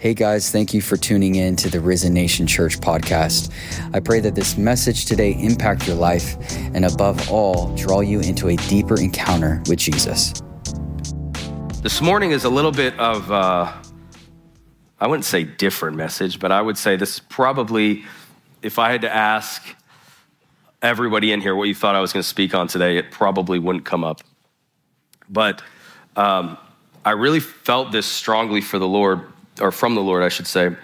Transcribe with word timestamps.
Hey 0.00 0.14
guys, 0.14 0.50
thank 0.50 0.72
you 0.72 0.80
for 0.80 0.96
tuning 0.96 1.34
in 1.34 1.56
to 1.56 1.68
the 1.68 1.78
Risen 1.78 2.14
Nation 2.14 2.46
Church 2.46 2.80
podcast. 2.80 3.52
I 3.92 4.00
pray 4.00 4.18
that 4.20 4.34
this 4.34 4.56
message 4.56 5.04
today 5.04 5.32
impact 5.38 5.86
your 5.86 5.94
life 5.94 6.36
and 6.74 6.86
above 6.86 7.30
all, 7.30 7.76
draw 7.76 8.00
you 8.00 8.20
into 8.20 8.48
a 8.48 8.56
deeper 8.56 8.98
encounter 8.98 9.62
with 9.68 9.78
Jesus. 9.78 10.32
This 11.82 12.00
morning 12.00 12.30
is 12.30 12.44
a 12.44 12.48
little 12.48 12.72
bit 12.72 12.98
of, 12.98 13.30
uh, 13.30 13.70
I 14.98 15.06
wouldn't 15.06 15.26
say 15.26 15.44
different 15.44 15.98
message, 15.98 16.40
but 16.40 16.50
I 16.50 16.62
would 16.62 16.78
say 16.78 16.96
this 16.96 17.16
is 17.16 17.20
probably, 17.20 18.02
if 18.62 18.78
I 18.78 18.92
had 18.92 19.02
to 19.02 19.14
ask 19.14 19.62
everybody 20.80 21.30
in 21.30 21.42
here 21.42 21.54
what 21.54 21.64
you 21.64 21.74
thought 21.74 21.94
I 21.94 22.00
was 22.00 22.14
going 22.14 22.22
to 22.22 22.28
speak 22.28 22.54
on 22.54 22.68
today, 22.68 22.96
it 22.96 23.10
probably 23.10 23.58
wouldn't 23.58 23.84
come 23.84 24.04
up. 24.04 24.22
But 25.28 25.60
um, 26.16 26.56
I 27.04 27.10
really 27.10 27.40
felt 27.40 27.92
this 27.92 28.06
strongly 28.06 28.62
for 28.62 28.78
the 28.78 28.88
Lord 28.88 29.26
or 29.60 29.72
from 29.72 29.94
the 29.94 30.02
Lord, 30.02 30.22
I 30.22 30.28
should 30.28 30.46
say. 30.46 30.74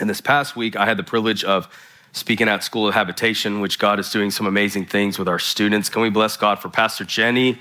And 0.00 0.10
this 0.10 0.20
past 0.20 0.56
week, 0.56 0.76
I 0.76 0.86
had 0.86 0.96
the 0.96 1.04
privilege 1.04 1.44
of 1.44 1.68
speaking 2.12 2.48
at 2.48 2.62
School 2.62 2.88
of 2.88 2.94
Habitation, 2.94 3.60
which 3.60 3.78
God 3.78 3.98
is 3.98 4.10
doing 4.10 4.30
some 4.30 4.46
amazing 4.46 4.86
things 4.86 5.18
with 5.18 5.28
our 5.28 5.38
students. 5.38 5.88
Can 5.88 6.02
we 6.02 6.10
bless 6.10 6.36
God 6.36 6.60
for 6.60 6.68
Pastor 6.68 7.04
Jenny 7.04 7.58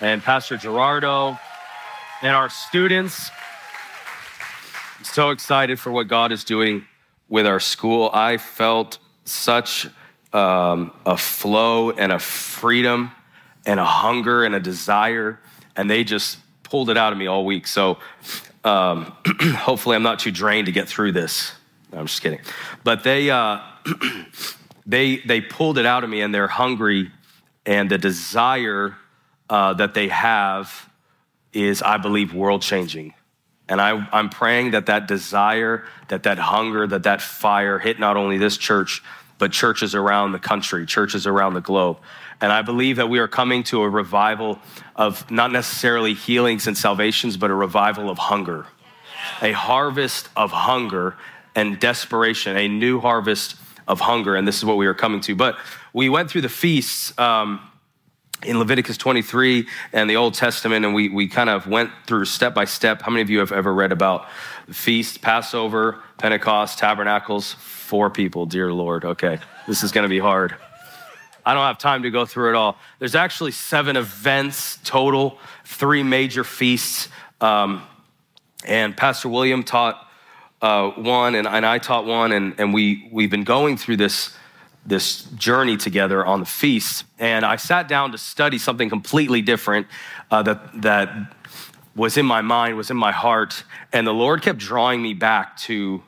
and 0.00 0.22
Pastor 0.22 0.56
Gerardo 0.56 1.38
and 2.22 2.34
our 2.34 2.48
students? 2.48 3.30
I'm 4.98 5.04
so 5.04 5.30
excited 5.30 5.78
for 5.78 5.92
what 5.92 6.08
God 6.08 6.32
is 6.32 6.44
doing 6.44 6.86
with 7.28 7.46
our 7.46 7.60
school. 7.60 8.10
I 8.12 8.36
felt 8.36 8.98
such 9.24 9.88
um, 10.32 10.92
a 11.06 11.16
flow 11.16 11.90
and 11.90 12.12
a 12.12 12.18
freedom 12.18 13.12
and 13.64 13.80
a 13.80 13.84
hunger 13.84 14.44
and 14.44 14.54
a 14.54 14.60
desire, 14.60 15.40
and 15.76 15.88
they 15.88 16.04
just 16.04 16.38
pulled 16.64 16.90
it 16.90 16.96
out 16.96 17.12
of 17.12 17.18
me 17.18 17.26
all 17.26 17.44
week. 17.44 17.66
So 17.66 17.98
um, 18.64 19.12
hopefully, 19.56 19.96
I'm 19.96 20.02
not 20.02 20.18
too 20.18 20.30
drained 20.30 20.66
to 20.66 20.72
get 20.72 20.88
through 20.88 21.12
this. 21.12 21.52
No, 21.92 21.98
I'm 21.98 22.06
just 22.06 22.22
kidding. 22.22 22.40
But 22.82 23.04
they, 23.04 23.30
uh, 23.30 23.60
they, 24.86 25.18
they 25.18 25.40
pulled 25.40 25.78
it 25.78 25.86
out 25.86 26.04
of 26.04 26.10
me, 26.10 26.20
and 26.22 26.34
they're 26.34 26.48
hungry, 26.48 27.10
and 27.66 27.90
the 27.90 27.98
desire 27.98 28.96
uh, 29.50 29.74
that 29.74 29.94
they 29.94 30.08
have 30.08 30.88
is, 31.52 31.82
I 31.82 31.98
believe, 31.98 32.34
world 32.34 32.62
changing. 32.62 33.14
And 33.68 33.80
I, 33.80 34.06
I'm 34.12 34.28
praying 34.28 34.72
that 34.72 34.86
that 34.86 35.08
desire, 35.08 35.84
that 36.08 36.24
that 36.24 36.38
hunger, 36.38 36.86
that 36.86 37.04
that 37.04 37.22
fire 37.22 37.78
hit 37.78 37.98
not 37.98 38.16
only 38.16 38.36
this 38.36 38.58
church, 38.58 39.02
but 39.38 39.52
churches 39.52 39.94
around 39.94 40.32
the 40.32 40.38
country, 40.38 40.86
churches 40.86 41.26
around 41.26 41.54
the 41.54 41.60
globe. 41.60 41.98
And 42.44 42.52
I 42.52 42.60
believe 42.60 42.96
that 42.96 43.08
we 43.08 43.20
are 43.20 43.26
coming 43.26 43.62
to 43.64 43.80
a 43.80 43.88
revival 43.88 44.58
of 44.96 45.30
not 45.30 45.50
necessarily 45.50 46.12
healings 46.12 46.66
and 46.66 46.76
salvations, 46.76 47.38
but 47.38 47.50
a 47.50 47.54
revival 47.54 48.10
of 48.10 48.18
hunger, 48.18 48.66
a 49.40 49.52
harvest 49.52 50.28
of 50.36 50.52
hunger 50.52 51.16
and 51.54 51.80
desperation, 51.80 52.58
a 52.58 52.68
new 52.68 53.00
harvest 53.00 53.56
of 53.88 54.00
hunger. 54.00 54.36
And 54.36 54.46
this 54.46 54.58
is 54.58 54.64
what 54.66 54.76
we 54.76 54.84
are 54.84 54.92
coming 54.92 55.22
to. 55.22 55.34
But 55.34 55.56
we 55.94 56.10
went 56.10 56.30
through 56.30 56.42
the 56.42 56.50
feasts. 56.50 57.18
Um, 57.18 57.60
in 58.42 58.58
Leviticus 58.58 58.98
23 58.98 59.66
and 59.94 60.10
the 60.10 60.16
Old 60.16 60.34
Testament, 60.34 60.84
and 60.84 60.94
we, 60.94 61.08
we 61.08 61.28
kind 61.28 61.48
of 61.48 61.66
went 61.66 61.90
through 62.06 62.26
step 62.26 62.52
by 62.52 62.66
step. 62.66 63.00
How 63.00 63.10
many 63.10 63.22
of 63.22 63.30
you 63.30 63.38
have 63.38 63.52
ever 63.52 63.72
read 63.72 63.90
about 63.90 64.28
feast, 64.70 65.22
Passover, 65.22 66.02
Pentecost, 66.18 66.78
Tabernacles? 66.78 67.54
Four 67.54 68.10
people, 68.10 68.44
dear 68.44 68.70
Lord. 68.70 69.06
Okay, 69.06 69.38
this 69.66 69.82
is 69.82 69.92
going 69.92 70.02
to 70.02 70.10
be 70.10 70.18
hard. 70.18 70.56
I 71.46 71.52
don't 71.52 71.64
have 71.64 71.78
time 71.78 72.04
to 72.04 72.10
go 72.10 72.24
through 72.24 72.50
it 72.50 72.54
all. 72.54 72.78
There's 72.98 73.14
actually 73.14 73.52
seven 73.52 73.96
events 73.96 74.78
total, 74.82 75.38
three 75.64 76.02
major 76.02 76.42
feasts. 76.42 77.08
Um, 77.40 77.82
and 78.64 78.96
Pastor 78.96 79.28
William 79.28 79.62
taught 79.62 80.08
uh, 80.62 80.90
one, 80.90 81.34
and, 81.34 81.46
and, 81.46 81.66
I 81.66 81.78
taught 81.78 82.06
one, 82.06 82.32
and, 82.32 82.54
and 82.58 82.72
we, 82.72 83.10
we've 83.12 83.30
been 83.30 83.44
going 83.44 83.76
through 83.76 83.98
this, 83.98 84.34
this 84.86 85.24
journey 85.36 85.76
together 85.76 86.24
on 86.24 86.40
the 86.40 86.46
feasts. 86.46 87.04
And 87.18 87.44
I 87.44 87.56
sat 87.56 87.88
down 87.88 88.12
to 88.12 88.18
study 88.18 88.56
something 88.56 88.88
completely 88.88 89.42
different 89.42 89.86
uh, 90.30 90.42
that, 90.44 90.80
that 90.80 91.34
was 91.94 92.16
in 92.16 92.24
my 92.24 92.40
mind, 92.40 92.78
was 92.78 92.90
in 92.90 92.96
my 92.96 93.12
heart. 93.12 93.64
And 93.92 94.06
the 94.06 94.14
Lord 94.14 94.40
kept 94.40 94.58
drawing 94.58 95.02
me 95.02 95.12
back 95.12 95.58
to 95.58 96.02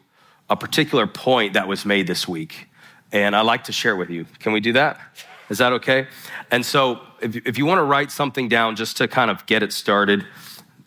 a 0.48 0.56
particular 0.56 1.06
point 1.06 1.52
that 1.52 1.68
was 1.68 1.84
made 1.84 2.06
this 2.06 2.26
week 2.26 2.68
and 3.12 3.36
I'd 3.36 3.42
like 3.42 3.64
to 3.64 3.72
share 3.72 3.96
with 3.96 4.10
you. 4.10 4.26
Can 4.38 4.52
we 4.52 4.60
do 4.60 4.72
that? 4.74 5.00
Is 5.48 5.58
that 5.58 5.72
okay? 5.74 6.08
And 6.50 6.64
so, 6.64 7.00
if, 7.20 7.36
if 7.46 7.58
you 7.58 7.66
want 7.66 7.78
to 7.78 7.84
write 7.84 8.10
something 8.10 8.48
down 8.48 8.76
just 8.76 8.96
to 8.98 9.08
kind 9.08 9.30
of 9.30 9.46
get 9.46 9.62
it 9.62 9.72
started, 9.72 10.26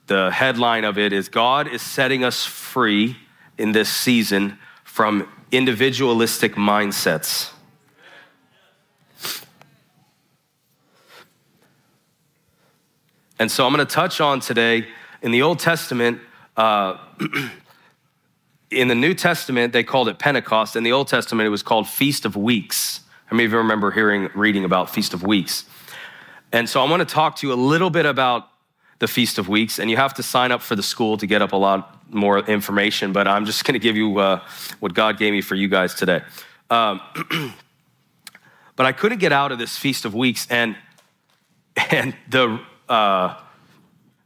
the 0.08 0.32
headline 0.32 0.84
of 0.84 0.98
it 0.98 1.14
is 1.14 1.30
God 1.30 1.68
is 1.68 1.82
setting 1.82 2.24
us 2.24 2.46
free 2.46 3.16
in 3.58 3.72
this 3.72 3.90
season 3.90 4.58
from 4.84 5.28
individualistic 5.52 6.56
mindsets. 6.56 7.52
And 13.40 13.50
so 13.50 13.66
I'm 13.66 13.74
going 13.74 13.86
to 13.86 13.94
touch 13.94 14.20
on 14.20 14.42
today 14.42 14.86
in 15.22 15.32
the 15.32 15.42
Old 15.42 15.60
Testament, 15.60 16.20
uh, 16.58 16.98
in 18.72 18.90
the 18.90 18.96
New 18.96 19.14
Testament, 19.14 19.74
they 19.74 19.84
called 19.84 20.10
it 20.10 20.20
Pentecost. 20.20 20.76
In 20.76 20.84
the 20.84 20.92
Old 20.92 21.08
Testament, 21.08 21.48
it 21.48 21.50
was 21.50 21.64
called 21.64 21.88
Feast 21.88 22.26
of 22.26 22.36
Weeks. 22.36 23.02
Many 23.32 23.46
of 23.46 23.52
you 23.52 23.58
remember 23.60 23.92
hearing, 23.92 24.30
reading 24.34 24.66
about 24.66 24.90
Feast 24.90 25.14
of 25.14 25.24
Weeks? 25.24 25.66
And 26.52 26.68
so 26.68 26.84
I 26.84 26.90
want 26.90 27.08
to 27.08 27.14
talk 27.14 27.36
to 27.38 27.48
you 27.48 27.54
a 27.54 27.56
little 27.56 27.90
bit 27.90 28.06
about 28.06 28.50
the 28.98 29.08
Feast 29.08 29.38
of 29.38 29.48
Weeks, 29.48 29.80
and 29.80 29.90
you 29.90 29.98
have 29.98 30.16
to 30.16 30.24
sign 30.24 30.52
up 30.52 30.62
for 30.62 30.76
the 30.76 30.82
school 30.82 31.16
to 31.18 31.28
get 31.28 31.42
up 31.42 31.54
a 31.54 31.56
lot 31.56 32.04
more 32.12 32.40
information, 32.40 33.14
but 33.14 33.28
I'm 33.28 33.46
just 33.46 33.64
going 33.66 33.74
to 33.74 33.80
give 33.80 33.96
you 33.96 34.18
uh, 34.18 34.42
what 34.80 34.94
God 34.94 35.18
gave 35.18 35.32
me 35.32 35.42
for 35.42 35.56
you 35.56 35.68
guys 35.68 35.94
today. 35.94 36.22
Um, 36.70 37.02
but 38.76 38.86
I 38.86 38.92
couldn't 38.92 39.20
get 39.20 39.32
out 39.32 39.52
of 39.52 39.60
this 39.60 39.78
Feast 39.78 40.06
of 40.06 40.16
Weeks, 40.16 40.48
and, 40.50 40.76
and 41.92 42.16
the, 42.30 42.60
uh, 42.90 43.36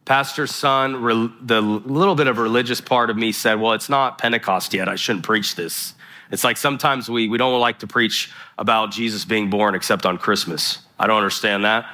pastor's 0.05 0.53
son, 0.53 0.93
the 1.41 1.61
little 1.61 2.15
bit 2.15 2.27
of 2.27 2.37
religious 2.37 2.81
part 2.81 3.09
of 3.09 3.17
me 3.17 3.31
said, 3.31 3.59
Well, 3.59 3.73
it's 3.73 3.89
not 3.89 4.17
Pentecost 4.17 4.73
yet. 4.73 4.89
I 4.89 4.95
shouldn't 4.95 5.23
preach 5.23 5.55
this. 5.55 5.93
It's 6.33 6.43
like 6.43 6.57
sometimes 6.57 7.07
we, 7.07 7.27
we 7.27 7.37
don't 7.37 7.59
like 7.59 7.77
to 7.79 7.87
preach 7.87 8.31
about 8.57 8.89
Jesus 8.89 9.23
being 9.23 9.51
born 9.51 9.75
except 9.75 10.03
on 10.03 10.17
Christmas. 10.17 10.79
I 10.97 11.05
don't 11.05 11.17
understand 11.17 11.63
that. 11.63 11.85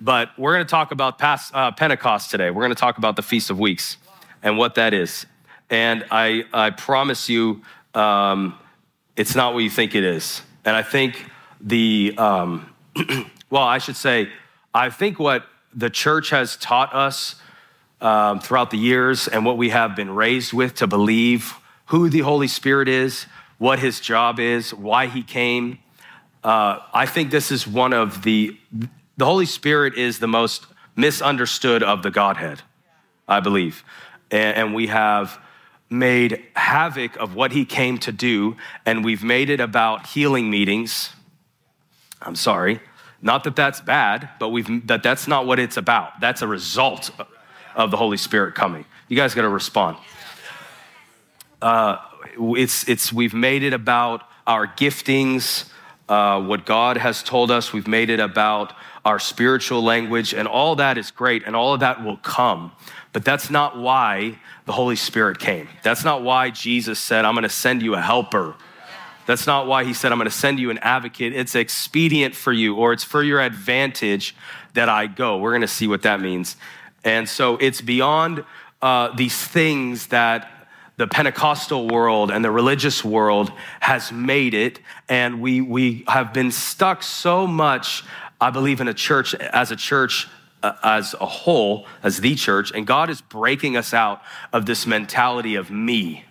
But 0.00 0.36
we're 0.36 0.54
going 0.54 0.66
to 0.66 0.70
talk 0.70 0.90
about 0.90 1.20
past, 1.20 1.54
uh, 1.54 1.70
Pentecost 1.70 2.32
today. 2.32 2.50
We're 2.50 2.62
going 2.62 2.74
to 2.74 2.80
talk 2.80 2.98
about 2.98 3.14
the 3.14 3.22
Feast 3.22 3.48
of 3.48 3.60
Weeks 3.60 3.96
and 4.42 4.58
what 4.58 4.74
that 4.74 4.92
is. 4.92 5.24
And 5.70 6.04
I, 6.10 6.46
I 6.52 6.70
promise 6.70 7.28
you, 7.28 7.62
um, 7.94 8.58
it's 9.14 9.36
not 9.36 9.54
what 9.54 9.60
you 9.60 9.70
think 9.70 9.94
it 9.94 10.02
is. 10.02 10.42
And 10.64 10.74
I 10.74 10.82
think 10.82 11.30
the, 11.60 12.12
um, 12.18 12.74
well, 13.50 13.62
I 13.62 13.78
should 13.78 13.96
say, 13.96 14.30
I 14.74 14.90
think 14.90 15.20
what 15.20 15.44
the 15.72 15.90
church 15.90 16.30
has 16.30 16.56
taught 16.56 16.92
us 16.92 17.36
um, 18.00 18.40
throughout 18.40 18.72
the 18.72 18.78
years 18.78 19.28
and 19.28 19.44
what 19.44 19.56
we 19.56 19.68
have 19.68 19.94
been 19.94 20.10
raised 20.10 20.52
with 20.52 20.74
to 20.76 20.88
believe 20.88 21.54
who 21.86 22.08
the 22.08 22.20
Holy 22.20 22.48
Spirit 22.48 22.88
is, 22.88 23.26
what 23.60 23.78
his 23.78 24.00
job 24.00 24.40
is, 24.40 24.72
why 24.72 25.06
he 25.06 25.22
came. 25.22 25.78
Uh, 26.42 26.78
I 26.94 27.04
think 27.04 27.30
this 27.30 27.52
is 27.52 27.66
one 27.66 27.92
of 27.92 28.22
the, 28.22 28.56
the 29.18 29.24
Holy 29.26 29.44
Spirit 29.44 29.98
is 29.98 30.18
the 30.18 30.26
most 30.26 30.64
misunderstood 30.96 31.82
of 31.82 32.02
the 32.02 32.10
Godhead, 32.10 32.62
I 33.28 33.40
believe. 33.40 33.84
And, 34.30 34.56
and 34.56 34.74
we 34.74 34.86
have 34.86 35.38
made 35.90 36.42
havoc 36.56 37.16
of 37.16 37.34
what 37.34 37.52
he 37.52 37.66
came 37.66 37.98
to 37.98 38.12
do, 38.12 38.56
and 38.86 39.04
we've 39.04 39.22
made 39.22 39.50
it 39.50 39.60
about 39.60 40.06
healing 40.06 40.48
meetings. 40.48 41.10
I'm 42.22 42.36
sorry. 42.36 42.80
Not 43.20 43.44
that 43.44 43.56
that's 43.56 43.82
bad, 43.82 44.30
but 44.38 44.48
we've, 44.48 44.86
that 44.86 45.02
that's 45.02 45.28
not 45.28 45.44
what 45.44 45.58
it's 45.58 45.76
about. 45.76 46.18
That's 46.18 46.40
a 46.40 46.48
result 46.48 47.10
of 47.74 47.90
the 47.90 47.98
Holy 47.98 48.16
Spirit 48.16 48.54
coming. 48.54 48.86
You 49.08 49.18
guys 49.18 49.34
got 49.34 49.42
to 49.42 49.50
respond. 49.50 49.98
Uh, 51.60 51.98
it's, 52.38 52.88
it's, 52.88 53.12
we've 53.12 53.34
made 53.34 53.62
it 53.62 53.72
about 53.72 54.22
our 54.46 54.66
giftings, 54.66 55.68
uh, 56.08 56.42
what 56.42 56.66
God 56.66 56.96
has 56.96 57.22
told 57.22 57.50
us. 57.50 57.72
We've 57.72 57.88
made 57.88 58.10
it 58.10 58.20
about 58.20 58.72
our 59.04 59.18
spiritual 59.18 59.82
language, 59.82 60.34
and 60.34 60.46
all 60.46 60.76
that 60.76 60.98
is 60.98 61.10
great, 61.10 61.44
and 61.46 61.56
all 61.56 61.74
of 61.74 61.80
that 61.80 62.04
will 62.04 62.18
come. 62.18 62.72
But 63.12 63.24
that's 63.24 63.50
not 63.50 63.78
why 63.78 64.38
the 64.66 64.72
Holy 64.72 64.96
Spirit 64.96 65.38
came. 65.38 65.68
That's 65.82 66.04
not 66.04 66.22
why 66.22 66.50
Jesus 66.50 66.98
said, 66.98 67.24
I'm 67.24 67.34
going 67.34 67.42
to 67.42 67.48
send 67.48 67.82
you 67.82 67.94
a 67.94 68.00
helper 68.00 68.54
that's 69.30 69.46
not 69.46 69.68
why 69.68 69.84
he 69.84 69.94
said, 69.94 70.10
I'm 70.10 70.18
going 70.18 70.28
to 70.28 70.36
send 70.36 70.58
you 70.58 70.70
an 70.70 70.78
advocate. 70.78 71.32
It's 71.32 71.54
expedient 71.54 72.34
for 72.34 72.52
you, 72.52 72.74
or 72.74 72.92
it's 72.92 73.04
for 73.04 73.22
your 73.22 73.40
advantage 73.40 74.34
that 74.74 74.88
I 74.88 75.06
go. 75.06 75.38
We're 75.38 75.52
going 75.52 75.60
to 75.60 75.68
see 75.68 75.86
what 75.86 76.02
that 76.02 76.20
means. 76.20 76.56
And 77.04 77.28
so 77.28 77.56
it's 77.58 77.80
beyond 77.80 78.44
uh, 78.82 79.14
these 79.14 79.36
things 79.36 80.08
that 80.08 80.50
the 81.00 81.08
Pentecostal 81.08 81.88
world 81.88 82.30
and 82.30 82.44
the 82.44 82.50
religious 82.50 83.02
world 83.02 83.50
has 83.80 84.12
made 84.12 84.52
it. 84.52 84.80
And 85.08 85.40
we, 85.40 85.62
we 85.62 86.04
have 86.06 86.34
been 86.34 86.52
stuck 86.52 87.02
so 87.02 87.46
much, 87.46 88.04
I 88.38 88.50
believe, 88.50 88.82
in 88.82 88.86
a 88.86 88.92
church, 88.92 89.34
as 89.34 89.70
a 89.70 89.76
church, 89.76 90.28
uh, 90.62 90.74
as 90.82 91.14
a 91.18 91.24
whole, 91.24 91.86
as 92.02 92.20
the 92.20 92.34
church. 92.34 92.70
And 92.72 92.86
God 92.86 93.08
is 93.08 93.22
breaking 93.22 93.78
us 93.78 93.94
out 93.94 94.20
of 94.52 94.66
this 94.66 94.86
mentality 94.86 95.54
of 95.54 95.70
me 95.70 96.26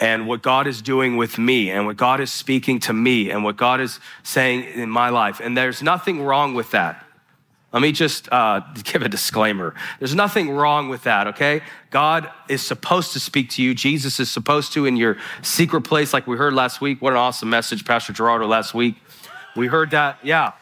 and 0.00 0.26
what 0.26 0.42
God 0.42 0.66
is 0.66 0.82
doing 0.82 1.16
with 1.16 1.38
me 1.38 1.70
and 1.70 1.86
what 1.86 1.96
God 1.96 2.18
is 2.18 2.32
speaking 2.32 2.80
to 2.80 2.92
me 2.92 3.30
and 3.30 3.44
what 3.44 3.56
God 3.56 3.80
is 3.80 4.00
saying 4.24 4.64
in 4.64 4.90
my 4.90 5.10
life. 5.10 5.38
And 5.38 5.56
there's 5.56 5.80
nothing 5.80 6.22
wrong 6.22 6.54
with 6.54 6.72
that. 6.72 7.03
Let 7.74 7.82
me 7.82 7.90
just 7.90 8.32
uh, 8.32 8.60
give 8.84 9.02
a 9.02 9.08
disclaimer. 9.08 9.74
There's 9.98 10.14
nothing 10.14 10.50
wrong 10.50 10.88
with 10.88 11.02
that, 11.02 11.26
okay? 11.26 11.60
God 11.90 12.30
is 12.48 12.64
supposed 12.64 13.14
to 13.14 13.20
speak 13.20 13.50
to 13.50 13.64
you. 13.64 13.74
Jesus 13.74 14.20
is 14.20 14.30
supposed 14.30 14.72
to 14.74 14.86
in 14.86 14.96
your 14.96 15.16
secret 15.42 15.80
place, 15.80 16.12
like 16.12 16.28
we 16.28 16.36
heard 16.36 16.54
last 16.54 16.80
week. 16.80 17.02
What 17.02 17.14
an 17.14 17.18
awesome 17.18 17.50
message, 17.50 17.84
Pastor 17.84 18.12
Gerardo, 18.12 18.46
last 18.46 18.74
week. 18.74 18.94
We 19.56 19.66
heard 19.66 19.90
that, 19.90 20.18
yeah. 20.22 20.52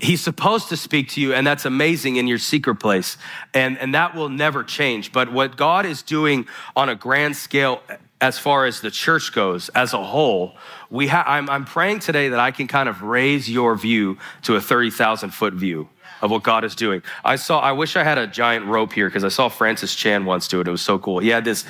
He's 0.00 0.20
supposed 0.20 0.68
to 0.68 0.76
speak 0.76 1.08
to 1.10 1.20
you, 1.22 1.32
and 1.32 1.46
that's 1.46 1.64
amazing 1.64 2.16
in 2.16 2.26
your 2.26 2.36
secret 2.36 2.74
place. 2.74 3.16
And, 3.54 3.78
and 3.78 3.94
that 3.94 4.14
will 4.14 4.28
never 4.28 4.62
change. 4.62 5.12
But 5.12 5.32
what 5.32 5.56
God 5.56 5.86
is 5.86 6.02
doing 6.02 6.46
on 6.76 6.90
a 6.90 6.94
grand 6.94 7.36
scale, 7.36 7.80
as 8.22 8.38
far 8.38 8.66
as 8.66 8.80
the 8.80 8.90
church 8.90 9.32
goes 9.32 9.68
as 9.70 9.92
a 9.92 10.02
whole, 10.02 10.54
we 10.90 11.08
ha- 11.08 11.24
I'm, 11.26 11.50
I'm 11.50 11.64
praying 11.64 11.98
today 11.98 12.28
that 12.28 12.38
I 12.38 12.52
can 12.52 12.68
kind 12.68 12.88
of 12.88 13.02
raise 13.02 13.50
your 13.50 13.74
view 13.74 14.16
to 14.42 14.54
a 14.54 14.60
30,000 14.60 15.30
foot 15.30 15.54
view 15.54 15.88
of 16.22 16.30
what 16.30 16.44
God 16.44 16.62
is 16.62 16.76
doing. 16.76 17.02
I 17.24 17.34
saw, 17.34 17.58
I 17.58 17.72
wish 17.72 17.96
I 17.96 18.04
had 18.04 18.18
a 18.18 18.28
giant 18.28 18.66
rope 18.66 18.92
here 18.92 19.08
because 19.08 19.24
I 19.24 19.28
saw 19.28 19.48
Francis 19.48 19.96
Chan 19.96 20.24
once 20.24 20.46
do 20.46 20.60
it. 20.60 20.68
It 20.68 20.70
was 20.70 20.82
so 20.82 21.00
cool. 21.00 21.18
He 21.18 21.28
had 21.30 21.44
this 21.44 21.64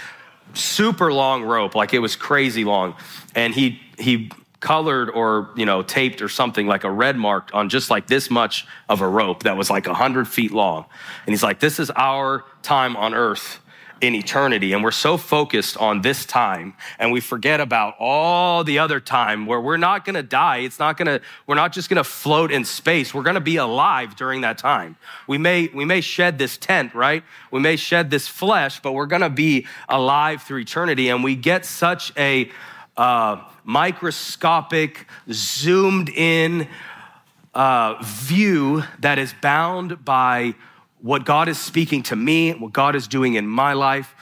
super 0.52 1.10
long 1.10 1.42
rope, 1.42 1.74
like 1.74 1.94
it 1.94 2.00
was 2.00 2.16
crazy 2.16 2.64
long. 2.64 2.96
And 3.34 3.54
he, 3.54 3.80
he 3.98 4.30
colored 4.60 5.08
or 5.10 5.50
you 5.56 5.66
know 5.66 5.82
taped 5.82 6.22
or 6.22 6.28
something 6.28 6.68
like 6.68 6.84
a 6.84 6.90
red 6.90 7.16
mark 7.16 7.50
on 7.52 7.68
just 7.68 7.90
like 7.90 8.06
this 8.06 8.30
much 8.30 8.64
of 8.88 9.00
a 9.00 9.08
rope 9.08 9.42
that 9.42 9.56
was 9.56 9.68
like 9.68 9.86
100 9.86 10.28
feet 10.28 10.52
long 10.52 10.86
and 11.26 11.32
he's 11.32 11.42
like 11.42 11.58
this 11.58 11.80
is 11.80 11.90
our 11.96 12.44
time 12.62 12.96
on 12.96 13.12
earth 13.12 13.58
in 14.02 14.16
eternity 14.16 14.72
and 14.72 14.82
we're 14.82 14.90
so 14.90 15.16
focused 15.16 15.76
on 15.76 16.02
this 16.02 16.26
time 16.26 16.74
and 16.98 17.12
we 17.12 17.20
forget 17.20 17.60
about 17.60 17.94
all 18.00 18.64
the 18.64 18.80
other 18.80 18.98
time 18.98 19.46
where 19.46 19.60
we're 19.60 19.76
not 19.76 20.04
going 20.04 20.16
to 20.16 20.24
die. 20.24 20.58
It's 20.58 20.80
not 20.80 20.96
going 20.96 21.06
to 21.06 21.24
we're 21.46 21.54
not 21.54 21.72
just 21.72 21.88
going 21.88 21.98
to 21.98 22.04
float 22.04 22.50
in 22.50 22.64
space. 22.64 23.14
We're 23.14 23.22
going 23.22 23.34
to 23.34 23.40
be 23.40 23.56
alive 23.56 24.16
during 24.16 24.40
that 24.40 24.58
time. 24.58 24.96
We 25.28 25.38
may 25.38 25.68
we 25.68 25.84
may 25.84 26.00
shed 26.00 26.36
this 26.36 26.58
tent 26.58 26.94
right? 26.94 27.22
We 27.52 27.60
may 27.60 27.76
shed 27.76 28.10
this 28.10 28.26
flesh 28.26 28.80
but 28.82 28.92
we're 28.92 29.06
going 29.06 29.22
to 29.22 29.30
be 29.30 29.66
alive 29.88 30.42
through 30.42 30.58
eternity 30.58 31.08
and 31.08 31.22
we 31.22 31.36
get 31.36 31.64
such 31.64 32.12
a 32.18 32.50
uh, 32.96 33.42
microscopic, 33.64 35.06
zoomed 35.30 36.08
in 36.10 36.68
uh, 37.54 38.02
view 38.02 38.82
that 38.98 39.18
is 39.18 39.32
bound 39.40 40.04
by 40.04 40.54
what 41.02 41.24
God 41.24 41.48
is 41.48 41.58
speaking 41.58 42.02
to 42.04 42.16
me, 42.16 42.52
what 42.52 42.72
God 42.72 42.96
is 42.96 43.08
doing 43.08 43.34
in 43.34 43.46
my 43.46 43.72
life, 43.74 44.14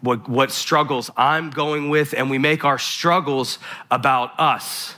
what, 0.00 0.28
what 0.28 0.52
struggles 0.52 1.10
I'm 1.16 1.50
going 1.50 1.88
with, 1.88 2.14
and 2.14 2.30
we 2.30 2.38
make 2.38 2.64
our 2.64 2.78
struggles 2.78 3.58
about 3.90 4.38
us. 4.38 4.94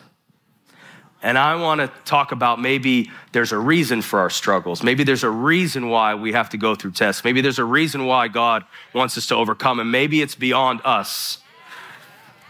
And 1.22 1.38
I 1.38 1.56
want 1.56 1.80
to 1.80 1.88
talk 2.04 2.30
about 2.30 2.60
maybe 2.60 3.10
there's 3.32 3.52
a 3.52 3.58
reason 3.58 4.02
for 4.02 4.20
our 4.20 4.30
struggles. 4.30 4.82
Maybe 4.82 5.02
there's 5.02 5.24
a 5.24 5.30
reason 5.30 5.88
why 5.88 6.14
we 6.14 6.32
have 6.32 6.50
to 6.50 6.56
go 6.56 6.74
through 6.74 6.92
tests. 6.92 7.24
Maybe 7.24 7.40
there's 7.40 7.58
a 7.58 7.64
reason 7.64 8.06
why 8.06 8.28
God 8.28 8.64
wants 8.92 9.16
us 9.16 9.26
to 9.28 9.34
overcome, 9.34 9.80
and 9.80 9.90
maybe 9.90 10.20
it's 10.22 10.34
beyond 10.34 10.80
us. 10.84 11.38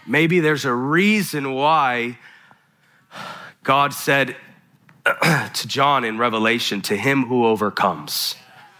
Maybe 0.06 0.40
there's 0.40 0.64
a 0.64 0.72
reason 0.72 1.52
why 1.54 2.18
God 3.62 3.92
said 3.92 4.36
to 5.04 5.68
John 5.68 6.04
in 6.04 6.16
Revelation, 6.18 6.80
to 6.82 6.96
him 6.96 7.24
who 7.26 7.46
overcomes. 7.46 8.34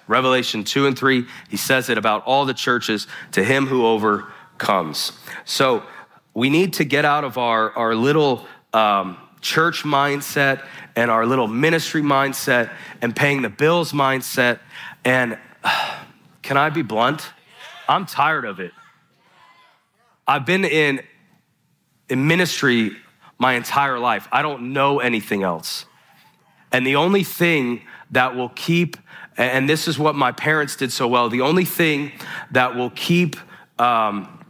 Revelation 0.08 0.64
2 0.64 0.86
and 0.86 0.98
3, 0.98 1.26
he 1.48 1.56
says 1.56 1.88
it 1.88 1.98
about 1.98 2.24
all 2.24 2.44
the 2.44 2.54
churches, 2.54 3.06
to 3.32 3.44
him 3.44 3.66
who 3.66 3.86
overcomes. 3.86 5.12
So 5.44 5.84
we 6.34 6.50
need 6.50 6.72
to 6.74 6.84
get 6.84 7.04
out 7.04 7.24
of 7.24 7.38
our, 7.38 7.70
our 7.76 7.94
little 7.94 8.46
um, 8.72 9.18
church 9.40 9.84
mindset 9.84 10.64
and 10.96 11.10
our 11.10 11.26
little 11.26 11.46
ministry 11.46 12.02
mindset 12.02 12.72
and 13.00 13.14
paying 13.14 13.42
the 13.42 13.48
bills 13.48 13.92
mindset. 13.92 14.58
And 15.04 15.38
can 16.42 16.56
I 16.56 16.70
be 16.70 16.82
blunt? 16.82 17.22
I'm 17.88 18.06
tired 18.06 18.44
of 18.44 18.60
it. 18.60 18.72
I've 20.26 20.44
been 20.44 20.64
in 20.64 21.00
in 22.08 22.26
ministry 22.26 22.96
my 23.38 23.54
entire 23.54 23.98
life. 23.98 24.28
I 24.32 24.42
don't 24.42 24.72
know 24.72 24.98
anything 24.98 25.42
else. 25.42 25.84
And 26.72 26.86
the 26.86 26.96
only 26.96 27.22
thing 27.22 27.82
that 28.10 28.34
will 28.34 28.50
keep, 28.50 28.96
and 29.38 29.68
this 29.68 29.86
is 29.86 29.98
what 29.98 30.16
my 30.16 30.32
parents 30.32 30.74
did 30.74 30.92
so 30.92 31.06
well, 31.06 31.28
the 31.28 31.42
only 31.42 31.64
thing 31.64 32.12
that 32.50 32.74
will 32.74 32.90
keep, 32.90 33.36
um, 33.78 34.44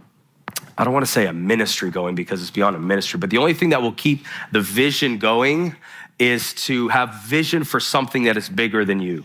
I 0.78 0.84
don't 0.84 0.94
want 0.94 1.04
to 1.04 1.12
say 1.12 1.26
a 1.26 1.32
ministry 1.32 1.90
going 1.90 2.14
because 2.14 2.40
it's 2.40 2.50
beyond 2.50 2.74
a 2.74 2.78
ministry, 2.78 3.20
but 3.20 3.28
the 3.28 3.36
only 3.36 3.52
thing 3.52 3.68
that 3.70 3.82
will 3.82 3.92
keep 3.92 4.24
the 4.50 4.62
vision 4.62 5.18
going 5.18 5.76
is 6.18 6.54
to 6.54 6.88
have 6.88 7.22
vision 7.24 7.64
for 7.64 7.78
something 7.80 8.24
that 8.24 8.36
is 8.36 8.48
bigger 8.48 8.84
than 8.84 9.00
you. 9.00 9.24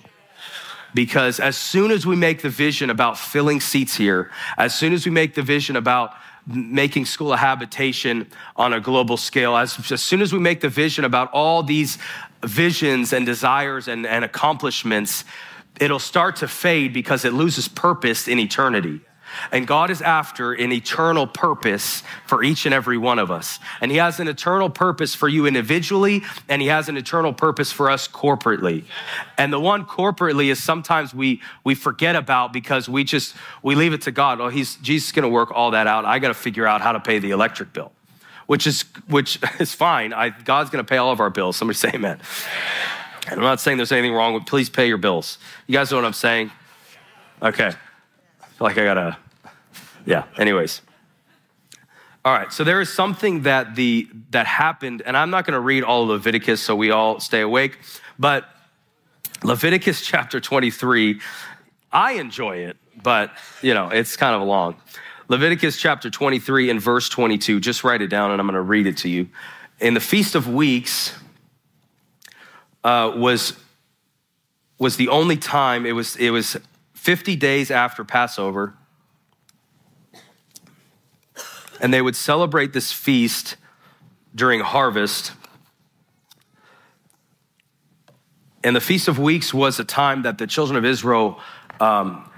Because 0.93 1.39
as 1.39 1.57
soon 1.57 1.91
as 1.91 2.05
we 2.05 2.15
make 2.15 2.41
the 2.41 2.49
vision 2.49 2.89
about 2.89 3.17
filling 3.17 3.59
seats 3.59 3.95
here, 3.95 4.29
as 4.57 4.75
soon 4.75 4.93
as 4.93 5.05
we 5.05 5.11
make 5.11 5.33
the 5.33 5.41
vision 5.41 5.75
about 5.75 6.13
making 6.45 7.05
school 7.05 7.33
a 7.33 7.37
habitation 7.37 8.27
on 8.55 8.73
a 8.73 8.79
global 8.79 9.17
scale, 9.17 9.55
as, 9.55 9.91
as 9.91 10.03
soon 10.03 10.21
as 10.21 10.33
we 10.33 10.39
make 10.39 10.59
the 10.61 10.69
vision 10.69 11.05
about 11.05 11.31
all 11.31 11.63
these 11.63 11.97
visions 12.43 13.13
and 13.13 13.25
desires 13.25 13.87
and, 13.87 14.05
and 14.05 14.25
accomplishments, 14.25 15.25
it'll 15.79 15.99
start 15.99 16.37
to 16.37 16.47
fade 16.47 16.93
because 16.93 17.25
it 17.25 17.33
loses 17.33 17.67
purpose 17.67 18.27
in 18.27 18.39
eternity. 18.39 19.01
And 19.51 19.67
God 19.67 19.89
is 19.89 20.01
after 20.01 20.53
an 20.53 20.71
eternal 20.71 21.27
purpose 21.27 22.03
for 22.27 22.43
each 22.43 22.65
and 22.65 22.73
every 22.73 22.97
one 22.97 23.19
of 23.19 23.31
us. 23.31 23.59
And 23.81 23.91
He 23.91 23.97
has 23.97 24.19
an 24.19 24.27
eternal 24.27 24.69
purpose 24.69 25.15
for 25.15 25.27
you 25.27 25.45
individually, 25.45 26.21
and 26.47 26.61
He 26.61 26.67
has 26.67 26.89
an 26.89 26.97
eternal 26.97 27.33
purpose 27.33 27.71
for 27.71 27.89
us 27.89 28.07
corporately. 28.07 28.83
And 29.37 29.51
the 29.51 29.59
one 29.59 29.85
corporately 29.85 30.51
is 30.51 30.61
sometimes 30.61 31.13
we, 31.13 31.41
we 31.63 31.75
forget 31.75 32.15
about 32.15 32.53
because 32.53 32.87
we 32.87 33.03
just, 33.03 33.35
we 33.61 33.75
leave 33.75 33.93
it 33.93 34.03
to 34.03 34.11
God. 34.11 34.39
Oh, 34.39 34.49
he's, 34.49 34.75
Jesus 34.77 35.07
is 35.07 35.11
going 35.11 35.23
to 35.23 35.29
work 35.29 35.51
all 35.51 35.71
that 35.71 35.87
out. 35.87 36.05
I 36.05 36.19
got 36.19 36.29
to 36.29 36.33
figure 36.33 36.67
out 36.67 36.81
how 36.81 36.91
to 36.91 36.99
pay 36.99 37.19
the 37.19 37.31
electric 37.31 37.73
bill, 37.73 37.91
which 38.47 38.67
is, 38.67 38.83
which 39.07 39.39
is 39.59 39.73
fine. 39.73 40.13
I, 40.13 40.29
God's 40.29 40.69
going 40.69 40.83
to 40.83 40.89
pay 40.89 40.97
all 40.97 41.11
of 41.11 41.19
our 41.19 41.29
bills. 41.29 41.57
Somebody 41.57 41.77
say 41.77 41.91
amen. 41.93 42.19
And 43.27 43.39
I'm 43.39 43.45
not 43.45 43.59
saying 43.59 43.77
there's 43.77 43.91
anything 43.91 44.13
wrong 44.13 44.33
with, 44.33 44.45
please 44.45 44.69
pay 44.69 44.87
your 44.87 44.97
bills. 44.97 45.37
You 45.67 45.73
guys 45.73 45.91
know 45.91 45.97
what 45.97 46.05
I'm 46.05 46.13
saying? 46.13 46.51
Okay. 47.41 47.67
I 47.67 48.45
feel 48.45 48.67
like 48.67 48.77
I 48.77 48.83
got 48.83 48.95
to 48.95 49.17
yeah, 50.05 50.25
anyways. 50.37 50.81
All 52.25 52.33
right, 52.33 52.53
so 52.53 52.63
there 52.63 52.79
is 52.79 52.91
something 52.91 53.41
that 53.43 53.75
the 53.75 54.07
that 54.31 54.47
happened, 54.47 55.01
and 55.05 55.17
I'm 55.17 55.29
not 55.29 55.45
going 55.45 55.53
to 55.53 55.59
read 55.59 55.83
all 55.83 56.03
of 56.03 56.09
Leviticus, 56.09 56.61
so 56.61 56.75
we 56.75 56.89
all 56.89 57.19
stay 57.19 57.41
awake. 57.41 57.79
But 58.17 58.45
Leviticus 59.43 60.01
chapter 60.05 60.39
23, 60.39 61.19
I 61.91 62.13
enjoy 62.13 62.57
it, 62.57 62.77
but 63.01 63.31
you 63.61 63.73
know 63.73 63.89
it's 63.89 64.15
kind 64.15 64.35
of 64.35 64.47
long. 64.47 64.77
Leviticus 65.27 65.77
chapter 65.77 66.09
23 66.09 66.69
and 66.69 66.81
verse 66.81 67.09
22. 67.09 67.59
Just 67.59 67.83
write 67.83 68.01
it 68.01 68.07
down, 68.07 68.31
and 68.31 68.39
I'm 68.39 68.47
going 68.47 68.55
to 68.55 68.61
read 68.61 68.87
it 68.87 68.97
to 68.97 69.09
you. 69.09 69.29
In 69.79 69.93
the 69.93 69.99
feast 69.99 70.35
of 70.35 70.47
weeks 70.47 71.17
uh, 72.83 73.13
was 73.15 73.53
was 74.79 74.97
the 74.97 75.07
only 75.07 75.37
time 75.37 75.85
it 75.85 75.93
was 75.93 76.15
it 76.17 76.31
was 76.31 76.57
50 76.93 77.35
days 77.35 77.71
after 77.71 78.03
Passover 78.03 78.75
and 81.83 81.93
they 81.93 82.01
would 82.01 82.15
celebrate 82.15 82.71
this 82.71 82.93
feast 82.93 83.57
during 84.33 84.61
harvest. 84.61 85.33
And 88.63 88.73
the 88.73 88.81
Feast 88.81 89.09
of 89.09 89.19
Weeks 89.19 89.53
was 89.53 89.79
a 89.81 89.83
time 89.83 90.21
that 90.21 90.37
the 90.37 90.47
children 90.47 90.77
of 90.77 90.85
Israel, 90.85 91.41
um, 91.81 92.29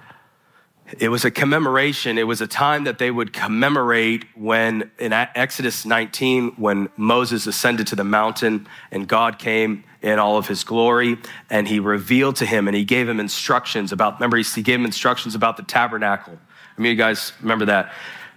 it 0.99 1.09
was 1.09 1.25
a 1.25 1.31
commemoration. 1.31 2.17
It 2.17 2.27
was 2.27 2.41
a 2.41 2.47
time 2.47 2.83
that 2.83 2.99
they 2.99 3.09
would 3.09 3.33
commemorate 3.33 4.25
when, 4.35 4.91
in 4.99 5.13
Exodus 5.13 5.83
19, 5.83 6.53
when 6.57 6.89
Moses 6.95 7.47
ascended 7.47 7.87
to 7.87 7.95
the 7.95 8.03
mountain 8.03 8.67
and 8.91 9.07
God 9.07 9.39
came 9.39 9.83
in 10.03 10.19
all 10.19 10.37
of 10.37 10.47
his 10.47 10.63
glory 10.63 11.17
and 11.49 11.67
he 11.67 11.79
revealed 11.79 12.35
to 12.37 12.45
him 12.45 12.67
and 12.67 12.77
he 12.77 12.85
gave 12.85 13.09
him 13.09 13.19
instructions 13.19 13.91
about, 13.91 14.15
remember, 14.15 14.37
he 14.37 14.61
gave 14.61 14.79
him 14.79 14.85
instructions 14.85 15.33
about 15.33 15.57
the 15.57 15.63
tabernacle. 15.63 16.37
I 16.77 16.81
mean, 16.81 16.91
you 16.91 16.97
guys 16.97 17.33
remember 17.41 17.65
that. 17.65 17.91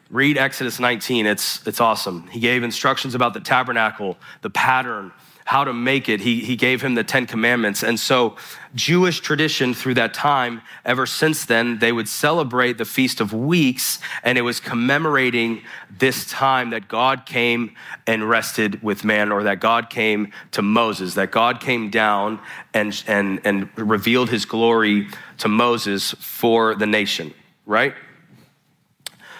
Read 0.09 0.39
Exodus 0.39 0.81
19, 0.81 1.27
it's, 1.27 1.67
it's 1.67 1.83
awesome. 1.83 2.29
He 2.29 2.41
gave 2.41 2.63
instructions 2.63 3.15
about 3.15 3.35
the 3.35 3.41
tabernacle, 3.41 4.17
the 4.41 4.49
pattern, 4.49 5.13
how 5.45 5.65
to 5.65 5.75
make 5.75 6.09
it. 6.09 6.21
He, 6.21 6.41
he 6.41 6.57
gave 6.57 6.81
him 6.81 6.95
the 6.95 7.05
Ten 7.05 7.27
Commandments. 7.27 7.83
And 7.83 8.01
so, 8.01 8.37
Jewish 8.75 9.21
tradition 9.21 9.75
through 9.75 9.95
that 9.95 10.15
time, 10.15 10.63
ever 10.85 11.07
since 11.07 11.45
then, 11.45 11.79
they 11.79 11.93
would 11.93 12.09
celebrate 12.09 12.79
the 12.79 12.85
Feast 12.85 13.21
of 13.21 13.33
Weeks, 13.33 13.99
and 14.23 14.37
it 14.37 14.43
was 14.43 14.61
commemorating 14.61 15.63
this 15.91 16.27
time 16.27 16.71
that 16.71 16.89
God 16.89 17.27
came 17.27 17.75
and 18.07 18.29
rested 18.29 18.83
with 18.83 19.05
man, 19.05 19.33
or 19.33 19.43
that 19.45 19.61
God 19.61 19.91
came 19.91 20.33
to 20.53 20.63
Moses, 20.63 21.15
that 21.15 21.31
God 21.31 21.61
came 21.61 21.91
down 21.91 22.41
and, 22.75 23.03
and, 23.07 23.41
and 23.45 23.69
revealed 23.77 24.31
his 24.31 24.45
glory 24.45 25.09
to 25.39 25.49
Moses 25.49 26.13
for 26.19 26.75
the 26.75 26.87
nation 26.87 27.33
right? 27.69 27.95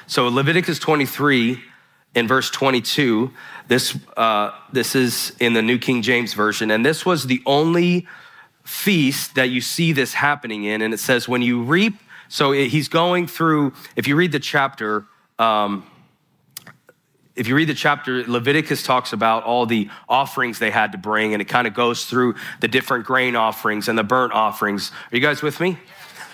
So 0.07 0.29
Leviticus 0.29 0.79
23 0.79 1.61
in 2.15 2.29
verse 2.29 2.51
22, 2.51 3.33
this, 3.67 3.99
uh, 4.17 4.53
this 4.73 4.95
is 4.95 5.35
in 5.41 5.55
the 5.55 5.63
New 5.63 5.79
King 5.79 6.03
James 6.03 6.35
Version, 6.35 6.71
and 6.71 6.85
this 6.85 7.05
was 7.05 7.27
the 7.27 7.43
only 7.47 8.07
feast 8.69 9.37
that 9.37 9.49
you 9.49 9.63
see 9.63 9.93
this 9.93 10.13
happening 10.13 10.65
in. 10.65 10.83
And 10.83 10.93
it 10.93 11.01
says, 11.01 11.27
when 11.27 11.41
you 11.41 11.63
reap, 11.63 11.95
so 12.29 12.53
he's 12.53 12.89
going 12.89 13.27
through, 13.27 13.73
if 13.97 14.07
you 14.07 14.15
read 14.15 14.31
the 14.31 14.39
chapter, 14.39 15.07
um, 15.39 15.87
if 17.35 17.49
you 17.49 17.55
read 17.55 17.71
the 17.71 17.75
chapter, 17.75 18.25
Leviticus 18.25 18.83
talks 18.83 19.15
about 19.15 19.45
all 19.45 19.65
the 19.65 19.89
offerings 20.07 20.59
they 20.59 20.71
had 20.71 20.93
to 20.93 20.99
bring, 20.99 21.33
and 21.33 21.41
it 21.41 21.47
kind 21.47 21.67
of 21.67 21.73
goes 21.73 22.05
through 22.05 22.35
the 22.61 22.69
different 22.69 23.07
grain 23.07 23.37
offerings 23.37 23.89
and 23.89 23.99
the 23.99 24.05
burnt 24.05 24.35
offerings. 24.35 24.93
Are 25.11 25.17
you 25.17 25.23
guys 25.23 25.41
with 25.41 25.61
me? 25.61 25.79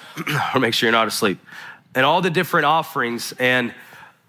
or 0.54 0.60
make 0.60 0.74
sure 0.74 0.88
you're 0.88 0.92
not 0.92 1.06
asleep. 1.06 1.38
And 1.94 2.04
all 2.04 2.20
the 2.20 2.30
different 2.30 2.66
offerings, 2.66 3.32
and 3.38 3.72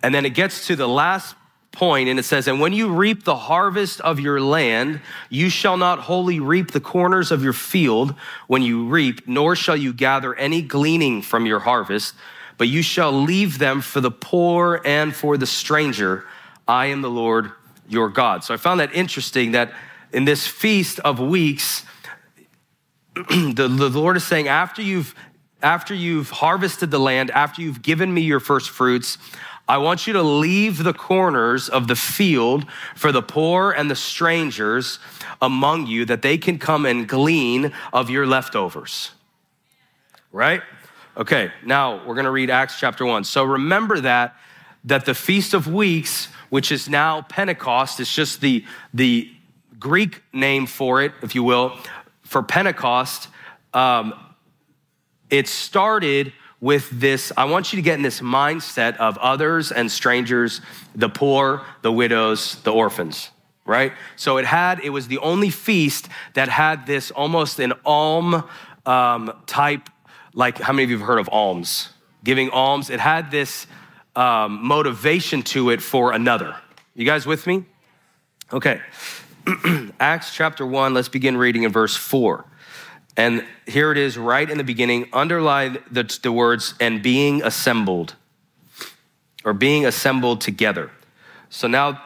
and 0.04 0.14
then 0.14 0.28
it 0.28 0.36
gets 0.36 0.68
to 0.68 0.76
the 0.76 0.88
last 0.88 1.36
point, 1.76 2.10
and 2.10 2.18
it 2.18 2.24
says, 2.24 2.48
And 2.48 2.60
when 2.60 2.74
you 2.74 2.90
reap 2.90 3.24
the 3.24 3.36
harvest 3.36 4.02
of 4.02 4.20
your 4.20 4.42
land, 4.42 5.02
you 5.30 5.50
shall 5.50 5.78
not 5.78 6.00
wholly 6.00 6.40
reap 6.40 6.72
the 6.72 6.80
corners 6.80 7.32
of 7.32 7.44
your 7.44 7.54
field 7.54 8.16
when 8.48 8.62
you 8.62 8.88
reap, 8.88 9.28
nor 9.28 9.56
shall 9.56 9.76
you 9.76 9.94
gather 9.94 10.34
any 10.36 10.62
gleaning 10.62 11.22
from 11.22 11.46
your 11.46 11.60
harvest, 11.60 12.16
but 12.58 12.68
you 12.68 12.82
shall 12.82 13.12
leave 13.12 13.60
them 13.60 13.82
for 13.82 14.02
the 14.02 14.12
poor 14.12 14.82
and 14.86 15.16
for 15.16 15.38
the 15.38 15.46
stranger 15.46 16.26
I 16.68 16.88
am 16.88 17.02
the 17.02 17.10
Lord 17.10 17.52
your 17.88 18.10
God. 18.10 18.44
So 18.44 18.54
I 18.54 18.58
found 18.58 18.80
that 18.80 18.94
interesting 18.94 19.52
that 19.52 19.74
in 20.12 20.26
this 20.26 20.48
feast 20.48 21.00
of 21.00 21.20
weeks, 21.20 21.86
the, 23.16 23.68
the 23.68 23.90
Lord 23.90 24.18
is 24.18 24.24
saying, 24.24 24.48
after 24.48 24.82
you've 24.82 25.14
after 25.62 25.96
you've 25.96 26.30
harvested 26.30 26.92
the 26.92 27.00
land, 27.00 27.32
after 27.32 27.62
you've 27.62 27.82
given 27.82 28.14
me 28.14 28.22
your 28.22 28.40
first 28.40 28.70
fruits, 28.70 29.18
I 29.68 29.78
want 29.80 30.06
you 30.06 30.14
to 30.14 30.22
leave 30.22 30.84
the 30.84 30.94
corners 30.94 31.70
of 31.70 31.88
the 31.88 31.96
field 31.96 32.66
for 32.96 33.12
the 33.12 33.22
poor 33.22 33.72
and 33.72 33.90
the 33.90 33.96
strangers 33.96 35.00
among 35.42 35.88
you 35.88 36.06
that 36.06 36.22
they 36.22 36.38
can 36.38 36.60
come 36.60 36.86
and 36.86 37.08
glean 37.08 37.74
of 37.92 38.10
your 38.10 38.28
leftovers. 38.28 39.12
Right? 40.32 40.62
Okay, 41.18 41.52
now 41.66 42.06
we're 42.06 42.16
going 42.16 42.26
to 42.26 42.32
read 42.32 42.50
Acts 42.50 42.80
chapter 42.80 43.06
1. 43.06 43.24
So 43.24 43.44
remember 43.44 44.00
that 44.02 44.36
that 44.84 45.06
the 45.06 45.16
feast 45.16 45.56
of 45.56 45.66
weeks 45.66 46.28
which 46.50 46.72
is 46.72 46.88
now 46.88 47.22
Pentecost. 47.24 48.00
It's 48.00 48.14
just 48.14 48.42
the, 48.42 48.66
the 48.94 49.30
Greek 49.80 50.24
name 50.34 50.66
for 50.66 51.02
it, 51.02 51.12
if 51.22 51.36
you 51.36 51.44
will, 51.44 51.78
for 52.24 52.42
Pentecost. 52.44 53.28
Um, 53.74 54.14
it 55.30 55.48
started 55.48 56.34
with 56.62 56.90
this 56.90 57.32
I 57.38 57.46
want 57.46 57.74
you 57.74 57.78
to 57.78 57.84
get 57.84 57.96
in 57.96 58.02
this 58.02 58.22
mindset 58.22 58.98
of 58.98 59.18
others 59.18 59.72
and 59.72 59.92
strangers, 59.92 60.62
the 60.96 61.10
poor, 61.10 61.62
the 61.82 61.92
widows, 61.92 62.62
the 62.64 62.72
orphans, 62.72 63.30
right? 63.66 63.94
So 64.16 64.38
it 64.38 64.46
had, 64.46 64.80
it 64.84 64.90
was 64.90 65.08
the 65.08 65.18
only 65.20 65.50
feast 65.50 66.10
that 66.34 66.50
had 66.50 66.86
this 66.86 67.12
almost 67.12 67.60
an 67.60 67.74
alm 67.86 68.44
um, 68.86 69.34
type, 69.46 69.90
like 70.34 70.60
how 70.60 70.74
many 70.74 70.84
of 70.84 70.90
you 70.90 70.98
have 70.98 71.08
heard 71.08 71.20
of 71.20 71.30
alms? 71.32 71.90
Giving 72.24 72.50
alms. 72.50 72.90
It 72.90 73.00
had 73.00 73.32
this 73.32 73.68
um, 74.16 74.66
motivation 74.66 75.44
to 75.44 75.70
it 75.70 75.82
for 75.82 76.12
another. 76.14 76.56
You 76.96 77.06
guys 77.06 77.26
with 77.26 77.46
me? 77.46 77.66
Okay. 78.52 78.82
Acts 80.00 80.34
chapter 80.34 80.66
1, 80.66 80.94
let's 80.94 81.10
begin 81.10 81.38
reading 81.38 81.64
in 81.64 81.72
verse 81.72 81.96
4. 81.96 82.46
And 83.18 83.46
here 83.66 83.92
it 83.92 83.98
is 83.98 84.18
right 84.18 84.50
in 84.50 84.58
the 84.58 84.64
beginning. 84.64 85.08
Underline 85.14 85.78
the, 85.90 86.04
the 86.22 86.32
words, 86.32 86.74
and 86.80 87.02
being 87.02 87.42
assembled, 87.44 88.16
or 89.44 89.54
being 89.54 89.86
assembled 89.86 90.42
together. 90.42 90.92
So 91.50 91.68
now 91.68 92.02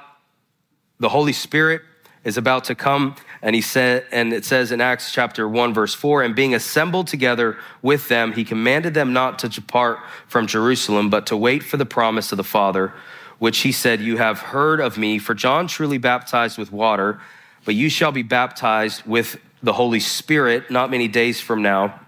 the 0.99 1.09
Holy 1.09 1.33
Spirit 1.33 1.81
is 2.23 2.37
about 2.37 2.65
to 2.65 2.75
come 2.75 3.15
and 3.41 3.55
he 3.55 3.61
said 3.61 4.05
and 4.11 4.33
it 4.33 4.43
says 4.43 4.71
in 4.71 4.81
acts 4.81 5.13
chapter 5.13 5.47
1 5.47 5.73
verse 5.73 5.93
4 5.93 6.23
and 6.23 6.35
being 6.35 6.53
assembled 6.53 7.07
together 7.07 7.57
with 7.81 8.07
them 8.09 8.33
he 8.33 8.43
commanded 8.43 8.93
them 8.93 9.13
not 9.13 9.39
to 9.39 9.47
depart 9.47 9.99
from 10.27 10.45
jerusalem 10.45 11.09
but 11.09 11.25
to 11.25 11.37
wait 11.37 11.63
for 11.63 11.77
the 11.77 11.85
promise 11.85 12.31
of 12.31 12.37
the 12.37 12.43
father 12.43 12.93
which 13.39 13.59
he 13.59 13.71
said 13.71 14.01
you 14.01 14.17
have 14.17 14.39
heard 14.39 14.81
of 14.81 14.97
me 14.97 15.17
for 15.17 15.33
john 15.33 15.67
truly 15.67 15.97
baptized 15.97 16.57
with 16.57 16.71
water 16.71 17.19
but 17.63 17.75
you 17.75 17.89
shall 17.89 18.11
be 18.11 18.23
baptized 18.23 19.05
with 19.05 19.39
the 19.63 19.73
holy 19.73 19.99
spirit 19.99 20.69
not 20.69 20.89
many 20.89 21.07
days 21.07 21.39
from 21.41 21.61
now 21.61 21.99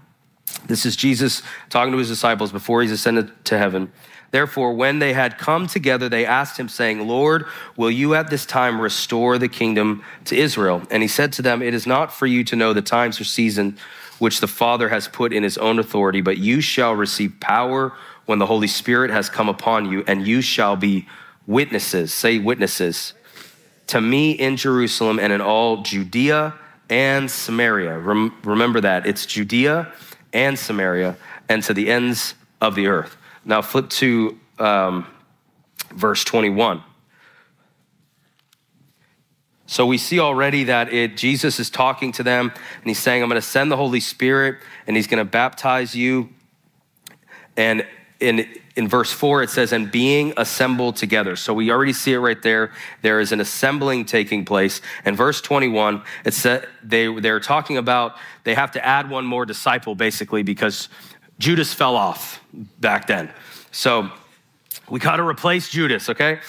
this 0.67 0.85
is 0.85 0.95
jesus 0.95 1.41
talking 1.69 1.91
to 1.91 1.97
his 1.97 2.07
disciples 2.07 2.51
before 2.51 2.81
he's 2.81 2.91
ascended 2.91 3.31
to 3.45 3.57
heaven 3.57 3.91
Therefore, 4.31 4.73
when 4.73 4.99
they 4.99 5.11
had 5.11 5.37
come 5.37 5.67
together, 5.67 6.07
they 6.07 6.25
asked 6.25 6.57
him, 6.57 6.69
saying, 6.69 7.05
Lord, 7.05 7.45
will 7.75 7.91
you 7.91 8.15
at 8.15 8.29
this 8.29 8.45
time 8.45 8.79
restore 8.79 9.37
the 9.37 9.49
kingdom 9.49 10.03
to 10.25 10.37
Israel? 10.37 10.81
And 10.89 11.03
he 11.03 11.07
said 11.07 11.33
to 11.33 11.41
them, 11.41 11.61
It 11.61 11.73
is 11.73 11.85
not 11.85 12.13
for 12.13 12.25
you 12.25 12.45
to 12.45 12.55
know 12.55 12.71
the 12.71 12.81
times 12.81 13.19
or 13.19 13.25
season 13.25 13.77
which 14.19 14.39
the 14.39 14.47
Father 14.47 14.87
has 14.87 15.07
put 15.07 15.33
in 15.33 15.43
his 15.43 15.57
own 15.57 15.79
authority, 15.79 16.21
but 16.21 16.37
you 16.37 16.61
shall 16.61 16.95
receive 16.95 17.33
power 17.41 17.91
when 18.25 18.39
the 18.39 18.45
Holy 18.45 18.67
Spirit 18.67 19.11
has 19.11 19.29
come 19.29 19.49
upon 19.49 19.91
you, 19.91 20.03
and 20.07 20.25
you 20.25 20.41
shall 20.41 20.75
be 20.75 21.07
witnesses, 21.45 22.13
say 22.13 22.37
witnesses, 22.37 23.13
to 23.87 23.99
me 23.99 24.31
in 24.31 24.55
Jerusalem 24.55 25.19
and 25.19 25.33
in 25.33 25.41
all 25.41 25.81
Judea 25.81 26.53
and 26.91 27.31
Samaria. 27.31 27.97
Rem- 27.97 28.37
remember 28.43 28.81
that. 28.81 29.07
It's 29.07 29.25
Judea 29.25 29.91
and 30.33 30.59
Samaria 30.59 31.15
and 31.49 31.63
to 31.63 31.73
the 31.73 31.89
ends 31.89 32.35
of 32.59 32.75
the 32.75 32.87
earth. 32.87 33.17
Now 33.45 33.61
flip 33.61 33.89
to 33.91 34.37
um, 34.59 35.07
verse 35.95 36.23
21. 36.25 36.83
So 39.65 39.85
we 39.85 39.97
see 39.97 40.19
already 40.19 40.65
that 40.65 40.91
it, 40.91 41.15
Jesus 41.15 41.57
is 41.57 41.69
talking 41.69 42.11
to 42.11 42.23
them 42.23 42.51
and 42.51 42.85
he's 42.85 42.99
saying, 42.99 43.23
I'm 43.23 43.29
going 43.29 43.39
to 43.39 43.47
send 43.47 43.71
the 43.71 43.77
Holy 43.77 44.01
Spirit 44.01 44.57
and 44.85 44.97
he's 44.97 45.07
going 45.07 45.25
to 45.25 45.29
baptize 45.29 45.95
you. 45.95 46.29
And 47.55 47.87
in, 48.21 48.47
in 48.75 48.87
verse 48.87 49.11
4, 49.11 49.43
it 49.43 49.49
says, 49.49 49.73
and 49.73 49.91
being 49.91 50.33
assembled 50.37 50.95
together. 50.95 51.35
So 51.35 51.53
we 51.53 51.71
already 51.71 51.93
see 51.93 52.13
it 52.13 52.19
right 52.19 52.41
there. 52.41 52.71
There 53.01 53.19
is 53.19 53.31
an 53.31 53.41
assembling 53.41 54.05
taking 54.05 54.45
place. 54.45 54.81
And 55.03 55.17
verse 55.17 55.41
21, 55.41 56.03
it 56.23 56.33
said 56.33 56.67
they, 56.83 57.13
they're 57.19 57.39
talking 57.39 57.77
about 57.77 58.15
they 58.43 58.53
have 58.53 58.71
to 58.71 58.85
add 58.85 59.09
one 59.09 59.25
more 59.25 59.45
disciple 59.45 59.95
basically 59.95 60.43
because 60.43 60.87
Judas 61.39 61.73
fell 61.73 61.95
off 61.95 62.41
back 62.79 63.07
then. 63.07 63.31
So 63.71 64.09
we 64.89 64.99
got 64.99 65.17
to 65.17 65.23
replace 65.23 65.69
Judas, 65.69 66.09
okay? 66.09 66.39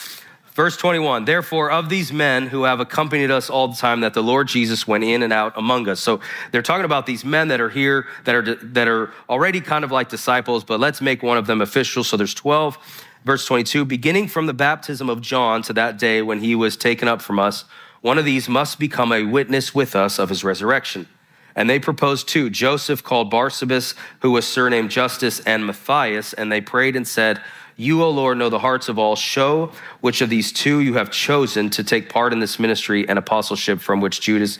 Verse 0.54 0.76
21, 0.76 1.24
therefore, 1.24 1.70
of 1.70 1.88
these 1.88 2.12
men 2.12 2.46
who 2.46 2.64
have 2.64 2.78
accompanied 2.78 3.30
us 3.30 3.48
all 3.48 3.68
the 3.68 3.76
time, 3.76 4.00
that 4.00 4.12
the 4.12 4.22
Lord 4.22 4.48
Jesus 4.48 4.86
went 4.86 5.02
in 5.02 5.22
and 5.22 5.32
out 5.32 5.54
among 5.56 5.88
us. 5.88 5.98
So 5.98 6.20
they're 6.50 6.60
talking 6.60 6.84
about 6.84 7.06
these 7.06 7.24
men 7.24 7.48
that 7.48 7.60
are 7.60 7.70
here, 7.70 8.06
that 8.24 8.34
are, 8.34 8.54
that 8.56 8.86
are 8.86 9.12
already 9.30 9.62
kind 9.62 9.82
of 9.82 9.90
like 9.90 10.10
disciples, 10.10 10.62
but 10.62 10.78
let's 10.78 11.00
make 11.00 11.22
one 11.22 11.38
of 11.38 11.46
them 11.46 11.62
official. 11.62 12.04
So 12.04 12.16
there's 12.18 12.34
12. 12.34 12.76
Verse 13.24 13.46
22, 13.46 13.84
beginning 13.84 14.26
from 14.26 14.46
the 14.46 14.52
baptism 14.52 15.08
of 15.08 15.20
John 15.20 15.62
to 15.62 15.72
that 15.74 15.96
day 15.96 16.22
when 16.22 16.40
he 16.40 16.56
was 16.56 16.76
taken 16.76 17.06
up 17.06 17.22
from 17.22 17.38
us, 17.38 17.64
one 18.00 18.18
of 18.18 18.24
these 18.24 18.48
must 18.48 18.80
become 18.80 19.12
a 19.12 19.22
witness 19.22 19.72
with 19.72 19.94
us 19.94 20.18
of 20.18 20.28
his 20.28 20.42
resurrection. 20.42 21.06
And 21.54 21.70
they 21.70 21.78
proposed 21.78 22.28
two 22.28 22.50
Joseph 22.50 23.04
called 23.04 23.30
Barsabas, 23.30 23.94
who 24.20 24.32
was 24.32 24.46
surnamed 24.46 24.90
Justus, 24.90 25.40
and 25.40 25.64
Matthias. 25.66 26.32
And 26.32 26.50
they 26.50 26.60
prayed 26.60 26.96
and 26.96 27.06
said, 27.06 27.40
You, 27.82 28.02
O 28.04 28.10
Lord, 28.10 28.38
know 28.38 28.48
the 28.48 28.60
hearts 28.60 28.88
of 28.88 28.98
all. 28.98 29.16
Show 29.16 29.72
which 30.00 30.20
of 30.20 30.30
these 30.30 30.52
two 30.52 30.80
you 30.80 30.94
have 30.94 31.10
chosen 31.10 31.68
to 31.70 31.82
take 31.82 32.08
part 32.08 32.32
in 32.32 32.38
this 32.38 32.58
ministry 32.58 33.08
and 33.08 33.18
apostleship 33.18 33.80
from 33.80 34.00
which 34.00 34.20
Judas 34.20 34.58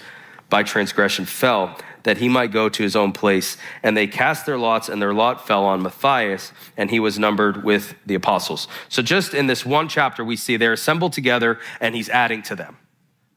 by 0.51 0.63
transgression 0.65 1.25
fell, 1.25 1.79
that 2.03 2.19
he 2.19 2.29
might 2.29 2.51
go 2.51 2.69
to 2.69 2.83
his 2.83 2.97
own 2.97 3.13
place. 3.13 3.57
And 3.83 3.97
they 3.97 4.07
cast 4.07 4.45
their 4.45 4.59
lots, 4.59 4.89
and 4.89 5.01
their 5.01 5.15
lot 5.15 5.47
fell 5.47 5.65
on 5.65 5.83
Matthias, 5.83 6.53
and 6.77 6.91
he 6.91 6.99
was 6.99 7.19
numbered 7.19 7.63
with 7.63 7.95
the 8.05 8.15
apostles. 8.15 8.67
So, 8.89 9.03
just 9.03 9.35
in 9.35 9.47
this 9.47 9.65
one 9.65 9.89
chapter, 9.89 10.25
we 10.25 10.37
see 10.37 10.57
they're 10.57 10.73
assembled 10.73 11.13
together, 11.13 11.61
and 11.81 11.95
he's 11.95 12.09
adding 12.09 12.43
to 12.43 12.57
them, 12.57 12.77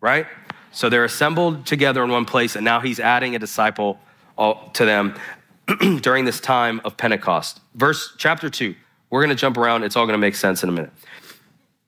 right? 0.01 0.25
So 0.71 0.89
they're 0.89 1.05
assembled 1.05 1.65
together 1.65 2.03
in 2.03 2.09
one 2.09 2.25
place, 2.25 2.57
and 2.57 2.65
now 2.65 2.81
he's 2.81 2.99
adding 2.99 3.33
a 3.33 3.39
disciple 3.39 3.97
uh, 4.37 4.55
to 4.73 4.83
them 4.83 5.15
during 6.01 6.25
this 6.25 6.41
time 6.41 6.81
of 6.83 6.97
Pentecost. 6.97 7.61
Verse 7.75 8.13
chapter 8.17 8.49
2. 8.49 8.75
We're 9.15 9.21
going 9.21 9.29
to 9.29 9.39
jump 9.39 9.55
around. 9.55 9.83
It's 9.83 9.95
all 9.95 10.05
going 10.05 10.15
to 10.15 10.17
make 10.17 10.35
sense 10.35 10.61
in 10.61 10.67
a 10.67 10.73
minute. 10.73 10.91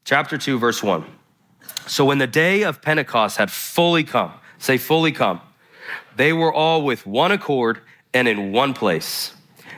Chapter 0.06 0.38
2, 0.38 0.60
verse 0.60 0.82
1. 0.82 1.04
So 1.86 2.06
when 2.06 2.20
the 2.20 2.26
day 2.26 2.64
of 2.64 2.82
Pentecost 2.82 3.36
had 3.36 3.52
fully 3.52 4.06
come, 4.06 4.32
say 4.60 4.78
fully 4.78 5.12
come, 5.12 5.42
they 6.16 6.32
were 6.32 6.54
all 6.54 6.84
with 6.84 7.06
one 7.06 7.34
accord 7.34 7.82
and 8.14 8.30
in 8.30 8.54
one 8.54 8.74
place. 8.74 9.34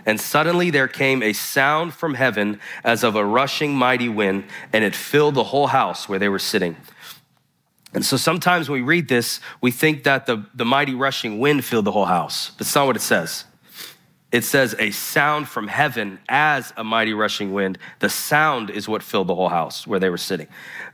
And 0.05 0.21
suddenly 0.21 0.69
there 0.69 0.87
came 0.87 1.23
a 1.23 1.33
sound 1.33 1.95
from 1.95 2.13
heaven 2.13 2.59
as 2.83 3.03
of 3.03 3.15
a 3.15 3.25
rushing 3.25 3.73
mighty 3.73 4.09
wind, 4.09 4.43
and 4.71 4.83
it 4.83 4.95
filled 4.95 5.33
the 5.33 5.45
whole 5.45 5.65
house 5.65 6.07
where 6.07 6.19
they 6.19 6.29
were 6.29 6.37
sitting. 6.37 6.77
And 7.95 8.05
so 8.05 8.15
sometimes 8.15 8.69
when 8.69 8.81
we 8.81 8.87
read 8.87 9.07
this, 9.07 9.39
we 9.59 9.71
think 9.71 10.03
that 10.03 10.27
the, 10.27 10.45
the 10.53 10.65
mighty 10.65 10.93
rushing 10.93 11.39
wind 11.39 11.65
filled 11.65 11.85
the 11.85 11.93
whole 11.93 12.05
house. 12.05 12.51
That's 12.59 12.75
not 12.75 12.85
what 12.85 12.95
it 12.95 13.01
says. 13.01 13.45
It 14.31 14.43
says 14.43 14.75
a 14.77 14.91
sound 14.91 15.47
from 15.47 15.67
heaven 15.67 16.19
as 16.29 16.71
a 16.77 16.83
mighty 16.83 17.13
rushing 17.13 17.51
wind. 17.51 17.79
The 17.97 18.09
sound 18.09 18.69
is 18.69 18.87
what 18.87 19.01
filled 19.01 19.27
the 19.27 19.35
whole 19.35 19.49
house 19.49 19.87
where 19.87 19.99
they 19.99 20.09
were 20.09 20.19
sitting. 20.19 20.47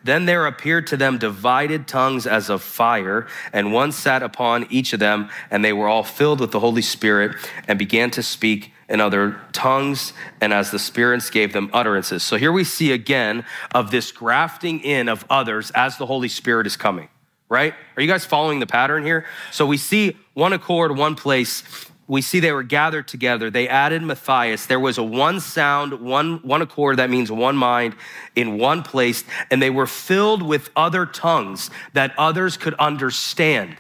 Then 0.04 0.26
there 0.26 0.46
appeared 0.46 0.88
to 0.88 0.98
them 0.98 1.18
divided 1.18 1.86
tongues 1.88 2.26
as 2.26 2.50
of 2.50 2.62
fire, 2.62 3.28
and 3.52 3.74
one 3.74 3.92
sat 3.92 4.24
upon 4.24 4.68
each 4.70 4.94
of 4.94 5.00
them, 5.00 5.30
and 5.52 5.66
they 5.66 5.74
were 5.74 5.88
all 5.88 6.04
filled 6.04 6.40
with 6.40 6.52
the 6.52 6.62
Holy 6.62 6.82
Spirit 6.82 7.36
and 7.68 7.78
began 7.78 8.10
to 8.12 8.24
speak 8.24 8.72
in 8.88 9.02
other 9.02 9.42
tongues, 9.52 10.14
and 10.40 10.54
as 10.54 10.72
the 10.72 10.80
spirits 10.80 11.30
gave 11.30 11.52
them 11.52 11.70
utterances. 11.74 12.24
So 12.24 12.38
here 12.38 12.52
we 12.52 12.64
see 12.64 12.92
again 12.92 13.44
of 13.74 13.92
this 13.92 14.12
grafting 14.12 14.80
in 14.82 15.10
of 15.10 15.26
others 15.30 15.72
as 15.72 15.98
the 15.98 16.06
Holy 16.06 16.30
Spirit 16.30 16.68
is 16.68 16.78
coming, 16.78 17.10
right? 17.50 17.74
Are 17.98 18.02
you 18.02 18.08
guys 18.08 18.24
following 18.24 18.60
the 18.60 18.68
pattern 18.68 19.04
here? 19.04 19.26
So 19.52 19.66
we 19.66 19.78
see 19.78 20.16
one 20.36 20.54
accord, 20.54 20.96
one 20.96 21.16
place, 21.16 21.64
we 22.08 22.22
see 22.22 22.40
they 22.40 22.52
were 22.52 22.64
gathered 22.64 23.08
together. 23.08 23.50
They 23.50 23.68
added 23.68 24.04
Matthias. 24.04 24.68
There 24.68 24.80
was 24.80 24.98
a 24.98 25.04
one 25.04 25.40
sound, 25.40 26.02
one, 26.02 26.38
one 26.44 26.62
accord, 26.62 26.98
that 26.98 27.10
means 27.10 27.32
one 27.32 27.58
mind, 27.58 27.96
in 28.36 28.58
one 28.58 28.84
place, 28.84 29.24
and 29.50 29.62
they 29.62 29.72
were 29.72 29.88
filled 29.88 30.44
with 30.44 30.70
other 30.76 31.06
tongues 31.06 31.72
that 31.94 32.14
others 32.18 32.58
could 32.58 32.76
understand. 32.76 33.78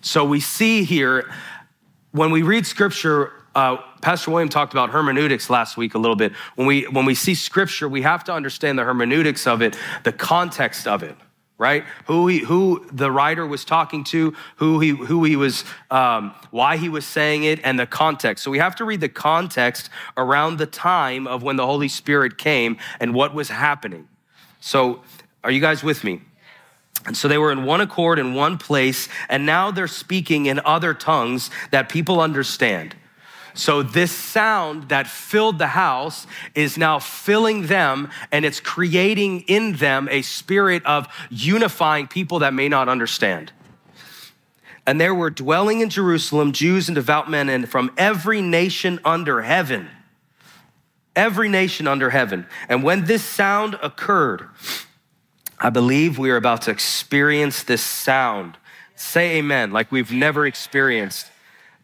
So 0.00 0.24
we 0.24 0.40
see 0.40 0.84
here, 0.84 1.30
when 2.12 2.30
we 2.30 2.42
read 2.42 2.66
scripture, 2.66 3.32
uh, 3.54 3.76
Pastor 4.00 4.30
William 4.30 4.48
talked 4.48 4.72
about 4.72 4.90
hermeneutics 4.90 5.50
last 5.50 5.76
week 5.76 5.94
a 5.94 5.98
little 5.98 6.16
bit. 6.16 6.32
When 6.54 6.66
we, 6.66 6.84
when 6.84 7.04
we 7.04 7.14
see 7.14 7.34
scripture, 7.34 7.86
we 7.88 8.00
have 8.02 8.24
to 8.24 8.32
understand 8.32 8.78
the 8.78 8.84
hermeneutics 8.84 9.46
of 9.46 9.60
it, 9.60 9.76
the 10.04 10.12
context 10.12 10.86
of 10.86 11.02
it 11.02 11.16
right? 11.62 11.84
Who 12.06 12.26
he, 12.26 12.40
who 12.40 12.84
the 12.90 13.08
writer 13.08 13.46
was 13.46 13.64
talking 13.64 14.02
to, 14.04 14.34
who 14.56 14.80
he, 14.80 14.88
who 14.88 15.22
he 15.22 15.36
was, 15.36 15.64
um, 15.92 16.34
why 16.50 16.76
he 16.76 16.88
was 16.88 17.06
saying 17.06 17.44
it, 17.44 17.60
and 17.62 17.78
the 17.78 17.86
context. 17.86 18.42
So 18.42 18.50
we 18.50 18.58
have 18.58 18.74
to 18.76 18.84
read 18.84 19.00
the 19.00 19.08
context 19.08 19.88
around 20.16 20.58
the 20.58 20.66
time 20.66 21.28
of 21.28 21.44
when 21.44 21.54
the 21.54 21.64
Holy 21.64 21.86
Spirit 21.86 22.36
came 22.36 22.78
and 22.98 23.14
what 23.14 23.32
was 23.32 23.48
happening. 23.48 24.08
So, 24.60 25.02
are 25.44 25.52
you 25.52 25.60
guys 25.60 25.84
with 25.84 26.02
me? 26.02 26.22
And 27.06 27.16
so 27.16 27.28
they 27.28 27.38
were 27.38 27.52
in 27.52 27.64
one 27.64 27.80
accord 27.80 28.18
in 28.18 28.34
one 28.34 28.58
place, 28.58 29.08
and 29.28 29.46
now 29.46 29.70
they're 29.70 29.86
speaking 29.86 30.46
in 30.46 30.60
other 30.64 30.94
tongues 30.94 31.48
that 31.70 31.88
people 31.88 32.20
understand. 32.20 32.96
So, 33.54 33.82
this 33.82 34.10
sound 34.10 34.88
that 34.88 35.06
filled 35.06 35.58
the 35.58 35.68
house 35.68 36.26
is 36.54 36.78
now 36.78 36.98
filling 36.98 37.66
them, 37.66 38.10
and 38.30 38.44
it's 38.44 38.60
creating 38.60 39.40
in 39.42 39.74
them 39.74 40.08
a 40.10 40.22
spirit 40.22 40.84
of 40.86 41.06
unifying 41.30 42.06
people 42.06 42.38
that 42.40 42.54
may 42.54 42.68
not 42.68 42.88
understand. 42.88 43.52
And 44.86 45.00
there 45.00 45.14
were 45.14 45.30
dwelling 45.30 45.80
in 45.80 45.90
Jerusalem 45.90 46.52
Jews 46.52 46.88
and 46.88 46.96
devout 46.96 47.30
men, 47.30 47.48
and 47.48 47.68
from 47.68 47.92
every 47.96 48.40
nation 48.40 48.98
under 49.04 49.42
heaven. 49.42 49.88
Every 51.14 51.48
nation 51.48 51.86
under 51.86 52.10
heaven. 52.10 52.46
And 52.68 52.82
when 52.82 53.04
this 53.04 53.22
sound 53.22 53.78
occurred, 53.82 54.48
I 55.60 55.70
believe 55.70 56.18
we 56.18 56.30
are 56.30 56.36
about 56.36 56.62
to 56.62 56.70
experience 56.70 57.62
this 57.62 57.82
sound. 57.82 58.56
Say 58.96 59.38
amen, 59.38 59.72
like 59.72 59.92
we've 59.92 60.10
never 60.10 60.46
experienced 60.46 61.31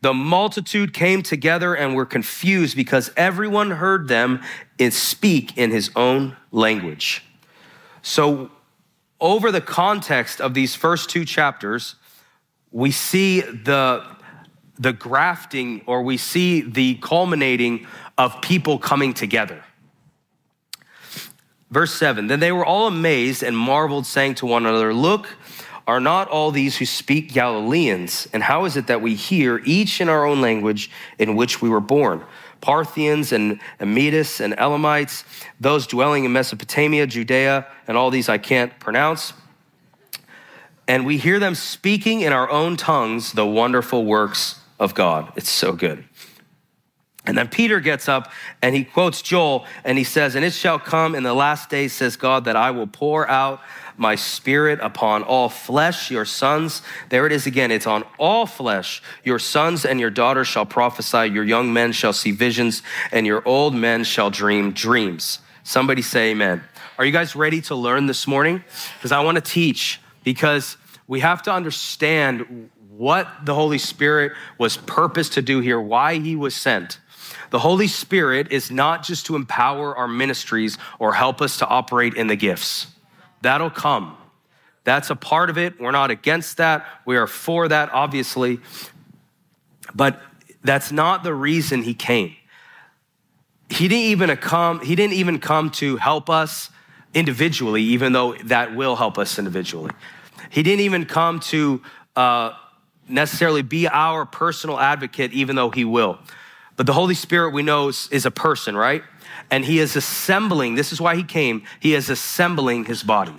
the 0.01 0.15
multitude 0.15 0.95
came 0.95 1.23
together 1.23 1.75
and 1.75 1.95
were 1.95 2.07
confused 2.07 2.77
because 2.77 3.11
everyone 3.17 3.73
heard 3.73 4.09
them 4.09 4.43
speak 4.91 5.57
in 5.59 5.71
his 5.71 5.91
own 5.97 6.37
language. 6.53 7.25
So, 8.03 8.51
over 9.21 9.51
the 9.51 9.61
context 9.61 10.41
of 10.41 10.55
these 10.55 10.77
first 10.77 11.11
two 11.11 11.25
chapters, 11.25 11.97
we 12.71 12.93
see 12.93 13.41
the, 13.41 14.05
the 14.79 14.93
grafting 14.93 15.83
or 15.87 16.03
we 16.03 16.17
see 16.17 16.61
the 16.61 16.95
culminating 16.97 17.87
of 18.17 18.41
people 18.41 18.79
coming 18.79 19.13
together. 19.13 19.65
Verse 21.71 21.93
7 21.95 22.29
Then 22.29 22.41
they 22.41 22.53
were 22.53 22.65
all 22.65 22.87
amazed 22.87 23.43
and 23.43 23.57
marveled, 23.57 24.07
saying 24.07 24.37
to 24.37 24.47
one 24.47 24.67
another, 24.67 24.95
Look, 24.95 25.29
are 25.89 26.01
not 26.01 26.29
all 26.29 26.51
these 26.51 26.77
who 26.77 26.85
speak 26.85 27.33
Galileans? 27.33 28.29
And 28.35 28.43
how 28.43 28.67
is 28.67 28.77
it 28.77 28.87
that 28.89 29.01
we 29.01 29.15
hear 29.15 29.63
each 29.65 30.03
in 30.03 30.11
our 30.11 30.27
own 30.27 30.43
language 30.43 30.91
in 31.19 31.35
which 31.35 31.63
we 31.63 31.71
were 31.71 31.81
born? 31.81 32.23
Parthians 32.61 33.33
and 33.33 33.59
Medes 33.81 34.41
and 34.41 34.55
Elamites, 34.59 35.25
those 35.59 35.87
dwelling 35.87 36.25
in 36.25 36.33
Mesopotamia, 36.33 37.07
Judea, 37.07 37.67
and 37.87 37.97
all 37.97 38.11
these 38.11 38.29
I 38.29 38.37
can't 38.37 38.79
pronounce. 38.79 39.33
And 40.87 41.07
we 41.07 41.17
hear 41.17 41.39
them 41.39 41.55
speaking 41.55 42.21
in 42.21 42.35
our 42.35 42.51
own 42.51 42.77
tongues 42.77 43.33
the 43.33 43.47
wonderful 43.47 44.05
works 44.05 44.61
of 44.79 44.95
God. 44.95 45.33
It's 45.37 45.51
so 45.51 45.73
good. 45.73 46.05
And 47.25 47.37
then 47.37 47.49
Peter 47.49 47.81
gets 47.81 48.09
up 48.09 48.31
and 48.63 48.75
he 48.75 48.85
quotes 48.85 49.23
Joel 49.23 49.67
and 49.85 49.99
he 49.99 50.05
says, 50.05 50.35
And 50.35 50.45
it 50.45 50.53
shall 50.53 50.79
come 50.79 51.15
in 51.15 51.23
the 51.23 51.35
last 51.35 51.69
days, 51.69 51.93
says 51.93 52.17
God, 52.17 52.45
that 52.47 52.57
I 52.57 52.71
will 52.71 52.87
pour 52.87 53.29
out 53.29 53.61
my 53.99 54.15
spirit 54.15 54.79
upon 54.83 55.23
all 55.23 55.49
flesh, 55.49 56.11
your 56.11 56.25
sons. 56.25 56.83
There 57.09 57.27
it 57.27 57.33
is 57.33 57.47
again. 57.47 57.71
It's 57.71 57.87
on 57.87 58.05
all 58.19 58.47
flesh. 58.47 59.03
Your 59.25 59.39
sons 59.39 59.85
and 59.85 60.01
your 60.01 60.11
daughters 60.11 60.49
shall 60.49 60.67
prophesy. 60.67 61.27
Your 61.27 61.45
young 61.45 61.73
men 61.73 61.93
shall 61.93 62.13
see 62.13 62.31
visions 62.31 62.83
and 63.13 63.27
your 63.27 63.47
old 63.47 63.75
men 63.75 64.05
shall 64.05 64.31
dream 64.31 64.73
dreams. 64.73 65.41
Somebody 65.65 66.03
say 66.03 66.31
amen. 66.31 66.63
Are 66.99 67.05
you 67.05 67.13
guys 67.13 67.37
ready 67.37 67.61
to 67.63 67.75
learn 67.75 68.07
this 68.07 68.27
morning? 68.27 68.65
Because 68.97 69.13
I 69.13 69.21
want 69.21 69.37
to 69.37 69.43
teach 69.43 70.01
because 70.25 70.77
we 71.07 71.21
have 71.21 71.43
to 71.43 71.53
understand 71.53 72.71
what 72.91 73.29
the 73.45 73.55
Holy 73.55 73.79
Spirit 73.79 74.33
was 74.59 74.77
purposed 74.77 75.35
to 75.35 75.43
do 75.43 75.61
here, 75.61 75.81
why 75.81 76.19
he 76.19 76.35
was 76.35 76.57
sent. 76.57 76.99
The 77.51 77.61
Holy 77.61 77.87
Spirit 77.87 78.51
is 78.51 78.71
not 78.71 79.03
just 79.05 79.27
to 79.27 79.37
empower 79.37 79.97
our 79.97 80.09
ministries 80.09 80.77
or 80.99 81.15
help 81.15 81.41
us 81.41 81.59
to 81.59 81.67
operate 81.67 82.15
in 82.15 82.27
the 82.27 82.37
gifts. 82.37 82.89
That'll 83.43 83.71
come. 83.71 84.17
That's 84.85 85.11
a 85.11 85.17
part 85.17 85.51
of 85.51 85.59
it. 85.59 85.81
We're 85.81 85.91
not 85.91 86.11
against 86.11 86.57
that. 86.57 86.87
We 87.05 87.17
are 87.17 87.27
for 87.27 87.69
that, 87.69 87.91
obviously. 87.93 88.61
But 89.95 90.21
that's 90.63 90.91
not 90.93 91.23
the 91.23 91.35
reason 91.35 91.83
he 91.83 91.95
came. 91.95 92.35
He 93.71 93.87
didn't 93.87 94.07
even 94.07 94.37
come, 94.37 94.81
he 94.81 94.95
didn't 94.95 95.15
even 95.15 95.41
come 95.41 95.71
to 95.73 95.97
help 95.97 96.31
us 96.31 96.71
individually, 97.13 97.83
even 97.83 98.13
though 98.13 98.35
that 98.45 98.75
will 98.75 98.97
help 98.97 99.19
us 99.19 99.39
individually. 99.39 99.91
He 100.51 100.63
didn't 100.63 100.81
even 100.81 101.05
come 101.05 101.41
to 101.41 101.83
uh, 102.17 102.53
necessarily 103.09 103.63
be 103.63 103.87
our 103.89 104.25
personal 104.25 104.79
advocate, 104.79 105.33
even 105.33 105.57
though 105.57 105.71
he 105.71 105.85
will. 105.85 106.19
But 106.77 106.87
the 106.87 106.93
Holy 106.93 107.15
Spirit, 107.15 107.53
we 107.53 107.63
know, 107.63 107.89
is, 107.89 108.09
is 108.11 108.25
a 108.25 108.31
person, 108.31 108.77
right? 108.77 109.03
And 109.51 109.65
he 109.65 109.79
is 109.79 109.97
assembling, 109.97 110.75
this 110.75 110.93
is 110.93 111.01
why 111.01 111.17
he 111.17 111.23
came, 111.23 111.63
he 111.81 111.95
is 111.95 112.11
assembling 112.11 112.85
his 112.85 113.03
body. 113.03 113.35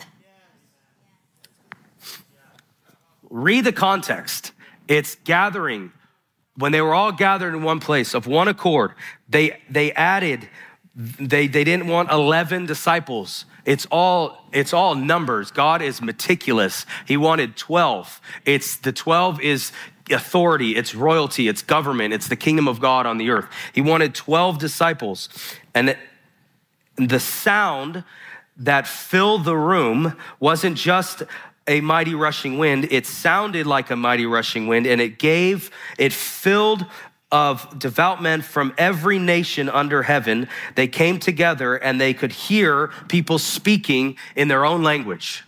Read 3.30 3.64
the 3.64 3.74
context. 3.74 4.52
It's 4.88 5.16
gathering. 5.24 5.92
When 6.56 6.72
they 6.72 6.82
were 6.82 6.94
all 6.94 7.12
gathered 7.12 7.54
in 7.54 7.64
one 7.64 7.80
place 7.80 8.14
of 8.14 8.28
one 8.28 8.48
accord, 8.48 8.94
they, 9.30 9.62
they 9.70 9.92
added, 9.94 10.50
they, 10.96 11.48
they 11.48 11.64
didn't 11.64 11.88
want 11.88 12.12
11 12.12 12.66
disciples. 12.66 13.46
It's 13.66 13.86
all, 13.92 14.46
it's 14.52 14.74
all 14.74 14.96
numbers. 14.96 15.52
God 15.52 15.82
is 15.82 16.02
meticulous. 16.02 16.86
He 17.06 17.18
wanted 17.18 17.56
12. 17.56 18.20
It's 18.46 18.78
the 18.78 18.92
12 18.92 19.42
is 19.42 19.72
authority, 20.12 20.76
it's 20.76 20.96
royalty, 20.96 21.48
it's 21.48 21.62
government, 21.62 22.14
it's 22.14 22.28
the 22.28 22.36
kingdom 22.36 22.68
of 22.68 22.80
God 22.80 23.06
on 23.06 23.18
the 23.18 23.30
earth. 23.30 23.46
He 23.74 23.82
wanted 23.82 24.16
12 24.16 24.58
disciples. 24.58 25.30
And 25.74 25.98
the 26.96 27.20
sound 27.20 28.04
that 28.58 28.88
filled 28.88 29.46
the 29.46 29.58
room 29.58 30.16
wasn't 30.40 30.78
just 30.78 31.24
a 31.68 31.82
mighty 31.82 32.16
rushing 32.16 32.58
wind, 32.58 32.88
it 32.92 33.06
sounded 33.06 33.68
like 33.68 33.92
a 33.92 33.96
mighty 33.96 34.26
rushing 34.26 34.66
wind, 34.68 34.88
and 34.88 35.00
it 35.00 35.20
gave, 35.20 35.70
it 36.00 36.12
filled 36.12 36.86
of 37.32 37.78
devout 37.78 38.22
men 38.22 38.42
from 38.42 38.74
every 38.78 39.20
nation 39.20 39.70
under 39.70 40.04
heaven. 40.04 40.48
They 40.76 40.88
came 40.88 41.20
together 41.20 41.76
and 41.76 42.02
they 42.02 42.14
could 42.14 42.32
hear 42.32 42.88
people 43.08 43.38
speaking 43.38 44.18
in 44.36 44.48
their 44.48 44.66
own 44.66 44.82
language. 44.82 45.44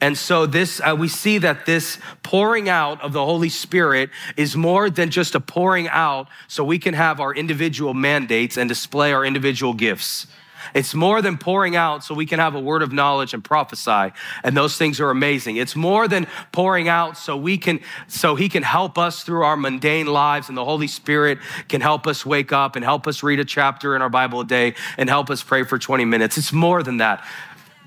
And 0.00 0.16
so 0.16 0.46
this, 0.46 0.80
uh, 0.80 0.94
we 0.96 1.08
see 1.08 1.38
that 1.38 1.66
this 1.66 1.98
pouring 2.22 2.68
out 2.68 3.02
of 3.02 3.12
the 3.12 3.24
Holy 3.24 3.48
Spirit 3.48 4.10
is 4.36 4.56
more 4.56 4.90
than 4.90 5.10
just 5.10 5.34
a 5.34 5.40
pouring 5.40 5.88
out 5.88 6.28
so 6.46 6.62
we 6.62 6.78
can 6.78 6.94
have 6.94 7.18
our 7.18 7.34
individual 7.34 7.94
mandates 7.94 8.56
and 8.56 8.68
display 8.68 9.12
our 9.12 9.24
individual 9.24 9.74
gifts. 9.74 10.28
It's 10.74 10.94
more 10.94 11.22
than 11.22 11.38
pouring 11.38 11.76
out 11.76 12.04
so 12.04 12.14
we 12.14 12.26
can 12.26 12.38
have 12.38 12.54
a 12.54 12.60
word 12.60 12.82
of 12.82 12.92
knowledge 12.92 13.34
and 13.34 13.42
prophesy. 13.42 14.12
And 14.42 14.56
those 14.56 14.76
things 14.76 15.00
are 15.00 15.10
amazing. 15.10 15.56
It's 15.56 15.74
more 15.74 16.08
than 16.08 16.26
pouring 16.52 16.88
out 16.88 17.16
so 17.16 17.36
we 17.36 17.58
can, 17.58 17.80
so 18.06 18.34
he 18.34 18.48
can 18.48 18.62
help 18.62 18.98
us 18.98 19.22
through 19.22 19.42
our 19.44 19.56
mundane 19.56 20.06
lives 20.06 20.48
and 20.48 20.56
the 20.56 20.64
Holy 20.64 20.88
Spirit 20.88 21.38
can 21.68 21.80
help 21.80 22.06
us 22.06 22.26
wake 22.26 22.52
up 22.52 22.76
and 22.76 22.84
help 22.84 23.06
us 23.06 23.22
read 23.22 23.40
a 23.40 23.44
chapter 23.44 23.96
in 23.96 24.02
our 24.02 24.10
Bible 24.10 24.40
a 24.40 24.44
day 24.44 24.74
and 24.96 25.08
help 25.08 25.30
us 25.30 25.42
pray 25.42 25.62
for 25.62 25.78
20 25.78 26.04
minutes. 26.04 26.36
It's 26.38 26.52
more 26.52 26.82
than 26.82 26.98
that 26.98 27.24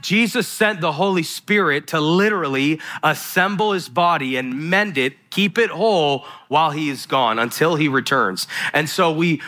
Jesus 0.02 0.48
sent 0.48 0.82
the 0.82 0.94
Holy 0.94 1.24
Spirit 1.24 1.88
to 1.88 2.00
literally 2.00 2.80
assemble 3.04 3.72
his 3.72 3.90
body 3.90 4.36
and 4.36 4.70
mend 4.70 4.98
it, 4.98 5.30
keep 5.30 5.58
it 5.58 5.70
whole 5.70 6.26
while 6.48 6.72
he 6.72 6.90
is 6.90 7.06
gone 7.06 7.40
until 7.40 7.76
he 7.76 7.88
returns. 7.88 8.48
And 8.74 8.90
so 8.90 9.12
we 9.12 9.42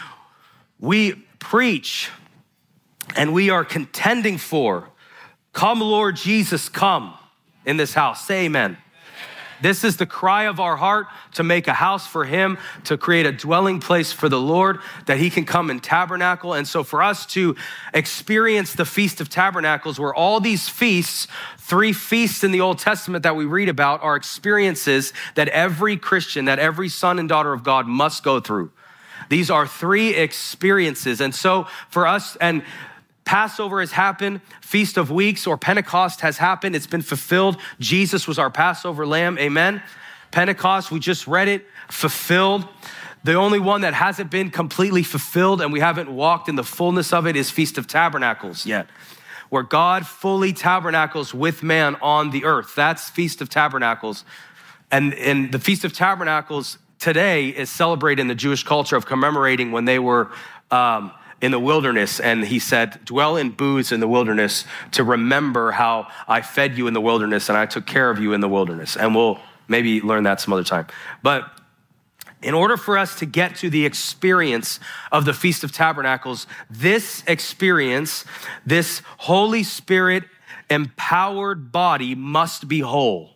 we 0.80 1.14
preach 1.40 2.10
and 3.16 3.34
we 3.34 3.50
are 3.50 3.66
contending 3.66 4.38
for 4.38 4.90
come 5.54 5.80
Lord 5.80 6.16
Jesus 6.16 6.70
come 6.70 7.14
in 7.66 7.78
this 7.78 7.94
house. 7.94 8.26
Say 8.26 8.46
amen. 8.46 8.78
This 9.64 9.86
is 9.86 9.96
the 9.96 10.06
cry 10.06 10.44
of 10.44 10.60
our 10.60 10.76
heart 10.76 11.08
to 11.36 11.44
make 11.44 11.70
a 11.70 11.74
house 11.74 12.06
for 12.06 12.26
Him, 12.26 12.58
to 12.84 12.98
create 12.98 13.26
a 13.26 13.32
dwelling 13.32 13.80
place 13.80 14.12
for 14.12 14.28
the 14.28 14.40
Lord, 14.40 14.80
that 15.06 15.20
He 15.20 15.30
can 15.30 15.46
come 15.46 15.70
and 15.70 15.82
tabernacle. 15.82 16.54
And 16.54 16.68
so, 16.68 16.84
for 16.84 17.02
us 17.02 17.26
to 17.28 17.56
experience 17.94 18.74
the 18.74 18.84
Feast 18.84 19.22
of 19.22 19.30
Tabernacles, 19.30 19.98
where 19.98 20.14
all 20.14 20.42
these 20.42 20.68
feasts, 20.68 21.28
three 21.58 21.94
feasts 21.94 22.44
in 22.44 22.52
the 22.52 22.60
Old 22.60 22.78
Testament 22.78 23.24
that 23.24 23.38
we 23.38 23.46
read 23.46 23.70
about, 23.70 24.04
are 24.04 24.18
experiences 24.18 25.14
that 25.36 25.48
every 25.48 25.96
Christian, 25.96 26.44
that 26.44 26.60
every 26.60 26.90
son 26.90 27.18
and 27.18 27.30
daughter 27.30 27.54
of 27.54 27.64
God 27.64 27.88
must 27.88 28.22
go 28.22 28.42
through. 28.42 28.70
These 29.30 29.50
are 29.50 29.66
three 29.66 30.14
experiences. 30.14 31.22
And 31.22 31.34
so, 31.34 31.68
for 31.90 32.06
us, 32.06 32.36
and 32.36 32.64
Passover 33.26 33.80
has 33.80 33.92
happened, 33.92 34.42
Feast 34.62 34.98
of 34.98 35.10
Weeks 35.10 35.48
or 35.48 35.58
Pentecost 35.58 36.22
has 36.22 36.38
happened. 36.38 36.76
It's 36.76 36.88
been 36.88 37.02
fulfilled. 37.02 37.58
Jesus 37.80 38.28
was 38.28 38.38
our 38.38 38.50
Passover 38.50 39.06
lamb. 39.06 39.38
Amen. 39.38 39.82
Pentecost, 40.32 40.92
we 40.92 41.00
just 41.00 41.28
read 41.28 41.48
it, 41.48 41.66
fulfilled. 41.90 42.68
The 43.24 43.36
only 43.36 43.60
one 43.60 43.82
that 43.82 43.94
hasn't 43.94 44.30
been 44.30 44.50
completely 44.50 45.04
fulfilled 45.04 45.62
and 45.62 45.72
we 45.72 45.80
haven't 45.80 46.14
walked 46.14 46.50
in 46.50 46.56
the 46.56 46.64
fullness 46.64 47.14
of 47.14 47.26
it 47.26 47.36
is 47.36 47.50
Feast 47.50 47.78
of 47.78 47.88
Tabernacles 47.88 48.66
yet, 48.66 48.88
where 49.50 49.64
God 49.64 50.06
fully 50.06 50.52
tabernacles 50.52 51.34
with 51.34 51.64
man 51.64 51.96
on 52.02 52.32
the 52.32 52.44
earth. 52.44 52.76
That's 52.76 53.10
Feast 53.10 53.42
of 53.42 53.50
Tabernacles. 53.50 54.26
And, 54.92 55.14
and 55.14 55.52
the 55.52 55.60
Feast 55.60 55.86
of 55.86 55.94
Tabernacles 55.94 56.78
today 57.00 57.48
is 57.48 57.70
celebrated 57.70 58.22
in 58.22 58.28
the 58.28 58.36
Jewish 58.36 58.64
culture 58.64 58.98
of 58.98 59.06
commemorating 59.06 59.72
when 59.72 59.86
they 59.86 60.00
were. 60.00 60.30
Um, 60.70 61.12
in 61.44 61.52
the 61.52 61.60
wilderness, 61.60 62.22
and 62.22 62.46
he 62.46 62.58
said, 62.58 63.04
Dwell 63.04 63.36
in 63.36 63.50
booths 63.50 63.92
in 63.92 64.00
the 64.00 64.08
wilderness 64.08 64.64
to 64.92 65.04
remember 65.04 65.72
how 65.72 66.08
I 66.26 66.40
fed 66.42 66.78
you 66.78 66.88
in 66.88 66.94
the 66.94 67.02
wilderness 67.02 67.50
and 67.50 67.58
I 67.58 67.66
took 67.66 67.86
care 67.86 68.10
of 68.10 68.18
you 68.18 68.32
in 68.32 68.40
the 68.40 68.48
wilderness. 68.48 68.96
And 68.96 69.14
we'll 69.14 69.42
maybe 69.68 70.00
learn 70.00 70.24
that 70.24 70.40
some 70.40 70.54
other 70.54 70.64
time. 70.64 70.88
But 71.22 71.52
in 72.42 72.54
order 72.54 72.78
for 72.78 72.98
us 72.98 73.20
to 73.20 73.26
get 73.26 73.58
to 73.58 73.70
the 73.70 73.86
experience 73.86 74.80
of 75.12 75.26
the 75.26 75.34
Feast 75.34 75.66
of 75.66 75.74
Tabernacles, 75.74 76.48
this 76.70 77.26
experience, 77.28 78.24
this 78.66 79.02
Holy 79.18 79.64
Spirit 79.64 80.24
empowered 80.70 81.74
body 81.74 82.16
must 82.16 82.70
be 82.70 82.80
whole. 82.80 83.32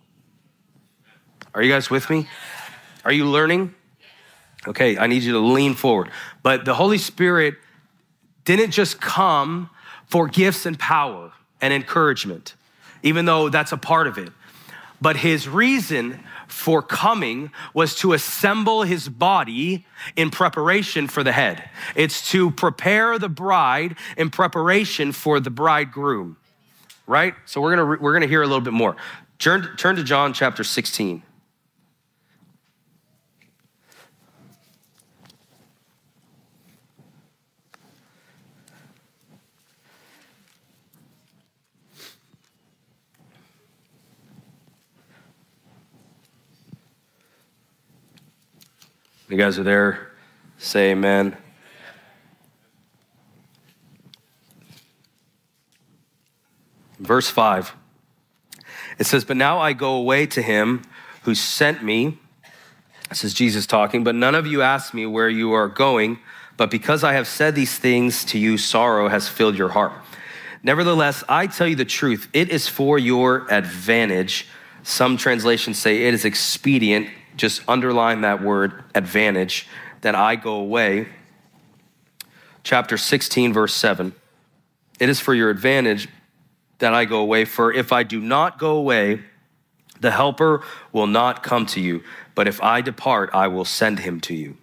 Are 1.53 1.61
you 1.61 1.69
guys 1.69 1.89
with 1.89 2.09
me? 2.09 2.29
Are 3.03 3.11
you 3.11 3.25
learning? 3.25 3.75
Okay, 4.65 4.97
I 4.97 5.07
need 5.07 5.23
you 5.23 5.33
to 5.33 5.39
lean 5.39 5.73
forward. 5.73 6.09
But 6.41 6.63
the 6.63 6.73
Holy 6.73 6.97
Spirit 6.97 7.55
didn't 8.55 8.71
just 8.71 9.01
come 9.01 9.69
for 10.07 10.27
gifts 10.27 10.65
and 10.65 10.79
power 10.79 11.31
and 11.62 11.73
encouragement, 11.73 12.55
even 13.03 13.25
though 13.25 13.49
that's 13.49 13.71
a 13.71 13.77
part 13.77 14.07
of 14.07 14.17
it. 14.17 14.31
But 15.01 15.17
his 15.17 15.47
reason 15.47 16.23
for 16.47 16.81
coming 16.81 17.51
was 17.73 17.95
to 17.95 18.13
assemble 18.13 18.83
his 18.83 19.10
body 19.10 19.86
in 20.15 20.31
preparation 20.31 21.07
for 21.07 21.23
the 21.23 21.31
head. 21.31 21.69
It's 21.95 22.31
to 22.31 22.51
prepare 22.51 23.19
the 23.19 23.29
bride 23.29 23.95
in 24.15 24.29
preparation 24.29 25.12
for 25.12 25.39
the 25.39 25.49
bridegroom. 25.49 26.38
Right? 27.05 27.36
So 27.45 27.62
we're 27.62 27.75
to 27.75 28.01
we're 28.01 28.19
to 28.19 28.27
hear 28.27 28.41
a 28.41 28.47
little 28.47 28.62
bit 28.62 28.73
more. 28.73 28.95
Turn, 29.39 29.75
turn 29.77 29.95
to 29.97 30.03
John 30.03 30.33
chapter 30.33 30.63
16. 30.63 31.21
You 49.29 49.35
guys 49.35 49.59
are 49.59 49.63
there? 49.63 50.11
Say 50.57 50.91
amen. 50.91 51.35
Verse 56.97 57.29
5. 57.29 57.75
It 58.99 59.05
says, 59.05 59.25
But 59.25 59.35
now 59.35 59.59
I 59.59 59.73
go 59.73 59.95
away 59.95 60.27
to 60.27 60.41
him 60.41 60.81
who 61.23 61.35
sent 61.35 61.83
me. 61.83 62.19
This 63.09 63.25
is 63.25 63.33
Jesus 63.33 63.67
talking, 63.67 64.05
but 64.05 64.15
none 64.15 64.33
of 64.33 64.47
you 64.47 64.61
asked 64.61 64.93
me 64.93 65.05
where 65.05 65.29
you 65.29 65.51
are 65.51 65.67
going, 65.67 66.19
but 66.55 66.71
because 66.71 67.03
I 67.03 67.13
have 67.13 67.27
said 67.27 67.53
these 67.53 67.77
things 67.77 68.23
to 68.25 68.39
you, 68.39 68.57
sorrow 68.57 69.09
has 69.09 69.27
filled 69.27 69.57
your 69.57 69.69
heart. 69.69 69.91
Nevertheless, 70.63 71.23
I 71.27 71.47
tell 71.47 71.67
you 71.67 71.75
the 71.75 71.85
truth, 71.85 72.29
it 72.31 72.49
is 72.49 72.67
for 72.67 72.97
your 72.97 73.45
advantage. 73.51 74.47
Some 74.83 75.17
translations 75.17 75.77
say 75.77 76.05
it 76.05 76.13
is 76.13 76.23
expedient 76.23 77.09
just 77.38 77.62
underline 77.67 78.21
that 78.21 78.41
word 78.41 78.84
advantage, 78.93 79.67
that 80.02 80.15
I 80.15 80.36
go 80.36 80.56
away. 80.56 81.08
Chapter 82.63 82.97
16, 82.97 83.54
verse 83.54 83.73
7. 83.73 84.13
It 85.00 85.10
is 85.10 85.19
for 85.19 85.34
your 85.34 85.50
advantage 85.50 86.10
that 86.80 86.93
I 86.93 87.06
go 87.06 87.19
away, 87.19 87.45
for 87.45 87.71
if 87.71 87.91
I 87.91 88.04
do 88.04 88.19
not 88.19 88.60
go 88.60 88.76
away, 88.76 89.21
the 90.00 90.12
helper 90.12 90.63
will 90.91 91.08
not 91.08 91.43
come 91.43 91.65
to 91.67 91.82
you, 91.82 92.04
but 92.36 92.47
if 92.47 92.62
I 92.62 92.82
depart, 92.82 93.30
I 93.34 93.47
will 93.47 93.65
send 93.65 94.00
him 94.00 94.19
to 94.21 94.34
you. 94.34 94.58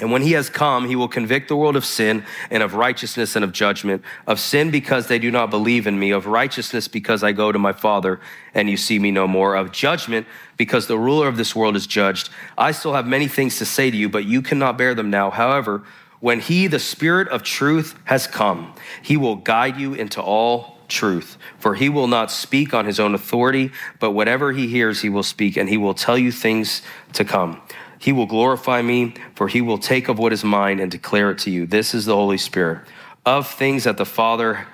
And 0.00 0.10
when 0.10 0.22
he 0.22 0.32
has 0.32 0.48
come, 0.48 0.88
he 0.88 0.96
will 0.96 1.08
convict 1.08 1.48
the 1.48 1.56
world 1.56 1.76
of 1.76 1.84
sin 1.84 2.24
and 2.50 2.62
of 2.62 2.74
righteousness 2.74 3.36
and 3.36 3.44
of 3.44 3.52
judgment. 3.52 4.02
Of 4.26 4.40
sin 4.40 4.70
because 4.70 5.06
they 5.06 5.18
do 5.18 5.30
not 5.30 5.50
believe 5.50 5.86
in 5.86 5.98
me. 5.98 6.10
Of 6.12 6.26
righteousness 6.26 6.88
because 6.88 7.22
I 7.22 7.32
go 7.32 7.52
to 7.52 7.58
my 7.58 7.72
Father 7.72 8.18
and 8.54 8.70
you 8.70 8.76
see 8.76 8.98
me 8.98 9.10
no 9.10 9.28
more. 9.28 9.54
Of 9.54 9.70
judgment 9.70 10.26
because 10.56 10.86
the 10.86 10.98
ruler 10.98 11.28
of 11.28 11.36
this 11.36 11.54
world 11.54 11.76
is 11.76 11.86
judged. 11.86 12.30
I 12.56 12.72
still 12.72 12.94
have 12.94 13.06
many 13.06 13.28
things 13.28 13.58
to 13.58 13.66
say 13.66 13.90
to 13.90 13.96
you, 13.96 14.08
but 14.08 14.24
you 14.24 14.40
cannot 14.40 14.78
bear 14.78 14.94
them 14.94 15.10
now. 15.10 15.30
However, 15.30 15.84
when 16.20 16.40
he, 16.40 16.68
the 16.68 16.78
Spirit 16.78 17.28
of 17.28 17.42
truth, 17.42 17.98
has 18.04 18.26
come, 18.26 18.74
he 19.02 19.16
will 19.16 19.36
guide 19.36 19.76
you 19.76 19.92
into 19.92 20.22
all 20.22 20.78
truth. 20.88 21.36
For 21.58 21.74
he 21.74 21.88
will 21.88 22.06
not 22.06 22.30
speak 22.30 22.72
on 22.72 22.86
his 22.86 23.00
own 23.00 23.14
authority, 23.14 23.72
but 23.98 24.12
whatever 24.12 24.52
he 24.52 24.68
hears, 24.68 25.02
he 25.02 25.08
will 25.08 25.24
speak, 25.24 25.56
and 25.56 25.68
he 25.68 25.76
will 25.76 25.94
tell 25.94 26.16
you 26.16 26.30
things 26.30 26.82
to 27.14 27.24
come. 27.24 27.60
He 28.02 28.10
will 28.10 28.26
glorify 28.26 28.82
me, 28.82 29.14
for 29.36 29.46
he 29.46 29.60
will 29.60 29.78
take 29.78 30.08
of 30.08 30.18
what 30.18 30.32
is 30.32 30.42
mine 30.42 30.80
and 30.80 30.90
declare 30.90 31.30
it 31.30 31.38
to 31.38 31.52
you. 31.52 31.66
This 31.66 31.94
is 31.94 32.04
the 32.04 32.16
Holy 32.16 32.36
Spirit. 32.36 32.80
Of 33.24 33.48
things 33.48 33.84
that 33.84 33.96
the 33.96 34.04
Father, 34.04 34.66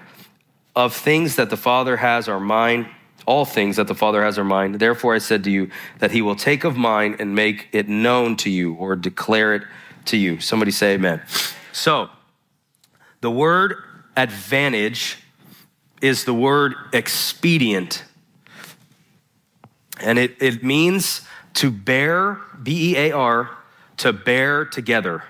of 0.74 0.94
things 0.94 1.36
that 1.36 1.50
the 1.50 1.56
Father 1.58 1.98
has 1.98 2.26
are 2.26 2.40
mine, 2.40 2.88
all 3.26 3.44
things 3.44 3.76
that 3.76 3.86
the 3.86 3.94
Father 3.94 4.22
has 4.24 4.38
are 4.38 4.44
mine. 4.44 4.78
Therefore 4.78 5.14
I 5.14 5.18
said 5.18 5.44
to 5.44 5.50
you 5.50 5.70
that 5.98 6.10
he 6.10 6.22
will 6.22 6.36
take 6.36 6.64
of 6.64 6.78
mine 6.78 7.16
and 7.18 7.34
make 7.34 7.68
it 7.72 7.86
known 7.86 8.34
to 8.36 8.48
you 8.48 8.72
or 8.72 8.96
declare 8.96 9.54
it 9.54 9.62
to 10.06 10.16
you. 10.16 10.40
Somebody 10.40 10.70
say 10.70 10.94
amen. 10.94 11.20
So, 11.72 12.08
the 13.20 13.30
word 13.30 13.74
advantage 14.16 15.18
is 16.00 16.24
the 16.24 16.32
word 16.32 16.72
expedient. 16.94 18.04
And 20.00 20.18
it, 20.18 20.34
it 20.40 20.64
means 20.64 21.27
to 21.58 21.72
bear, 21.72 22.38
B 22.62 22.92
E 22.92 22.96
A 22.96 23.10
R, 23.10 23.50
to 23.96 24.12
bear 24.12 24.64
together. 24.64 25.24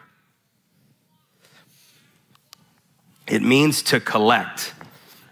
It 3.27 3.43
means 3.43 3.83
to 3.85 3.99
collect. 3.99 4.75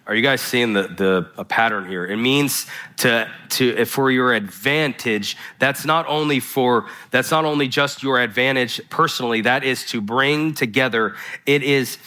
Are 0.07 0.15
you 0.15 0.23
guys 0.23 0.41
seeing 0.41 0.73
the, 0.73 0.85
the 0.85 1.31
a 1.37 1.45
pattern 1.45 1.87
here? 1.87 2.07
It 2.07 2.17
means 2.17 2.67
to, 2.99 3.31
to 3.51 3.85
for 3.85 4.11
your 4.11 4.33
advantage. 4.33 5.37
That's 5.59 5.85
not 5.85 6.07
only 6.09 6.41
for 6.41 6.87
that's 7.11 7.31
not 7.31 7.45
only 7.45 7.69
just 7.69 8.03
your 8.03 8.19
advantage 8.19 8.81
personally, 8.89 9.43
that 9.43 9.65
is 9.65 9.85
to 9.87 10.01
bring 10.01 10.55
together. 10.55 11.15
It 11.45 11.63
is 11.63 11.99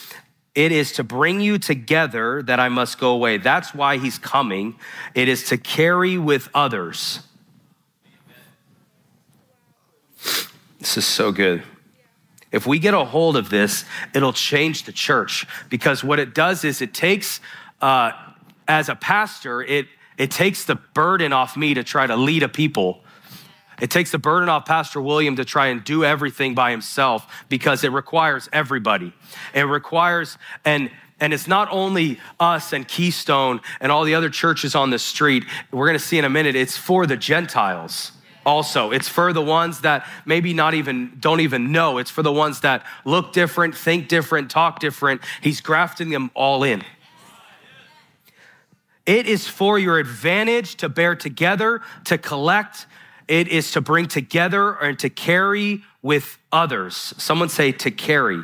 it 0.55 0.71
is 0.71 0.93
to 0.93 1.03
bring 1.03 1.41
you 1.41 1.59
together 1.59 2.41
that 2.41 2.59
I 2.59 2.69
must 2.69 2.97
go 2.97 3.11
away. 3.11 3.37
That's 3.37 3.71
why 3.71 3.97
he's 3.97 4.17
coming. 4.17 4.79
It 5.13 5.27
is 5.27 5.43
to 5.49 5.57
carry 5.57 6.17
with 6.17 6.49
others. 6.55 7.19
This 10.79 10.97
is 10.97 11.05
so 11.05 11.31
good. 11.31 11.63
If 12.51 12.65
we 12.65 12.79
get 12.79 12.93
a 12.93 13.05
hold 13.05 13.37
of 13.37 13.49
this, 13.49 13.85
it'll 14.13 14.33
change 14.33 14.85
the 14.85 14.91
church 14.91 15.45
because 15.69 16.03
what 16.03 16.19
it 16.19 16.33
does 16.33 16.63
is 16.63 16.81
it 16.81 16.93
takes, 16.93 17.41
uh, 17.81 18.11
as 18.67 18.89
a 18.89 18.95
pastor, 18.95 19.61
it, 19.61 19.87
it 20.17 20.31
takes 20.31 20.65
the 20.65 20.75
burden 20.75 21.31
off 21.33 21.55
me 21.55 21.75
to 21.75 21.83
try 21.83 22.07
to 22.07 22.15
lead 22.15 22.43
a 22.43 22.49
people 22.49 23.03
It 23.81 23.89
takes 23.89 24.11
the 24.11 24.17
burden 24.17 24.49
off 24.49 24.65
Pastor 24.65 25.01
William 25.01 25.35
to 25.37 25.45
try 25.45 25.67
and 25.67 25.83
do 25.83 26.03
everything 26.03 26.53
by 26.53 26.71
himself 26.71 27.45
because 27.49 27.83
it 27.83 27.91
requires 27.91 28.49
everybody. 28.51 29.13
It 29.53 29.63
requires, 29.63 30.37
and 30.65 30.91
and 31.21 31.33
it's 31.33 31.47
not 31.47 31.67
only 31.71 32.17
us 32.39 32.71
and 32.71 32.87
Keystone 32.87 33.59
and 33.81 33.91
all 33.91 34.05
the 34.05 34.15
other 34.15 34.29
churches 34.29 34.73
on 34.73 34.89
the 34.89 34.99
street. 34.99 35.43
We're 35.69 35.85
going 35.85 35.97
to 35.97 36.03
see 36.03 36.17
in 36.17 36.23
a 36.23 36.29
minute, 36.29 36.55
it's 36.55 36.77
for 36.77 37.05
the 37.05 37.17
Gentiles 37.17 38.13
also. 38.45 38.91
It's 38.91 39.07
for 39.07 39.33
the 39.33 39.41
ones 39.41 39.81
that 39.81 40.07
maybe 40.25 40.53
not 40.53 40.73
even 40.73 41.17
don't 41.19 41.39
even 41.41 41.71
know. 41.71 41.97
It's 41.97 42.11
for 42.11 42.23
the 42.23 42.31
ones 42.31 42.61
that 42.61 42.85
look 43.05 43.33
different, 43.33 43.75
think 43.75 44.07
different, 44.07 44.49
talk 44.49 44.79
different. 44.79 45.21
He's 45.41 45.61
grafting 45.61 46.09
them 46.09 46.31
all 46.33 46.63
in. 46.63 46.83
It 49.05 49.25
is 49.25 49.47
for 49.47 49.79
your 49.79 49.97
advantage 49.97 50.75
to 50.75 50.89
bear 50.89 51.15
together, 51.15 51.81
to 52.05 52.17
collect. 52.17 52.85
It 53.27 53.47
is 53.47 53.71
to 53.71 53.81
bring 53.81 54.07
together 54.07 54.73
and 54.73 54.99
to 54.99 55.09
carry 55.09 55.83
with 56.01 56.37
others. 56.51 56.95
Someone 57.17 57.49
say 57.49 57.71
to 57.71 57.91
carry. 57.91 58.43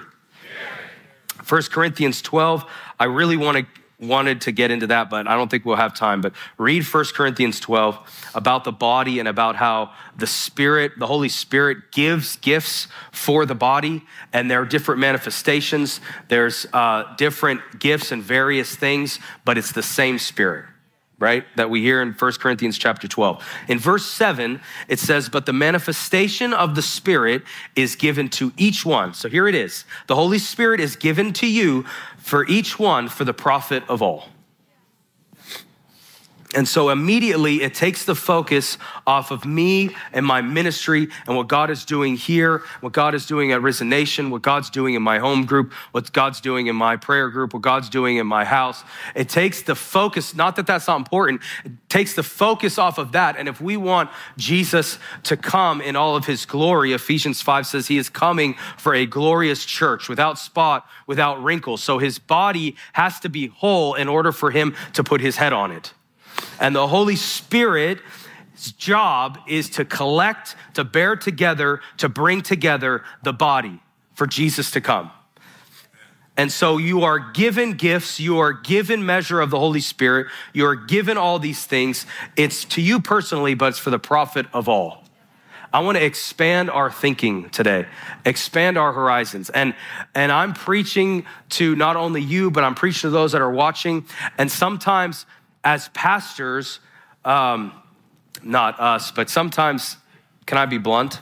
1 1.47 1.61
Corinthians 1.71 2.21
12, 2.23 2.65
I 2.99 3.05
really 3.05 3.37
want 3.37 3.57
to 3.57 3.65
wanted 3.99 4.41
to 4.41 4.51
get 4.51 4.71
into 4.71 4.87
that, 4.87 5.09
but 5.09 5.27
I 5.27 5.35
don't 5.35 5.49
think 5.49 5.65
we'll 5.65 5.75
have 5.77 5.93
time. 5.93 6.21
But 6.21 6.33
read 6.57 6.83
1 6.83 7.05
Corinthians 7.13 7.59
12 7.59 8.31
about 8.35 8.63
the 8.63 8.71
body 8.71 9.19
and 9.19 9.27
about 9.27 9.55
how 9.55 9.91
the 10.17 10.27
Spirit, 10.27 10.93
the 10.97 11.07
Holy 11.07 11.29
Spirit, 11.29 11.91
gives 11.91 12.35
gifts 12.37 12.87
for 13.11 13.45
the 13.45 13.55
body, 13.55 14.03
and 14.33 14.49
there 14.51 14.61
are 14.61 14.65
different 14.65 14.99
manifestations. 14.99 16.01
There's 16.27 16.65
uh, 16.73 17.15
different 17.17 17.79
gifts 17.79 18.11
and 18.11 18.21
various 18.21 18.75
things, 18.75 19.19
but 19.45 19.57
it's 19.57 19.71
the 19.71 19.83
same 19.83 20.19
Spirit 20.19 20.65
right? 21.19 21.45
That 21.55 21.69
we 21.69 21.81
hear 21.81 22.01
in 22.01 22.11
1 22.11 22.31
Corinthians 22.33 22.77
chapter 22.77 23.07
12. 23.07 23.43
In 23.69 23.79
verse 23.79 24.05
7, 24.05 24.59
it 24.87 24.99
says, 24.99 25.29
But 25.29 25.45
the 25.45 25.53
manifestation 25.53 26.53
of 26.53 26.75
the 26.75 26.81
Spirit 26.81 27.43
is 27.75 27.95
given 27.95 28.29
to 28.31 28.51
each 28.57 28.85
one. 28.85 29.13
So 29.13 29.29
here 29.29 29.47
it 29.47 29.55
is. 29.55 29.85
The 30.07 30.15
Holy 30.15 30.39
Spirit 30.39 30.79
is 30.79 30.95
given 30.95 31.31
to 31.33 31.47
you 31.47 31.85
for 32.25 32.43
each 32.47 32.79
one 32.79 33.07
for 33.07 33.23
the 33.23 33.35
profit 33.35 33.83
of 33.87 34.01
all. 34.01 34.29
And 36.55 36.67
so 36.67 36.89
immediately 36.89 37.61
it 37.61 37.73
takes 37.73 38.05
the 38.05 38.15
focus 38.15 38.77
off 39.05 39.29
of 39.29 39.45
me 39.45 39.93
and 40.13 40.25
my 40.25 40.41
ministry 40.41 41.09
and 41.27 41.35
what 41.35 41.49
God 41.49 41.69
is 41.69 41.83
doing 41.83 42.15
here, 42.15 42.63
what 42.79 42.93
God 42.93 43.13
is 43.13 43.25
doing 43.25 43.51
at 43.51 43.61
Risen 43.61 43.89
Nation, 43.89 44.29
what 44.29 44.41
God's 44.41 44.69
doing 44.69 44.93
in 44.93 45.01
my 45.01 45.19
home 45.19 45.45
group, 45.45 45.73
what 45.91 46.11
God's 46.13 46.39
doing 46.39 46.67
in 46.67 46.75
my 46.75 46.95
prayer 46.95 47.29
group, 47.29 47.53
what 47.53 47.61
God's 47.61 47.89
doing 47.89 48.15
in 48.17 48.25
my 48.25 48.45
house. 48.45 48.85
It 49.15 49.27
takes 49.27 49.63
the 49.63 49.75
focus, 49.75 50.33
not 50.33 50.55
that 50.55 50.65
that's 50.65 50.87
not 50.87 50.97
important, 50.97 51.41
it 51.65 51.73
takes 51.89 52.13
the 52.13 52.23
focus 52.23 52.77
off 52.77 52.97
of 52.97 53.11
that. 53.11 53.35
And 53.35 53.49
if 53.49 53.59
we 53.59 53.75
want 53.75 54.09
Jesus 54.37 54.97
to 55.23 55.35
come 55.35 55.81
in 55.81 55.97
all 55.97 56.15
of 56.15 56.25
his 56.25 56.45
glory, 56.45 56.93
Ephesians 56.93 57.41
5 57.41 57.67
says 57.67 57.87
he 57.87 57.97
is 57.97 58.09
coming 58.09 58.55
for 58.77 58.95
a 58.95 59.05
glorious 59.05 59.65
church 59.65 60.07
without 60.07 60.39
spot, 60.39 60.87
without 61.05 61.43
wrinkle. 61.43 61.75
So 61.75 61.97
his 61.97 62.17
body 62.17 62.77
has 62.93 63.19
to 63.19 63.29
be 63.29 63.47
whole 63.47 63.93
in 63.95 64.07
order 64.07 64.31
for 64.31 64.51
him 64.51 64.73
to 64.93 65.03
put 65.03 65.19
his 65.19 65.35
head 65.35 65.51
on 65.51 65.71
it. 65.71 65.93
And 66.59 66.75
the 66.75 66.87
Holy 66.87 67.15
Spirit's 67.15 68.01
job 68.77 69.39
is 69.47 69.69
to 69.71 69.85
collect, 69.85 70.55
to 70.73 70.83
bear 70.83 71.15
together, 71.15 71.81
to 71.97 72.09
bring 72.09 72.41
together 72.41 73.03
the 73.23 73.33
body 73.33 73.79
for 74.13 74.27
Jesus 74.27 74.71
to 74.71 74.81
come. 74.81 75.11
And 76.37 76.51
so 76.51 76.77
you 76.77 77.03
are 77.03 77.19
given 77.19 77.73
gifts, 77.73 78.19
you 78.19 78.39
are 78.39 78.51
given 78.51 79.05
measure 79.05 79.39
of 79.39 79.51
the 79.51 79.59
Holy 79.59 79.79
Spirit, 79.79 80.27
you 80.53 80.65
are 80.65 80.75
given 80.75 81.17
all 81.17 81.39
these 81.39 81.65
things. 81.65 82.05
It's 82.35 82.65
to 82.65 82.81
you 82.81 82.99
personally, 82.99 83.53
but 83.53 83.67
it's 83.67 83.79
for 83.79 83.89
the 83.89 83.99
profit 83.99 84.45
of 84.53 84.67
all. 84.67 85.05
I 85.71 85.79
want 85.79 85.97
to 85.97 86.03
expand 86.05 86.69
our 86.69 86.89
thinking 86.89 87.49
today, 87.49 87.85
expand 88.25 88.77
our 88.77 88.93
horizons. 88.93 89.49
And, 89.49 89.75
and 90.13 90.31
I'm 90.31 90.53
preaching 90.53 91.25
to 91.51 91.75
not 91.75 91.95
only 91.95 92.21
you, 92.21 92.51
but 92.51 92.63
I'm 92.63 92.75
preaching 92.75 93.01
to 93.01 93.09
those 93.09 93.33
that 93.33 93.41
are 93.41 93.51
watching. 93.51 94.05
And 94.37 94.49
sometimes 94.49 95.25
as 95.65 95.89
pastors, 95.89 96.79
um, 97.25 97.73
not 98.43 98.79
us, 98.79 99.11
but 99.11 99.29
sometimes, 99.29 99.97
can 100.45 100.59
I 100.59 100.67
be 100.67 100.77
blunt? 100.77 101.19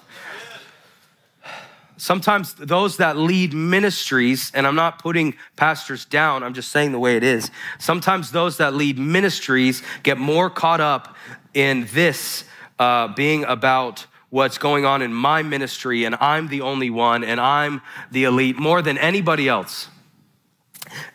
Sometimes 1.95 2.53
those 2.55 2.97
that 2.97 3.15
lead 3.15 3.53
ministries, 3.53 4.51
and 4.53 4.67
I'm 4.67 4.75
not 4.75 4.99
putting 4.99 5.35
pastors 5.55 6.03
down, 6.03 6.43
I'm 6.43 6.53
just 6.53 6.69
saying 6.69 6.91
the 6.91 6.99
way 6.99 7.15
it 7.15 7.23
is. 7.23 7.49
Sometimes 7.79 8.31
those 8.31 8.57
that 8.57 8.73
lead 8.73 8.99
ministries 8.99 9.81
get 10.03 10.17
more 10.17 10.49
caught 10.49 10.81
up 10.81 11.15
in 11.53 11.87
this 11.93 12.43
uh, 12.77 13.07
being 13.07 13.45
about 13.45 14.05
what's 14.29 14.57
going 14.57 14.83
on 14.83 15.01
in 15.01 15.13
my 15.13 15.43
ministry, 15.43 16.03
and 16.03 16.15
I'm 16.15 16.49
the 16.49 16.61
only 16.61 16.89
one, 16.89 17.23
and 17.23 17.39
I'm 17.39 17.81
the 18.11 18.25
elite 18.25 18.59
more 18.59 18.81
than 18.81 18.97
anybody 18.97 19.47
else. 19.47 19.87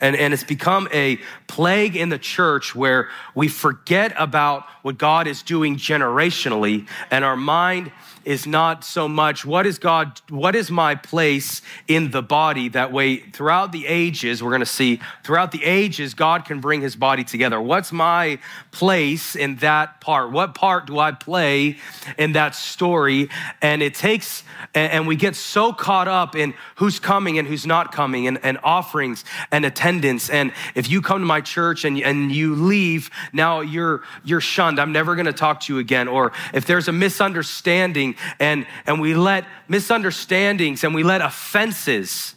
And, 0.01 0.17
and 0.17 0.33
it's 0.35 0.45
become 0.45 0.89
a 0.93 1.19
plague 1.47 1.97
in 1.97 2.09
the 2.09 2.19
church 2.19 2.75
where 2.75 3.09
we 3.35 3.49
forget 3.49 4.13
about 4.19 4.65
what 4.83 4.99
God 4.99 5.27
is 5.27 5.43
doing 5.43 5.77
generationally, 5.77 6.87
and 7.11 7.25
our 7.25 7.37
mind 7.37 7.93
is 8.29 8.47
not 8.47 8.85
so 8.85 9.09
much 9.09 9.47
what 9.47 9.67
is 9.67 9.79
God, 9.79 10.21
what 10.29 10.55
is 10.55 10.71
my 10.71 10.95
place 10.95 11.63
in 11.89 12.11
the 12.11 12.21
body? 12.21 12.69
That 12.69 12.93
way, 12.93 13.17
throughout 13.17 13.73
the 13.73 13.87
ages, 13.87 14.43
we're 14.43 14.51
gonna 14.51 14.67
see 14.67 15.01
throughout 15.25 15.51
the 15.51 15.65
ages, 15.65 16.13
God 16.13 16.45
can 16.45 16.61
bring 16.61 16.83
his 16.83 16.95
body 16.95 17.25
together. 17.25 17.59
What's 17.59 17.91
my 17.91 18.39
place 18.71 19.35
in 19.35 19.57
that 19.57 20.03
part? 20.03 20.31
What 20.31 20.55
part 20.55 20.87
do 20.87 20.99
I 20.99 21.13
play 21.13 21.79
in 22.19 22.33
that 22.33 22.55
story? 22.55 23.31
And 23.63 23.83
it 23.83 23.95
takes, 23.95 24.45
and 24.75 25.07
we 25.07 25.17
get 25.17 25.35
so 25.35 25.73
caught 25.73 26.07
up 26.07 26.37
in 26.37 26.53
who's 26.77 27.01
coming 27.01 27.39
and 27.39 27.49
who's 27.49 27.65
not 27.65 27.93
coming, 27.93 28.27
and, 28.27 28.39
and 28.43 28.59
offerings 28.63 29.25
and 29.51 29.65
attendance. 29.65 30.29
And 30.29 30.53
if 30.75 30.91
you 30.91 31.01
come 31.01 31.21
to 31.21 31.27
my 31.27 31.41
church 31.41 31.87
and, 31.87 31.99
and 32.03 32.31
you 32.31 32.55
leave, 32.55 33.09
now 33.33 33.61
you're 33.61 34.03
you're 34.23 34.43
shunned. 34.43 34.79
I'm 34.79 34.93
never 34.93 35.17
gonna 35.17 35.33
talk 35.33 35.61
to 35.61 35.73
you 35.73 35.79
again. 35.79 36.09
Or 36.09 36.33
if 36.53 36.67
there's 36.67 36.89
a 36.89 36.93
misunderstanding 36.93 38.17
and, 38.39 38.67
and 38.87 39.01
we 39.01 39.15
let 39.15 39.45
misunderstandings 39.69 40.85
and 40.85 40.95
we 40.95 41.03
let 41.03 41.21
offenses 41.21 42.35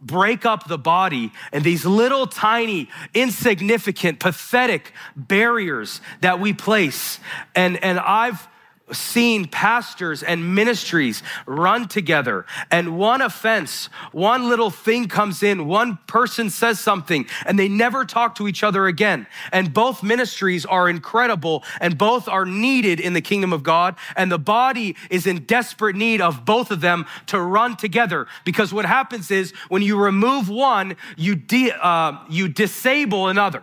break 0.00 0.44
up 0.44 0.66
the 0.66 0.78
body 0.78 1.32
and 1.52 1.62
these 1.62 1.86
little 1.86 2.26
tiny 2.26 2.88
insignificant 3.14 4.18
pathetic 4.18 4.92
barriers 5.14 6.00
that 6.20 6.40
we 6.40 6.52
place. 6.52 7.20
And 7.54 7.82
and 7.84 8.00
I've 8.00 8.48
seen 8.90 9.46
pastors 9.46 10.22
and 10.22 10.54
ministries 10.54 11.22
run 11.46 11.88
together 11.88 12.44
and 12.70 12.98
one 12.98 13.22
offense, 13.22 13.86
one 14.12 14.48
little 14.48 14.70
thing 14.70 15.08
comes 15.08 15.42
in, 15.42 15.66
one 15.66 15.98
person 16.06 16.50
says 16.50 16.80
something 16.80 17.26
and 17.46 17.58
they 17.58 17.68
never 17.68 18.04
talk 18.04 18.34
to 18.34 18.48
each 18.48 18.62
other 18.62 18.86
again. 18.86 19.26
And 19.52 19.72
both 19.72 20.02
ministries 20.02 20.66
are 20.66 20.88
incredible 20.88 21.64
and 21.80 21.96
both 21.96 22.28
are 22.28 22.44
needed 22.44 23.00
in 23.00 23.12
the 23.12 23.20
kingdom 23.20 23.52
of 23.52 23.62
God. 23.62 23.96
And 24.16 24.30
the 24.30 24.38
body 24.38 24.96
is 25.10 25.26
in 25.26 25.44
desperate 25.44 25.96
need 25.96 26.20
of 26.20 26.44
both 26.44 26.70
of 26.70 26.80
them 26.80 27.06
to 27.26 27.40
run 27.40 27.76
together 27.76 28.26
because 28.44 28.72
what 28.72 28.84
happens 28.84 29.30
is 29.30 29.52
when 29.68 29.82
you 29.82 29.96
remove 29.96 30.48
one, 30.48 30.96
you, 31.16 31.34
de- 31.34 31.72
uh, 31.72 32.18
you 32.28 32.48
disable 32.48 33.28
another 33.28 33.62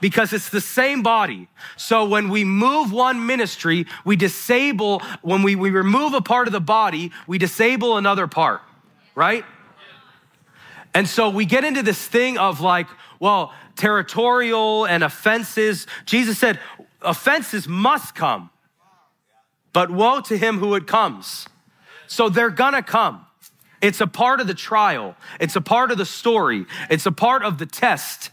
because 0.00 0.32
it's 0.32 0.48
the 0.48 0.60
same 0.60 1.02
body. 1.02 1.48
So 1.76 2.04
when 2.04 2.28
we 2.28 2.44
move 2.44 2.92
one 2.92 3.26
ministry, 3.26 3.86
we 4.04 4.16
disable, 4.16 5.00
when 5.22 5.42
we, 5.42 5.56
we 5.56 5.70
remove 5.70 6.14
a 6.14 6.20
part 6.20 6.46
of 6.46 6.52
the 6.52 6.60
body, 6.60 7.12
we 7.26 7.38
disable 7.38 7.96
another 7.96 8.26
part, 8.26 8.62
right? 9.14 9.44
And 10.94 11.08
so 11.08 11.28
we 11.28 11.44
get 11.44 11.64
into 11.64 11.82
this 11.82 12.06
thing 12.06 12.38
of 12.38 12.60
like, 12.60 12.86
well, 13.20 13.52
territorial 13.76 14.84
and 14.84 15.04
offenses. 15.04 15.86
Jesus 16.06 16.38
said, 16.38 16.58
offenses 17.02 17.68
must 17.68 18.14
come, 18.14 18.50
but 19.72 19.90
woe 19.90 20.20
to 20.22 20.36
him 20.36 20.58
who 20.58 20.74
it 20.74 20.86
comes. 20.86 21.46
So 22.06 22.28
they're 22.28 22.50
gonna 22.50 22.82
come. 22.82 23.24
It's 23.80 24.00
a 24.00 24.06
part 24.06 24.40
of 24.40 24.46
the 24.46 24.54
trial. 24.54 25.14
It's 25.38 25.54
a 25.54 25.60
part 25.60 25.92
of 25.92 25.98
the 25.98 26.06
story. 26.06 26.66
It's 26.90 27.06
a 27.06 27.12
part 27.12 27.44
of 27.44 27.58
the 27.58 27.66
test. 27.66 28.30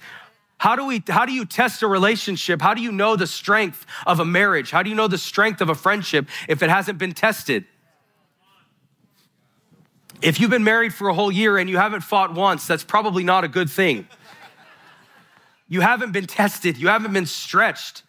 How 0.57 0.75
do, 0.75 0.85
we, 0.85 1.03
how 1.07 1.25
do 1.25 1.33
you 1.33 1.45
test 1.45 1.83
a 1.83 1.87
relationship? 1.87 2.61
How 2.61 2.73
do 2.73 2.81
you 2.81 2.91
know 2.91 3.15
the 3.15 3.27
strength 3.27 3.85
of 4.07 4.19
a 4.19 4.25
marriage? 4.25 4.71
How 4.71 4.83
do 4.83 4.89
you 4.89 4.95
know 4.95 5.07
the 5.07 5.17
strength 5.17 5.61
of 5.61 5.69
a 5.69 5.75
friendship 5.75 6.27
if 6.47 6.63
it 6.63 6.69
hasn't 6.69 6.97
been 6.97 7.11
tested? 7.11 7.65
If 10.21 10.39
you've 10.39 10.49
been 10.49 10.63
married 10.63 10.93
for 10.93 11.09
a 11.09 11.13
whole 11.13 11.31
year 11.31 11.57
and 11.57 11.69
you 11.69 11.77
haven't 11.77 12.01
fought 12.01 12.33
once, 12.33 12.65
that's 12.65 12.83
probably 12.83 13.23
not 13.23 13.43
a 13.43 13.47
good 13.47 13.69
thing. 13.69 14.07
You 15.67 15.81
haven't 15.81 16.11
been 16.11 16.27
tested, 16.27 16.77
you 16.77 16.87
haven't 16.87 17.13
been 17.13 17.25
stretched. 17.25 18.03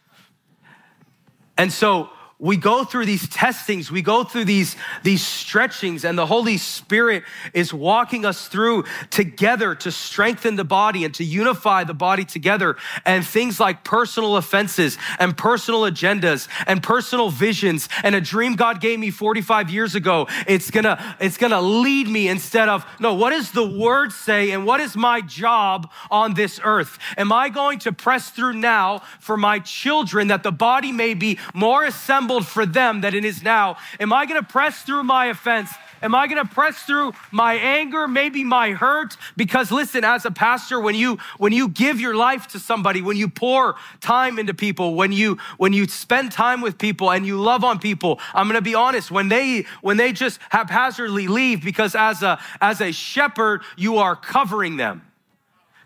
And 1.59 1.73
so 1.73 2.11
we 2.39 2.59
go 2.59 2.85
through 2.85 3.07
these 3.07 3.27
testings, 3.31 3.91
we 3.91 4.03
go 4.03 4.23
through 4.23 4.45
these, 4.45 4.77
these 5.03 5.27
stretchings, 5.27 6.05
and 6.05 6.19
the 6.19 6.27
Holy 6.27 6.59
Spirit 6.59 7.23
is 7.55 7.73
walking 7.73 8.27
us 8.27 8.47
through 8.49 8.85
together 9.09 9.75
to 9.75 9.91
strengthen 9.91 10.57
the 10.57 10.65
body 10.65 11.07
and 11.07 11.15
to 11.15 11.25
unify 11.25 11.85
the 11.85 11.95
body 11.95 12.27
together. 12.27 12.77
And 13.07 13.27
things 13.27 13.59
like 13.59 13.85
personal 13.85 14.37
offenses 14.37 14.99
and 15.19 15.35
personal 15.35 15.83
agendas 15.83 16.47
and 16.67 16.83
personal 16.83 17.31
visions 17.31 17.89
and 18.03 18.15
a 18.15 18.21
dream 18.21 18.55
God 18.55 18.83
gave 18.83 18.99
me 18.99 19.11
45 19.11 19.71
years 19.71 19.95
ago, 19.95 20.29
it's 20.47 20.71
gonna, 20.71 21.17
it's 21.19 21.39
gonna 21.39 21.63
lead 21.63 22.07
me 22.07 22.29
instead 22.29 22.69
of, 22.69 22.85
no, 23.01 23.15
what 23.15 23.31
does 23.31 23.53
the 23.53 23.67
word 23.67 24.13
say 24.13 24.51
and 24.51 24.67
what 24.67 24.81
is 24.81 24.95
my 24.95 25.23
job 25.23 25.91
on 26.11 26.35
this 26.35 26.61
earth? 26.63 26.99
Am 27.17 27.33
I 27.33 27.49
going 27.49 27.79
to 27.81 27.93
press 27.93 28.29
through 28.29 28.55
now 28.55 28.99
for 29.21 29.39
my 29.39 29.59
children 29.59 30.29
that 30.29 30.43
the 30.43 30.53
body 30.53 30.93
may 30.93 31.15
be 31.15 31.39
more 31.55 31.85
assembled? 31.85 32.26
For 32.47 32.67
them 32.67 33.01
that 33.03 33.15
it 33.15 33.25
is 33.25 33.43
now? 33.43 33.77
Am 34.01 34.13
I 34.13 34.27
going 34.27 34.41
to 34.41 34.47
press 34.47 34.83
through 34.83 35.05
my 35.05 35.27
offense? 35.27 35.71
Am 36.03 36.15
I 36.15 36.27
going 36.27 36.45
to 36.45 36.53
press 36.55 36.83
through 36.83 37.15
my 37.31 37.55
anger, 37.55 38.07
maybe 38.07 38.45
my 38.45 38.73
hurt? 38.73 39.17
Because 39.37 39.73
listen, 39.73 40.05
as 40.05 40.25
a 40.25 40.31
pastor, 40.31 40.79
when 40.79 40.95
you 40.95 41.19
when 41.39 41.53
you 41.53 41.69
give 41.69 42.01
your 42.01 42.15
life 42.15 42.49
to 42.49 42.59
somebody, 42.59 43.01
when 43.01 43.17
you 43.17 43.29
pour 43.29 43.77
time 44.01 44.39
into 44.39 44.53
people, 44.53 44.95
when 44.95 45.13
you 45.13 45.39
when 45.57 45.73
you 45.73 45.89
spend 45.89 46.33
time 46.33 46.61
with 46.61 46.79
people 46.79 47.11
and 47.11 47.27
you 47.27 47.41
love 47.41 47.65
on 47.65 47.79
people, 47.79 48.21
I'm 48.35 48.47
going 48.47 48.57
to 48.57 48.63
be 48.63 48.75
honest, 48.75 49.11
when 49.11 49.29
they 49.29 49.65
when 49.81 49.97
they 49.97 50.13
just 50.13 50.39
haphazardly 50.51 51.29
leave 51.29 51.65
because 51.65 51.95
as 51.95 52.23
a 52.23 52.39
as 52.61 52.81
a 52.81 52.93
shepherd, 52.93 53.63
you 53.77 53.97
are 53.99 54.15
covering 54.15 54.77
them. 54.77 55.03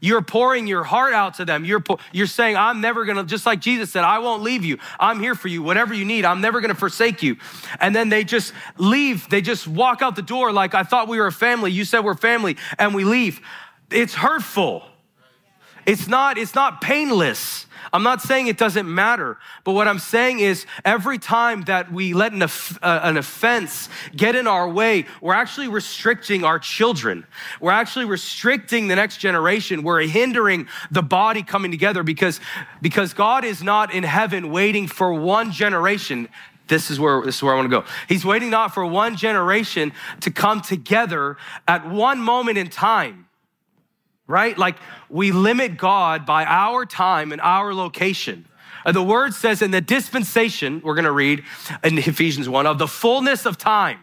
You're 0.01 0.23
pouring 0.23 0.67
your 0.67 0.83
heart 0.83 1.13
out 1.13 1.35
to 1.35 1.45
them. 1.45 1.65
You're, 1.65 1.85
you're 2.13 2.27
saying, 2.27 2.57
I'm 2.57 2.81
never 2.81 3.05
gonna, 3.05 3.25
just 3.25 3.45
like 3.45 3.61
Jesus 3.61 3.93
said, 3.93 4.03
I 4.03 4.19
won't 4.19 4.43
leave 4.43 4.65
you. 4.65 4.79
I'm 4.99 5.21
here 5.21 5.35
for 5.35 5.49
you. 5.49 5.63
Whatever 5.63 5.93
you 5.95 6.05
need, 6.05 6.25
I'm 6.25 6.41
never 6.41 6.61
gonna 6.61 6.75
forsake 6.75 7.23
you. 7.23 7.37
And 7.81 7.95
then 7.95 8.09
they 8.09 8.25
just 8.25 8.53
leave. 8.79 9.29
They 9.29 9.43
just 9.43 9.69
walk 9.69 10.03
out 10.03 10.17
the 10.17 10.23
door 10.23 10.53
like, 10.53 10.75
I 10.75 10.83
thought 10.83 11.09
we 11.09 11.19
were 11.19 11.27
a 11.27 11.33
family. 11.33 11.71
You 11.71 11.85
said 11.85 12.01
we're 12.01 12.15
family, 12.15 12.57
and 12.79 12.95
we 12.95 13.05
leave. 13.05 13.41
It's 13.91 14.15
hurtful. 14.15 14.85
It's 15.90 16.07
not, 16.07 16.38
it's 16.38 16.55
not 16.55 16.81
painless. 16.81 17.66
I'm 17.92 18.05
not 18.05 18.22
saying 18.22 18.46
it 18.46 18.57
doesn't 18.57 18.87
matter, 18.87 19.38
but 19.64 19.72
what 19.72 19.88
I'm 19.88 19.98
saying 19.98 20.38
is 20.38 20.64
every 20.85 21.18
time 21.18 21.62
that 21.62 21.90
we 21.90 22.14
let 22.14 22.33
an, 22.33 22.42
uh, 22.42 22.48
an 22.81 23.16
offense 23.16 23.88
get 24.14 24.37
in 24.37 24.46
our 24.46 24.68
way, 24.68 25.07
we're 25.20 25.35
actually 25.35 25.66
restricting 25.66 26.44
our 26.44 26.61
children. 26.61 27.26
We're 27.61 27.72
actually 27.72 28.05
restricting 28.05 28.87
the 28.87 28.94
next 28.94 29.16
generation. 29.16 29.83
We're 29.83 30.03
hindering 30.03 30.68
the 30.92 31.03
body 31.03 31.42
coming 31.42 31.72
together 31.72 32.05
because, 32.05 32.38
because 32.81 33.12
God 33.12 33.44
is 33.44 33.61
not 33.61 33.92
in 33.92 34.05
heaven 34.05 34.53
waiting 34.53 34.87
for 34.87 35.12
one 35.12 35.50
generation 35.50 36.29
this 36.68 36.88
is 36.88 37.00
where 37.00 37.20
this 37.24 37.35
is 37.35 37.42
where 37.42 37.53
I 37.53 37.57
want 37.57 37.68
to 37.68 37.81
go. 37.81 37.85
He's 38.09 38.24
waiting 38.24 38.48
not 38.48 38.72
for 38.72 38.87
one 38.87 39.16
generation 39.16 39.92
to 40.20 40.31
come 40.31 40.61
together 40.61 41.37
at 41.66 41.90
one 41.90 42.20
moment 42.20 42.59
in 42.59 42.70
time 42.70 43.26
right? 44.31 44.57
Like 44.57 44.77
we 45.09 45.33
limit 45.33 45.77
God 45.77 46.25
by 46.25 46.45
our 46.45 46.87
time 46.87 47.33
and 47.33 47.40
our 47.40 47.75
location. 47.75 48.47
The 48.90 49.03
word 49.03 49.35
says 49.35 49.61
in 49.61 49.73
the 49.73 49.81
dispensation, 49.81 50.81
we're 50.83 50.95
going 50.95 51.05
to 51.05 51.12
read 51.12 51.45
in 51.85 51.99
Ephesians 51.99 52.49
1, 52.49 52.66
of 52.66 52.79
the 52.79 52.88
fullness 52.88 53.45
of 53.45 53.59
time, 53.59 53.99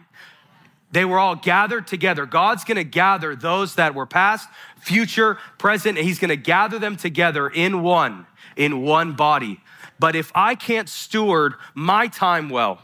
they 0.90 1.04
were 1.04 1.18
all 1.18 1.34
gathered 1.36 1.86
together. 1.86 2.24
God's 2.24 2.64
going 2.64 2.76
to 2.76 2.84
gather 2.84 3.36
those 3.36 3.74
that 3.74 3.94
were 3.94 4.06
past, 4.06 4.48
future, 4.80 5.38
present, 5.58 5.98
and 5.98 6.06
He's 6.06 6.18
going 6.18 6.30
to 6.30 6.36
gather 6.36 6.78
them 6.78 6.96
together 6.96 7.48
in 7.48 7.82
one, 7.82 8.26
in 8.56 8.82
one 8.82 9.12
body. 9.12 9.60
But 9.98 10.16
if 10.16 10.30
I 10.34 10.54
can't 10.54 10.88
steward 10.88 11.54
my 11.74 12.06
time 12.06 12.48
well, 12.48 12.80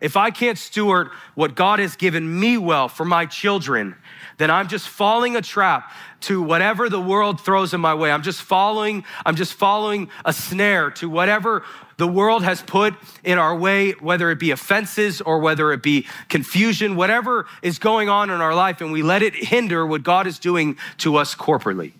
if 0.00 0.16
I 0.18 0.30
can't 0.30 0.58
steward 0.58 1.10
what 1.34 1.54
God 1.54 1.78
has 1.78 1.96
given 1.96 2.40
me 2.40 2.58
well 2.58 2.88
for 2.88 3.06
my 3.06 3.24
children, 3.24 3.94
then 4.38 4.50
I'm 4.50 4.68
just 4.68 4.88
falling 4.88 5.36
a 5.36 5.42
trap 5.42 5.92
to 6.22 6.42
whatever 6.42 6.88
the 6.88 7.00
world 7.00 7.40
throws 7.40 7.74
in 7.74 7.80
my 7.80 7.94
way. 7.94 8.10
I'm 8.10 8.22
just 8.22 8.40
following, 8.40 9.04
I'm 9.24 9.36
just 9.36 9.54
following 9.54 10.08
a 10.24 10.32
snare 10.32 10.90
to 10.92 11.08
whatever 11.08 11.64
the 11.96 12.08
world 12.08 12.42
has 12.42 12.62
put 12.62 12.94
in 13.22 13.38
our 13.38 13.56
way, 13.56 13.92
whether 13.92 14.30
it 14.30 14.38
be 14.38 14.50
offenses 14.50 15.20
or 15.20 15.38
whether 15.38 15.72
it 15.72 15.82
be 15.82 16.06
confusion, 16.28 16.96
whatever 16.96 17.46
is 17.62 17.78
going 17.78 18.08
on 18.08 18.30
in 18.30 18.40
our 18.40 18.54
life, 18.54 18.80
and 18.80 18.90
we 18.90 19.02
let 19.02 19.22
it 19.22 19.34
hinder 19.34 19.86
what 19.86 20.02
God 20.02 20.26
is 20.26 20.38
doing 20.38 20.76
to 20.98 21.16
us 21.16 21.34
corporately. 21.34 21.92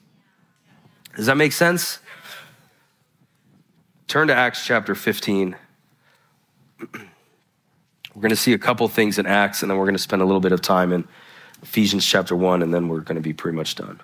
Does 1.16 1.27
that 1.27 1.37
make 1.37 1.53
sense? 1.53 2.01
Turn 4.09 4.29
to 4.29 4.35
Acts 4.35 4.66
chapter 4.66 4.94
15. 4.94 5.57
We're 8.14 8.20
going 8.20 8.31
to 8.31 8.37
see 8.37 8.53
a 8.53 8.59
couple 8.59 8.87
things 8.88 9.18
in 9.18 9.27
Acts, 9.27 9.62
and 9.62 9.70
then 9.70 9.77
we're 9.77 9.87
going 9.87 9.97
to 9.97 10.03
spend 10.03 10.23
a 10.23 10.25
little 10.25 10.40
bit 10.40 10.53
of 10.53 10.62
time 10.62 10.92
in 10.92 11.05
Ephesians 11.64 12.05
chapter 12.05 12.37
1, 12.37 12.62
and 12.62 12.72
then 12.74 12.88
we're 12.88 13.00
going 13.00 13.16
to 13.16 13.22
be 13.22 13.33
pretty 13.33 13.57
much 13.57 13.74
done. 13.74 13.98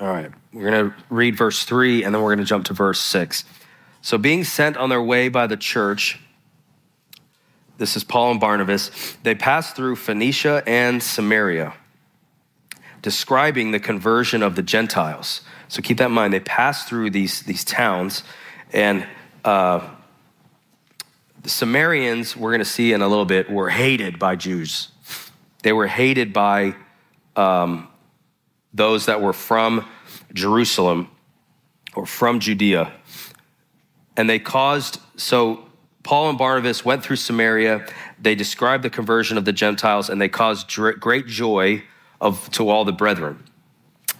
All 0.00 0.08
right, 0.08 0.32
we're 0.52 0.70
going 0.70 0.90
to 0.90 1.11
read 1.22 1.36
verse 1.36 1.62
three 1.62 2.02
and 2.02 2.12
then 2.12 2.20
we're 2.20 2.34
going 2.34 2.44
to 2.44 2.44
jump 2.44 2.64
to 2.64 2.74
verse 2.74 3.00
six. 3.00 3.44
So, 4.00 4.18
being 4.18 4.42
sent 4.42 4.76
on 4.76 4.88
their 4.88 5.00
way 5.00 5.28
by 5.28 5.46
the 5.46 5.56
church, 5.56 6.18
this 7.78 7.96
is 7.96 8.02
Paul 8.02 8.32
and 8.32 8.40
Barnabas, 8.40 8.90
they 9.22 9.36
passed 9.36 9.76
through 9.76 9.94
Phoenicia 9.96 10.64
and 10.66 11.00
Samaria, 11.00 11.74
describing 13.02 13.70
the 13.70 13.78
conversion 13.78 14.42
of 14.42 14.56
the 14.56 14.62
Gentiles. 14.62 15.42
So, 15.68 15.80
keep 15.80 15.98
that 15.98 16.06
in 16.06 16.12
mind. 16.12 16.34
They 16.34 16.40
passed 16.40 16.88
through 16.88 17.10
these, 17.10 17.42
these 17.42 17.62
towns, 17.62 18.24
and 18.72 19.06
uh, 19.44 19.88
the 21.40 21.48
Samaritans, 21.48 22.36
we're 22.36 22.50
going 22.50 22.58
to 22.58 22.64
see 22.64 22.92
in 22.92 23.00
a 23.00 23.08
little 23.08 23.24
bit, 23.24 23.48
were 23.48 23.70
hated 23.70 24.18
by 24.18 24.34
Jews. 24.34 24.88
They 25.62 25.72
were 25.72 25.86
hated 25.86 26.32
by 26.32 26.74
um, 27.36 27.86
those 28.74 29.06
that 29.06 29.22
were 29.22 29.32
from 29.32 29.86
Jerusalem 30.32 31.08
or 31.94 32.06
from 32.06 32.40
Judea. 32.40 32.92
And 34.16 34.28
they 34.28 34.38
caused, 34.38 35.00
so 35.16 35.64
Paul 36.02 36.30
and 36.30 36.38
Barnabas 36.38 36.84
went 36.84 37.02
through 37.02 37.16
Samaria. 37.16 37.86
They 38.20 38.34
described 38.34 38.84
the 38.84 38.90
conversion 38.90 39.38
of 39.38 39.44
the 39.44 39.52
Gentiles 39.52 40.08
and 40.08 40.20
they 40.20 40.28
caused 40.28 40.74
great 41.00 41.26
joy 41.26 41.82
of, 42.20 42.50
to 42.52 42.68
all 42.68 42.84
the 42.84 42.92
brethren. 42.92 43.44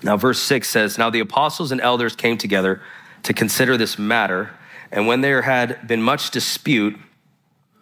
Now, 0.03 0.17
verse 0.17 0.41
6 0.41 0.69
says 0.69 0.99
Now 0.99 1.11
the 1.11 1.21
apostles 1.21 1.73
and 1.73 1.81
elders 1.81 2.17
came 2.17 2.37
together 2.37 2.83
to 3.23 3.33
consider 3.33 3.77
this 3.77 3.99
matter. 3.99 4.51
And 4.91 5.07
when 5.07 5.21
there 5.21 5.43
had 5.43 5.87
been 5.87 6.03
much 6.03 6.31
dispute, 6.31 6.99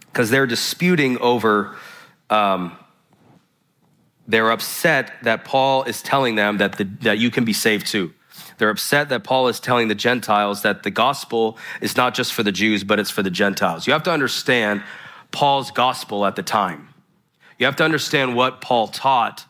because 0.07 0.31
they're 0.31 0.47
disputing 0.47 1.19
over 1.19 1.77
um, 2.29 2.77
they're 4.31 4.51
upset 4.51 5.13
that 5.23 5.45
Paul 5.45 5.83
is 5.85 6.03
telling 6.03 6.37
them 6.37 6.59
that, 6.59 6.79
the, 6.79 6.85
that 7.03 7.19
you 7.19 7.31
can 7.31 7.45
be 7.45 7.53
saved 7.53 7.87
too. 7.87 8.15
They're 8.61 8.69
upset 8.69 9.09
that 9.09 9.25
Paul 9.25 9.49
is 9.49 9.59
telling 9.59 9.89
the 9.89 9.95
Gentiles 9.95 10.61
that 10.63 10.83
the 10.83 10.91
gospel 10.91 11.57
is 11.81 11.97
not 11.97 12.13
just 12.13 12.35
for 12.35 12.43
the 12.43 12.53
Jews, 12.53 12.85
but 12.85 13.01
it's 13.01 13.09
for 13.09 13.23
the 13.23 13.31
Gentiles. 13.31 13.87
You 13.87 13.95
have 13.95 14.03
to 14.03 14.13
understand 14.13 14.83
Paul's 15.31 15.71
gospel 15.71 16.27
at 16.27 16.37
the 16.37 16.43
time. 16.43 16.91
You 17.59 17.65
have 17.65 17.77
to 17.77 17.85
understand 17.85 18.37
what 18.37 18.61
Paul 18.61 18.89
taught 18.89 19.47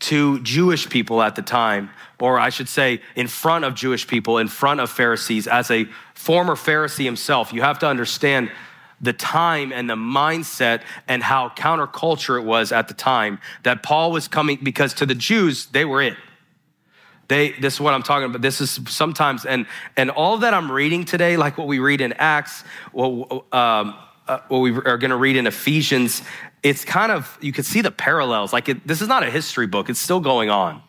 to 0.00 0.40
Jewish 0.42 0.90
people 0.90 1.22
at 1.22 1.36
the 1.36 1.42
time, 1.42 1.88
or 2.20 2.38
I 2.38 2.50
should 2.50 2.68
say, 2.68 3.00
in 3.16 3.28
front 3.28 3.64
of 3.64 3.74
Jewish 3.74 4.06
people, 4.06 4.36
in 4.36 4.48
front 4.48 4.80
of 4.80 4.90
Pharisees. 4.90 5.46
As 5.46 5.70
a 5.70 5.86
former 6.12 6.54
Pharisee 6.54 7.06
himself, 7.06 7.54
you 7.54 7.62
have 7.62 7.78
to 7.78 7.86
understand 7.86 8.50
the 9.00 9.14
time 9.14 9.72
and 9.72 9.88
the 9.88 9.96
mindset 9.96 10.82
and 11.08 11.22
how 11.22 11.48
counterculture 11.48 12.38
it 12.38 12.44
was 12.44 12.72
at 12.72 12.88
the 12.88 12.94
time 12.94 13.40
that 13.62 13.82
Paul 13.82 14.12
was 14.12 14.28
coming 14.28 14.58
because 14.62 14.92
to 14.94 15.06
the 15.06 15.14
Jews, 15.14 15.64
they 15.64 15.86
were 15.86 16.02
it. 16.02 16.18
They, 17.30 17.52
this 17.52 17.74
is 17.74 17.80
what 17.80 17.94
I'm 17.94 18.02
talking 18.02 18.24
about. 18.24 18.42
This 18.42 18.60
is 18.60 18.80
sometimes, 18.88 19.46
and, 19.46 19.66
and 19.96 20.10
all 20.10 20.38
that 20.38 20.52
I'm 20.52 20.70
reading 20.70 21.04
today, 21.04 21.36
like 21.36 21.56
what 21.56 21.68
we 21.68 21.78
read 21.78 22.00
in 22.00 22.12
Acts, 22.14 22.64
what, 22.90 23.30
um, 23.54 23.94
uh, 24.26 24.40
what 24.48 24.58
we 24.58 24.72
are 24.72 24.98
going 24.98 25.12
to 25.12 25.16
read 25.16 25.36
in 25.36 25.46
Ephesians, 25.46 26.22
it's 26.64 26.84
kind 26.84 27.12
of, 27.12 27.38
you 27.40 27.52
can 27.52 27.62
see 27.62 27.82
the 27.82 27.92
parallels. 27.92 28.52
Like, 28.52 28.68
it, 28.68 28.84
this 28.84 29.00
is 29.00 29.06
not 29.06 29.22
a 29.22 29.30
history 29.30 29.68
book, 29.68 29.88
it's 29.88 30.00
still 30.00 30.18
going 30.18 30.50
on. 30.50 30.82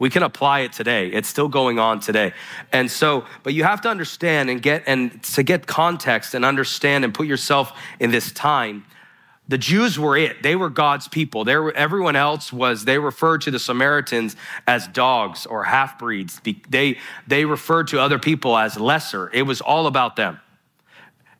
We 0.00 0.10
can 0.10 0.24
apply 0.24 0.60
it 0.60 0.72
today. 0.72 1.06
It's 1.06 1.28
still 1.28 1.48
going 1.48 1.78
on 1.78 2.00
today. 2.00 2.32
And 2.72 2.90
so, 2.90 3.24
but 3.44 3.54
you 3.54 3.62
have 3.62 3.80
to 3.82 3.88
understand 3.88 4.50
and 4.50 4.60
get, 4.60 4.82
and 4.88 5.22
to 5.22 5.44
get 5.44 5.68
context 5.68 6.34
and 6.34 6.44
understand 6.44 7.04
and 7.04 7.14
put 7.14 7.28
yourself 7.28 7.72
in 8.00 8.10
this 8.10 8.32
time. 8.32 8.84
The 9.48 9.58
Jews 9.58 9.98
were 9.98 10.16
it. 10.16 10.42
They 10.42 10.56
were 10.56 10.70
God's 10.70 11.06
people. 11.06 11.44
Were, 11.44 11.72
everyone 11.72 12.16
else 12.16 12.52
was, 12.52 12.84
they 12.84 12.98
referred 12.98 13.42
to 13.42 13.50
the 13.50 13.58
Samaritans 13.58 14.34
as 14.66 14.88
dogs 14.88 15.46
or 15.46 15.64
half 15.64 15.98
breeds. 15.98 16.40
They, 16.68 16.98
they 17.26 17.44
referred 17.44 17.88
to 17.88 18.00
other 18.00 18.18
people 18.18 18.56
as 18.56 18.78
lesser. 18.78 19.30
It 19.32 19.42
was 19.42 19.60
all 19.60 19.86
about 19.86 20.16
them. 20.16 20.40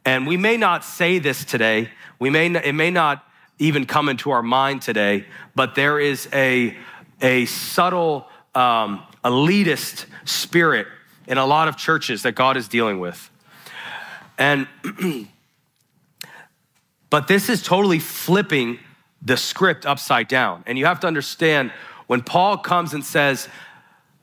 And 0.04 0.26
we 0.26 0.36
may 0.36 0.56
not 0.56 0.84
say 0.84 1.18
this 1.18 1.44
today. 1.44 1.90
We 2.20 2.30
may, 2.30 2.46
it 2.46 2.74
may 2.74 2.90
not 2.90 3.24
even 3.58 3.86
come 3.86 4.08
into 4.08 4.30
our 4.30 4.42
mind 4.42 4.82
today, 4.82 5.26
but 5.56 5.74
there 5.74 5.98
is 5.98 6.28
a, 6.32 6.76
a 7.20 7.46
subtle 7.46 8.28
um, 8.54 9.02
elitist 9.24 10.06
spirit 10.24 10.86
in 11.26 11.38
a 11.38 11.46
lot 11.46 11.66
of 11.66 11.76
churches 11.76 12.22
that 12.22 12.32
God 12.32 12.56
is 12.56 12.68
dealing 12.68 13.00
with. 13.00 13.30
And 14.38 14.68
But 17.10 17.28
this 17.28 17.48
is 17.48 17.62
totally 17.62 17.98
flipping 17.98 18.78
the 19.22 19.36
script 19.36 19.86
upside 19.86 20.28
down. 20.28 20.62
And 20.66 20.78
you 20.78 20.86
have 20.86 21.00
to 21.00 21.06
understand 21.06 21.72
when 22.06 22.22
Paul 22.22 22.58
comes 22.58 22.92
and 22.94 23.04
says, 23.04 23.48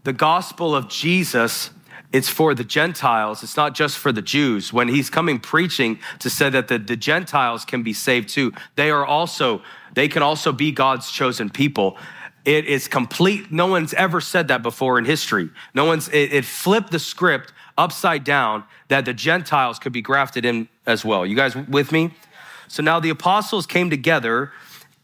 the 0.03 0.13
gospel 0.13 0.75
of 0.75 0.89
Jesus, 0.89 1.69
it's 2.11 2.29
for 2.29 2.53
the 2.53 2.63
Gentiles, 2.63 3.41
it's 3.41 3.57
not 3.57 3.73
just 3.73 3.97
for 3.97 4.11
the 4.11 4.21
Jews. 4.21 4.71
When 4.73 4.88
he's 4.88 5.09
coming 5.09 5.39
preaching 5.39 5.99
to 6.19 6.29
say 6.29 6.49
that 6.49 6.67
the, 6.67 6.77
the 6.77 6.95
Gentiles 6.95 7.65
can 7.65 7.84
be 7.84 7.93
saved 7.93 8.29
too, 8.29 8.53
they 8.75 8.91
are 8.91 9.05
also, 9.05 9.61
they 9.93 10.07
can 10.07 10.21
also 10.21 10.51
be 10.51 10.71
God's 10.71 11.11
chosen 11.11 11.49
people. 11.49 11.97
It 12.45 12.65
is 12.65 12.89
complete. 12.89 13.51
No 13.51 13.67
one's 13.67 13.93
ever 13.93 14.19
said 14.19 14.49
that 14.49 14.61
before 14.61 14.99
in 14.99 15.05
history. 15.05 15.49
No 15.73 15.86
one's, 15.86 16.09
it, 16.09 16.34
it 16.34 16.45
flipped 16.45 16.91
the 16.91 16.99
script 16.99 17.53
upside 17.77 18.25
down 18.25 18.65
that 18.89 19.05
the 19.05 19.13
Gentiles 19.13 19.79
could 19.79 19.93
be 19.93 20.01
grafted 20.01 20.43
in 20.43 20.67
as 20.86 21.05
well. 21.05 21.25
You 21.25 21.36
guys 21.36 21.55
with 21.55 21.91
me? 21.91 22.11
So 22.74 22.82
now 22.82 22.99
the 22.99 23.11
apostles 23.11 23.67
came 23.67 23.91
together 23.91 24.51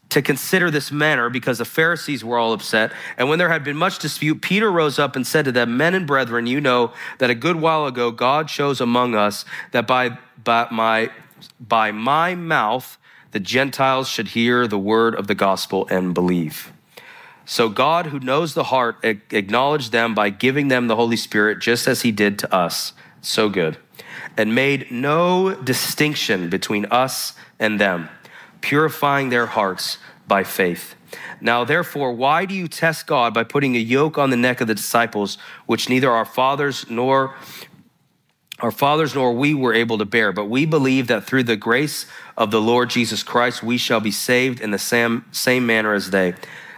to 0.08 0.20
consider 0.22 0.72
this 0.72 0.90
matter 0.90 1.30
because 1.30 1.58
the 1.58 1.64
Pharisees 1.64 2.24
were 2.24 2.36
all 2.36 2.52
upset. 2.52 2.90
And 3.16 3.28
when 3.28 3.38
there 3.38 3.48
had 3.48 3.62
been 3.62 3.76
much 3.76 4.00
dispute, 4.00 4.42
Peter 4.42 4.72
rose 4.72 4.98
up 4.98 5.14
and 5.14 5.24
said 5.24 5.44
to 5.44 5.52
them, 5.52 5.76
Men 5.76 5.94
and 5.94 6.04
brethren, 6.04 6.48
you 6.48 6.60
know 6.60 6.92
that 7.18 7.30
a 7.30 7.34
good 7.36 7.54
while 7.54 7.86
ago 7.86 8.10
God 8.10 8.48
chose 8.48 8.80
among 8.80 9.14
us 9.14 9.44
that 9.70 9.86
by, 9.86 10.18
by, 10.42 10.66
my, 10.72 11.12
by 11.60 11.92
my 11.92 12.34
mouth 12.34 12.98
the 13.30 13.38
Gentiles 13.38 14.08
should 14.08 14.26
hear 14.26 14.66
the 14.66 14.76
word 14.76 15.14
of 15.14 15.28
the 15.28 15.36
gospel 15.36 15.86
and 15.92 16.12
believe. 16.12 16.72
So 17.44 17.68
God, 17.68 18.06
who 18.06 18.18
knows 18.18 18.54
the 18.54 18.64
heart, 18.64 18.96
acknowledged 19.04 19.92
them 19.92 20.12
by 20.12 20.30
giving 20.30 20.66
them 20.66 20.88
the 20.88 20.96
Holy 20.96 21.16
Spirit, 21.16 21.60
just 21.60 21.86
as 21.86 22.02
he 22.02 22.10
did 22.10 22.36
to 22.40 22.52
us. 22.52 22.94
So 23.22 23.48
good. 23.48 23.76
And 24.36 24.56
made 24.56 24.90
no 24.90 25.54
distinction 25.54 26.48
between 26.48 26.86
us 26.86 27.34
and 27.60 27.78
them, 27.78 28.08
purifying 28.62 29.28
their 29.28 29.46
hearts 29.46 29.98
by 30.26 30.42
faith. 30.42 30.94
Now, 31.40 31.64
therefore, 31.64 32.12
why 32.12 32.46
do 32.46 32.54
you 32.54 32.68
test 32.68 33.06
God 33.06 33.34
by 33.34 33.44
putting 33.44 33.76
a 33.76 33.80
yoke 33.80 34.18
on 34.18 34.30
the 34.30 34.36
neck 34.36 34.60
of 34.60 34.66
the 34.66 34.74
disciples, 34.74 35.38
which 35.66 35.88
neither 35.88 36.10
our 36.10 36.24
fathers 36.24 36.86
nor 36.88 37.34
our 38.60 38.70
fathers 38.70 39.14
nor 39.14 39.32
we 39.32 39.54
were 39.54 39.74
able 39.74 39.98
to 39.98 40.04
bear? 40.04 40.32
But 40.32 40.46
we 40.46 40.66
believe 40.66 41.06
that 41.08 41.24
through 41.24 41.44
the 41.44 41.56
grace 41.56 42.06
of 42.36 42.50
the 42.50 42.60
Lord 42.60 42.90
Jesus 42.90 43.22
Christ, 43.22 43.62
we 43.62 43.76
shall 43.76 44.00
be 44.00 44.10
saved 44.10 44.60
in 44.60 44.70
the 44.70 44.78
same, 44.78 45.24
same 45.32 45.66
manner 45.66 45.94
as 45.94 46.10
they. 46.10 46.34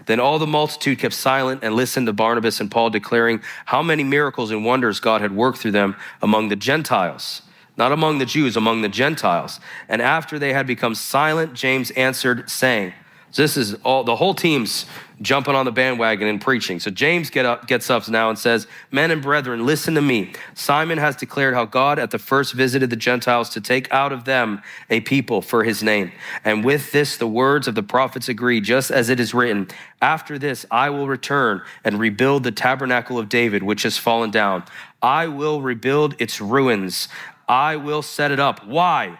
Then 0.06 0.18
all 0.18 0.38
the 0.38 0.46
multitude 0.46 0.98
kept 0.98 1.14
silent 1.14 1.62
and 1.62 1.76
listened 1.76 2.06
to 2.06 2.12
Barnabas 2.12 2.60
and 2.60 2.70
Paul 2.70 2.90
declaring 2.90 3.40
how 3.66 3.82
many 3.82 4.02
miracles 4.02 4.50
and 4.50 4.64
wonders 4.64 4.98
God 4.98 5.20
had 5.20 5.36
worked 5.36 5.58
through 5.58 5.72
them 5.72 5.96
among 6.20 6.48
the 6.48 6.56
Gentiles 6.56 7.42
not 7.76 7.92
among 7.92 8.18
the 8.18 8.26
Jews, 8.26 8.56
among 8.56 8.82
the 8.82 8.88
Gentiles. 8.88 9.60
And 9.88 10.02
after 10.02 10.38
they 10.38 10.52
had 10.52 10.66
become 10.66 10.94
silent, 10.94 11.54
James 11.54 11.90
answered, 11.92 12.50
saying, 12.50 12.92
This 13.34 13.56
is 13.56 13.74
all, 13.82 14.04
the 14.04 14.16
whole 14.16 14.34
team's 14.34 14.86
jumping 15.22 15.54
on 15.54 15.64
the 15.64 15.72
bandwagon 15.72 16.26
and 16.26 16.40
preaching. 16.40 16.80
So 16.80 16.90
James 16.90 17.30
get 17.30 17.46
up, 17.46 17.66
gets 17.66 17.88
up 17.88 18.08
now 18.08 18.28
and 18.28 18.38
says, 18.38 18.66
Men 18.90 19.10
and 19.10 19.22
brethren, 19.22 19.64
listen 19.64 19.94
to 19.94 20.02
me. 20.02 20.32
Simon 20.54 20.98
has 20.98 21.16
declared 21.16 21.54
how 21.54 21.64
God 21.64 21.98
at 21.98 22.10
the 22.10 22.18
first 22.18 22.52
visited 22.52 22.90
the 22.90 22.96
Gentiles 22.96 23.48
to 23.50 23.60
take 23.60 23.90
out 23.92 24.12
of 24.12 24.24
them 24.24 24.62
a 24.90 25.00
people 25.00 25.40
for 25.40 25.64
his 25.64 25.82
name. 25.82 26.12
And 26.44 26.64
with 26.64 26.92
this, 26.92 27.16
the 27.16 27.26
words 27.26 27.68
of 27.68 27.74
the 27.74 27.82
prophets 27.82 28.28
agree, 28.28 28.60
just 28.60 28.90
as 28.90 29.08
it 29.08 29.20
is 29.20 29.32
written, 29.32 29.68
After 30.00 30.38
this, 30.38 30.66
I 30.70 30.90
will 30.90 31.06
return 31.06 31.62
and 31.84 31.98
rebuild 31.98 32.42
the 32.42 32.52
tabernacle 32.52 33.18
of 33.18 33.28
David, 33.28 33.62
which 33.62 33.84
has 33.84 33.96
fallen 33.96 34.30
down. 34.30 34.64
I 35.00 35.26
will 35.26 35.62
rebuild 35.62 36.14
its 36.20 36.40
ruins. 36.40 37.08
I 37.52 37.76
will 37.76 38.00
set 38.00 38.30
it 38.30 38.40
up. 38.40 38.66
Why? 38.66 39.18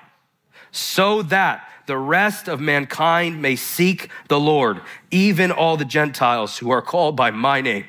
So 0.70 1.20
that 1.20 1.68
the 1.86 1.98
rest 1.98 2.48
of 2.48 2.60
mankind 2.60 3.42
may 3.42 3.56
seek 3.56 4.08
the 4.28 4.40
Lord, 4.40 4.80
even 5.10 5.52
all 5.52 5.76
the 5.76 5.84
Gentiles 5.84 6.56
who 6.56 6.70
are 6.70 6.80
called 6.80 7.14
by 7.14 7.30
my 7.30 7.60
name, 7.60 7.84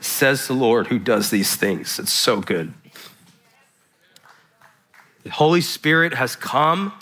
says 0.00 0.46
the 0.46 0.54
Lord 0.54 0.86
who 0.86 1.00
does 1.00 1.30
these 1.30 1.56
things. 1.56 1.98
It's 1.98 2.12
so 2.12 2.40
good. 2.40 2.72
The 5.24 5.30
Holy 5.30 5.60
Spirit 5.60 6.14
has 6.14 6.36
come 6.36 6.92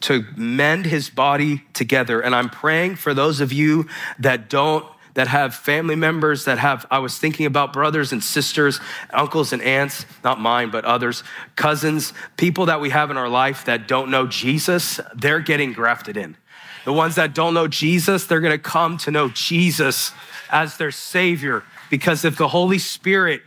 to 0.00 0.24
mend 0.34 0.86
his 0.86 1.10
body 1.10 1.64
together. 1.74 2.18
And 2.22 2.34
I'm 2.34 2.48
praying 2.48 2.96
for 2.96 3.12
those 3.12 3.40
of 3.40 3.52
you 3.52 3.86
that 4.18 4.48
don't 4.48 4.86
that 5.14 5.28
have 5.28 5.54
family 5.54 5.94
members 5.94 6.44
that 6.46 6.58
have, 6.58 6.86
I 6.90 6.98
was 6.98 7.18
thinking 7.18 7.46
about 7.46 7.72
brothers 7.72 8.12
and 8.12 8.22
sisters, 8.22 8.80
uncles 9.12 9.52
and 9.52 9.62
aunts, 9.62 10.06
not 10.24 10.40
mine, 10.40 10.70
but 10.70 10.84
others, 10.84 11.22
cousins, 11.56 12.12
people 12.36 12.66
that 12.66 12.80
we 12.80 12.90
have 12.90 13.10
in 13.10 13.16
our 13.16 13.28
life 13.28 13.66
that 13.66 13.86
don't 13.88 14.10
know 14.10 14.26
Jesus, 14.26 15.00
they're 15.14 15.40
getting 15.40 15.72
grafted 15.72 16.16
in. 16.16 16.36
The 16.84 16.92
ones 16.92 17.14
that 17.14 17.34
don't 17.34 17.54
know 17.54 17.68
Jesus, 17.68 18.26
they're 18.26 18.40
gonna 18.40 18.58
come 18.58 18.98
to 18.98 19.10
know 19.10 19.28
Jesus 19.28 20.12
as 20.50 20.76
their 20.76 20.90
Savior 20.90 21.62
because 21.90 22.24
if 22.24 22.36
the 22.36 22.48
Holy 22.48 22.78
Spirit 22.78 23.42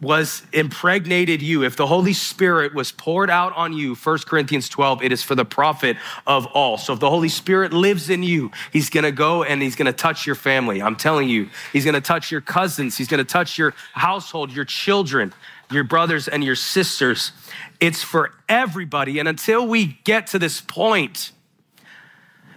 was 0.00 0.42
impregnated 0.52 1.42
you, 1.42 1.62
if 1.62 1.76
the 1.76 1.86
Holy 1.86 2.14
Spirit 2.14 2.74
was 2.74 2.90
poured 2.90 3.28
out 3.28 3.54
on 3.54 3.72
you, 3.74 3.94
1 3.94 4.18
Corinthians 4.20 4.68
12, 4.68 5.02
it 5.02 5.12
is 5.12 5.22
for 5.22 5.34
the 5.34 5.44
profit 5.44 5.96
of 6.26 6.46
all. 6.46 6.78
So 6.78 6.94
if 6.94 7.00
the 7.00 7.10
Holy 7.10 7.28
Spirit 7.28 7.72
lives 7.72 8.08
in 8.08 8.22
you, 8.22 8.50
he's 8.72 8.88
gonna 8.88 9.12
go 9.12 9.42
and 9.42 9.60
he's 9.60 9.76
gonna 9.76 9.92
touch 9.92 10.26
your 10.26 10.36
family. 10.36 10.80
I'm 10.80 10.96
telling 10.96 11.28
you, 11.28 11.50
he's 11.72 11.84
gonna 11.84 12.00
touch 12.00 12.30
your 12.30 12.40
cousins, 12.40 12.96
he's 12.96 13.08
gonna 13.08 13.24
touch 13.24 13.58
your 13.58 13.74
household, 13.92 14.52
your 14.52 14.64
children, 14.64 15.34
your 15.70 15.84
brothers 15.84 16.28
and 16.28 16.42
your 16.42 16.56
sisters. 16.56 17.32
It's 17.78 18.02
for 18.02 18.32
everybody. 18.48 19.18
And 19.18 19.28
until 19.28 19.66
we 19.66 19.98
get 20.04 20.28
to 20.28 20.38
this 20.38 20.62
point, 20.62 21.32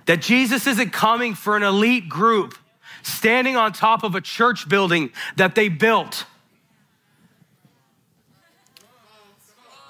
that 0.06 0.22
Jesus 0.22 0.68
isn't 0.68 0.91
coming 0.91 1.34
for 1.34 1.56
an 1.56 1.64
elite 1.64 2.10
group 2.10 2.58
standing 3.04 3.56
on 3.56 3.74
top 3.74 4.04
of 4.04 4.16
a 4.16 4.22
church 4.22 4.68
building 4.68 5.12
that 5.36 5.56
they 5.56 5.70
built 5.70 6.26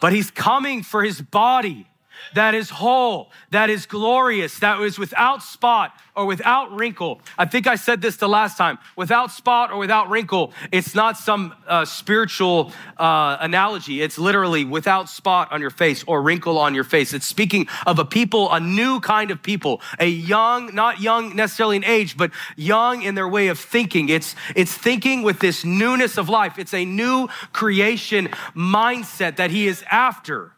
but 0.04 0.12
he's 0.12 0.30
coming 0.30 0.84
for 0.84 1.01
his 1.01 1.22
body 1.22 1.88
that 2.36 2.55
is 2.55 2.69
whole, 2.69 3.31
that 3.51 3.69
is 3.69 3.86
glorious, 3.86 4.59
that 4.59 4.79
is 4.81 4.97
without 4.97 5.43
spot 5.43 5.93
or 6.15 6.25
without 6.25 6.71
wrinkle. 6.75 7.19
I 7.38 7.45
think 7.45 7.67
I 7.67 7.75
said 7.75 8.01
this 8.01 8.17
the 8.17 8.29
last 8.29 8.57
time 8.57 8.77
without 8.95 9.31
spot 9.31 9.71
or 9.71 9.77
without 9.77 10.09
wrinkle. 10.09 10.53
It's 10.71 10.93
not 10.93 11.17
some 11.17 11.53
uh, 11.67 11.86
spiritual 11.86 12.71
uh, 12.97 13.38
analogy. 13.39 14.01
It's 14.01 14.17
literally 14.17 14.63
without 14.65 15.09
spot 15.09 15.51
on 15.51 15.61
your 15.61 15.69
face 15.69 16.03
or 16.05 16.21
wrinkle 16.21 16.57
on 16.57 16.75
your 16.75 16.84
face. 16.84 17.13
It's 17.13 17.25
speaking 17.25 17.67
of 17.86 17.99
a 17.99 18.05
people, 18.05 18.51
a 18.51 18.59
new 18.59 18.99
kind 18.99 19.31
of 19.31 19.41
people, 19.41 19.81
a 19.99 20.07
young, 20.07 20.73
not 20.75 21.01
young 21.01 21.36
necessarily 21.36 21.77
in 21.77 21.84
age, 21.84 22.15
but 22.17 22.31
young 22.55 23.01
in 23.01 23.15
their 23.15 23.27
way 23.27 23.47
of 23.47 23.59
thinking. 23.59 24.09
It's, 24.09 24.36
it's 24.55 24.73
thinking 24.73 25.23
with 25.23 25.39
this 25.39 25.65
newness 25.65 26.17
of 26.17 26.29
life. 26.29 26.59
It's 26.59 26.73
a 26.73 26.86
new 26.86 27.27
creation 27.53 28.27
mindset 28.55 29.38
that 29.38 29.49
he 29.51 29.67
is 29.67 29.84
after 29.89 30.51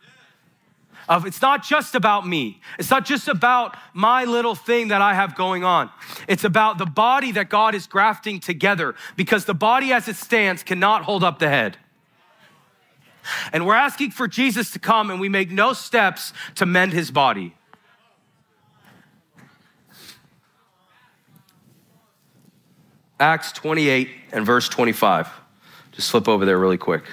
of 1.07 1.25
it's 1.25 1.41
not 1.41 1.63
just 1.63 1.95
about 1.95 2.27
me. 2.27 2.59
It's 2.79 2.89
not 2.89 3.05
just 3.05 3.27
about 3.27 3.77
my 3.93 4.25
little 4.25 4.55
thing 4.55 4.89
that 4.89 5.01
I 5.01 5.13
have 5.13 5.35
going 5.35 5.63
on. 5.63 5.89
It's 6.27 6.43
about 6.43 6.77
the 6.77 6.85
body 6.85 7.31
that 7.33 7.49
God 7.49 7.75
is 7.75 7.87
grafting 7.87 8.39
together 8.39 8.95
because 9.15 9.45
the 9.45 9.53
body 9.53 9.91
as 9.91 10.07
it 10.07 10.15
stands 10.15 10.63
cannot 10.63 11.03
hold 11.03 11.23
up 11.23 11.39
the 11.39 11.49
head. 11.49 11.77
And 13.51 13.65
we're 13.65 13.75
asking 13.75 14.11
for 14.11 14.27
Jesus 14.27 14.71
to 14.71 14.79
come 14.79 15.09
and 15.09 15.19
we 15.19 15.29
make 15.29 15.51
no 15.51 15.73
steps 15.73 16.33
to 16.55 16.65
mend 16.65 16.93
his 16.93 17.11
body. 17.11 17.55
Acts 23.19 23.51
28 23.53 24.09
and 24.33 24.45
verse 24.45 24.67
25. 24.67 25.29
Just 25.93 26.11
flip 26.11 26.27
over 26.27 26.45
there 26.45 26.59
really 26.59 26.77
quick. 26.77 27.03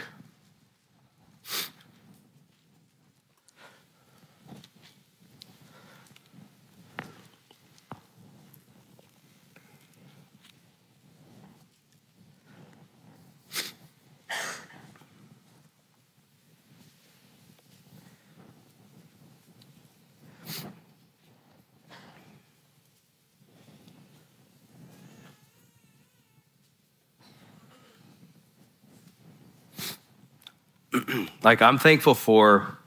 like 31.43 31.63
I'm 31.63 31.79
thankful 31.79 32.15
for, 32.15 32.79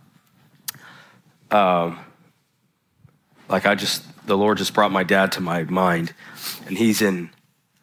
um, 1.51 1.99
like 3.49 3.65
I 3.65 3.75
just 3.75 4.03
the 4.25 4.37
Lord 4.37 4.57
just 4.57 4.73
brought 4.73 4.91
my 4.91 5.03
dad 5.03 5.31
to 5.33 5.41
my 5.41 5.63
mind, 5.63 6.13
and 6.67 6.77
he's 6.77 7.01
in 7.01 7.29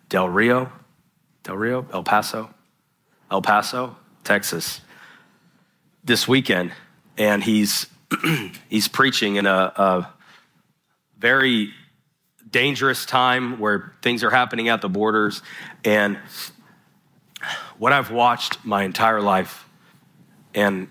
Del 0.09 0.29
Rio, 0.29 0.73
Del 1.43 1.57
Rio, 1.57 1.87
El 1.93 2.03
Paso, 2.03 2.51
El 3.31 3.43
Paso, 3.43 3.97
Texas, 4.25 4.81
this 6.05 6.27
weekend, 6.27 6.73
and 7.17 7.43
he's 7.43 7.87
he's 8.69 8.89
preaching 8.89 9.37
in 9.37 9.47
a, 9.47 9.73
a 9.77 10.13
very 11.19 11.73
dangerous 12.51 13.07
time 13.07 13.59
where 13.59 13.93
things 14.03 14.23
are 14.23 14.31
happening 14.31 14.69
at 14.69 14.83
the 14.83 14.89
borders, 14.89 15.43
and 15.85 16.19
what 17.79 17.93
I've 17.93 18.11
watched 18.11 18.65
my 18.65 18.85
entire 18.85 19.21
life, 19.21 19.69
and 20.55 20.89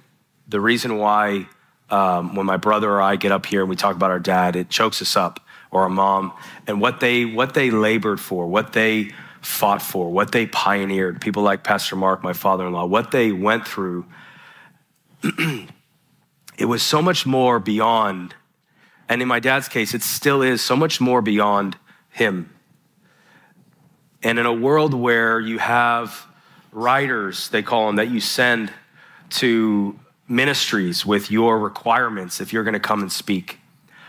the 0.48 0.60
reason 0.60 0.98
why 0.98 1.48
um, 1.90 2.36
when 2.36 2.46
my 2.46 2.58
brother 2.58 2.90
or 2.90 3.02
I 3.02 3.16
get 3.16 3.32
up 3.32 3.46
here 3.46 3.62
and 3.62 3.70
we 3.70 3.76
talk 3.76 3.96
about 3.96 4.12
our 4.12 4.20
dad, 4.20 4.56
it 4.56 4.70
chokes 4.70 5.02
us 5.02 5.16
up, 5.16 5.40
or 5.72 5.84
our 5.84 5.90
mom, 5.90 6.34
and 6.68 6.82
what 6.82 7.00
they 7.00 7.26
what 7.26 7.54
they 7.54 7.70
labored 7.70 8.20
for, 8.20 8.48
what 8.48 8.74
they 8.74 9.12
fought 9.42 9.82
for, 9.82 10.10
what 10.10 10.32
they 10.32 10.46
pioneered. 10.46 11.20
People 11.20 11.44
like 11.44 11.64
Pastor 11.64 11.96
Mark, 11.96 12.24
my 12.24 12.34
father-in-law, 12.34 12.86
what 12.86 13.12
they 13.12 13.32
went 13.32 13.68
through. 13.68 14.06
it 15.24 16.66
was 16.66 16.82
so 16.82 17.02
much 17.02 17.26
more 17.26 17.60
beyond, 17.60 18.36
and 19.10 19.22
in 19.22 19.28
my 19.28 19.40
dad's 19.40 19.68
case, 19.68 19.94
it 19.94 20.02
still 20.02 20.42
is 20.42 20.62
so 20.62 20.76
much 20.76 21.02
more 21.02 21.22
beyond 21.22 21.78
him. 22.10 22.50
And 24.24 24.38
in 24.38 24.46
a 24.46 24.54
world 24.54 24.94
where 24.94 25.40
you 25.40 25.58
have 25.58 26.28
riders, 26.72 27.50
they 27.50 27.64
call 27.64 27.88
them, 27.88 27.96
that 27.98 28.10
you 28.10 28.20
send 28.20 28.72
to 29.32 30.00
ministries 30.28 31.06
with 31.06 31.30
your 31.30 31.60
requirements 31.60 32.40
if 32.40 32.54
you're 32.54 32.64
going 32.64 32.74
to 32.74 32.80
come 32.80 33.02
and 33.02 33.12
speak. 33.12 33.60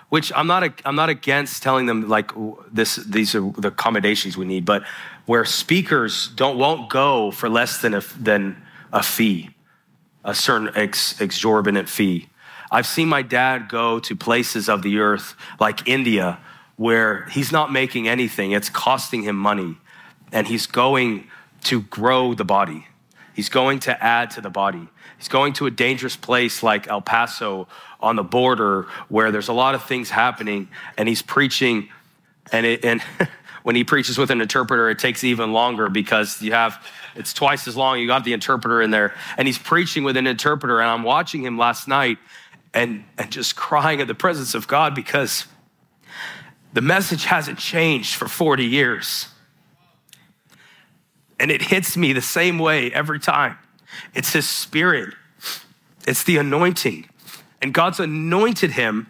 Which 0.08 0.30
I'm 0.36 0.46
not, 0.46 0.62
a, 0.62 0.72
I'm 0.84 0.94
not 0.94 1.08
against 1.08 1.62
telling 1.62 1.86
them 1.86 2.08
like 2.08 2.32
this, 2.70 2.96
these 2.96 3.34
are 3.34 3.50
the 3.52 3.68
accommodations 3.68 4.36
we 4.36 4.44
need, 4.44 4.64
but 4.66 4.84
where 5.24 5.44
speakers 5.44 6.28
don't 6.28 6.58
won't 6.58 6.90
go 6.90 7.30
for 7.30 7.48
less 7.48 7.80
than 7.80 7.94
a, 7.94 8.00
than 8.18 8.62
a 8.92 9.02
fee, 9.02 9.50
a 10.22 10.34
certain 10.34 10.70
ex, 10.74 11.18
exorbitant 11.20 11.88
fee. 11.88 12.28
I've 12.70 12.86
seen 12.86 13.08
my 13.08 13.22
dad 13.22 13.68
go 13.68 14.00
to 14.00 14.16
places 14.16 14.68
of 14.68 14.82
the 14.82 14.98
earth 14.98 15.34
like 15.60 15.88
India 15.88 16.38
where 16.76 17.26
he's 17.26 17.52
not 17.52 17.72
making 17.72 18.08
anything; 18.08 18.52
it's 18.52 18.68
costing 18.68 19.22
him 19.22 19.36
money, 19.36 19.78
and 20.30 20.46
he's 20.46 20.66
going 20.66 21.26
to 21.64 21.82
grow 21.82 22.34
the 22.34 22.44
body. 22.44 22.86
He's 23.34 23.48
going 23.48 23.78
to 23.80 24.02
add 24.02 24.30
to 24.32 24.40
the 24.40 24.50
body. 24.50 24.88
He's 25.22 25.28
going 25.28 25.52
to 25.52 25.66
a 25.66 25.70
dangerous 25.70 26.16
place 26.16 26.64
like 26.64 26.88
El 26.88 27.00
Paso 27.00 27.68
on 28.00 28.16
the 28.16 28.24
border 28.24 28.88
where 29.08 29.30
there's 29.30 29.46
a 29.46 29.52
lot 29.52 29.76
of 29.76 29.84
things 29.84 30.10
happening, 30.10 30.66
and 30.98 31.08
he's 31.08 31.22
preaching. 31.22 31.90
And, 32.50 32.66
it, 32.66 32.84
and 32.84 33.00
when 33.62 33.76
he 33.76 33.84
preaches 33.84 34.18
with 34.18 34.32
an 34.32 34.40
interpreter, 34.40 34.90
it 34.90 34.98
takes 34.98 35.22
even 35.22 35.52
longer 35.52 35.88
because 35.88 36.42
you 36.42 36.50
have 36.50 36.84
it's 37.14 37.32
twice 37.32 37.68
as 37.68 37.76
long. 37.76 38.00
You 38.00 38.08
got 38.08 38.24
the 38.24 38.32
interpreter 38.32 38.82
in 38.82 38.90
there, 38.90 39.14
and 39.36 39.46
he's 39.46 39.60
preaching 39.60 40.02
with 40.02 40.16
an 40.16 40.26
interpreter. 40.26 40.80
And 40.80 40.90
I'm 40.90 41.04
watching 41.04 41.44
him 41.44 41.56
last 41.56 41.86
night, 41.86 42.18
and 42.74 43.04
and 43.16 43.30
just 43.30 43.54
crying 43.54 44.00
at 44.00 44.08
the 44.08 44.16
presence 44.16 44.56
of 44.56 44.66
God 44.66 44.92
because 44.92 45.46
the 46.72 46.82
message 46.82 47.26
hasn't 47.26 47.60
changed 47.60 48.16
for 48.16 48.26
40 48.26 48.64
years. 48.64 49.28
And 51.38 51.52
it 51.52 51.62
hits 51.62 51.96
me 51.96 52.12
the 52.12 52.20
same 52.20 52.58
way 52.58 52.92
every 52.92 53.20
time. 53.20 53.56
It's 54.14 54.32
his 54.32 54.48
spirit, 54.48 55.14
it's 56.06 56.24
the 56.24 56.36
anointing. 56.36 57.08
And 57.60 57.72
God's 57.72 58.00
anointed 58.00 58.72
him, 58.72 59.08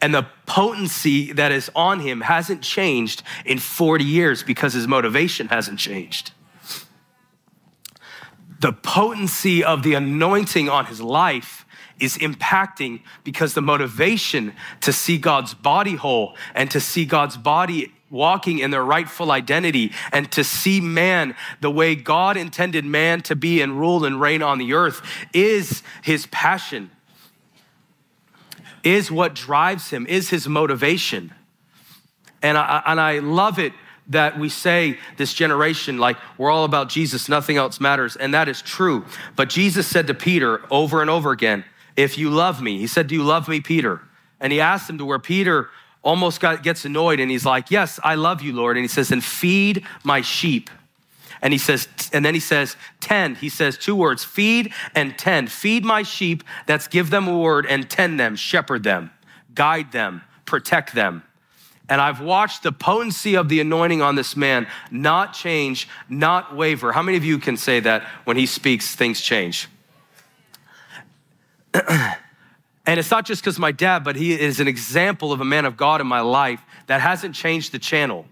and 0.00 0.14
the 0.14 0.26
potency 0.46 1.32
that 1.32 1.50
is 1.50 1.70
on 1.74 2.00
him 2.00 2.20
hasn't 2.20 2.62
changed 2.62 3.22
in 3.44 3.58
40 3.58 4.04
years 4.04 4.42
because 4.42 4.72
his 4.72 4.86
motivation 4.86 5.48
hasn't 5.48 5.80
changed. 5.80 6.30
The 8.60 8.72
potency 8.72 9.62
of 9.62 9.82
the 9.82 9.94
anointing 9.94 10.68
on 10.68 10.86
his 10.86 11.00
life 11.00 11.64
is 12.00 12.16
impacting 12.18 13.00
because 13.24 13.54
the 13.54 13.62
motivation 13.62 14.52
to 14.80 14.92
see 14.92 15.18
God's 15.18 15.54
body 15.54 15.96
whole 15.96 16.36
and 16.54 16.70
to 16.70 16.80
see 16.80 17.04
God's 17.04 17.36
body 17.36 17.92
walking 18.10 18.58
in 18.58 18.70
their 18.70 18.84
rightful 18.84 19.30
identity 19.30 19.92
and 20.12 20.30
to 20.32 20.42
see 20.42 20.80
man 20.80 21.34
the 21.60 21.70
way 21.70 21.94
God 21.94 22.36
intended 22.36 22.84
man 22.84 23.20
to 23.22 23.36
be 23.36 23.60
and 23.60 23.78
rule 23.78 24.04
and 24.04 24.20
reign 24.20 24.42
on 24.42 24.58
the 24.58 24.72
earth 24.72 25.02
is 25.34 25.82
his 26.02 26.26
passion, 26.26 26.90
is 28.82 29.10
what 29.10 29.34
drives 29.34 29.90
him, 29.90 30.06
is 30.06 30.30
his 30.30 30.48
motivation. 30.48 31.32
And 32.42 32.56
I, 32.56 32.82
and 32.86 33.00
I 33.00 33.18
love 33.18 33.58
it 33.58 33.72
that 34.08 34.38
we 34.38 34.48
say 34.48 34.98
this 35.16 35.34
generation, 35.34 35.98
like 35.98 36.16
we're 36.38 36.50
all 36.50 36.64
about 36.64 36.88
Jesus, 36.88 37.28
nothing 37.28 37.56
else 37.56 37.78
matters. 37.78 38.16
And 38.16 38.32
that 38.32 38.48
is 38.48 38.62
true. 38.62 39.04
But 39.36 39.50
Jesus 39.50 39.86
said 39.86 40.06
to 40.06 40.14
Peter 40.14 40.62
over 40.70 41.02
and 41.02 41.10
over 41.10 41.30
again, 41.30 41.64
If 41.96 42.16
you 42.16 42.30
love 42.30 42.62
me, 42.62 42.78
he 42.78 42.86
said, 42.86 43.06
Do 43.06 43.14
you 43.14 43.22
love 43.22 43.48
me, 43.48 43.60
Peter? 43.60 44.00
And 44.40 44.52
he 44.52 44.60
asked 44.60 44.88
him 44.88 44.98
to 44.98 45.04
where 45.04 45.18
Peter 45.18 45.68
almost 46.02 46.40
got, 46.40 46.62
gets 46.62 46.84
annoyed 46.84 47.20
and 47.20 47.30
he's 47.30 47.44
like, 47.44 47.70
Yes, 47.70 48.00
I 48.02 48.14
love 48.14 48.42
you, 48.42 48.52
Lord. 48.52 48.76
And 48.76 48.84
he 48.84 48.88
says, 48.88 49.10
And 49.10 49.22
feed 49.22 49.84
my 50.04 50.20
sheep. 50.20 50.70
And 51.40 51.52
he 51.52 51.58
says, 51.58 51.88
and 52.12 52.24
then 52.24 52.34
he 52.34 52.40
says, 52.40 52.76
tend. 53.00 53.38
He 53.38 53.48
says 53.48 53.78
two 53.78 53.94
words, 53.94 54.24
feed 54.24 54.72
and 54.94 55.16
tend. 55.16 55.52
Feed 55.52 55.84
my 55.84 56.02
sheep, 56.02 56.42
that's 56.66 56.88
give 56.88 57.10
them 57.10 57.28
a 57.28 57.38
word, 57.38 57.66
and 57.66 57.88
tend 57.88 58.18
them, 58.18 58.34
shepherd 58.36 58.82
them, 58.82 59.10
guide 59.54 59.92
them, 59.92 60.22
protect 60.46 60.94
them. 60.94 61.22
And 61.88 62.00
I've 62.00 62.20
watched 62.20 62.64
the 62.64 62.72
potency 62.72 63.34
of 63.34 63.48
the 63.48 63.60
anointing 63.60 64.02
on 64.02 64.14
this 64.14 64.36
man 64.36 64.66
not 64.90 65.32
change, 65.32 65.88
not 66.08 66.54
waver. 66.54 66.92
How 66.92 67.02
many 67.02 67.16
of 67.16 67.24
you 67.24 67.38
can 67.38 67.56
say 67.56 67.80
that 67.80 68.02
when 68.24 68.36
he 68.36 68.44
speaks, 68.44 68.94
things 68.94 69.20
change? 69.20 69.68
And 72.88 72.98
it's 72.98 73.10
not 73.10 73.26
just 73.26 73.42
because 73.42 73.58
my 73.58 73.70
dad, 73.70 74.02
but 74.02 74.16
he 74.16 74.32
is 74.32 74.60
an 74.60 74.66
example 74.66 75.30
of 75.30 75.42
a 75.42 75.44
man 75.44 75.66
of 75.66 75.76
God 75.76 76.00
in 76.00 76.06
my 76.06 76.22
life 76.22 76.62
that 76.86 77.02
hasn't 77.02 77.34
changed 77.34 77.70
the 77.70 77.78
channel. 77.78 78.24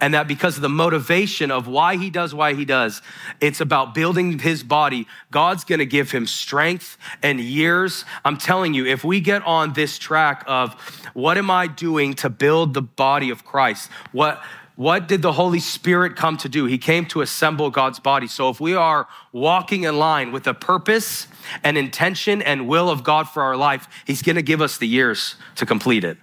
And 0.00 0.14
that 0.14 0.26
because 0.26 0.56
of 0.56 0.62
the 0.62 0.70
motivation 0.70 1.50
of 1.50 1.66
why 1.68 1.98
he 1.98 2.08
does 2.08 2.34
why 2.34 2.54
he 2.54 2.64
does, 2.64 3.02
it's 3.42 3.60
about 3.60 3.94
building 3.94 4.38
his 4.38 4.62
body. 4.62 5.06
God's 5.30 5.64
gonna 5.64 5.84
give 5.84 6.12
him 6.12 6.26
strength 6.26 6.96
and 7.22 7.38
years. 7.38 8.06
I'm 8.24 8.38
telling 8.38 8.72
you, 8.72 8.86
if 8.86 9.04
we 9.04 9.20
get 9.20 9.44
on 9.46 9.74
this 9.74 9.98
track 9.98 10.44
of 10.46 10.72
what 11.12 11.36
am 11.36 11.50
I 11.50 11.66
doing 11.66 12.14
to 12.14 12.30
build 12.30 12.72
the 12.72 12.80
body 12.80 13.28
of 13.28 13.44
Christ? 13.44 13.90
What 14.12 14.42
what 14.80 15.08
did 15.08 15.20
the 15.20 15.32
Holy 15.32 15.60
Spirit 15.60 16.16
come 16.16 16.38
to 16.38 16.48
do? 16.48 16.64
He 16.64 16.78
came 16.78 17.04
to 17.08 17.20
assemble 17.20 17.68
God's 17.68 18.00
body. 18.00 18.26
So 18.26 18.48
if 18.48 18.60
we 18.60 18.74
are 18.74 19.06
walking 19.30 19.84
in 19.84 19.98
line 19.98 20.32
with 20.32 20.44
the 20.44 20.54
purpose 20.54 21.26
and 21.62 21.76
intention 21.76 22.40
and 22.40 22.66
will 22.66 22.88
of 22.88 23.04
God 23.04 23.28
for 23.28 23.42
our 23.42 23.58
life, 23.58 23.86
He's 24.06 24.22
gonna 24.22 24.40
give 24.40 24.62
us 24.62 24.78
the 24.78 24.88
years 24.88 25.34
to 25.56 25.66
complete 25.66 26.02
it. 26.02 26.16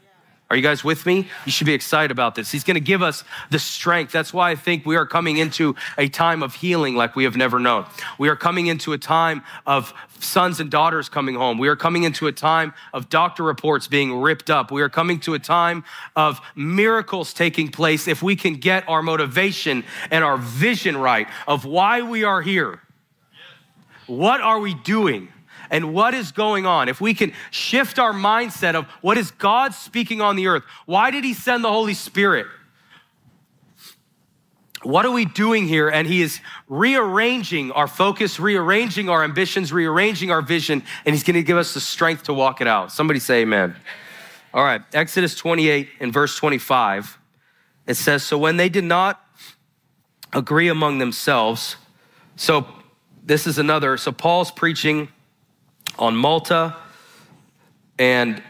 Are 0.49 0.55
you 0.55 0.61
guys 0.61 0.81
with 0.81 1.05
me? 1.05 1.27
You 1.45 1.51
should 1.51 1.67
be 1.67 1.73
excited 1.73 2.09
about 2.09 2.35
this. 2.35 2.49
He's 2.49 2.63
going 2.63 2.75
to 2.75 2.81
give 2.81 3.01
us 3.01 3.25
the 3.49 3.59
strength. 3.59 4.13
That's 4.13 4.33
why 4.33 4.51
I 4.51 4.55
think 4.55 4.85
we 4.85 4.95
are 4.95 5.05
coming 5.05 5.37
into 5.37 5.75
a 5.97 6.07
time 6.07 6.41
of 6.41 6.55
healing 6.55 6.95
like 6.95 7.17
we 7.17 7.25
have 7.25 7.35
never 7.35 7.59
known. 7.59 7.85
We 8.17 8.29
are 8.29 8.35
coming 8.37 8.67
into 8.67 8.93
a 8.93 8.97
time 8.97 9.43
of 9.65 9.93
sons 10.19 10.61
and 10.61 10.71
daughters 10.71 11.09
coming 11.09 11.35
home. 11.35 11.57
We 11.57 11.67
are 11.67 11.75
coming 11.75 12.03
into 12.03 12.27
a 12.27 12.31
time 12.31 12.73
of 12.93 13.09
doctor 13.09 13.43
reports 13.43 13.87
being 13.87 14.21
ripped 14.21 14.49
up. 14.49 14.71
We 14.71 14.81
are 14.81 14.89
coming 14.89 15.19
to 15.21 15.33
a 15.33 15.39
time 15.39 15.83
of 16.15 16.39
miracles 16.55 17.33
taking 17.33 17.67
place 17.67 18.07
if 18.07 18.23
we 18.23 18.37
can 18.37 18.53
get 18.53 18.87
our 18.87 19.03
motivation 19.03 19.83
and 20.11 20.23
our 20.23 20.37
vision 20.37 20.95
right 20.95 21.27
of 21.45 21.65
why 21.65 22.01
we 22.03 22.23
are 22.23 22.41
here. 22.41 22.81
What 24.07 24.39
are 24.39 24.59
we 24.59 24.73
doing? 24.73 25.27
And 25.69 25.93
what 25.93 26.13
is 26.13 26.31
going 26.31 26.65
on, 26.65 26.89
if 26.89 27.01
we 27.01 27.13
can 27.13 27.33
shift 27.51 27.99
our 27.99 28.13
mindset 28.13 28.75
of 28.75 28.85
what 29.01 29.17
is 29.17 29.31
God 29.31 29.73
speaking 29.73 30.21
on 30.21 30.35
the 30.35 30.47
earth, 30.47 30.63
why 30.85 31.11
did 31.11 31.23
He 31.23 31.33
send 31.33 31.63
the 31.63 31.71
Holy 31.71 31.93
Spirit? 31.93 32.47
What 34.83 35.05
are 35.05 35.11
we 35.11 35.25
doing 35.25 35.67
here? 35.67 35.89
And 35.89 36.07
He 36.07 36.21
is 36.21 36.39
rearranging 36.69 37.71
our 37.71 37.87
focus, 37.87 38.39
rearranging 38.39 39.09
our 39.09 39.23
ambitions, 39.23 39.73
rearranging 39.73 40.31
our 40.31 40.41
vision, 40.41 40.83
and 41.05 41.13
He's 41.15 41.23
gonna 41.23 41.41
give 41.41 41.57
us 41.57 41.73
the 41.73 41.81
strength 41.81 42.23
to 42.23 42.33
walk 42.33 42.61
it 42.61 42.67
out. 42.67 42.91
Somebody 42.91 43.19
say 43.19 43.41
amen. 43.41 43.75
All 44.53 44.63
right, 44.63 44.81
Exodus 44.93 45.35
28 45.35 45.89
and 45.99 46.13
verse 46.13 46.37
25, 46.37 47.17
it 47.85 47.95
says, 47.95 48.23
So 48.23 48.37
when 48.37 48.57
they 48.57 48.69
did 48.69 48.85
not 48.85 49.21
agree 50.33 50.67
among 50.67 50.99
themselves, 50.99 51.75
so 52.35 52.65
this 53.23 53.45
is 53.45 53.57
another, 53.57 53.97
so 53.97 54.11
Paul's 54.11 54.51
preaching 54.51 55.09
on 55.97 56.15
Malta. 56.15 56.75
And 57.99 58.41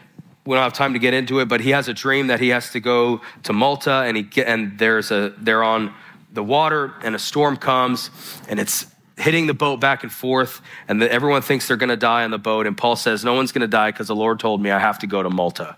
we 0.45 0.56
don't 0.56 0.64
have 0.64 0.74
time 0.74 0.93
to 0.93 1.00
get 1.00 1.14
into 1.14 1.39
it, 1.39 1.48
but 1.48 1.62
he 1.62 1.72
has 1.72 1.88
a 1.88 1.93
dream 1.93 2.28
that 2.28 2.39
he 2.39 2.50
has 2.50 2.72
to 2.72 2.80
go 2.80 3.22
to 3.43 3.54
Malta 3.54 4.04
and 4.06 4.16
he 4.16 4.24
get, 4.24 4.48
and 4.48 4.78
there's 4.80 5.12
a 5.12 5.34
they're 5.38 5.64
on 5.64 5.93
the 6.34 6.43
water 6.43 6.93
and 7.04 7.16
a 7.16 7.20
storm 7.20 7.58
comes 7.58 8.10
and 8.48 8.60
it's 8.60 8.88
hitting 9.18 9.48
the 9.48 9.54
boat 9.54 9.80
back 9.80 10.04
and 10.04 10.12
forth, 10.12 10.62
and 10.88 11.02
the, 11.02 11.12
everyone 11.12 11.41
thinks 11.41 11.68
they're 11.68 11.78
going 11.78 11.89
to 11.89 11.98
die 11.98 12.24
on 12.24 12.32
the 12.32 12.38
boat. 12.38 12.68
And 12.68 12.78
Paul 12.78 12.95
says, 12.95 13.26
No 13.26 13.34
one's 13.34 13.52
going 13.52 13.62
to 13.62 13.68
die 13.68 13.91
because 13.91 14.08
the 14.08 14.16
Lord 14.16 14.39
told 14.39 14.62
me 14.62 14.72
I 14.72 14.80
have 14.80 15.00
to 15.00 15.08
go 15.08 15.24
to 15.24 15.30
Malta. 15.30 15.76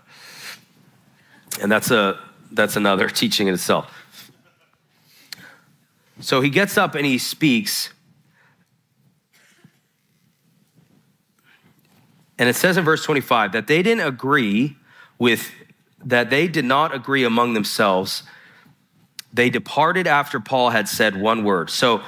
And 1.60 1.70
that's, 1.70 1.90
a, 1.90 2.18
that's 2.52 2.76
another 2.76 3.08
teaching 3.08 3.48
in 3.48 3.54
itself. 3.54 3.96
So 6.20 6.42
he 6.42 6.50
gets 6.50 6.76
up 6.76 6.94
and 6.94 7.06
he 7.06 7.18
speaks. 7.18 7.92
And 12.40 12.48
it 12.48 12.56
says 12.56 12.78
in 12.78 12.84
verse 12.84 13.04
25 13.04 13.52
that 13.52 13.66
they 13.66 13.82
didn't 13.82 14.06
agree 14.06 14.78
with, 15.18 15.52
that 16.02 16.30
they 16.30 16.48
did 16.48 16.64
not 16.64 16.94
agree 16.94 17.22
among 17.22 17.52
themselves. 17.52 18.22
They 19.30 19.50
departed 19.50 20.06
after 20.06 20.40
Paul 20.40 20.70
had 20.70 20.88
said 20.88 21.20
one 21.20 21.44
word. 21.44 21.68
So 21.68 22.00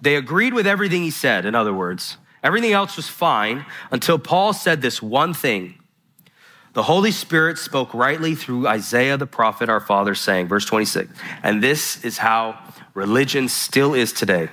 they 0.00 0.16
agreed 0.16 0.54
with 0.54 0.66
everything 0.66 1.02
he 1.02 1.10
said, 1.10 1.44
in 1.44 1.54
other 1.54 1.74
words. 1.74 2.16
Everything 2.42 2.72
else 2.72 2.96
was 2.96 3.08
fine 3.08 3.66
until 3.90 4.18
Paul 4.18 4.54
said 4.54 4.80
this 4.80 5.02
one 5.02 5.34
thing. 5.34 5.74
The 6.72 6.84
Holy 6.84 7.10
Spirit 7.10 7.58
spoke 7.58 7.92
rightly 7.92 8.34
through 8.34 8.66
Isaiah 8.66 9.18
the 9.18 9.26
prophet, 9.26 9.68
our 9.68 9.80
father, 9.80 10.14
saying, 10.14 10.48
verse 10.48 10.64
26, 10.64 11.12
and 11.42 11.62
this 11.62 12.02
is 12.04 12.16
how 12.16 12.58
religion 12.94 13.48
still 13.48 13.92
is 13.92 14.14
today. 14.14 14.48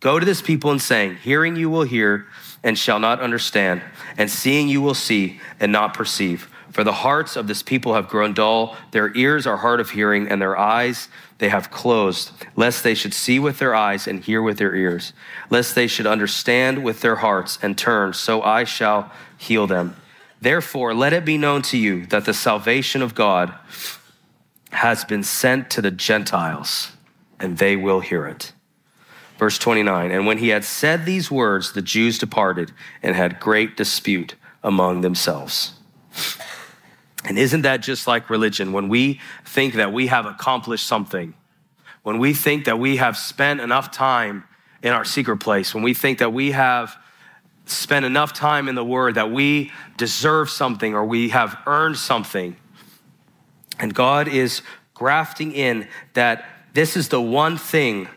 Go 0.00 0.18
to 0.18 0.26
this 0.26 0.42
people 0.42 0.70
and 0.70 0.82
saying, 0.82 1.16
Hearing 1.22 1.56
you 1.56 1.70
will 1.70 1.84
hear 1.84 2.26
and 2.64 2.76
shall 2.76 2.98
not 2.98 3.20
understand, 3.20 3.82
and 4.18 4.28
seeing 4.28 4.68
you 4.68 4.80
will 4.80 4.94
see 4.94 5.38
and 5.60 5.70
not 5.70 5.94
perceive. 5.94 6.50
For 6.72 6.82
the 6.82 6.92
hearts 6.92 7.36
of 7.36 7.46
this 7.46 7.62
people 7.62 7.94
have 7.94 8.08
grown 8.08 8.34
dull, 8.34 8.76
their 8.90 9.14
ears 9.16 9.46
are 9.46 9.58
hard 9.58 9.78
of 9.78 9.90
hearing, 9.90 10.26
and 10.26 10.42
their 10.42 10.58
eyes 10.58 11.08
they 11.38 11.50
have 11.50 11.70
closed, 11.70 12.32
lest 12.56 12.82
they 12.82 12.94
should 12.94 13.12
see 13.14 13.38
with 13.38 13.58
their 13.58 13.74
eyes 13.74 14.08
and 14.08 14.24
hear 14.24 14.40
with 14.40 14.58
their 14.58 14.74
ears, 14.74 15.12
lest 15.50 15.74
they 15.74 15.86
should 15.86 16.06
understand 16.06 16.82
with 16.82 17.00
their 17.00 17.16
hearts 17.16 17.58
and 17.62 17.76
turn, 17.76 18.14
so 18.14 18.42
I 18.42 18.64
shall 18.64 19.12
heal 19.36 19.66
them. 19.66 19.94
Therefore, 20.40 20.94
let 20.94 21.12
it 21.12 21.24
be 21.24 21.38
known 21.38 21.62
to 21.62 21.76
you 21.76 22.06
that 22.06 22.24
the 22.24 22.34
salvation 22.34 23.02
of 23.02 23.14
God 23.14 23.54
has 24.70 25.04
been 25.04 25.22
sent 25.22 25.70
to 25.70 25.82
the 25.82 25.90
Gentiles, 25.90 26.92
and 27.38 27.58
they 27.58 27.76
will 27.76 28.00
hear 28.00 28.26
it. 28.26 28.53
Verse 29.38 29.58
29 29.58 30.10
And 30.10 30.26
when 30.26 30.38
he 30.38 30.48
had 30.48 30.64
said 30.64 31.04
these 31.04 31.30
words, 31.30 31.72
the 31.72 31.82
Jews 31.82 32.18
departed 32.18 32.72
and 33.02 33.16
had 33.16 33.40
great 33.40 33.76
dispute 33.76 34.34
among 34.62 35.00
themselves. 35.00 35.72
And 37.24 37.38
isn't 37.38 37.62
that 37.62 37.78
just 37.78 38.06
like 38.06 38.28
religion? 38.28 38.72
When 38.72 38.88
we 38.88 39.20
think 39.44 39.74
that 39.74 39.92
we 39.92 40.08
have 40.08 40.26
accomplished 40.26 40.86
something, 40.86 41.34
when 42.02 42.18
we 42.18 42.34
think 42.34 42.66
that 42.66 42.78
we 42.78 42.98
have 42.98 43.16
spent 43.16 43.60
enough 43.60 43.90
time 43.90 44.44
in 44.82 44.92
our 44.92 45.04
secret 45.04 45.38
place, 45.38 45.74
when 45.74 45.82
we 45.82 45.94
think 45.94 46.18
that 46.18 46.32
we 46.32 46.50
have 46.50 46.96
spent 47.64 48.04
enough 48.04 48.34
time 48.34 48.68
in 48.68 48.74
the 48.74 48.84
Word, 48.84 49.14
that 49.14 49.30
we 49.32 49.72
deserve 49.96 50.50
something 50.50 50.94
or 50.94 51.04
we 51.04 51.30
have 51.30 51.56
earned 51.66 51.96
something, 51.96 52.56
and 53.78 53.94
God 53.94 54.28
is 54.28 54.60
grafting 54.92 55.52
in 55.52 55.88
that 56.12 56.44
this 56.74 56.96
is 56.96 57.08
the 57.08 57.20
one 57.20 57.56
thing 57.56 58.08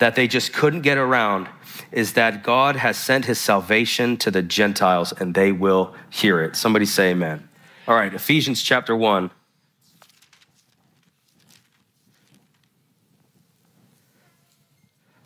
that 0.00 0.16
they 0.16 0.26
just 0.26 0.52
couldn't 0.52 0.80
get 0.80 0.98
around 0.98 1.48
is 1.92 2.14
that 2.14 2.42
God 2.42 2.76
has 2.76 2.96
sent 2.96 3.26
his 3.26 3.38
salvation 3.38 4.16
to 4.18 4.30
the 4.30 4.42
Gentiles 4.42 5.12
and 5.12 5.34
they 5.34 5.52
will 5.52 5.94
hear 6.08 6.42
it. 6.42 6.56
Somebody 6.56 6.86
say 6.86 7.10
amen. 7.10 7.48
All 7.86 7.94
right, 7.94 8.12
Ephesians 8.12 8.62
chapter 8.62 8.96
1. 8.96 9.30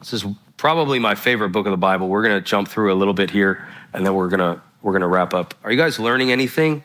This 0.00 0.12
is 0.12 0.24
probably 0.56 0.98
my 0.98 1.14
favorite 1.14 1.50
book 1.50 1.66
of 1.66 1.70
the 1.70 1.76
Bible. 1.76 2.08
We're 2.08 2.22
going 2.22 2.36
to 2.36 2.44
jump 2.44 2.68
through 2.68 2.92
a 2.92 2.96
little 2.96 3.14
bit 3.14 3.30
here 3.30 3.66
and 3.92 4.04
then 4.04 4.14
we're 4.14 4.28
going 4.28 4.40
to 4.40 4.60
we're 4.82 4.92
going 4.92 5.02
to 5.02 5.08
wrap 5.08 5.32
up. 5.32 5.54
Are 5.64 5.72
you 5.72 5.78
guys 5.78 5.98
learning 5.98 6.30
anything? 6.30 6.82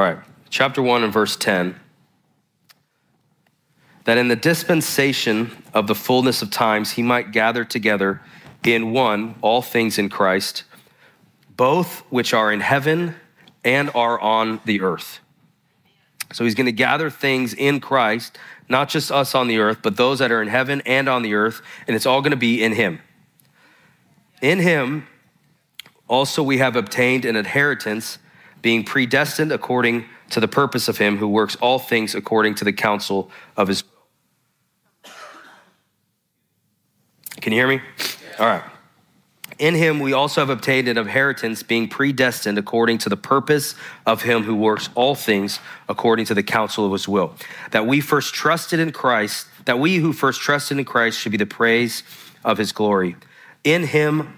All 0.00 0.06
right, 0.06 0.18
chapter 0.48 0.80
1 0.80 1.04
and 1.04 1.12
verse 1.12 1.36
10. 1.36 1.78
That 4.04 4.16
in 4.16 4.28
the 4.28 4.34
dispensation 4.34 5.62
of 5.74 5.88
the 5.88 5.94
fullness 5.94 6.40
of 6.40 6.50
times 6.50 6.92
he 6.92 7.02
might 7.02 7.32
gather 7.32 7.66
together 7.66 8.22
in 8.64 8.92
one 8.92 9.34
all 9.42 9.60
things 9.60 9.98
in 9.98 10.08
Christ, 10.08 10.64
both 11.54 12.02
which 12.08 12.32
are 12.32 12.50
in 12.50 12.60
heaven 12.60 13.14
and 13.62 13.90
are 13.94 14.18
on 14.18 14.62
the 14.64 14.80
earth. 14.80 15.20
So 16.32 16.44
he's 16.44 16.54
going 16.54 16.64
to 16.64 16.72
gather 16.72 17.10
things 17.10 17.52
in 17.52 17.78
Christ, 17.78 18.38
not 18.70 18.88
just 18.88 19.12
us 19.12 19.34
on 19.34 19.48
the 19.48 19.58
earth, 19.58 19.80
but 19.82 19.98
those 19.98 20.20
that 20.20 20.32
are 20.32 20.40
in 20.40 20.48
heaven 20.48 20.80
and 20.86 21.10
on 21.10 21.20
the 21.20 21.34
earth, 21.34 21.60
and 21.86 21.94
it's 21.94 22.06
all 22.06 22.22
going 22.22 22.30
to 22.30 22.38
be 22.38 22.64
in 22.64 22.72
him. 22.72 23.00
In 24.40 24.60
him 24.60 25.06
also 26.08 26.42
we 26.42 26.56
have 26.56 26.74
obtained 26.74 27.26
an 27.26 27.36
inheritance 27.36 28.16
being 28.62 28.84
predestined 28.84 29.52
according 29.52 30.04
to 30.30 30.40
the 30.40 30.48
purpose 30.48 30.88
of 30.88 30.98
him 30.98 31.16
who 31.16 31.28
works 31.28 31.56
all 31.56 31.78
things 31.78 32.14
according 32.14 32.54
to 32.56 32.64
the 32.64 32.72
counsel 32.72 33.30
of 33.56 33.68
his. 33.68 33.82
Will. 33.84 35.10
Can 37.40 37.52
you 37.52 37.58
hear 37.58 37.68
me? 37.68 37.80
All 38.38 38.46
right. 38.46 38.62
In 39.58 39.74
him 39.74 40.00
we 40.00 40.14
also 40.14 40.40
have 40.40 40.48
obtained 40.48 40.88
an 40.88 40.96
inheritance, 40.96 41.62
being 41.62 41.86
predestined 41.86 42.56
according 42.56 42.96
to 42.98 43.10
the 43.10 43.16
purpose 43.16 43.74
of 44.06 44.22
him 44.22 44.44
who 44.44 44.56
works 44.56 44.88
all 44.94 45.14
things 45.14 45.60
according 45.86 46.24
to 46.26 46.34
the 46.34 46.42
counsel 46.42 46.86
of 46.86 46.92
his 46.92 47.06
will. 47.06 47.34
That 47.72 47.86
we 47.86 48.00
first 48.00 48.32
trusted 48.32 48.80
in 48.80 48.90
Christ, 48.90 49.46
that 49.66 49.78
we 49.78 49.96
who 49.96 50.14
first 50.14 50.40
trusted 50.40 50.78
in 50.78 50.84
Christ 50.86 51.18
should 51.18 51.32
be 51.32 51.38
the 51.38 51.44
praise 51.44 52.02
of 52.42 52.56
his 52.56 52.72
glory. 52.72 53.16
In 53.62 53.84
him 53.84 54.34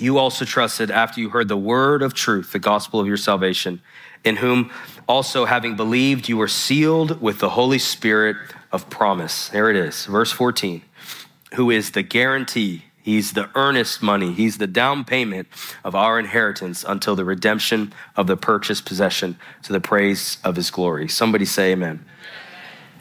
you 0.00 0.18
also 0.18 0.44
trusted 0.44 0.90
after 0.90 1.20
you 1.20 1.30
heard 1.30 1.48
the 1.48 1.56
word 1.56 2.02
of 2.02 2.14
truth, 2.14 2.52
the 2.52 2.58
gospel 2.58 3.00
of 3.00 3.06
your 3.06 3.16
salvation, 3.16 3.82
in 4.24 4.36
whom 4.36 4.70
also 5.08 5.44
having 5.44 5.76
believed, 5.76 6.28
you 6.28 6.36
were 6.36 6.48
sealed 6.48 7.20
with 7.20 7.38
the 7.38 7.50
Holy 7.50 7.78
Spirit 7.78 8.36
of 8.72 8.88
promise. 8.90 9.48
There 9.48 9.70
it 9.70 9.76
is, 9.76 10.06
verse 10.06 10.30
14, 10.32 10.82
who 11.54 11.70
is 11.70 11.92
the 11.92 12.02
guarantee. 12.02 12.84
He's 13.02 13.32
the 13.32 13.48
earnest 13.54 14.02
money. 14.02 14.32
He's 14.32 14.58
the 14.58 14.66
down 14.66 15.04
payment 15.04 15.48
of 15.84 15.94
our 15.94 16.18
inheritance 16.18 16.84
until 16.86 17.16
the 17.16 17.24
redemption 17.24 17.92
of 18.14 18.26
the 18.26 18.36
purchased 18.36 18.84
possession 18.84 19.38
to 19.62 19.72
the 19.72 19.80
praise 19.80 20.38
of 20.44 20.54
his 20.54 20.70
glory. 20.70 21.08
Somebody 21.08 21.46
say 21.46 21.72
amen. 21.72 22.04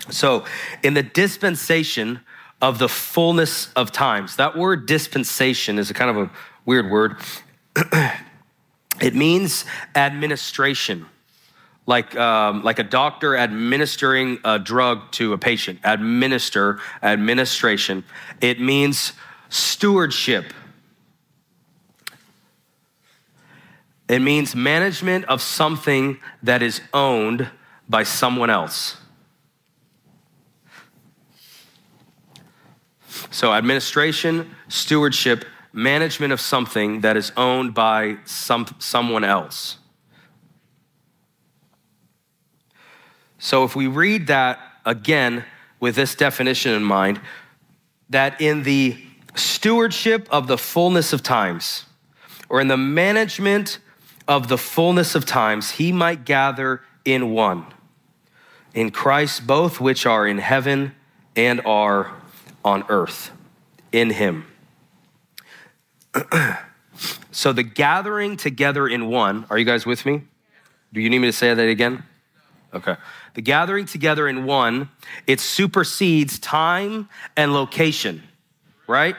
So, 0.10 0.46
in 0.82 0.94
the 0.94 1.04
dispensation 1.04 2.22
of 2.62 2.80
the 2.80 2.90
fullness 2.90 3.72
of 3.74 3.92
times, 3.92 4.38
that 4.38 4.58
word 4.58 4.86
dispensation 4.86 5.78
is 5.78 5.90
a 5.90 5.94
kind 5.94 6.10
of 6.10 6.18
a 6.18 6.32
weird 6.70 6.92
word. 6.92 7.16
it 9.02 9.16
means 9.16 9.66
administration, 9.96 11.08
like, 11.88 12.16
um, 12.16 12.64
like 12.64 12.78
a 12.78 12.84
doctor 12.84 13.36
administering 13.36 14.38
a 14.46 14.60
drug 14.60 15.12
to 15.14 15.34
a 15.34 15.38
patient. 15.40 15.80
Administer, 15.84 16.80
administration. 17.02 18.04
It 18.40 18.62
means 18.62 19.14
stewardship. 19.50 20.54
It 24.08 24.20
means 24.20 24.56
management 24.56 25.26
of 25.26 25.42
something 25.42 26.20
that 26.44 26.62
is 26.62 26.82
owned 26.94 27.50
by 27.90 28.04
someone 28.04 28.52
else. 28.52 28.96
So, 33.32 33.54
administration, 33.54 34.56
stewardship, 34.68 35.46
management 35.72 36.34
of 36.34 36.42
something 36.42 37.02
that 37.02 37.16
is 37.16 37.32
owned 37.38 37.74
by 37.74 38.18
some, 38.26 38.66
someone 38.80 39.24
else. 39.24 39.78
So 43.38 43.64
if 43.64 43.76
we 43.76 43.88
read 43.88 44.28
that 44.28 44.60
again 44.86 45.46
with 45.80 45.96
this 45.96 46.16
definition 46.16 46.74
in 46.74 46.84
mind, 46.84 47.22
that 48.10 48.42
in 48.42 48.64
the 48.64 48.98
stewardship 49.36 50.28
of 50.32 50.48
the 50.48 50.58
fullness 50.58 51.14
of 51.14 51.24
times, 51.24 51.86
or 52.50 52.60
in 52.60 52.68
the 52.68 52.78
management 52.78 53.80
of 54.28 54.48
the 54.48 54.58
fullness 54.58 55.16
of 55.16 55.26
times, 55.26 55.72
he 55.72 55.92
might 55.92 56.26
gather 56.26 56.82
in 57.06 57.32
one, 57.32 57.66
in 58.74 58.92
Christ, 58.92 59.48
both 59.48 59.80
which 59.80 60.06
are 60.06 60.28
in 60.28 60.40
heaven 60.40 60.96
and 61.36 61.62
are 61.66 62.12
on 62.66 62.84
earth, 62.90 63.32
in 63.92 64.10
him. 64.10 64.46
so 67.32 67.54
the 67.54 67.64
gathering 67.64 68.38
together 68.38 68.88
in 68.88 69.08
one, 69.08 69.46
are 69.50 69.58
you 69.58 69.66
guys 69.66 69.86
with 69.86 70.06
me? 70.06 70.24
Do 70.94 71.02
you 71.02 71.10
need 71.10 71.20
me 71.20 71.28
to 71.28 71.34
say 71.34 71.54
that 71.54 71.68
again? 71.68 72.04
Okay. 72.74 72.96
The 73.34 73.42
gathering 73.42 73.86
together 73.86 74.28
in 74.28 74.46
one, 74.46 74.90
it 75.28 75.40
supersedes 75.40 76.40
time 76.40 77.10
and 77.36 77.54
location, 77.54 78.24
right? 78.88 79.16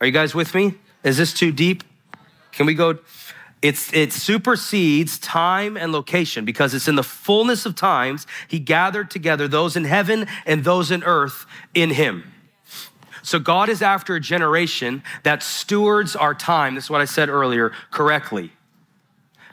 Are 0.00 0.06
you 0.06 0.12
guys 0.12 0.34
with 0.34 0.54
me? 0.54 0.74
Is 1.02 1.16
this 1.16 1.32
too 1.32 1.52
deep? 1.52 1.84
Can 2.52 2.66
we 2.66 2.74
go? 2.74 2.98
It's, 3.62 3.92
it 3.94 4.12
supersedes 4.12 5.18
time 5.18 5.76
and 5.78 5.90
location 5.90 6.44
because 6.44 6.74
it's 6.74 6.86
in 6.86 6.96
the 6.96 7.02
fullness 7.02 7.64
of 7.64 7.74
times 7.74 8.26
he 8.46 8.58
gathered 8.58 9.10
together 9.10 9.48
those 9.48 9.74
in 9.74 9.84
heaven 9.84 10.26
and 10.44 10.64
those 10.64 10.90
in 10.90 11.02
earth 11.02 11.46
in 11.72 11.90
him. 11.90 12.33
So 13.24 13.38
God 13.38 13.70
is 13.70 13.80
after 13.80 14.14
a 14.14 14.20
generation 14.20 15.02
that 15.22 15.42
stewards 15.42 16.14
our 16.14 16.34
time. 16.34 16.74
This 16.74 16.84
is 16.84 16.90
what 16.90 17.00
I 17.00 17.06
said 17.06 17.30
earlier 17.30 17.72
correctly. 17.90 18.52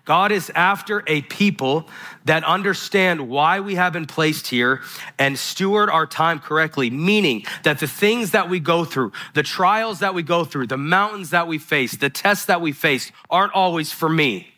God 0.04 0.34
is 0.34 0.52
after 0.56 1.04
a 1.08 1.22
people 1.22 1.88
that 2.26 2.44
understand 2.44 3.30
why 3.30 3.62
we 3.62 3.76
have 3.76 3.94
been 3.94 4.08
placed 4.08 4.48
here 4.48 4.82
and 5.18 5.40
steward 5.40 5.90
our 5.90 6.06
time 6.06 6.40
correctly, 6.40 6.90
meaning 6.90 7.46
that 7.64 7.80
the 7.80 7.88
things 7.88 8.32
that 8.32 8.50
we 8.50 8.60
go 8.60 8.84
through, 8.84 9.14
the 9.36 9.44
trials 9.44 10.00
that 10.00 10.14
we 10.14 10.22
go 10.22 10.44
through, 10.44 10.68
the 10.68 10.78
mountains 10.78 11.30
that 11.30 11.48
we 11.48 11.58
face, 11.58 11.96
the 11.96 12.10
tests 12.10 12.46
that 12.46 12.60
we 12.60 12.74
face 12.74 13.12
aren't 13.30 13.54
always 13.54 13.92
for 13.92 14.10
me. 14.10 14.54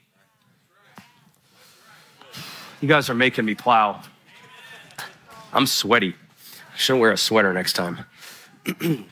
You 2.82 2.88
guys 2.88 3.10
are 3.12 3.16
making 3.16 3.46
me 3.46 3.54
plow. 3.54 4.02
I'm 5.52 5.68
sweaty. 5.68 6.16
I 6.74 6.78
shouldn't 6.78 7.02
wear 7.02 7.12
a 7.12 7.18
sweater 7.18 7.54
next 7.54 7.74
time. 7.74 8.06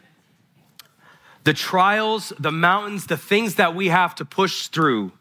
the 1.43 1.53
trials, 1.53 2.33
the 2.39 2.51
mountains, 2.51 3.07
the 3.07 3.17
things 3.17 3.55
that 3.55 3.75
we 3.75 3.87
have 3.87 4.15
to 4.15 4.25
push 4.25 4.67
through 4.67 5.11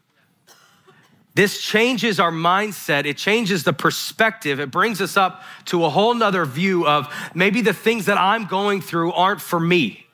this 1.33 1.61
changes 1.61 2.19
our 2.19 2.31
mindset. 2.31 3.05
It 3.05 3.17
changes 3.17 3.63
the 3.63 3.73
perspective. 3.73 4.59
It 4.59 4.69
brings 4.69 4.99
us 4.99 5.15
up 5.15 5.43
to 5.65 5.85
a 5.85 5.89
whole 5.89 6.13
nother 6.13 6.43
view 6.45 6.85
of 6.85 7.07
maybe 7.33 7.61
the 7.61 7.73
things 7.73 8.05
that 8.07 8.17
I'm 8.17 8.45
going 8.45 8.81
through 8.81 9.13
aren't 9.13 9.41
for 9.41 9.59
me. 9.59 10.07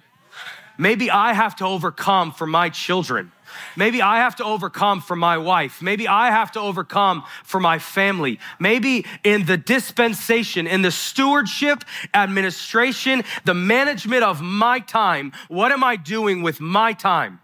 Maybe 0.77 1.09
I 1.09 1.33
have 1.33 1.55
to 1.57 1.65
overcome 1.65 2.31
for 2.31 2.47
my 2.47 2.69
children. 2.69 3.31
Maybe 3.75 4.01
I 4.01 4.17
have 4.17 4.35
to 4.37 4.43
overcome 4.43 5.01
for 5.01 5.15
my 5.15 5.37
wife. 5.37 5.81
Maybe 5.81 6.07
I 6.07 6.31
have 6.31 6.51
to 6.51 6.59
overcome 6.59 7.23
for 7.43 7.59
my 7.59 7.79
family. 7.79 8.39
Maybe 8.59 9.05
in 9.23 9.45
the 9.45 9.57
dispensation, 9.57 10.67
in 10.67 10.81
the 10.81 10.91
stewardship, 10.91 11.83
administration, 12.13 13.23
the 13.45 13.53
management 13.53 14.23
of 14.23 14.41
my 14.41 14.79
time, 14.79 15.31
what 15.47 15.71
am 15.71 15.83
I 15.83 15.95
doing 15.95 16.43
with 16.43 16.59
my 16.59 16.93
time? 16.93 17.39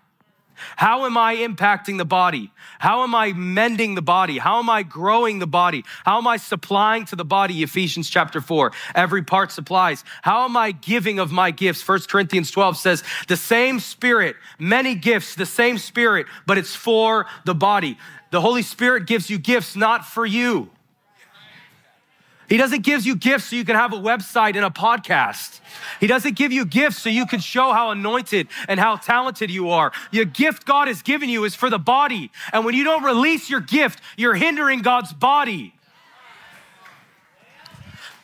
How 0.76 1.06
am 1.06 1.18
I 1.18 1.36
impacting 1.38 1.98
the 1.98 2.06
body? 2.06 2.52
How 2.80 3.04
am 3.04 3.16
I 3.16 3.34
mending 3.34 3.96
the 3.96 4.02
body? 4.02 4.38
How 4.38 4.60
am 4.60 4.70
I 4.70 4.84
growing 4.84 5.40
the 5.40 5.48
body? 5.48 5.86
How 6.06 6.18
am 6.18 6.28
I 6.28 6.38
supplying 6.38 7.06
to 7.06 7.16
the 7.16 7.26
body? 7.26 7.64
Ephesians 7.64 8.10
chapter 8.10 8.42
4. 8.42 8.72
Every 8.96 9.24
part 9.24 9.52
supplies. 9.52 10.04
How 10.22 10.46
am 10.46 10.58
I 10.58 10.72
giving 10.72 11.20
of 11.20 11.32
my 11.32 11.52
gifts? 11.52 11.88
1 11.88 12.02
Corinthians 12.10 12.52
12 12.52 12.78
says, 12.78 13.04
the 13.28 13.38
same 13.38 13.80
spirit, 13.80 14.36
many 14.60 14.96
gifts, 14.96 15.36
the 15.36 15.46
same 15.46 15.78
spirit, 15.78 16.28
but 16.46 16.58
it's 16.58 16.76
for 16.76 17.26
the 17.46 17.56
body. 17.56 17.98
The 18.32 18.42
Holy 18.42 18.64
Spirit 18.64 19.06
gives 19.06 19.30
you 19.30 19.38
gifts 19.38 19.76
not 19.76 20.06
for 20.06 20.26
you. 20.26 20.70
He 22.54 22.58
doesn't 22.58 22.84
give 22.84 23.04
you 23.04 23.16
gifts 23.16 23.46
so 23.46 23.56
you 23.56 23.66
can 23.66 23.76
have 23.76 23.94
a 23.94 23.96
website 23.96 24.56
and 24.56 24.64
a 24.64 24.70
podcast. 24.70 25.60
He 26.00 26.06
doesn't 26.06 26.36
give 26.36 26.52
you 26.52 26.68
gifts 26.68 27.00
so 27.00 27.10
you 27.10 27.26
can 27.26 27.40
show 27.40 27.74
how 27.74 27.90
anointed 27.90 28.48
and 28.68 28.80
how 28.80 28.98
talented 28.98 29.50
you 29.50 29.72
are. 29.72 29.92
Your 30.12 30.26
gift 30.26 30.64
God 30.64 30.88
has 30.88 31.02
given 31.02 31.30
you 31.30 31.46
is 31.46 31.56
for 31.56 31.72
the 31.72 31.80
body. 31.80 32.30
And 32.52 32.64
when 32.64 32.76
you 32.76 32.84
don't 32.84 33.04
release 33.04 33.50
your 33.50 33.60
gift, 33.60 34.02
you're 34.18 34.36
hindering 34.36 34.84
God's 34.84 35.12
body. 35.14 35.74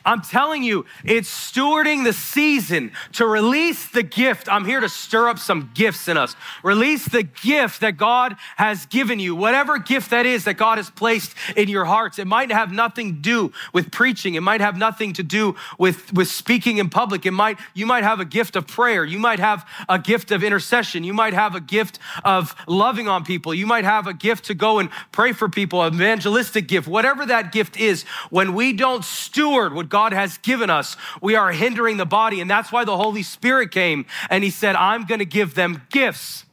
I'm 0.04 0.22
telling 0.22 0.62
you, 0.62 0.86
it's 1.04 1.28
stewarding 1.28 2.04
the 2.04 2.12
season 2.12 2.92
to 3.14 3.26
release 3.26 3.86
the 3.88 4.02
gift. 4.02 4.48
I'm 4.50 4.64
here 4.64 4.80
to 4.80 4.88
stir 4.88 5.28
up 5.28 5.38
some 5.38 5.70
gifts 5.74 6.08
in 6.08 6.16
us. 6.16 6.34
Release 6.62 7.06
the 7.06 7.22
gift 7.22 7.82
that 7.82 7.96
God 7.96 8.36
has 8.56 8.86
given 8.86 9.18
you, 9.18 9.34
whatever 9.34 9.78
gift 9.78 10.10
that 10.10 10.24
is 10.24 10.44
that 10.44 10.54
God 10.54 10.78
has 10.78 10.88
placed 10.88 11.34
in 11.56 11.68
your 11.68 11.84
hearts. 11.84 12.18
It 12.18 12.26
might 12.26 12.50
have 12.50 12.72
nothing 12.72 13.16
to 13.16 13.20
do 13.20 13.52
with 13.74 13.90
preaching. 13.90 14.34
It 14.34 14.40
might 14.40 14.62
have 14.62 14.78
nothing 14.78 15.12
to 15.14 15.22
do 15.22 15.56
with, 15.78 16.12
with 16.14 16.28
speaking 16.28 16.78
in 16.78 16.88
public. 16.88 17.26
It 17.26 17.32
might, 17.32 17.58
you 17.74 17.84
might 17.84 18.04
have 18.04 18.20
a 18.20 18.24
gift 18.24 18.56
of 18.56 18.66
prayer. 18.66 19.04
You 19.04 19.18
might 19.18 19.38
have 19.38 19.68
a 19.88 19.98
gift 19.98 20.30
of 20.30 20.42
intercession. 20.42 21.04
You 21.04 21.12
might 21.12 21.34
have 21.34 21.54
a 21.54 21.60
gift 21.60 21.98
of 22.24 22.54
loving 22.66 23.06
on 23.06 23.24
people. 23.24 23.52
You 23.52 23.66
might 23.66 23.84
have 23.84 24.06
a 24.06 24.14
gift 24.14 24.46
to 24.46 24.54
go 24.54 24.78
and 24.78 24.88
pray 25.12 25.32
for 25.32 25.48
people, 25.50 25.82
an 25.82 25.92
evangelistic 25.94 26.68
gift, 26.68 26.88
whatever 26.88 27.26
that 27.26 27.52
gift 27.52 27.78
is. 27.78 28.04
When 28.30 28.54
we 28.54 28.72
don't 28.72 29.04
steward 29.04 29.74
what 29.74 29.89
God 29.90 30.12
has 30.12 30.38
given 30.38 30.70
us, 30.70 30.96
we 31.20 31.34
are 31.34 31.52
hindering 31.52 31.98
the 31.98 32.06
body. 32.06 32.40
And 32.40 32.50
that's 32.50 32.72
why 32.72 32.84
the 32.84 32.96
Holy 32.96 33.22
Spirit 33.22 33.70
came 33.70 34.06
and 34.30 34.42
He 34.42 34.50
said, 34.50 34.76
I'm 34.76 35.04
going 35.04 35.18
to 35.18 35.26
give 35.26 35.54
them 35.54 35.82
gifts 35.90 36.46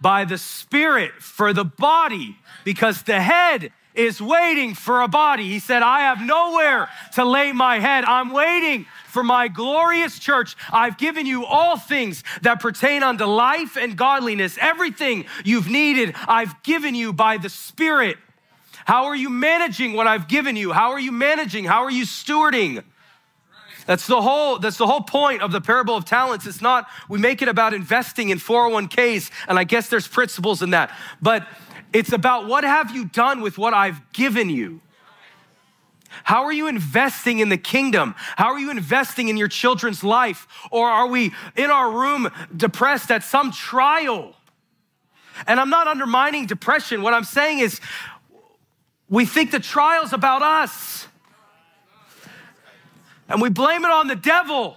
by 0.00 0.24
the 0.24 0.38
Spirit 0.38 1.12
for 1.20 1.52
the 1.52 1.64
body 1.64 2.36
because 2.64 3.02
the 3.02 3.20
head 3.20 3.72
is 3.94 4.20
waiting 4.20 4.74
for 4.74 5.02
a 5.02 5.08
body. 5.08 5.48
He 5.48 5.58
said, 5.58 5.82
I 5.82 6.00
have 6.00 6.20
nowhere 6.20 6.88
to 7.14 7.24
lay 7.24 7.52
my 7.52 7.80
head. 7.80 8.04
I'm 8.04 8.32
waiting 8.32 8.86
for 9.08 9.24
my 9.24 9.48
glorious 9.48 10.18
church. 10.18 10.56
I've 10.72 10.96
given 10.96 11.26
you 11.26 11.44
all 11.44 11.76
things 11.76 12.22
that 12.42 12.60
pertain 12.60 13.02
unto 13.02 13.24
life 13.24 13.76
and 13.76 13.96
godliness. 13.96 14.56
Everything 14.60 15.26
you've 15.44 15.68
needed, 15.68 16.14
I've 16.28 16.62
given 16.62 16.94
you 16.94 17.12
by 17.12 17.36
the 17.36 17.48
Spirit. 17.48 18.16
How 18.90 19.04
are 19.04 19.14
you 19.14 19.30
managing 19.30 19.92
what 19.92 20.08
I've 20.08 20.26
given 20.26 20.56
you? 20.56 20.72
How 20.72 20.90
are 20.90 20.98
you 20.98 21.12
managing? 21.12 21.64
How 21.64 21.84
are 21.84 21.92
you 21.92 22.02
stewarding? 22.02 22.82
That's 23.86 24.08
the 24.08 24.20
whole 24.20 24.58
that's 24.58 24.78
the 24.78 24.86
whole 24.88 25.02
point 25.02 25.42
of 25.42 25.52
the 25.52 25.60
parable 25.60 25.94
of 25.94 26.04
talents. 26.04 26.44
It's 26.44 26.60
not 26.60 26.88
we 27.08 27.16
make 27.20 27.40
it 27.40 27.46
about 27.46 27.72
investing 27.72 28.30
in 28.30 28.38
401k's 28.38 29.30
and 29.46 29.60
I 29.60 29.62
guess 29.62 29.86
there's 29.90 30.08
principles 30.08 30.60
in 30.60 30.70
that. 30.70 30.90
But 31.22 31.46
it's 31.92 32.12
about 32.12 32.48
what 32.48 32.64
have 32.64 32.92
you 32.92 33.04
done 33.04 33.42
with 33.42 33.58
what 33.58 33.74
I've 33.74 34.12
given 34.12 34.50
you? 34.50 34.80
How 36.24 36.42
are 36.42 36.52
you 36.52 36.66
investing 36.66 37.38
in 37.38 37.48
the 37.48 37.58
kingdom? 37.58 38.16
How 38.18 38.54
are 38.54 38.58
you 38.58 38.72
investing 38.72 39.28
in 39.28 39.36
your 39.36 39.46
children's 39.46 40.02
life? 40.02 40.48
Or 40.72 40.88
are 40.88 41.06
we 41.06 41.32
in 41.54 41.70
our 41.70 41.92
room 41.92 42.28
depressed 42.56 43.12
at 43.12 43.22
some 43.22 43.52
trial? 43.52 44.34
And 45.46 45.60
I'm 45.60 45.70
not 45.70 45.86
undermining 45.86 46.46
depression. 46.46 47.02
What 47.02 47.14
I'm 47.14 47.24
saying 47.24 47.60
is 47.60 47.80
we 49.10 49.26
think 49.26 49.50
the 49.50 49.60
trial's 49.60 50.12
about 50.12 50.40
us. 50.40 51.08
And 53.28 53.42
we 53.42 53.50
blame 53.50 53.84
it 53.84 53.90
on 53.90 54.06
the 54.06 54.16
devil. 54.16 54.76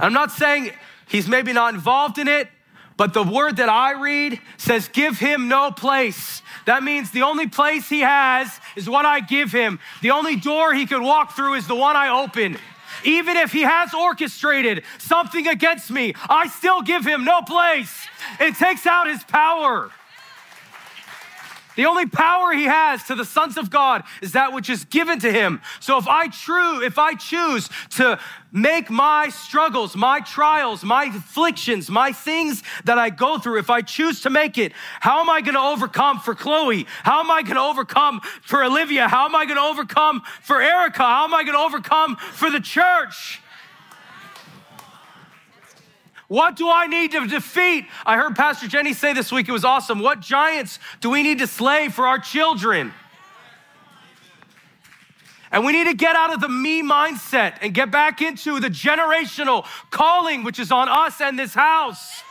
I'm 0.00 0.12
not 0.12 0.32
saying 0.32 0.72
he's 1.08 1.28
maybe 1.28 1.52
not 1.52 1.74
involved 1.74 2.18
in 2.18 2.26
it, 2.28 2.48
but 2.96 3.14
the 3.14 3.22
word 3.22 3.58
that 3.58 3.68
I 3.68 3.92
read 4.00 4.40
says, 4.56 4.88
Give 4.88 5.18
him 5.18 5.48
no 5.48 5.70
place. 5.70 6.42
That 6.66 6.82
means 6.82 7.10
the 7.10 7.22
only 7.22 7.46
place 7.46 7.88
he 7.88 8.00
has 8.00 8.60
is 8.76 8.88
what 8.88 9.06
I 9.06 9.20
give 9.20 9.52
him. 9.52 9.78
The 10.02 10.10
only 10.10 10.36
door 10.36 10.74
he 10.74 10.86
could 10.86 11.02
walk 11.02 11.34
through 11.36 11.54
is 11.54 11.66
the 11.66 11.74
one 11.74 11.96
I 11.96 12.08
open. 12.22 12.58
Even 13.04 13.36
if 13.36 13.52
he 13.52 13.62
has 13.62 13.94
orchestrated 13.94 14.84
something 14.98 15.46
against 15.46 15.90
me, 15.90 16.14
I 16.28 16.48
still 16.48 16.82
give 16.82 17.04
him 17.04 17.24
no 17.24 17.42
place. 17.42 18.06
It 18.40 18.56
takes 18.56 18.86
out 18.86 19.08
his 19.08 19.24
power. 19.24 19.90
The 21.78 21.86
only 21.86 22.06
power 22.06 22.52
he 22.52 22.64
has 22.64 23.04
to 23.04 23.14
the 23.14 23.24
sons 23.24 23.56
of 23.56 23.70
God 23.70 24.02
is 24.20 24.32
that 24.32 24.52
which 24.52 24.68
is 24.68 24.84
given 24.84 25.20
to 25.20 25.30
him. 25.30 25.60
So 25.78 25.96
if 25.96 26.08
I 26.08 26.26
true, 26.26 26.82
if 26.82 26.98
I 26.98 27.14
choose 27.14 27.70
to 27.90 28.18
make 28.50 28.90
my 28.90 29.28
struggles, 29.28 29.94
my 29.94 30.18
trials, 30.18 30.82
my 30.82 31.04
afflictions, 31.04 31.88
my 31.88 32.10
things 32.10 32.64
that 32.82 32.98
I 32.98 33.10
go 33.10 33.38
through, 33.38 33.60
if 33.60 33.70
I 33.70 33.82
choose 33.82 34.22
to 34.22 34.30
make 34.30 34.58
it, 34.58 34.72
how 34.98 35.20
am 35.20 35.30
I 35.30 35.40
going 35.40 35.54
to 35.54 35.60
overcome 35.60 36.18
for 36.18 36.34
Chloe? 36.34 36.84
How 37.04 37.20
am 37.20 37.30
I 37.30 37.42
going 37.42 37.54
to 37.54 37.62
overcome 37.62 38.22
for 38.42 38.64
Olivia? 38.64 39.06
How 39.06 39.26
am 39.26 39.36
I 39.36 39.44
going 39.44 39.58
to 39.58 39.62
overcome 39.62 40.22
for 40.42 40.60
Erica? 40.60 41.04
How 41.04 41.26
am 41.26 41.32
I 41.32 41.44
going 41.44 41.56
to 41.56 41.62
overcome 41.62 42.16
for 42.16 42.50
the 42.50 42.58
church? 42.58 43.40
What 46.28 46.56
do 46.56 46.70
I 46.70 46.86
need 46.86 47.12
to 47.12 47.26
defeat? 47.26 47.86
I 48.04 48.16
heard 48.16 48.36
Pastor 48.36 48.68
Jenny 48.68 48.92
say 48.92 49.14
this 49.14 49.32
week, 49.32 49.48
it 49.48 49.52
was 49.52 49.64
awesome. 49.64 49.98
What 49.98 50.20
giants 50.20 50.78
do 51.00 51.08
we 51.10 51.22
need 51.22 51.38
to 51.38 51.46
slay 51.46 51.88
for 51.88 52.06
our 52.06 52.18
children? 52.18 52.92
And 55.50 55.64
we 55.64 55.72
need 55.72 55.84
to 55.84 55.94
get 55.94 56.14
out 56.14 56.34
of 56.34 56.42
the 56.42 56.48
me 56.48 56.82
mindset 56.82 57.54
and 57.62 57.72
get 57.72 57.90
back 57.90 58.20
into 58.20 58.60
the 58.60 58.68
generational 58.68 59.66
calling 59.90 60.44
which 60.44 60.58
is 60.58 60.70
on 60.70 60.90
us 60.90 61.20
and 61.22 61.38
this 61.38 61.54
house. 61.54 62.22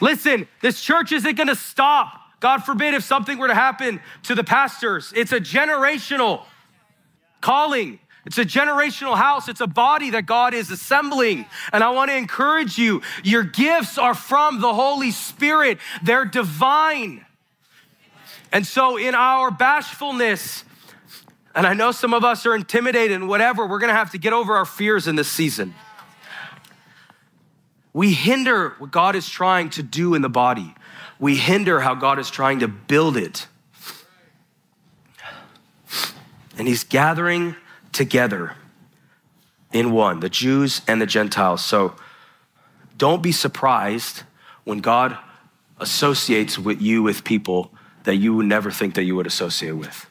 Listen, 0.00 0.46
this 0.62 0.80
church 0.80 1.10
isn't 1.10 1.36
gonna 1.36 1.56
stop. 1.56 2.20
God 2.38 2.58
forbid 2.58 2.94
if 2.94 3.02
something 3.02 3.38
were 3.38 3.48
to 3.48 3.54
happen 3.54 4.00
to 4.24 4.36
the 4.36 4.44
pastors. 4.44 5.12
It's 5.16 5.32
a 5.32 5.40
generational 5.40 6.44
calling. 7.40 7.98
It's 8.26 8.38
a 8.38 8.44
generational 8.44 9.16
house. 9.16 9.48
It's 9.48 9.60
a 9.60 9.68
body 9.68 10.10
that 10.10 10.26
God 10.26 10.52
is 10.52 10.70
assembling. 10.72 11.46
And 11.72 11.84
I 11.84 11.90
want 11.90 12.10
to 12.10 12.16
encourage 12.16 12.76
you 12.76 13.00
your 13.22 13.44
gifts 13.44 13.98
are 13.98 14.14
from 14.14 14.60
the 14.60 14.74
Holy 14.74 15.12
Spirit, 15.12 15.78
they're 16.02 16.24
divine. 16.24 17.24
And 18.52 18.66
so, 18.66 18.96
in 18.96 19.14
our 19.14 19.50
bashfulness, 19.50 20.64
And 21.54 21.66
I 21.66 21.72
know 21.72 21.90
some 21.90 22.12
of 22.12 22.22
us 22.22 22.44
are 22.44 22.54
intimidated 22.54 23.12
and 23.12 23.28
whatever. 23.28 23.66
We're 23.66 23.78
going 23.78 23.88
to 23.88 23.96
have 23.96 24.10
to 24.10 24.18
get 24.18 24.34
over 24.34 24.54
our 24.56 24.66
fears 24.66 25.08
in 25.08 25.16
this 25.16 25.30
season. 25.30 25.74
We 27.94 28.12
hinder 28.12 28.74
what 28.78 28.90
God 28.90 29.16
is 29.16 29.26
trying 29.26 29.70
to 29.70 29.82
do 29.82 30.14
in 30.14 30.20
the 30.20 30.28
body. 30.28 30.74
We 31.18 31.36
hinder 31.36 31.80
how 31.80 31.94
God 31.94 32.18
is 32.18 32.28
trying 32.28 32.58
to 32.58 32.68
build 32.68 33.16
it. 33.16 33.46
And 36.58 36.68
He's 36.68 36.84
gathering 36.84 37.56
together 37.96 38.54
in 39.72 39.90
one, 39.92 40.20
the 40.20 40.28
Jews 40.28 40.82
and 40.86 41.00
the 41.00 41.06
Gentiles. 41.06 41.64
So 41.64 41.94
don't 42.96 43.22
be 43.22 43.32
surprised 43.32 44.22
when 44.64 44.78
God 44.78 45.16
associates 45.80 46.58
with 46.58 46.80
you 46.80 47.02
with 47.02 47.24
people 47.24 47.72
that 48.04 48.16
you 48.16 48.34
would 48.34 48.46
never 48.46 48.70
think 48.70 48.94
that 48.94 49.04
you 49.04 49.16
would 49.16 49.26
associate 49.26 49.72
with. 49.72 50.06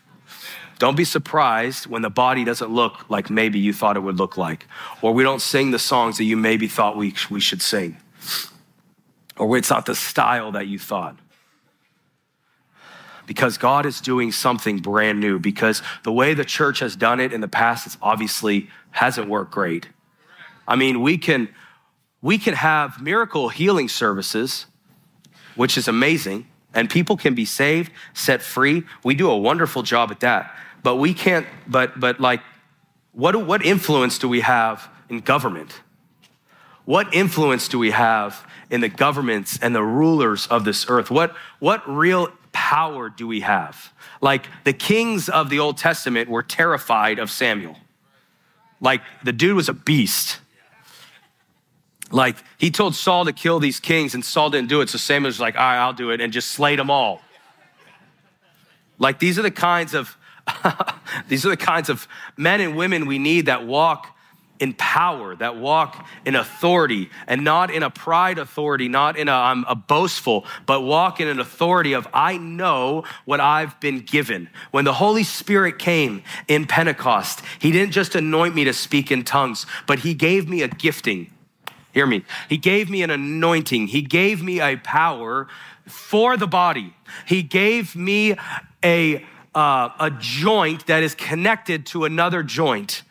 Don't 0.77 0.97
be 0.97 1.05
surprised 1.05 1.87
when 1.87 2.01
the 2.01 2.09
body 2.09 2.43
doesn't 2.43 2.69
look 2.69 3.09
like 3.09 3.29
maybe 3.29 3.59
you 3.59 3.71
thought 3.71 3.95
it 3.95 4.01
would 4.01 4.17
look 4.17 4.35
like, 4.35 4.67
or 5.01 5.13
we 5.13 5.23
don't 5.23 5.41
sing 5.41 5.71
the 5.71 5.79
songs 5.79 6.17
that 6.17 6.25
you 6.25 6.35
maybe 6.35 6.67
thought 6.67 6.97
we, 6.97 7.13
we 7.29 7.39
should 7.39 7.61
sing, 7.61 7.97
or 9.37 9.57
it's 9.57 9.69
not 9.69 9.85
the 9.85 9.95
style 9.95 10.51
that 10.51 10.67
you 10.67 10.77
thought. 10.77 11.15
Because 13.25 13.57
God 13.57 13.85
is 13.85 14.01
doing 14.01 14.31
something 14.31 14.79
brand 14.79 15.19
new, 15.19 15.39
because 15.39 15.81
the 16.03 16.11
way 16.11 16.33
the 16.33 16.45
church 16.45 16.79
has 16.79 16.95
done 16.95 17.19
it 17.19 17.33
in 17.33 17.41
the 17.41 17.47
past, 17.47 17.87
it's 17.87 17.97
obviously 18.01 18.69
hasn't 18.91 19.27
worked 19.27 19.51
great. 19.51 19.87
I 20.67 20.75
mean, 20.75 21.01
we 21.01 21.17
can, 21.17 21.49
we 22.21 22.37
can 22.37 22.53
have 22.53 23.01
miracle 23.01 23.49
healing 23.49 23.89
services, 23.89 24.67
which 25.55 25.77
is 25.77 25.87
amazing, 25.87 26.47
and 26.73 26.89
people 26.89 27.17
can 27.17 27.33
be 27.33 27.45
saved, 27.45 27.91
set 28.13 28.41
free. 28.41 28.83
We 29.03 29.15
do 29.15 29.29
a 29.29 29.37
wonderful 29.37 29.81
job 29.81 30.11
at 30.11 30.19
that 30.19 30.55
but 30.85 30.97
we 30.97 31.15
can't, 31.15 31.47
but, 31.67 31.99
but 31.99 32.19
like, 32.19 32.41
what, 33.11 33.35
what 33.43 33.65
influence 33.65 34.19
do 34.19 34.29
we 34.29 34.41
have 34.41 34.87
in 35.09 35.19
government? 35.19 35.81
What 36.85 37.11
influence 37.11 37.67
do 37.67 37.79
we 37.79 37.89
have 37.89 38.47
in 38.69 38.81
the 38.81 38.87
governments 38.87 39.57
and 39.59 39.75
the 39.75 39.81
rulers 39.81 40.45
of 40.45 40.63
this 40.63 40.85
earth? 40.87 41.09
What, 41.09 41.35
what 41.57 41.81
real 41.89 42.29
power 42.55 43.09
do 43.09 43.27
we 43.27 43.41
have? 43.41 43.93
Like 44.21 44.47
the 44.63 44.71
kings 44.71 45.27
of 45.27 45.49
the 45.49 45.59
Old 45.59 45.77
Testament 45.77 46.29
were 46.29 46.41
terrified 46.41 47.19
of 47.19 47.29
Samuel. 47.29 47.75
Like 48.79 49.01
the 49.25 49.33
dude 49.33 49.57
was 49.57 49.67
a 49.67 49.73
beast. 49.73 50.39
Like 52.11 52.37
he 52.57 52.71
told 52.71 52.95
Saul 52.95 53.25
to 53.25 53.33
kill 53.33 53.59
these 53.59 53.81
kings 53.81 54.15
and 54.15 54.23
Saul 54.23 54.49
didn't 54.49 54.69
do 54.69 54.79
it. 54.79 54.89
So 54.89 54.97
Samuel 54.97 55.27
was 55.27 55.39
like, 55.39 55.55
all 55.55 55.61
right, 55.61 55.77
I'll 55.77 55.91
do 55.91 56.11
it 56.11 56.21
and 56.21 56.31
just 56.31 56.51
slayed 56.51 56.79
them 56.79 56.89
all. 56.89 57.21
Like 58.99 59.19
these 59.19 59.37
are 59.37 59.41
the 59.41 59.51
kinds 59.51 59.93
of 59.93 60.17
These 61.27 61.45
are 61.45 61.49
the 61.49 61.57
kinds 61.57 61.89
of 61.89 62.07
men 62.37 62.61
and 62.61 62.77
women 62.77 63.07
we 63.07 63.19
need 63.19 63.47
that 63.47 63.65
walk 63.65 64.14
in 64.59 64.73
power, 64.73 65.35
that 65.35 65.57
walk 65.57 66.07
in 66.25 66.35
authority, 66.35 67.09
and 67.27 67.43
not 67.43 67.69
in 67.69 67.83
a 67.83 67.89
pride 67.89 68.37
authority, 68.37 68.87
not 68.87 69.17
in 69.17 69.27
a 69.27 69.33
I'm 69.33 69.65
a 69.67 69.75
boastful, 69.75 70.45
but 70.65 70.81
walk 70.81 71.19
in 71.19 71.27
an 71.27 71.39
authority 71.39 71.93
of 71.93 72.07
I 72.13 72.37
know 72.37 73.03
what 73.25 73.39
I've 73.39 73.79
been 73.79 73.99
given. 73.99 74.49
When 74.71 74.85
the 74.85 74.93
Holy 74.93 75.23
Spirit 75.23 75.79
came 75.79 76.23
in 76.47 76.65
Pentecost, 76.65 77.41
He 77.59 77.71
didn't 77.71 77.91
just 77.91 78.15
anoint 78.15 78.55
me 78.55 78.63
to 78.63 78.73
speak 78.73 79.11
in 79.11 79.23
tongues, 79.23 79.65
but 79.87 79.99
He 79.99 80.13
gave 80.13 80.47
me 80.47 80.61
a 80.61 80.67
gifting. 80.67 81.31
Hear 81.93 82.05
me. 82.05 82.25
He 82.49 82.57
gave 82.57 82.89
me 82.89 83.03
an 83.03 83.09
anointing. 83.09 83.87
He 83.87 84.01
gave 84.01 84.43
me 84.43 84.59
a 84.59 84.75
power 84.77 85.47
for 85.87 86.35
the 86.35 86.47
body. 86.47 86.93
He 87.25 87.41
gave 87.41 87.95
me 87.95 88.35
a 88.83 89.25
uh, 89.55 89.89
a 89.99 90.11
joint 90.11 90.85
that 90.87 91.01
is 91.01 91.15
connected 91.15 91.85
to 91.85 92.03
another 92.03 92.43
joint. 92.43 93.03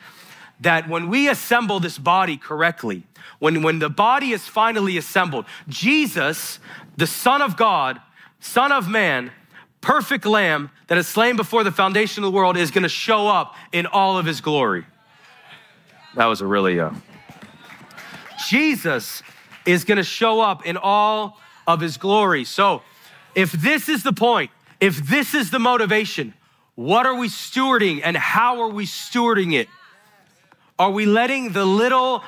That 0.60 0.88
when 0.88 1.08
we 1.08 1.28
assemble 1.28 1.80
this 1.80 1.98
body 1.98 2.36
correctly, 2.36 3.04
when, 3.38 3.62
when 3.62 3.78
the 3.78 3.90
body 3.90 4.32
is 4.32 4.46
finally 4.46 4.96
assembled, 4.96 5.46
Jesus, 5.68 6.58
the 6.96 7.06
Son 7.06 7.42
of 7.42 7.56
God, 7.56 8.00
Son 8.40 8.72
of 8.72 8.88
Man, 8.88 9.32
perfect 9.80 10.24
Lamb 10.24 10.70
that 10.86 10.96
is 10.98 11.06
slain 11.06 11.36
before 11.36 11.64
the 11.64 11.72
foundation 11.72 12.24
of 12.24 12.32
the 12.32 12.36
world, 12.36 12.56
is 12.56 12.70
gonna 12.70 12.88
show 12.88 13.28
up 13.28 13.54
in 13.72 13.86
all 13.86 14.16
of 14.16 14.26
his 14.26 14.40
glory. 14.40 14.84
That 16.14 16.26
was 16.26 16.40
a 16.40 16.46
really, 16.46 16.78
uh, 16.78 16.90
Jesus 18.48 19.22
is 19.66 19.84
gonna 19.84 20.04
show 20.04 20.40
up 20.40 20.64
in 20.66 20.76
all 20.76 21.40
of 21.66 21.80
his 21.80 21.96
glory. 21.96 22.44
So, 22.44 22.82
if 23.34 23.52
this 23.52 23.88
is 23.88 24.02
the 24.02 24.12
point, 24.12 24.50
if 24.80 24.96
this 25.08 25.34
is 25.34 25.50
the 25.50 25.58
motivation, 25.58 26.34
what 26.74 27.06
are 27.06 27.14
we 27.14 27.28
stewarding 27.28 28.00
and 28.04 28.16
how 28.16 28.60
are 28.60 28.68
we 28.68 28.86
stewarding 28.86 29.54
it? 29.54 29.68
Are 30.78 30.90
we 30.90 31.06
letting 31.06 31.52
the 31.52 31.64
little 31.64 32.22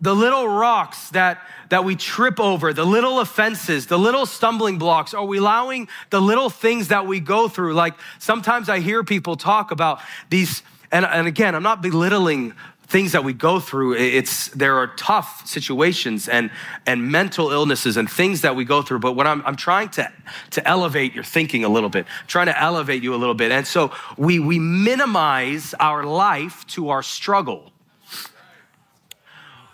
the 0.00 0.14
little 0.14 0.46
rocks 0.46 1.08
that 1.10 1.40
that 1.70 1.84
we 1.84 1.96
trip 1.96 2.38
over, 2.38 2.72
the 2.72 2.84
little 2.84 3.20
offenses, 3.20 3.86
the 3.86 3.98
little 3.98 4.26
stumbling 4.26 4.78
blocks, 4.78 5.14
are 5.14 5.24
we 5.24 5.38
allowing 5.38 5.88
the 6.10 6.20
little 6.20 6.50
things 6.50 6.88
that 6.88 7.06
we 7.06 7.18
go 7.18 7.48
through? 7.48 7.74
Like 7.74 7.94
sometimes 8.18 8.68
I 8.68 8.80
hear 8.80 9.02
people 9.02 9.36
talk 9.36 9.70
about 9.70 10.00
these, 10.30 10.62
and, 10.92 11.04
and 11.04 11.26
again, 11.26 11.54
I'm 11.54 11.64
not 11.64 11.82
belittling 11.82 12.54
things 12.86 13.12
that 13.12 13.24
we 13.24 13.32
go 13.32 13.58
through. 13.58 13.94
It's 13.94 14.48
there 14.48 14.76
are 14.76 14.88
tough 14.88 15.46
situations 15.46 16.28
and 16.28 16.50
and 16.84 17.10
mental 17.10 17.50
illnesses 17.50 17.96
and 17.96 18.08
things 18.08 18.42
that 18.42 18.54
we 18.54 18.64
go 18.64 18.80
through 18.80 19.00
but 19.00 19.12
what 19.12 19.26
i'm, 19.26 19.42
I'm 19.44 19.56
trying 19.56 19.88
to 19.90 20.12
to 20.50 20.68
elevate 20.68 21.12
your 21.12 21.24
thinking 21.24 21.64
a 21.64 21.68
little 21.68 21.90
bit 21.90 22.06
trying 22.28 22.46
to 22.46 22.62
elevate 22.62 23.02
you 23.02 23.12
a 23.12 23.16
little 23.16 23.34
bit. 23.34 23.50
And 23.50 23.66
so 23.66 23.90
we 24.16 24.38
we 24.38 24.60
minimize 24.60 25.74
our 25.80 26.04
life 26.04 26.64
to 26.68 26.90
our 26.90 27.02
struggle 27.02 27.72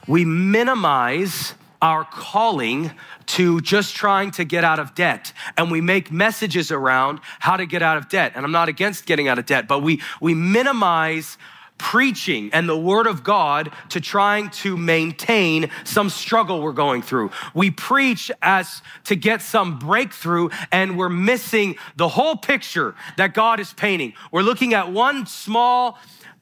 we 0.07 0.25
minimize 0.25 1.55
our 1.81 2.05
calling 2.05 2.93
to 3.27 3.61
just 3.61 3.97
trying 3.97 4.31
to 4.31 4.45
get 4.45 4.63
out 4.63 4.79
of 4.79 4.95
debt 4.95 5.33
and 5.57 5.71
we 5.71 5.81
make 5.81 6.13
messages 6.13 6.71
around 6.71 7.19
how 7.41 7.57
to 7.57 7.67
get 7.67 7.83
out 7.83 7.97
of 7.97 8.09
debt 8.09 8.33
and 8.37 8.45
i'm 8.45 8.53
not 8.53 8.69
against 8.69 9.05
getting 9.05 9.27
out 9.27 9.39
of 9.39 9.47
debt 9.47 9.67
but 9.67 9.81
we 9.81 10.01
we 10.21 10.33
minimize 10.33 11.37
preaching 11.83 12.49
and 12.53 12.69
the 12.69 12.79
word 12.79 13.09
of 13.09 13.25
God 13.25 13.73
to 13.89 14.01
trying 14.01 14.51
to 14.51 14.77
maintain 14.77 15.69
some 15.83 16.11
struggle 16.11 16.63
we're 16.63 16.73
going 16.73 17.03
through. 17.03 17.33
We 17.55 17.73
preach 17.73 18.31
as 18.41 18.83
to 19.05 19.17
get 19.17 19.43
some 19.43 19.81
breakthrough 19.81 20.51
and 20.71 20.97
we're 20.97 21.09
missing 21.09 21.75
the 21.97 22.09
whole 22.09 22.37
picture 22.37 22.95
that 23.17 23.35
God 23.35 23.59
is 23.59 23.73
painting. 23.73 24.13
We're 24.31 24.43
looking 24.43 24.75
at 24.75 24.93
one 24.93 25.27
small, 25.27 25.99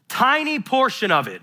tiny 0.08 0.60
portion 0.60 1.10
of 1.10 1.26
it. 1.26 1.40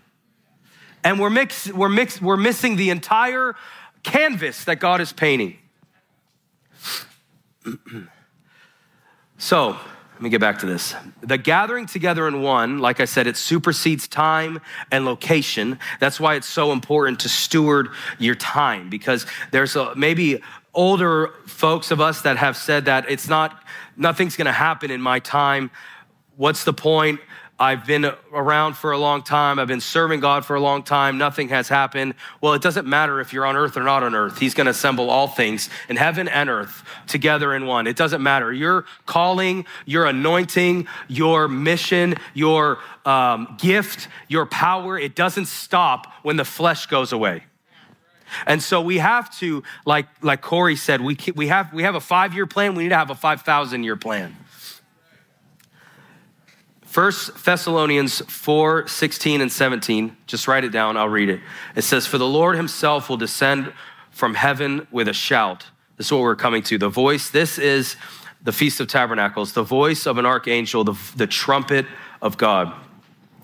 And 1.07 1.21
we're 1.21 1.29
mix, 1.29 1.71
we're 1.71 1.87
mix, 1.87 2.21
we're 2.21 2.35
missing 2.35 2.75
the 2.75 2.89
entire 2.89 3.55
canvas 4.03 4.65
that 4.65 4.81
God 4.81 4.99
is 4.99 5.13
painting. 5.13 5.57
so, 9.37 9.67
let 9.69 10.21
me 10.21 10.29
get 10.29 10.41
back 10.41 10.59
to 10.59 10.65
this. 10.65 10.95
The 11.21 11.37
gathering 11.37 11.85
together 11.85 12.27
in 12.27 12.41
one, 12.41 12.79
like 12.79 12.99
I 12.99 13.05
said, 13.05 13.25
it 13.25 13.37
supersedes 13.37 14.09
time 14.09 14.59
and 14.91 15.05
location. 15.05 15.79
That's 16.01 16.19
why 16.19 16.35
it's 16.35 16.45
so 16.45 16.73
important 16.73 17.21
to 17.21 17.29
steward 17.29 17.87
your 18.19 18.35
time 18.35 18.89
because 18.89 19.25
there's 19.51 19.77
a, 19.77 19.95
maybe 19.95 20.41
older 20.73 21.29
folks 21.45 21.89
of 21.89 22.01
us 22.01 22.21
that 22.23 22.35
have 22.35 22.57
said 22.57 22.83
that 22.83 23.09
it's 23.09 23.29
not, 23.29 23.63
nothing's 23.95 24.35
gonna 24.35 24.51
happen 24.51 24.91
in 24.91 25.01
my 25.01 25.19
time. 25.19 25.71
What's 26.35 26.65
the 26.65 26.73
point? 26.73 27.21
I've 27.59 27.87
been 27.87 28.11
around 28.31 28.75
for 28.75 28.91
a 28.91 28.99
long 28.99 29.23
time. 29.23 29.57
I've 29.57 29.67
been 29.67 29.81
serving 29.81 30.19
God 30.19 30.45
for 30.45 30.55
a 30.55 30.59
long 30.59 30.83
time. 30.83 31.17
Nothing 31.17 31.49
has 31.49 31.67
happened. 31.67 32.13
Well, 32.39 32.53
it 32.53 32.61
doesn't 32.61 32.85
matter 32.85 33.19
if 33.19 33.33
you're 33.33 33.47
on 33.47 33.55
earth 33.55 33.75
or 33.75 33.83
not 33.83 34.03
on 34.03 34.13
earth. 34.13 34.37
He's 34.37 34.53
going 34.53 34.65
to 34.65 34.71
assemble 34.71 35.09
all 35.09 35.27
things 35.27 35.69
in 35.89 35.95
heaven 35.95 36.27
and 36.27 36.49
earth 36.49 36.83
together 37.07 37.55
in 37.55 37.65
one. 37.65 37.87
It 37.87 37.95
doesn't 37.95 38.21
matter. 38.21 38.53
Your 38.53 38.85
calling, 39.07 39.65
your 39.85 40.05
anointing, 40.05 40.87
your 41.07 41.47
mission, 41.47 42.15
your 42.35 42.77
um, 43.05 43.57
gift, 43.59 44.07
your 44.27 44.45
power, 44.45 44.99
it 44.99 45.15
doesn't 45.15 45.47
stop 45.47 46.05
when 46.21 46.37
the 46.37 46.45
flesh 46.45 46.85
goes 46.85 47.11
away. 47.11 47.43
And 48.45 48.61
so 48.61 48.81
we 48.81 48.97
have 48.99 49.35
to, 49.39 49.63
like, 49.85 50.07
like 50.21 50.41
Corey 50.41 50.75
said, 50.75 51.01
we, 51.01 51.17
we, 51.35 51.47
have, 51.47 51.73
we 51.73 51.83
have 51.83 51.95
a 51.95 52.01
five 52.01 52.33
year 52.33 52.45
plan. 52.45 52.75
We 52.75 52.83
need 52.83 52.89
to 52.89 52.97
have 52.97 53.09
a 53.09 53.15
5,000 53.15 53.83
year 53.83 53.95
plan. 53.95 54.35
1 56.97 57.11
Thessalonians 57.45 58.21
4 58.21 58.87
16 58.87 59.41
and 59.41 59.51
17. 59.51 60.17
Just 60.25 60.47
write 60.47 60.63
it 60.63 60.71
down, 60.71 60.97
I'll 60.97 61.07
read 61.07 61.29
it. 61.29 61.41
It 61.75 61.83
says, 61.83 62.07
For 62.07 62.17
the 62.17 62.25
Lord 62.25 62.55
himself 62.55 63.07
will 63.07 63.17
descend 63.17 63.71
from 64.09 64.33
heaven 64.33 64.87
with 64.89 65.07
a 65.07 65.13
shout. 65.13 65.67
This 65.97 66.07
is 66.07 66.11
what 66.11 66.21
we're 66.21 66.35
coming 66.35 66.63
to. 66.63 66.79
The 66.79 66.89
voice, 66.89 67.29
this 67.29 67.59
is 67.59 67.97
the 68.41 68.51
Feast 68.51 68.79
of 68.79 68.87
Tabernacles, 68.87 69.53
the 69.53 69.61
voice 69.61 70.07
of 70.07 70.17
an 70.17 70.25
archangel, 70.25 70.83
the, 70.83 70.95
the 71.15 71.27
trumpet 71.27 71.85
of 72.19 72.35
God. 72.35 72.73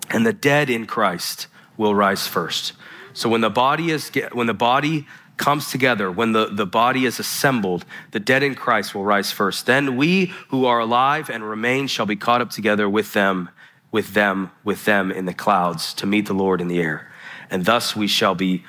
And 0.10 0.26
the 0.26 0.34
dead 0.34 0.72
in 0.72 0.88
Christ 0.88 1.46
will 1.78 1.94
rise 1.94 2.26
first. 2.26 2.74
So 3.14 3.30
when 3.30 3.42
the 3.42 3.52
body 3.52 3.92
is 3.92 4.12
when 4.32 4.48
the 4.48 4.56
body 4.56 5.06
comes 5.44 5.70
together, 5.70 6.10
when 6.10 6.32
the, 6.32 6.46
the 6.46 6.66
body 6.66 7.04
is 7.04 7.20
assembled, 7.20 7.84
the 8.12 8.20
dead 8.20 8.44
in 8.44 8.56
Christ 8.56 8.96
will 8.96 9.04
rise 9.04 9.30
first. 9.30 9.66
Then 9.66 9.98
we 9.98 10.28
who 10.48 10.66
are 10.66 10.80
alive 10.80 11.30
and 11.30 11.44
remain 11.44 11.88
shall 11.88 12.06
be 12.06 12.16
caught 12.16 12.40
up 12.42 12.50
together 12.50 12.88
with 12.88 13.12
them 13.12 13.50
with 13.94 14.14
them, 14.16 14.52
with 14.64 14.86
them 14.86 15.12
in 15.12 15.26
the 15.26 15.34
clouds 15.34 15.94
to 15.94 16.06
meet 16.08 16.26
the 16.26 16.34
Lord 16.34 16.60
in 16.60 16.68
the 16.68 16.80
air. 16.80 17.12
And 17.50 17.64
thus 17.64 17.96
we 17.96 18.08
shall 18.08 18.34
be 18.36 18.64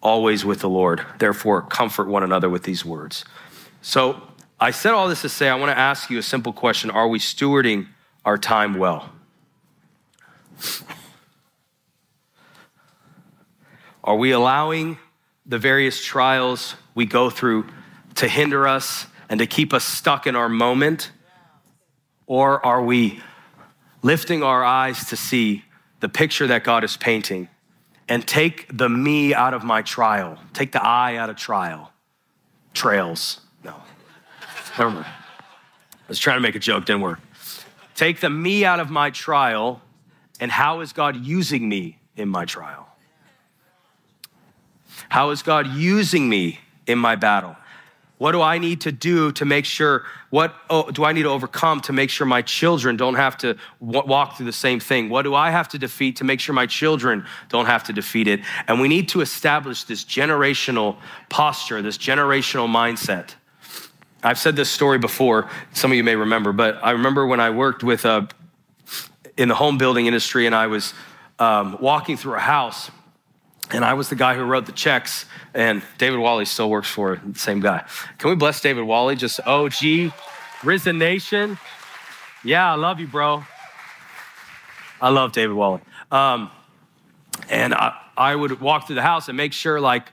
always 0.00 0.44
with 0.44 0.60
the 0.60 0.68
Lord. 0.68 1.04
Therefore, 1.18 1.62
comfort 1.62 2.08
one 2.08 2.22
another 2.22 2.48
with 2.48 2.62
these 2.62 2.84
words. 2.84 3.24
So 3.82 4.22
I 4.58 4.70
said 4.70 4.92
all 4.92 5.08
this 5.08 5.20
to 5.20 5.28
say, 5.28 5.50
I 5.50 5.54
want 5.56 5.70
to 5.70 5.78
ask 5.78 6.10
you 6.10 6.18
a 6.18 6.22
simple 6.22 6.54
question 6.54 6.90
Are 6.90 7.06
we 7.06 7.18
stewarding 7.18 7.88
our 8.24 8.38
time 8.38 8.78
well? 8.78 9.10
Are 14.02 14.16
we 14.16 14.30
allowing 14.30 14.98
the 15.50 15.58
various 15.58 16.02
trials 16.02 16.76
we 16.94 17.04
go 17.04 17.28
through 17.28 17.66
to 18.14 18.28
hinder 18.28 18.68
us 18.68 19.06
and 19.28 19.40
to 19.40 19.46
keep 19.46 19.74
us 19.74 19.84
stuck 19.84 20.26
in 20.26 20.36
our 20.36 20.48
moment? 20.48 21.10
Or 22.26 22.64
are 22.64 22.82
we 22.82 23.20
lifting 24.00 24.44
our 24.44 24.64
eyes 24.64 25.06
to 25.06 25.16
see 25.16 25.64
the 25.98 26.08
picture 26.08 26.46
that 26.46 26.62
God 26.62 26.84
is 26.84 26.96
painting 26.96 27.48
and 28.08 28.26
take 28.26 28.66
the 28.72 28.88
me 28.88 29.34
out 29.34 29.52
of 29.52 29.64
my 29.64 29.82
trial, 29.82 30.38
take 30.52 30.70
the 30.70 30.82
I 30.82 31.16
out 31.16 31.28
of 31.28 31.36
trial? 31.36 31.92
Trails. 32.72 33.40
No. 33.64 33.74
Never 34.78 34.90
mind. 34.90 35.06
I 35.06 36.08
was 36.08 36.20
trying 36.20 36.36
to 36.36 36.40
make 36.40 36.54
a 36.54 36.60
joke, 36.60 36.86
didn't 36.86 37.02
work. 37.02 37.18
Take 37.96 38.20
the 38.20 38.30
me 38.30 38.64
out 38.64 38.78
of 38.78 38.88
my 38.88 39.10
trial, 39.10 39.82
and 40.38 40.50
how 40.52 40.80
is 40.80 40.92
God 40.92 41.16
using 41.16 41.68
me 41.68 41.98
in 42.16 42.28
my 42.28 42.44
trial? 42.44 42.89
How 45.10 45.30
is 45.30 45.42
God 45.42 45.66
using 45.66 46.28
me 46.28 46.60
in 46.86 46.98
my 46.98 47.16
battle? 47.16 47.56
What 48.18 48.32
do 48.32 48.42
I 48.42 48.58
need 48.58 48.82
to 48.82 48.92
do 48.92 49.32
to 49.32 49.44
make 49.44 49.64
sure, 49.64 50.04
what 50.28 50.54
oh, 50.68 50.90
do 50.90 51.04
I 51.04 51.12
need 51.12 51.22
to 51.22 51.30
overcome 51.30 51.80
to 51.82 51.92
make 51.92 52.10
sure 52.10 52.26
my 52.26 52.42
children 52.42 52.96
don't 52.96 53.16
have 53.16 53.36
to 53.38 53.56
walk 53.80 54.36
through 54.36 54.46
the 54.46 54.52
same 54.52 54.78
thing? 54.78 55.08
What 55.08 55.22
do 55.22 55.34
I 55.34 55.50
have 55.50 55.68
to 55.70 55.78
defeat 55.78 56.16
to 56.16 56.24
make 56.24 56.38
sure 56.38 56.54
my 56.54 56.66
children 56.66 57.26
don't 57.48 57.66
have 57.66 57.82
to 57.84 57.92
defeat 57.92 58.28
it? 58.28 58.40
And 58.68 58.80
we 58.80 58.86
need 58.88 59.08
to 59.08 59.20
establish 59.20 59.84
this 59.84 60.04
generational 60.04 60.96
posture, 61.28 61.82
this 61.82 61.98
generational 61.98 62.68
mindset. 62.68 63.34
I've 64.22 64.38
said 64.38 64.54
this 64.54 64.70
story 64.70 64.98
before, 64.98 65.50
some 65.72 65.90
of 65.90 65.96
you 65.96 66.04
may 66.04 66.14
remember, 66.14 66.52
but 66.52 66.78
I 66.84 66.92
remember 66.92 67.26
when 67.26 67.40
I 67.40 67.50
worked 67.50 67.82
with 67.82 68.04
a, 68.04 68.10
uh, 68.10 68.26
in 69.36 69.48
the 69.48 69.54
home 69.54 69.78
building 69.78 70.06
industry 70.06 70.44
and 70.46 70.54
I 70.54 70.66
was 70.66 70.92
um, 71.38 71.78
walking 71.80 72.18
through 72.18 72.34
a 72.34 72.40
house 72.40 72.90
and 73.72 73.84
I 73.84 73.94
was 73.94 74.08
the 74.08 74.16
guy 74.16 74.34
who 74.34 74.42
wrote 74.42 74.66
the 74.66 74.72
checks, 74.72 75.26
and 75.54 75.82
David 75.98 76.18
Wally 76.18 76.44
still 76.44 76.70
works 76.70 76.88
for 76.88 77.20
the 77.24 77.38
same 77.38 77.60
guy. 77.60 77.84
Can 78.18 78.30
we 78.30 78.36
bless 78.36 78.60
David 78.60 78.82
Wally? 78.82 79.16
Just 79.16 79.40
OG, 79.46 80.12
Risen 80.64 80.98
Nation. 80.98 81.58
Yeah, 82.44 82.72
I 82.72 82.76
love 82.76 83.00
you, 83.00 83.06
bro. 83.06 83.44
I 85.00 85.10
love 85.10 85.32
David 85.32 85.54
Wally. 85.54 85.80
Um, 86.10 86.50
and 87.48 87.74
I, 87.74 87.96
I 88.16 88.34
would 88.34 88.60
walk 88.60 88.86
through 88.86 88.96
the 88.96 89.02
house 89.02 89.28
and 89.28 89.36
make 89.36 89.52
sure 89.52 89.80
like 89.80 90.10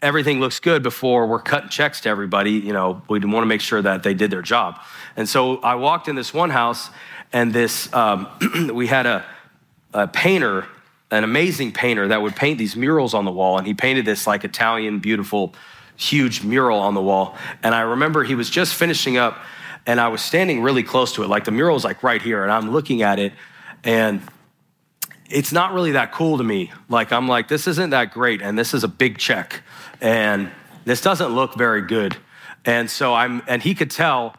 everything 0.00 0.40
looks 0.40 0.60
good 0.60 0.82
before 0.82 1.26
we're 1.26 1.40
cutting 1.40 1.68
checks 1.68 2.00
to 2.02 2.08
everybody. 2.08 2.52
You 2.52 2.72
know, 2.72 3.02
we 3.08 3.18
want 3.20 3.42
to 3.42 3.46
make 3.46 3.60
sure 3.60 3.80
that 3.80 4.02
they 4.02 4.14
did 4.14 4.30
their 4.30 4.42
job. 4.42 4.80
And 5.16 5.28
so 5.28 5.58
I 5.58 5.76
walked 5.76 6.08
in 6.08 6.16
this 6.16 6.34
one 6.34 6.50
house, 6.50 6.90
and 7.32 7.52
this 7.52 7.92
um, 7.94 8.28
we 8.74 8.86
had 8.86 9.06
a, 9.06 9.24
a 9.92 10.06
painter 10.06 10.66
an 11.12 11.24
amazing 11.24 11.72
painter 11.72 12.08
that 12.08 12.22
would 12.22 12.34
paint 12.34 12.58
these 12.58 12.74
murals 12.74 13.14
on 13.14 13.24
the 13.24 13.30
wall. 13.30 13.58
And 13.58 13.66
he 13.66 13.74
painted 13.74 14.04
this 14.04 14.26
like 14.26 14.44
Italian, 14.44 14.98
beautiful, 14.98 15.54
huge 15.96 16.42
mural 16.42 16.78
on 16.78 16.94
the 16.94 17.02
wall. 17.02 17.36
And 17.62 17.74
I 17.74 17.82
remember 17.82 18.24
he 18.24 18.34
was 18.34 18.50
just 18.50 18.74
finishing 18.74 19.18
up, 19.18 19.38
and 19.86 20.00
I 20.00 20.08
was 20.08 20.22
standing 20.22 20.62
really 20.62 20.82
close 20.82 21.12
to 21.14 21.22
it. 21.22 21.28
Like 21.28 21.44
the 21.44 21.50
mural 21.50 21.76
is 21.76 21.84
like 21.84 22.02
right 22.02 22.20
here, 22.20 22.42
and 22.42 22.50
I'm 22.50 22.70
looking 22.70 23.02
at 23.02 23.18
it, 23.18 23.34
and 23.84 24.22
it's 25.28 25.52
not 25.52 25.72
really 25.72 25.92
that 25.92 26.12
cool 26.12 26.38
to 26.38 26.44
me. 26.44 26.72
Like 26.88 27.12
I'm 27.12 27.28
like, 27.28 27.46
this 27.46 27.66
isn't 27.66 27.90
that 27.90 28.12
great, 28.12 28.40
and 28.40 28.58
this 28.58 28.74
is 28.74 28.82
a 28.82 28.88
big 28.88 29.18
check, 29.18 29.62
and 30.00 30.50
this 30.84 31.00
doesn't 31.00 31.34
look 31.34 31.56
very 31.56 31.82
good. 31.82 32.16
And 32.64 32.90
so 32.90 33.12
I'm, 33.12 33.42
and 33.46 33.62
he 33.62 33.74
could 33.74 33.90
tell 33.90 34.34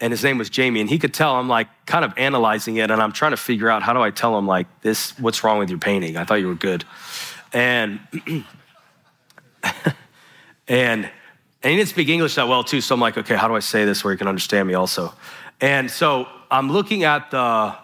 and 0.00 0.12
his 0.12 0.24
name 0.24 0.38
was 0.38 0.50
Jamie, 0.50 0.80
and 0.80 0.90
he 0.90 0.98
could 0.98 1.14
tell 1.14 1.36
I'm 1.36 1.48
like 1.48 1.68
kind 1.86 2.04
of 2.04 2.12
analyzing 2.16 2.76
it, 2.76 2.90
and 2.90 3.00
I'm 3.00 3.12
trying 3.12 3.30
to 3.30 3.36
figure 3.36 3.70
out 3.70 3.82
how 3.82 3.92
do 3.92 4.00
I 4.00 4.10
tell 4.10 4.36
him 4.36 4.46
like 4.46 4.66
this, 4.82 5.18
what's 5.18 5.44
wrong 5.44 5.58
with 5.58 5.70
your 5.70 5.78
painting? 5.78 6.16
I 6.16 6.24
thought 6.24 6.36
you 6.36 6.48
were 6.48 6.54
good, 6.54 6.84
and 7.52 8.00
and 10.68 11.10
and 11.64 11.70
he 11.70 11.76
didn't 11.76 11.88
speak 11.88 12.08
English 12.08 12.34
that 12.34 12.48
well 12.48 12.64
too, 12.64 12.80
so 12.80 12.94
I'm 12.94 13.00
like, 13.00 13.16
okay, 13.16 13.36
how 13.36 13.48
do 13.48 13.54
I 13.54 13.60
say 13.60 13.84
this 13.84 14.04
where 14.04 14.12
he 14.12 14.18
can 14.18 14.28
understand 14.28 14.68
me 14.68 14.74
also? 14.74 15.14
And 15.60 15.90
so 15.90 16.28
I'm 16.50 16.70
looking 16.70 17.04
at 17.04 17.30
the 17.30 17.74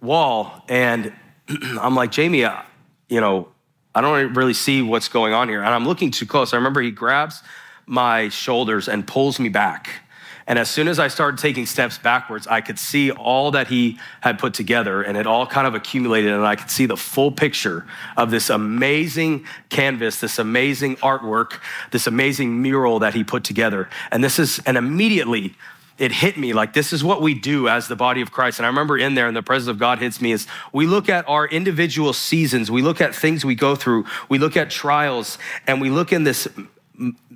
wall, 0.00 0.64
and 0.68 1.12
I'm 1.48 1.94
like, 1.94 2.12
Jamie, 2.12 2.44
uh, 2.44 2.62
you 3.08 3.20
know, 3.20 3.48
I 3.94 4.00
don't 4.00 4.34
really 4.34 4.54
see 4.54 4.82
what's 4.82 5.08
going 5.08 5.32
on 5.32 5.48
here, 5.48 5.62
and 5.62 5.74
I'm 5.74 5.86
looking 5.86 6.10
too 6.10 6.26
close. 6.26 6.52
I 6.52 6.56
remember 6.56 6.80
he 6.80 6.90
grabs 6.90 7.42
my 7.86 8.28
shoulders 8.28 8.88
and 8.88 9.06
pulls 9.06 9.38
me 9.38 9.48
back 9.48 10.05
and 10.46 10.58
as 10.60 10.70
soon 10.70 10.86
as 10.86 11.00
I 11.00 11.08
started 11.08 11.40
taking 11.40 11.66
steps 11.66 11.98
backwards, 11.98 12.46
I 12.46 12.60
could 12.60 12.78
see 12.78 13.10
all 13.10 13.50
that 13.50 13.66
he 13.66 13.98
had 14.20 14.38
put 14.38 14.54
together 14.54 15.02
and 15.02 15.16
it 15.16 15.26
all 15.26 15.44
kind 15.44 15.66
of 15.66 15.74
accumulated. 15.74 16.32
And 16.32 16.46
I 16.46 16.54
could 16.54 16.70
see 16.70 16.86
the 16.86 16.96
full 16.96 17.32
picture 17.32 17.84
of 18.16 18.30
this 18.30 18.48
amazing 18.48 19.44
canvas, 19.70 20.20
this 20.20 20.38
amazing 20.38 20.96
artwork, 20.96 21.60
this 21.90 22.06
amazing 22.06 22.62
mural 22.62 23.00
that 23.00 23.14
he 23.14 23.24
put 23.24 23.42
together. 23.42 23.88
And 24.12 24.22
this 24.22 24.38
is, 24.38 24.60
and 24.66 24.76
immediately 24.76 25.56
it 25.98 26.12
hit 26.12 26.36
me 26.36 26.52
like 26.52 26.74
this 26.74 26.92
is 26.92 27.02
what 27.02 27.22
we 27.22 27.34
do 27.34 27.68
as 27.68 27.88
the 27.88 27.96
body 27.96 28.20
of 28.20 28.30
Christ. 28.30 28.60
And 28.60 28.66
I 28.66 28.68
remember 28.68 28.96
in 28.96 29.14
there, 29.14 29.26
and 29.26 29.36
the 29.36 29.42
presence 29.42 29.68
of 29.68 29.78
God 29.78 29.98
hits 29.98 30.20
me 30.20 30.30
is 30.30 30.46
we 30.72 30.86
look 30.86 31.08
at 31.08 31.28
our 31.28 31.48
individual 31.48 32.12
seasons, 32.12 32.70
we 32.70 32.82
look 32.82 33.00
at 33.00 33.14
things 33.14 33.44
we 33.44 33.54
go 33.56 33.74
through, 33.74 34.04
we 34.28 34.38
look 34.38 34.56
at 34.56 34.70
trials, 34.70 35.38
and 35.66 35.80
we 35.80 35.90
look 35.90 36.12
in 36.12 36.22
this 36.22 36.46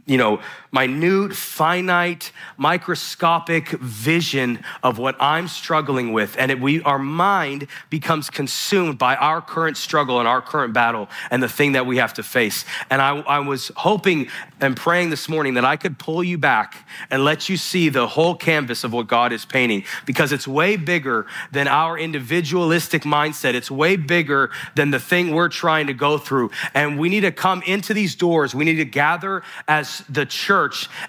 you 0.06 0.16
know, 0.16 0.40
minute, 0.72 1.34
finite, 1.34 2.32
microscopic 2.56 3.68
vision 3.70 4.62
of 4.82 4.98
what 4.98 5.16
I'm 5.20 5.48
struggling 5.48 6.12
with. 6.12 6.36
And 6.38 6.50
it, 6.50 6.60
we, 6.60 6.82
our 6.82 6.98
mind 6.98 7.66
becomes 7.88 8.30
consumed 8.30 8.98
by 8.98 9.16
our 9.16 9.40
current 9.40 9.76
struggle 9.76 10.18
and 10.20 10.28
our 10.28 10.40
current 10.40 10.72
battle 10.72 11.08
and 11.30 11.42
the 11.42 11.48
thing 11.48 11.72
that 11.72 11.86
we 11.86 11.96
have 11.96 12.14
to 12.14 12.22
face. 12.22 12.64
And 12.88 13.02
I, 13.02 13.18
I 13.20 13.38
was 13.40 13.72
hoping 13.76 14.28
and 14.60 14.76
praying 14.76 15.10
this 15.10 15.28
morning 15.28 15.54
that 15.54 15.64
I 15.64 15.76
could 15.76 15.98
pull 15.98 16.22
you 16.22 16.38
back 16.38 16.86
and 17.10 17.24
let 17.24 17.48
you 17.48 17.56
see 17.56 17.88
the 17.88 18.06
whole 18.06 18.34
canvas 18.34 18.84
of 18.84 18.92
what 18.92 19.08
God 19.08 19.32
is 19.32 19.44
painting 19.44 19.84
because 20.06 20.32
it's 20.32 20.46
way 20.46 20.76
bigger 20.76 21.26
than 21.50 21.66
our 21.66 21.98
individualistic 21.98 23.02
mindset. 23.02 23.54
It's 23.54 23.70
way 23.70 23.96
bigger 23.96 24.50
than 24.76 24.90
the 24.90 25.00
thing 25.00 25.34
we're 25.34 25.48
trying 25.48 25.88
to 25.88 25.94
go 25.94 26.18
through. 26.18 26.50
And 26.74 26.98
we 26.98 27.08
need 27.08 27.20
to 27.20 27.32
come 27.32 27.62
into 27.66 27.92
these 27.94 28.14
doors. 28.14 28.54
We 28.54 28.64
need 28.64 28.76
to 28.76 28.84
gather 28.84 29.42
as 29.66 30.04
the 30.08 30.26
church 30.26 30.59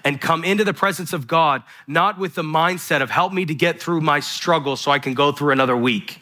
and 0.04 0.20
come 0.20 0.44
into 0.44 0.64
the 0.64 0.74
presence 0.74 1.12
of 1.12 1.26
God, 1.26 1.62
not 1.86 2.18
with 2.18 2.34
the 2.34 2.42
mindset 2.42 3.02
of 3.02 3.10
help 3.10 3.32
me 3.32 3.44
to 3.44 3.54
get 3.54 3.80
through 3.80 4.00
my 4.00 4.20
struggle 4.20 4.76
so 4.76 4.90
I 4.90 4.98
can 4.98 5.14
go 5.14 5.32
through 5.32 5.52
another 5.52 5.76
week. 5.76 6.20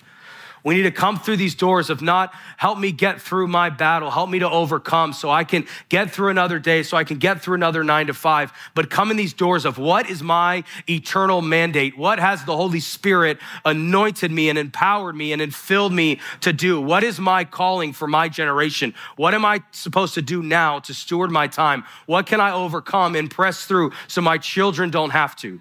We 0.65 0.75
need 0.75 0.83
to 0.83 0.91
come 0.91 1.19
through 1.19 1.37
these 1.37 1.55
doors 1.55 1.91
of 1.91 2.03
not 2.03 2.35
help 2.57 2.79
me 2.79 2.93
get 2.93 3.21
through 3.21 3.49
my 3.49 3.71
battle, 3.71 4.11
help 4.11 4.29
me 4.29 4.41
to 4.41 4.49
overcome 4.49 5.13
so 5.13 5.31
I 5.31 5.45
can 5.45 5.67
get 5.89 6.11
through 6.11 6.29
another 6.29 6.59
day, 6.59 6.83
so 6.83 6.97
I 6.97 7.05
can 7.05 7.19
get 7.19 7.41
through 7.41 7.55
another 7.55 7.83
nine 7.83 8.09
to 8.09 8.15
five, 8.15 8.53
but 8.75 8.91
come 8.91 9.11
in 9.11 9.17
these 9.17 9.33
doors 9.33 9.65
of 9.65 9.79
what 9.79 10.11
is 10.11 10.23
my 10.23 10.65
eternal 10.89 11.41
mandate? 11.41 11.97
What 11.97 12.19
has 12.19 12.45
the 12.45 12.57
Holy 12.57 12.81
Spirit 12.81 13.39
anointed 13.65 14.31
me 14.31 14.49
and 14.49 14.59
empowered 14.59 15.17
me 15.17 15.33
and 15.33 15.55
filled 15.55 15.93
me 15.93 16.21
to 16.41 16.53
do? 16.53 16.81
What 16.81 17.05
is 17.05 17.19
my 17.19 17.45
calling 17.45 17.93
for 17.93 18.07
my 18.07 18.29
generation? 18.29 18.95
What 19.17 19.35
am 19.35 19.45
I 19.45 19.63
supposed 19.73 20.15
to 20.15 20.23
do 20.23 20.43
now 20.43 20.79
to 20.81 20.95
steward 20.95 21.31
my 21.31 21.47
time? 21.47 21.85
What 22.07 22.27
can 22.27 22.41
I 22.41 22.53
overcome 22.53 23.17
and 23.17 23.31
press 23.31 23.65
through 23.65 23.93
so 24.09 24.21
my 24.21 24.39
children 24.39 24.91
don't 24.91 25.11
have 25.11 25.37
to? 25.37 25.61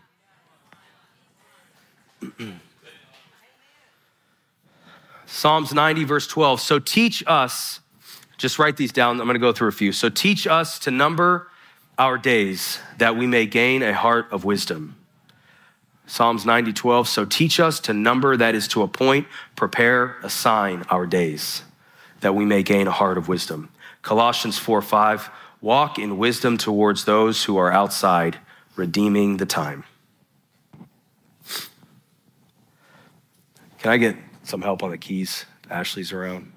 Psalms 5.32 5.74
90, 5.74 6.06
verse 6.06 6.28
12. 6.28 6.60
So 6.60 6.80
teach 6.80 7.24
us, 7.28 7.82
just 8.38 8.58
write 8.58 8.78
these 8.78 8.92
down. 8.92 9.22
I'm 9.22 9.28
going 9.28 9.36
to 9.36 9.40
go 9.40 9.54
through 9.54 9.70
a 9.70 9.72
few. 9.72 9.92
So 9.92 10.10
teach 10.10 10.48
us 10.48 10.80
to 10.80 10.92
number 10.92 11.48
our 12.00 12.18
days 12.18 12.80
that 12.98 13.16
we 13.16 13.28
may 13.28 13.46
gain 13.46 13.84
a 13.84 13.94
heart 13.94 14.28
of 14.32 14.44
wisdom. 14.44 14.96
Psalms 16.08 16.46
90, 16.46 16.74
12. 16.74 17.08
So 17.08 17.26
teach 17.26 17.60
us 17.60 17.80
to 17.82 17.94
number, 17.94 18.36
that 18.36 18.56
is 18.56 18.68
to 18.70 18.82
appoint, 18.82 19.28
prepare, 19.56 20.18
assign 20.24 20.84
our 20.90 21.06
days 21.06 21.62
that 22.22 22.34
we 22.34 22.44
may 22.44 22.64
gain 22.64 22.88
a 22.88 22.92
heart 22.92 23.18
of 23.18 23.28
wisdom. 23.28 23.70
Colossians 24.02 24.58
4, 24.58 24.82
5. 24.82 25.30
Walk 25.62 26.00
in 26.00 26.18
wisdom 26.18 26.58
towards 26.58 27.06
those 27.06 27.44
who 27.44 27.56
are 27.56 27.72
outside, 27.72 28.40
redeeming 28.76 29.38
the 29.38 29.46
time. 29.46 29.84
Can 33.78 33.92
I 33.92 33.98
get 33.98 34.16
some 34.50 34.62
help 34.62 34.84
on 34.84 34.92
the 34.92 34.98
keys. 34.98 35.46
Ashley's 35.70 36.12
around. 36.12 36.52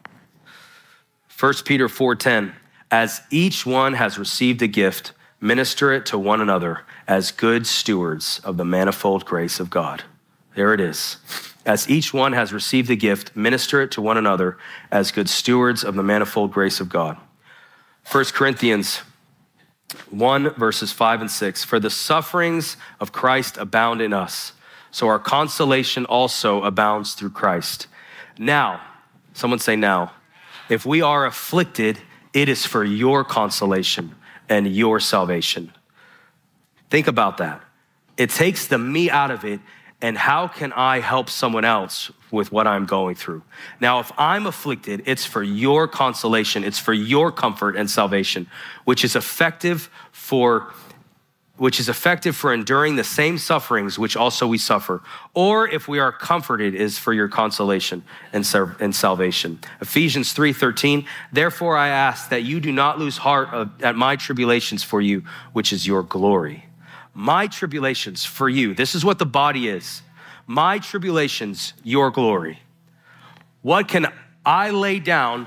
1 1.39 1.65
Peter 1.65 1.89
4:10 1.89 2.55
As 2.91 3.23
each 3.31 3.67
one 3.67 3.95
has 3.95 4.19
received 4.19 4.63
a 4.63 4.67
gift, 4.67 5.13
minister 5.41 5.93
it 5.93 6.07
to 6.07 6.19
one 6.19 6.41
another 6.41 6.83
as 7.07 7.31
good 7.31 7.67
stewards 7.67 8.41
of 8.45 8.57
the 8.57 8.65
manifold 8.65 9.25
grace 9.25 9.61
of 9.61 9.71
God. 9.71 10.05
There 10.55 10.73
it 10.73 10.81
is. 10.81 11.17
As 11.65 11.89
each 11.89 12.13
one 12.13 12.33
has 12.33 12.53
received 12.53 12.91
a 12.91 12.97
gift, 12.97 13.37
minister 13.37 13.81
it 13.81 13.91
to 13.93 14.03
one 14.03 14.17
another 14.17 14.59
as 14.91 15.13
good 15.13 15.29
stewards 15.29 15.85
of 15.85 15.95
the 15.95 16.03
manifold 16.03 16.53
grace 16.53 16.81
of 16.81 16.89
God. 16.89 17.17
1 18.11 18.25
Corinthians 18.33 19.03
1, 20.11 20.55
verses 20.55 20.93
5 20.93 21.21
and 21.21 21.31
6. 21.31 21.65
For 21.65 21.79
the 21.79 21.91
sufferings 21.91 22.77
of 22.99 23.13
Christ 23.13 23.57
abound 23.59 24.01
in 24.01 24.13
us, 24.13 24.53
so 24.93 25.09
our 25.09 25.19
consolation 25.19 26.05
also 26.05 26.63
abounds 26.63 27.15
through 27.15 27.31
Christ. 27.31 27.89
Now, 28.39 28.81
someone 29.33 29.59
say 29.59 29.75
now, 29.75 30.13
if 30.69 30.87
we 30.87 31.03
are 31.03 31.27
afflicted, 31.27 31.99
it 32.33 32.49
is 32.49 32.65
for 32.65 32.85
your 32.85 33.25
consolation 33.25 34.15
and 34.49 34.73
your 34.73 35.01
salvation. 35.01 35.73
Think 36.91 37.07
about 37.07 37.39
that. 37.39 37.63
It 38.19 38.31
takes 38.31 38.67
the 38.67 38.79
me 38.79 39.09
out 39.09 39.31
of 39.31 39.45
it, 39.45 39.61
and 40.03 40.19
how 40.19 40.47
can 40.47 40.73
I 40.75 41.01
help 41.01 41.31
someone 41.31 41.65
else 41.65 42.11
with 42.31 42.53
what 42.53 42.67
I'm 42.67 42.85
going 42.85 43.15
through? 43.15 43.43
Now, 43.81 44.01
if 44.01 44.13
I'm 44.19 44.47
afflicted, 44.47 45.05
it's 45.07 45.25
for 45.25 45.43
your 45.43 45.89
consolation, 45.89 46.65
it's 46.65 46.79
for 46.79 46.93
your 46.93 47.33
comfort 47.33 47.77
and 47.77 47.91
salvation, 47.91 48.47
which 48.85 49.05
is 49.05 49.17
effective 49.17 49.89
for 50.11 50.73
which 51.57 51.79
is 51.79 51.89
effective 51.89 52.35
for 52.35 52.53
enduring 52.53 52.97
the 52.97 53.05
same 53.05 53.39
sufferings 53.39 53.99
which 53.99 54.17
also 54.17 54.47
we 54.47 54.59
suffer. 54.59 55.03
Or 55.35 55.69
if 55.69 55.87
we 55.87 55.99
are 55.99 56.11
comforted, 56.11 56.75
is 56.75 56.99
for 56.99 57.13
your 57.13 57.29
consolation 57.29 58.03
and, 58.33 58.49
and 58.81 58.95
salvation. 58.95 59.61
Ephesians 59.81 60.35
3:13. 60.35 61.07
Therefore 61.33 61.77
I 61.77 61.89
ask 61.89 62.31
that 62.31 62.43
you 62.43 62.59
do 62.61 62.73
not 62.73 62.99
lose 62.99 63.19
heart 63.19 63.69
at 63.83 63.97
my 63.97 64.17
tribulations 64.17 64.83
for 64.83 65.01
you, 65.01 65.23
which 65.53 65.73
is 65.73 65.87
your 65.87 66.03
glory. 66.03 66.67
My 67.15 67.47
tribulations 67.47 68.25
for 68.25 68.49
you. 68.49 68.75
This 68.75 68.95
is 68.95 69.05
what 69.05 69.19
the 69.19 69.27
body 69.27 69.69
is. 69.69 70.03
My 70.47 70.79
tribulations, 70.79 71.75
your 71.85 72.11
glory. 72.11 72.61
What 73.61 73.87
can 73.87 74.13
I 74.45 74.71
lay 74.71 74.99
down 74.99 75.47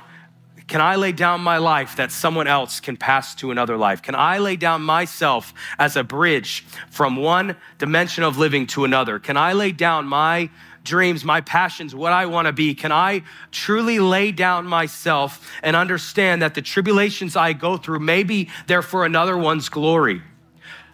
can 0.67 0.81
I 0.81 0.95
lay 0.95 1.11
down 1.11 1.41
my 1.41 1.57
life 1.57 1.97
that 1.97 2.11
someone 2.11 2.47
else 2.47 2.79
can 2.79 2.97
pass 2.97 3.35
to 3.35 3.51
another 3.51 3.77
life? 3.77 4.01
Can 4.01 4.15
I 4.15 4.39
lay 4.39 4.55
down 4.55 4.81
myself 4.81 5.53
as 5.77 5.95
a 5.95 6.03
bridge 6.03 6.65
from 6.89 7.17
one 7.17 7.55
dimension 7.77 8.23
of 8.23 8.39
living 8.39 8.65
to 8.67 8.83
another? 8.83 9.19
Can 9.19 9.37
I 9.37 9.53
lay 9.53 9.71
down 9.71 10.07
my 10.07 10.49
dreams, 10.83 11.23
my 11.23 11.41
passions, 11.41 11.93
what 11.93 12.13
I 12.13 12.25
want 12.25 12.47
to 12.47 12.53
be? 12.53 12.73
Can 12.73 12.91
I 12.91 13.21
truly 13.51 13.99
lay 13.99 14.31
down 14.31 14.65
myself 14.65 15.47
and 15.61 15.75
understand 15.75 16.41
that 16.41 16.55
the 16.55 16.61
tribulations 16.63 17.35
I 17.35 17.53
go 17.53 17.77
through, 17.77 17.99
maybe 17.99 18.49
they're 18.65 18.81
for 18.81 19.05
another 19.05 19.37
one's 19.37 19.69
glory? 19.69 20.23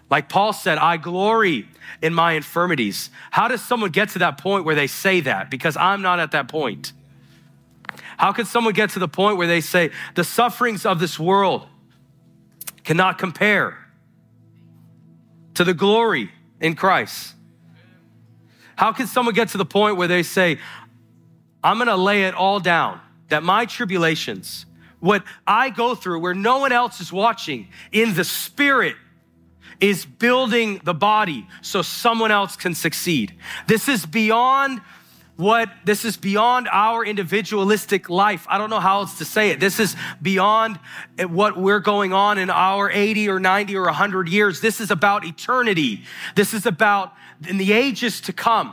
Like 0.09 0.27
Paul 0.27 0.51
said, 0.51 0.79
I 0.79 0.97
glory 0.97 1.67
in 2.01 2.13
my 2.13 2.33
infirmities. 2.33 3.09
How 3.31 3.47
does 3.47 3.61
someone 3.61 3.91
get 3.91 4.09
to 4.09 4.19
that 4.19 4.37
point 4.37 4.65
where 4.65 4.75
they 4.75 4.87
say 4.87 5.21
that? 5.21 5.49
Because 5.49 5.77
I'm 5.77 6.01
not 6.01 6.19
at 6.19 6.31
that 6.31 6.49
point. 6.49 6.91
How 8.21 8.31
could 8.31 8.45
someone 8.45 8.75
get 8.75 8.91
to 8.91 8.99
the 8.99 9.07
point 9.07 9.37
where 9.37 9.47
they 9.47 9.61
say, 9.61 9.89
the 10.13 10.23
sufferings 10.23 10.85
of 10.85 10.99
this 10.99 11.19
world 11.19 11.65
cannot 12.83 13.17
compare 13.17 13.79
to 15.55 15.63
the 15.63 15.73
glory 15.73 16.29
in 16.59 16.75
Christ? 16.75 17.33
How 18.75 18.91
can 18.91 19.07
someone 19.07 19.33
get 19.33 19.49
to 19.49 19.57
the 19.57 19.65
point 19.65 19.97
where 19.97 20.07
they 20.07 20.21
say, 20.21 20.59
I'm 21.63 21.79
gonna 21.79 21.97
lay 21.97 22.25
it 22.25 22.35
all 22.35 22.59
down, 22.59 23.01
that 23.29 23.41
my 23.41 23.65
tribulations, 23.65 24.67
what 24.99 25.23
I 25.47 25.71
go 25.71 25.95
through 25.95 26.19
where 26.19 26.35
no 26.35 26.59
one 26.59 26.71
else 26.71 27.01
is 27.01 27.11
watching 27.11 27.69
in 27.91 28.13
the 28.13 28.23
spirit, 28.23 28.97
is 29.79 30.05
building 30.05 30.79
the 30.83 30.93
body 30.93 31.47
so 31.63 31.81
someone 31.81 32.29
else 32.29 32.55
can 32.55 32.75
succeed. 32.75 33.33
This 33.65 33.89
is 33.89 34.05
beyond 34.05 34.79
what 35.41 35.69
this 35.85 36.05
is 36.05 36.17
beyond 36.17 36.69
our 36.71 37.03
individualistic 37.03 38.09
life. 38.09 38.45
I 38.47 38.59
don't 38.59 38.69
know 38.69 38.79
how 38.79 38.99
else 38.99 39.17
to 39.17 39.25
say 39.25 39.49
it. 39.49 39.59
This 39.59 39.79
is 39.79 39.95
beyond 40.21 40.79
what 41.27 41.57
we're 41.57 41.79
going 41.79 42.13
on 42.13 42.37
in 42.37 42.51
our 42.51 42.91
80 42.91 43.27
or 43.27 43.39
90 43.39 43.75
or 43.75 43.85
100 43.85 44.29
years. 44.29 44.61
This 44.61 44.79
is 44.79 44.91
about 44.91 45.25
eternity. 45.25 46.03
This 46.35 46.53
is 46.53 46.67
about 46.67 47.13
in 47.49 47.57
the 47.57 47.73
ages 47.73 48.21
to 48.21 48.33
come. 48.33 48.71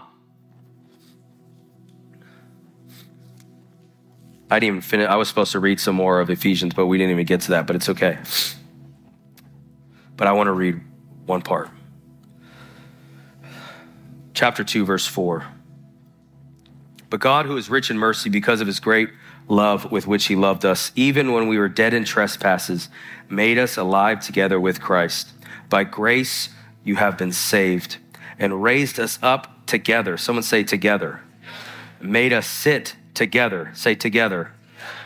I 4.51 4.59
didn't 4.59 4.77
even 4.77 4.81
finish. 4.83 5.09
I 5.09 5.17
was 5.17 5.29
supposed 5.29 5.53
to 5.53 5.61
read 5.61 5.81
some 5.81 5.95
more 5.95 6.21
of 6.21 6.29
Ephesians, 6.29 6.75
but 6.75 6.87
we 6.87 6.99
didn't 6.99 7.13
even 7.13 7.27
get 7.27 7.41
to 7.43 7.51
that, 7.53 7.67
but 7.67 7.77
it's 7.77 7.89
okay. 7.89 8.19
But 10.17 10.27
I 10.27 10.33
want 10.33 10.49
to 10.49 10.53
read 10.53 10.81
one 11.25 11.41
part. 11.41 11.71
Chapter 14.35 14.65
2, 14.65 14.85
verse 14.85 15.07
4. 15.07 15.47
But 17.11 17.21
God, 17.21 17.47
who 17.47 17.57
is 17.57 17.71
rich 17.71 17.91
in 17.91 17.99
mercy 17.99 18.29
because 18.29 18.61
of 18.61 18.67
his 18.67 18.81
great 18.81 19.11
love 19.49 19.91
with 19.91 20.07
which 20.07 20.27
he 20.27 20.37
loved 20.37 20.65
us, 20.65 20.93
even 20.95 21.33
when 21.33 21.49
we 21.49 21.59
were 21.59 21.69
dead 21.69 21.95
in 21.95 22.05
trespasses, 22.05 22.89
made 23.31 23.59
us 23.59 23.77
alive 23.77 24.21
together 24.21 24.61
with 24.61 24.81
Christ. 24.81 25.31
By 25.71 25.85
grace 25.85 26.51
you 26.85 26.97
have 26.97 27.17
been 27.17 27.33
saved 27.33 27.99
and 28.39 28.63
raised 28.63 29.01
us 29.01 29.19
up 29.23 29.67
together. 29.67 30.17
Someone 30.17 30.43
say 30.43 30.65
together. 30.65 31.23
Made 32.01 32.33
us 32.33 32.47
sit 32.47 32.97
together. 33.15 33.71
Say 33.75 33.95
together 33.95 34.53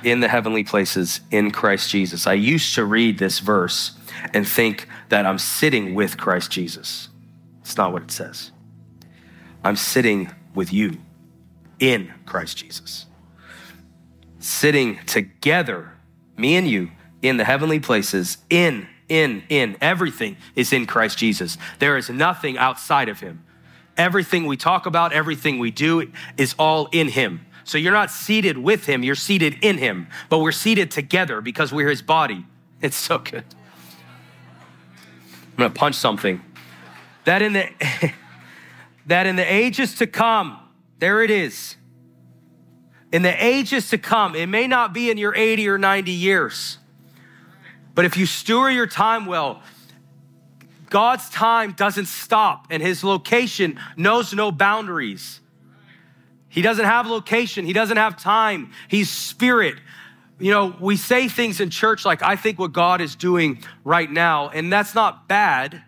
in 0.03 0.20
the 0.20 0.28
heavenly 0.28 0.64
places 0.64 1.20
in 1.30 1.50
Christ 1.50 1.90
Jesus. 1.90 2.26
I 2.26 2.34
used 2.34 2.74
to 2.74 2.84
read 2.84 3.18
this 3.18 3.38
verse 3.38 3.92
and 4.34 4.46
think 4.46 4.86
that 5.09 5.24
I'm 5.24 5.38
sitting 5.38 5.94
with 5.94 6.18
Christ 6.18 6.50
Jesus. 6.50 7.09
It's 7.61 7.76
not 7.76 7.92
what 7.92 8.03
it 8.03 8.11
says. 8.11 8.50
I'm 9.64 9.76
sitting 9.76 10.30
with 10.55 10.72
you 10.72 10.98
in 11.83 12.12
Christ 12.24 12.59
Jesus. 12.59 13.07
Sitting 14.39 14.99
together, 15.05 15.93
me 16.37 16.55
and 16.55 16.68
you, 16.68 16.93
in 17.22 17.37
the 17.39 17.45
heavenly 17.45 17.80
places, 17.80 18.39
in, 18.49 18.87
in, 19.09 19.43
in. 19.49 19.76
Everything 19.80 20.37
is 20.55 20.72
in 20.72 20.87
Christ 20.87 21.18
Jesus. 21.18 21.59
There 21.80 21.97
is 21.97 22.09
nothing 22.09 22.57
outside 22.57 23.09
of 23.09 23.18
him. 23.18 23.45
Everything 23.97 24.47
we 24.47 24.57
talk 24.57 24.87
about, 24.87 25.12
everything 25.12 25.59
we 25.59 25.72
do 25.72 26.11
is 26.39 26.55
all 26.57 26.89
in 26.93 27.09
him. 27.09 27.45
So 27.64 27.78
you're 27.78 27.93
not 27.93 28.11
seated 28.11 28.59
with 28.59 28.87
him, 28.87 29.03
you're 29.03 29.14
seated 29.14 29.57
in 29.61 29.78
him, 29.78 30.07
but 30.28 30.39
we're 30.39 30.53
seated 30.53 30.91
together 30.91 31.41
because 31.41 31.72
we're 31.72 31.91
his 31.91 32.03
body. 32.03 32.47
It's 32.80 32.97
so 32.97 33.18
good. 33.18 33.45
I'm 35.53 35.57
gonna 35.57 35.70
punch 35.70 35.95
something. 35.95 36.43
That 37.26 37.41
in 37.41 37.53
the 37.53 37.68
that 39.07 39.28
in 39.28 39.37
the 39.37 39.45
ages 39.45 39.95
to 39.97 40.09
come, 40.09 40.59
there 41.03 41.20
it 41.20 41.32
is. 41.32 41.74
In 43.11 43.22
the 43.22 43.44
ages 43.44 43.90
to 43.90 43.98
come, 43.98 44.36
it 44.36 44.46
may 44.46 44.68
not 44.68 44.92
be 44.92 45.11
in 45.11 45.18
your 45.18 45.34
80 45.34 45.68
or 45.68 45.76
90 45.76 46.12
years, 46.12 46.78
but 47.96 48.05
if 48.05 48.16
you 48.16 48.24
steward 48.24 48.72
your 48.72 48.86
time 48.86 49.26
well, 49.26 49.64
God's 50.90 51.28
time 51.28 51.72
doesn't 51.72 52.07
stop 52.07 52.68
and 52.70 52.80
his 52.80 53.03
location 53.03 53.80
knows 53.96 54.32
no 54.32 54.53
boundaries. 54.53 55.40
He 56.48 56.62
doesn't 56.62 56.84
have 56.84 57.09
location, 57.09 57.66
he 57.66 57.72
doesn't 57.72 57.96
have 57.96 58.16
time. 58.16 58.70
He's 58.86 59.11
spirit. 59.11 59.74
You 60.38 60.53
know, 60.53 60.76
we 60.78 60.96
say 60.96 61.26
things 61.26 61.61
in 61.61 61.70
church 61.70 62.05
like, 62.05 62.22
I 62.22 62.36
think 62.36 62.61
what 62.61 62.72
God 62.72 63.00
is 63.00 63.16
doing 63.16 63.64
right 63.82 64.09
now, 64.11 64.50
and 64.50 64.72
that's 64.72 64.94
not 64.94 65.26
bad, 65.26 65.82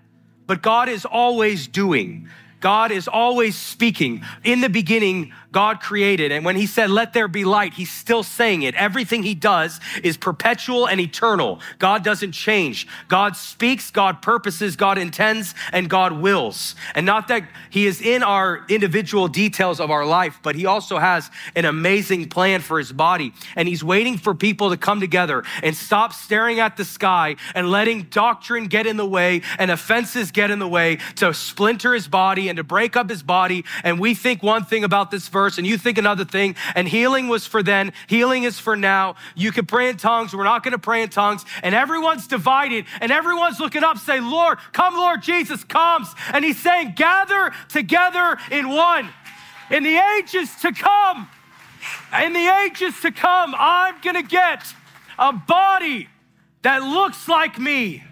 but 0.48 0.60
God 0.60 0.88
is 0.88 1.04
always 1.04 1.68
doing. 1.68 2.28
God 2.64 2.92
is 2.92 3.08
always 3.08 3.58
speaking. 3.58 4.24
In 4.42 4.62
the 4.62 4.70
beginning, 4.70 5.34
God 5.54 5.80
created. 5.80 6.32
And 6.32 6.44
when 6.44 6.56
he 6.56 6.66
said, 6.66 6.90
let 6.90 7.12
there 7.12 7.28
be 7.28 7.44
light, 7.44 7.74
he's 7.74 7.90
still 7.90 8.24
saying 8.24 8.62
it. 8.62 8.74
Everything 8.74 9.22
he 9.22 9.36
does 9.36 9.78
is 10.02 10.16
perpetual 10.16 10.86
and 10.86 11.00
eternal. 11.00 11.60
God 11.78 12.02
doesn't 12.02 12.32
change. 12.32 12.88
God 13.06 13.36
speaks, 13.36 13.92
God 13.92 14.20
purposes, 14.20 14.74
God 14.74 14.98
intends, 14.98 15.54
and 15.72 15.88
God 15.88 16.12
wills. 16.12 16.74
And 16.96 17.06
not 17.06 17.28
that 17.28 17.48
he 17.70 17.86
is 17.86 18.00
in 18.00 18.24
our 18.24 18.64
individual 18.68 19.28
details 19.28 19.78
of 19.78 19.92
our 19.92 20.04
life, 20.04 20.40
but 20.42 20.56
he 20.56 20.66
also 20.66 20.98
has 20.98 21.30
an 21.54 21.64
amazing 21.64 22.28
plan 22.28 22.60
for 22.60 22.76
his 22.76 22.92
body. 22.92 23.32
And 23.54 23.68
he's 23.68 23.84
waiting 23.84 24.18
for 24.18 24.34
people 24.34 24.70
to 24.70 24.76
come 24.76 24.98
together 24.98 25.44
and 25.62 25.76
stop 25.76 26.12
staring 26.12 26.58
at 26.58 26.76
the 26.76 26.84
sky 26.84 27.36
and 27.54 27.70
letting 27.70 28.02
doctrine 28.10 28.66
get 28.66 28.88
in 28.88 28.96
the 28.96 29.06
way 29.06 29.42
and 29.60 29.70
offenses 29.70 30.32
get 30.32 30.50
in 30.50 30.58
the 30.58 30.66
way 30.66 30.98
to 31.14 31.32
splinter 31.32 31.94
his 31.94 32.08
body 32.08 32.48
and 32.48 32.56
to 32.56 32.64
break 32.64 32.96
up 32.96 33.08
his 33.08 33.22
body. 33.22 33.64
And 33.84 34.00
we 34.00 34.14
think 34.14 34.42
one 34.42 34.64
thing 34.64 34.82
about 34.82 35.12
this 35.12 35.28
verse 35.28 35.43
and 35.58 35.66
you 35.66 35.78
think 35.78 35.98
another 35.98 36.24
thing. 36.24 36.56
And 36.74 36.88
healing 36.88 37.28
was 37.28 37.46
for 37.46 37.62
then, 37.62 37.92
healing 38.06 38.44
is 38.44 38.58
for 38.58 38.76
now. 38.76 39.16
You 39.34 39.52
can 39.52 39.66
pray 39.66 39.88
in 39.88 39.96
tongues. 39.96 40.34
We're 40.34 40.44
not 40.44 40.62
going 40.62 40.72
to 40.72 40.78
pray 40.78 41.02
in 41.02 41.08
tongues. 41.08 41.44
And 41.62 41.74
everyone's 41.74 42.26
divided 42.26 42.86
and 43.00 43.12
everyone's 43.12 43.60
looking 43.60 43.84
up, 43.84 43.98
say, 43.98 44.20
Lord, 44.20 44.58
come, 44.72 44.94
Lord 44.94 45.22
Jesus 45.22 45.64
comes. 45.64 46.12
And 46.32 46.44
he's 46.44 46.58
saying, 46.58 46.94
gather 46.96 47.52
together 47.68 48.38
in 48.50 48.68
one. 48.68 49.10
In 49.70 49.82
the 49.82 49.96
ages 50.18 50.54
to 50.62 50.72
come, 50.72 51.28
in 52.22 52.32
the 52.32 52.46
ages 52.64 53.00
to 53.00 53.10
come, 53.10 53.54
I'm 53.56 54.00
going 54.00 54.16
to 54.16 54.22
get 54.22 54.62
a 55.18 55.32
body 55.32 56.08
that 56.62 56.82
looks 56.82 57.28
like 57.28 57.58
me. 57.58 58.02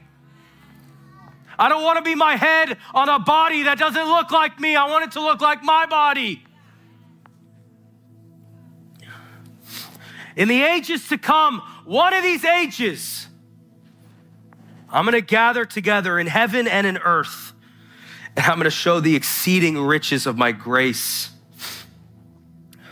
I 1.59 1.69
don't 1.69 1.83
want 1.83 1.99
to 1.99 2.03
be 2.03 2.15
my 2.15 2.37
head 2.37 2.79
on 2.95 3.09
a 3.09 3.19
body 3.19 3.65
that 3.65 3.79
doesn't 3.79 4.07
look 4.07 4.31
like 4.31 4.59
me. 4.59 4.75
I 4.75 4.89
want 4.89 5.05
it 5.05 5.13
to 5.13 5.21
look 5.21 5.41
like 5.41 5.63
my 5.63 5.87
body. 5.87 6.43
In 10.37 10.49
the 10.49 10.63
ages 10.63 11.09
to 11.09 11.19
come, 11.19 11.61
one 11.85 12.15
of 12.15 12.23
these 12.23 12.45
ages, 12.45 13.27
I'm 14.89 15.05
going 15.05 15.13
to 15.15 15.21
gather 15.21 15.65
together 15.65 16.19
in 16.19 16.27
heaven 16.27 16.67
and 16.67 16.87
in 16.87 16.99
earth, 16.99 17.53
and 18.37 18.45
I'm 18.47 18.57
going 18.57 18.65
to 18.65 18.71
show 18.71 19.01
the 19.01 19.17
exceeding 19.17 19.79
riches 19.79 20.27
of 20.27 20.37
my 20.37 20.53
grace. 20.53 21.31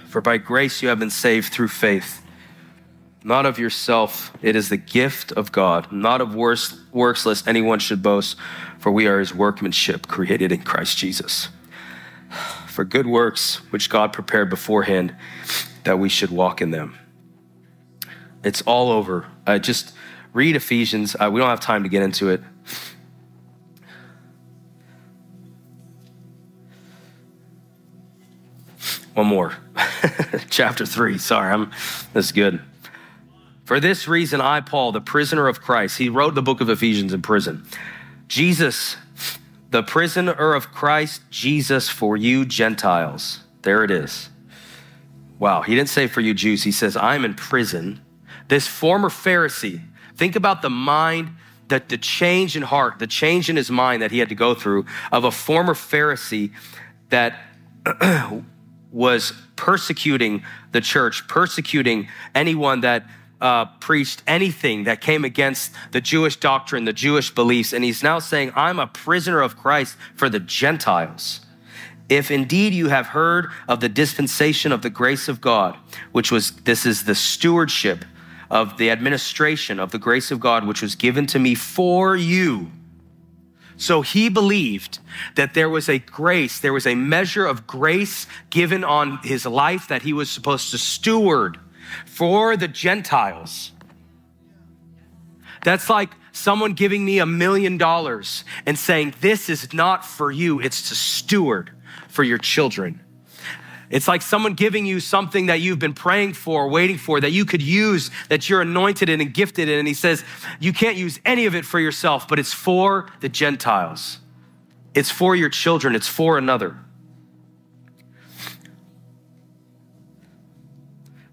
For 0.09 0.21
by 0.21 0.39
grace 0.39 0.83
you 0.83 0.89
have 0.89 0.99
been 0.99 1.11
saved 1.11 1.53
through 1.53 1.69
faith, 1.69 2.23
not 3.23 3.47
of 3.47 3.59
yourself. 3.59 4.33
It 4.43 4.57
is 4.57 4.69
the 4.69 4.77
gift 4.77 5.31
of 5.33 5.53
God, 5.53 5.93
not 5.93 6.21
of 6.21 6.35
works, 6.35 6.81
works 6.91 7.25
lest 7.27 7.47
anyone 7.47 7.79
should 7.79 8.03
boast, 8.03 8.37
for 8.79 8.91
we 8.91 9.07
are 9.07 9.21
his 9.21 9.35
workmanship 9.35 10.09
created 10.09 10.53
in 10.53 10.63
Christ 10.63 10.99
Jesus. 10.99 11.49
For 12.67 12.85
good 12.85 13.07
works, 13.07 13.57
which 13.71 13.91
God 13.91 14.13
prepared 14.13 14.49
beforehand 14.49 15.15
that 15.85 15.99
we 15.99 16.09
should 16.09 16.31
walk 16.31 16.61
in 16.61 16.71
them. 16.71 16.99
It's 18.43 18.63
all 18.63 18.91
over. 18.91 19.27
Uh, 19.47 19.59
just 19.59 19.93
read 20.33 20.57
Ephesians. 20.57 21.15
Uh, 21.19 21.31
we 21.33 21.41
don't 21.41 21.51
have 21.51 21.61
time 21.61 21.83
to 21.83 21.89
get 21.89 22.03
into 22.03 22.31
it. 22.31 22.41
One 29.15 29.27
more. 29.27 29.55
Chapter 30.51 30.87
3. 30.87 31.19
Sorry, 31.19 31.53
I'm 31.53 31.71
this 32.15 32.27
is 32.27 32.33
good. 32.33 32.61
For 33.65 33.79
this 33.79 34.09
reason, 34.09 34.41
I, 34.41 34.61
Paul, 34.61 34.93
the 34.93 35.01
prisoner 35.01 35.47
of 35.47 35.61
Christ, 35.61 35.99
he 35.99 36.09
wrote 36.09 36.35
the 36.35 36.43
book 36.43 36.61
of 36.61 36.71
Ephesians 36.71 37.13
in 37.13 37.23
prison. 37.23 37.65
Jesus, 38.27 38.97
the 39.71 39.83
prisoner 39.83 40.55
of 40.55 40.73
Christ, 40.73 41.23
Jesus 41.31 41.89
for 41.89 42.17
you 42.17 42.45
Gentiles. 42.45 43.41
There 43.63 43.85
it 43.85 43.91
is. 43.91 44.31
Wow, 45.39 45.63
he 45.63 45.75
didn't 45.75 45.89
say 45.89 46.07
for 46.07 46.21
you 46.21 46.35
Jews. 46.35 46.63
He 46.63 46.73
says, 46.73 46.97
I'm 46.97 47.25
in 47.25 47.35
prison 47.35 48.01
this 48.51 48.67
former 48.67 49.09
Pharisee, 49.09 49.81
think 50.17 50.37
about 50.37 50.61
the 50.61 50.69
mind 50.69 51.31
that 51.69 51.89
the 51.89 51.97
change 51.97 52.57
in 52.57 52.63
heart, 52.63 52.99
the 52.99 53.07
change 53.07 53.49
in 53.49 53.57
his 53.57 53.71
mind 53.71 54.03
that 54.03 54.11
he 54.11 54.19
had 54.19 54.29
to 54.29 54.35
go 54.35 54.55
through 54.55 54.85
of 55.13 55.25
a 55.25 55.31
former 55.31 55.73
Pharisee 55.73 56.53
that 57.11 57.41
was 58.93 59.33
persecuting 59.55 60.43
the 60.73 60.81
church, 60.81 61.29
persecuting 61.29 62.09
anyone 62.35 62.81
that 62.81 63.07
uh, 63.41 63.67
preached 63.79 64.23
anything 64.27 64.85
that 64.85 65.01
came 65.01 65.25
against 65.25 65.73
the 65.93 66.01
Jewish 66.01 66.37
doctrine, 66.37 66.85
the 66.85 66.93
Jewish 66.93 67.33
beliefs. 67.33 67.73
And 67.73 67.85
he's 67.85 68.03
now 68.03 68.19
saying, 68.19 68.53
I'm 68.57 68.81
a 68.81 68.89
prisoner 68.89 69.41
of 69.41 69.57
Christ 69.57 69.97
for 70.17 70.29
the 70.29 70.41
Gentiles. 70.41 71.41
If 72.09 72.33
indeed 72.33 72.75
you 72.75 72.89
have 72.89 73.07
heard 73.07 73.47
of 73.69 73.79
the 73.79 73.89
dispensation 73.89 74.73
of 74.73 74.83
the 74.83 74.91
grace 74.91 75.29
of 75.29 75.41
God, 75.41 75.79
which 76.11 76.33
was, 76.33 76.51
this 76.51 76.85
is 76.85 77.05
the 77.05 77.15
stewardship 77.15 78.05
of 78.51 78.79
the 78.79 78.91
administration 78.91 79.79
of 79.79 79.93
the 79.93 79.99
grace 79.99 80.31
of 80.31 80.41
God, 80.41 80.67
which 80.67 80.83
was 80.83 80.95
given 80.95 81.27
to 81.29 81.39
me 81.39 81.55
for 81.55 82.17
you. 82.17 82.71
So 83.77 84.03
he 84.03 84.29
believed 84.29 84.99
that 85.37 85.55
there 85.55 85.71
was 85.71 85.89
a 85.89 85.99
grace, 85.99 86.59
there 86.59 86.73
was 86.73 86.87
a 86.87 86.95
measure 86.95 87.47
of 87.47 87.67
grace 87.67 88.27
given 88.51 88.85
on 88.85 89.19
his 89.23 89.47
life 89.47 89.89
that 89.89 90.03
he 90.03 90.13
was 90.13 90.31
supposed 90.31 90.71
to 90.73 90.79
steward 90.79 91.59
for 92.05 92.57
the 92.57 92.69
Gentiles. 92.69 93.73
That's 95.65 95.89
like 95.89 96.11
someone 96.33 96.75
giving 96.75 97.05
me 97.05 97.19
a 97.19 97.27
million 97.27 97.79
dollars 97.79 98.45
and 98.67 98.79
saying, 98.79 99.15
This 99.21 99.49
is 99.49 99.73
not 99.73 100.05
for 100.05 100.31
you, 100.31 100.61
it's 100.61 100.89
to 100.91 100.95
steward 100.95 101.71
for 102.09 102.23
your 102.23 102.39
children. 102.39 103.01
It's 103.91 104.07
like 104.07 104.23
someone 104.23 104.55
giving 104.55 104.87
you 104.87 105.01
something 105.01 105.47
that 105.47 105.61
you've 105.61 105.81
been 105.81 105.95
praying 105.95 106.35
for, 106.35 106.69
waiting 106.69 106.97
for, 106.97 107.21
that 107.21 107.33
you 107.33 107.45
could 107.45 107.61
use, 107.61 108.13
that 108.29 108.49
you're 108.49 108.61
anointed 108.61 109.09
in 109.09 109.21
and 109.21 109.35
gifted 109.35 109.69
in. 109.69 109.81
And 109.81 109.89
he 109.89 109.95
says, 109.95 110.25
You 110.61 110.73
can't 110.73 110.97
use 110.97 111.21
any 111.25 111.47
of 111.47 111.57
it 111.57 111.65
for 111.65 111.81
yourself, 111.81 112.29
but 112.29 112.39
it's 112.39 112.53
for 112.53 113.09
the 113.19 113.29
Gentiles. 113.29 114.21
It's 114.95 115.11
for 115.11 115.35
your 115.35 115.49
children, 115.49 115.97
it's 115.97 116.07
for 116.07 116.39
another. 116.39 116.79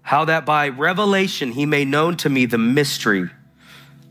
How 0.02 0.24
that 0.24 0.44
by 0.44 0.68
revelation 0.68 1.52
he 1.52 1.64
made 1.64 1.86
known 1.86 2.16
to 2.18 2.28
me 2.28 2.46
the 2.46 2.58
mystery 2.58 3.30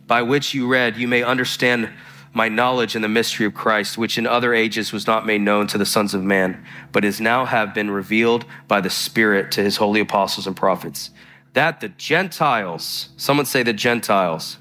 by 0.05 0.21
which 0.21 0.53
you 0.53 0.67
read, 0.67 0.95
you 0.95 1.07
may 1.07 1.21
understand 1.21 1.89
my 2.33 2.49
knowledge 2.49 2.95
in 2.95 3.01
the 3.01 3.07
mystery 3.07 3.45
of 3.45 3.53
Christ, 3.53 3.97
which 3.97 4.17
in 4.17 4.27
other 4.27 4.53
ages 4.53 4.93
was 4.93 5.07
not 5.07 5.25
made 5.25 5.41
known 5.41 5.67
to 5.67 5.77
the 5.77 5.85
sons 5.85 6.13
of 6.13 6.23
man, 6.23 6.63
but 6.91 7.05
is 7.05 7.19
now 7.19 7.45
have 7.45 7.73
been 7.73 7.89
revealed 7.89 8.45
by 8.67 8.81
the 8.81 8.89
Spirit 8.89 9.51
to 9.53 9.63
his 9.63 9.77
holy 9.77 10.01
apostles 10.01 10.47
and 10.47 10.55
prophets, 10.55 11.11
that 11.53 11.79
the 11.79 11.89
Gentiles, 11.89 13.09
someone 13.17 13.45
say 13.45 13.63
the 13.63 13.73
Gentiles, 13.73 14.57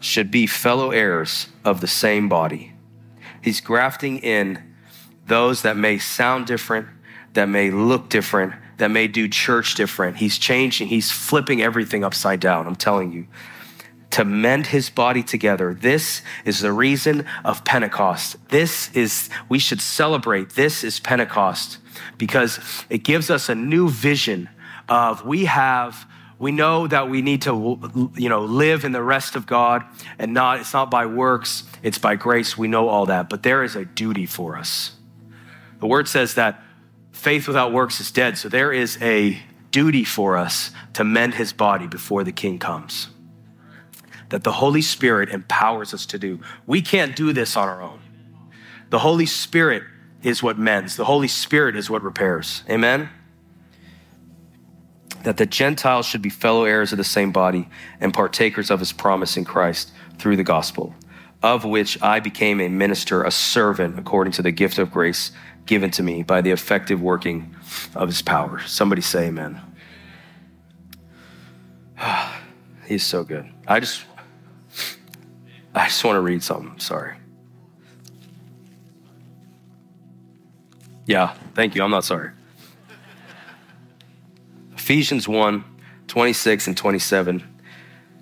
should 0.00 0.30
be 0.30 0.46
fellow 0.46 0.90
heirs 0.90 1.48
of 1.64 1.80
the 1.80 1.86
same 1.86 2.28
body. 2.28 2.72
He's 3.40 3.60
grafting 3.60 4.18
in 4.18 4.62
those 5.26 5.62
that 5.62 5.76
may 5.76 5.98
sound 5.98 6.46
different, 6.46 6.88
that 7.34 7.48
may 7.48 7.70
look 7.70 8.08
different, 8.08 8.54
that 8.78 8.90
may 8.90 9.06
do 9.06 9.28
church 9.28 9.74
different. 9.74 10.16
He's 10.16 10.38
changing, 10.38 10.88
he's 10.88 11.10
flipping 11.10 11.62
everything 11.62 12.04
upside 12.04 12.40
down. 12.40 12.66
I'm 12.66 12.76
telling 12.76 13.12
you 13.12 13.26
to 14.12 14.24
mend 14.24 14.68
his 14.68 14.90
body 14.90 15.22
together. 15.22 15.74
This 15.74 16.22
is 16.44 16.60
the 16.60 16.72
reason 16.72 17.26
of 17.44 17.64
Pentecost. 17.64 18.36
This 18.48 18.90
is, 18.94 19.28
we 19.48 19.58
should 19.58 19.80
celebrate. 19.80 20.50
This 20.50 20.84
is 20.84 21.00
Pentecost 21.00 21.78
because 22.18 22.60
it 22.88 23.04
gives 23.04 23.30
us 23.30 23.48
a 23.48 23.54
new 23.54 23.88
vision 23.88 24.48
of 24.88 25.24
we 25.24 25.46
have 25.46 26.06
we 26.38 26.50
know 26.50 26.88
that 26.88 27.08
we 27.08 27.22
need 27.22 27.42
to 27.42 28.10
you 28.16 28.28
know 28.28 28.40
live 28.40 28.84
in 28.84 28.90
the 28.90 29.02
rest 29.02 29.36
of 29.36 29.46
god 29.46 29.84
and 30.18 30.34
not 30.34 30.58
it's 30.58 30.72
not 30.72 30.90
by 30.90 31.06
works 31.06 31.62
it's 31.84 31.98
by 31.98 32.16
grace 32.16 32.58
we 32.58 32.66
know 32.66 32.88
all 32.88 33.06
that 33.06 33.30
but 33.30 33.44
there 33.44 33.62
is 33.62 33.76
a 33.76 33.84
duty 33.84 34.26
for 34.26 34.58
us 34.58 34.96
the 35.78 35.86
word 35.86 36.08
says 36.08 36.34
that 36.34 36.60
faith 37.12 37.46
without 37.46 37.72
works 37.72 38.00
is 38.00 38.10
dead 38.10 38.36
so 38.36 38.48
there 38.48 38.72
is 38.72 39.00
a 39.00 39.38
duty 39.70 40.02
for 40.02 40.36
us 40.36 40.72
to 40.92 41.04
mend 41.04 41.34
his 41.34 41.52
body 41.52 41.86
before 41.86 42.24
the 42.24 42.32
king 42.32 42.58
comes 42.58 43.11
that 44.32 44.44
the 44.44 44.52
Holy 44.52 44.80
Spirit 44.80 45.28
empowers 45.28 45.92
us 45.92 46.06
to 46.06 46.18
do. 46.18 46.40
We 46.66 46.80
can't 46.80 47.14
do 47.14 47.34
this 47.34 47.54
on 47.54 47.68
our 47.68 47.82
own. 47.82 48.00
The 48.88 49.00
Holy 49.00 49.26
Spirit 49.26 49.82
is 50.22 50.42
what 50.42 50.58
mends, 50.58 50.96
the 50.96 51.04
Holy 51.04 51.28
Spirit 51.28 51.76
is 51.76 51.90
what 51.90 52.02
repairs. 52.02 52.62
Amen? 52.70 53.10
That 55.24 55.36
the 55.36 55.44
Gentiles 55.44 56.06
should 56.06 56.22
be 56.22 56.30
fellow 56.30 56.64
heirs 56.64 56.92
of 56.92 56.98
the 56.98 57.04
same 57.04 57.30
body 57.30 57.68
and 58.00 58.14
partakers 58.14 58.70
of 58.70 58.80
his 58.80 58.90
promise 58.90 59.36
in 59.36 59.44
Christ 59.44 59.92
through 60.16 60.36
the 60.36 60.44
gospel, 60.44 60.94
of 61.42 61.66
which 61.66 62.02
I 62.02 62.18
became 62.18 62.58
a 62.58 62.68
minister, 62.68 63.24
a 63.24 63.30
servant, 63.30 63.98
according 63.98 64.32
to 64.34 64.42
the 64.42 64.50
gift 64.50 64.78
of 64.78 64.90
grace 64.90 65.32
given 65.66 65.90
to 65.90 66.02
me 66.02 66.22
by 66.22 66.40
the 66.40 66.52
effective 66.52 67.02
working 67.02 67.54
of 67.94 68.08
his 68.08 68.22
power. 68.22 68.60
Somebody 68.60 69.02
say 69.02 69.26
amen. 69.26 69.60
He's 72.86 73.04
so 73.04 73.24
good. 73.24 73.52
I 73.68 73.78
just 73.78 74.06
I 75.74 75.86
just 75.86 76.04
want 76.04 76.16
to 76.16 76.20
read 76.20 76.42
something. 76.42 76.78
Sorry. 76.78 77.16
Yeah, 81.06 81.34
thank 81.54 81.74
you. 81.74 81.82
I'm 81.82 81.90
not 81.90 82.04
sorry. 82.04 82.30
Ephesians 84.74 85.26
1 85.26 85.64
26 86.08 86.66
and 86.66 86.76
27. 86.76 87.42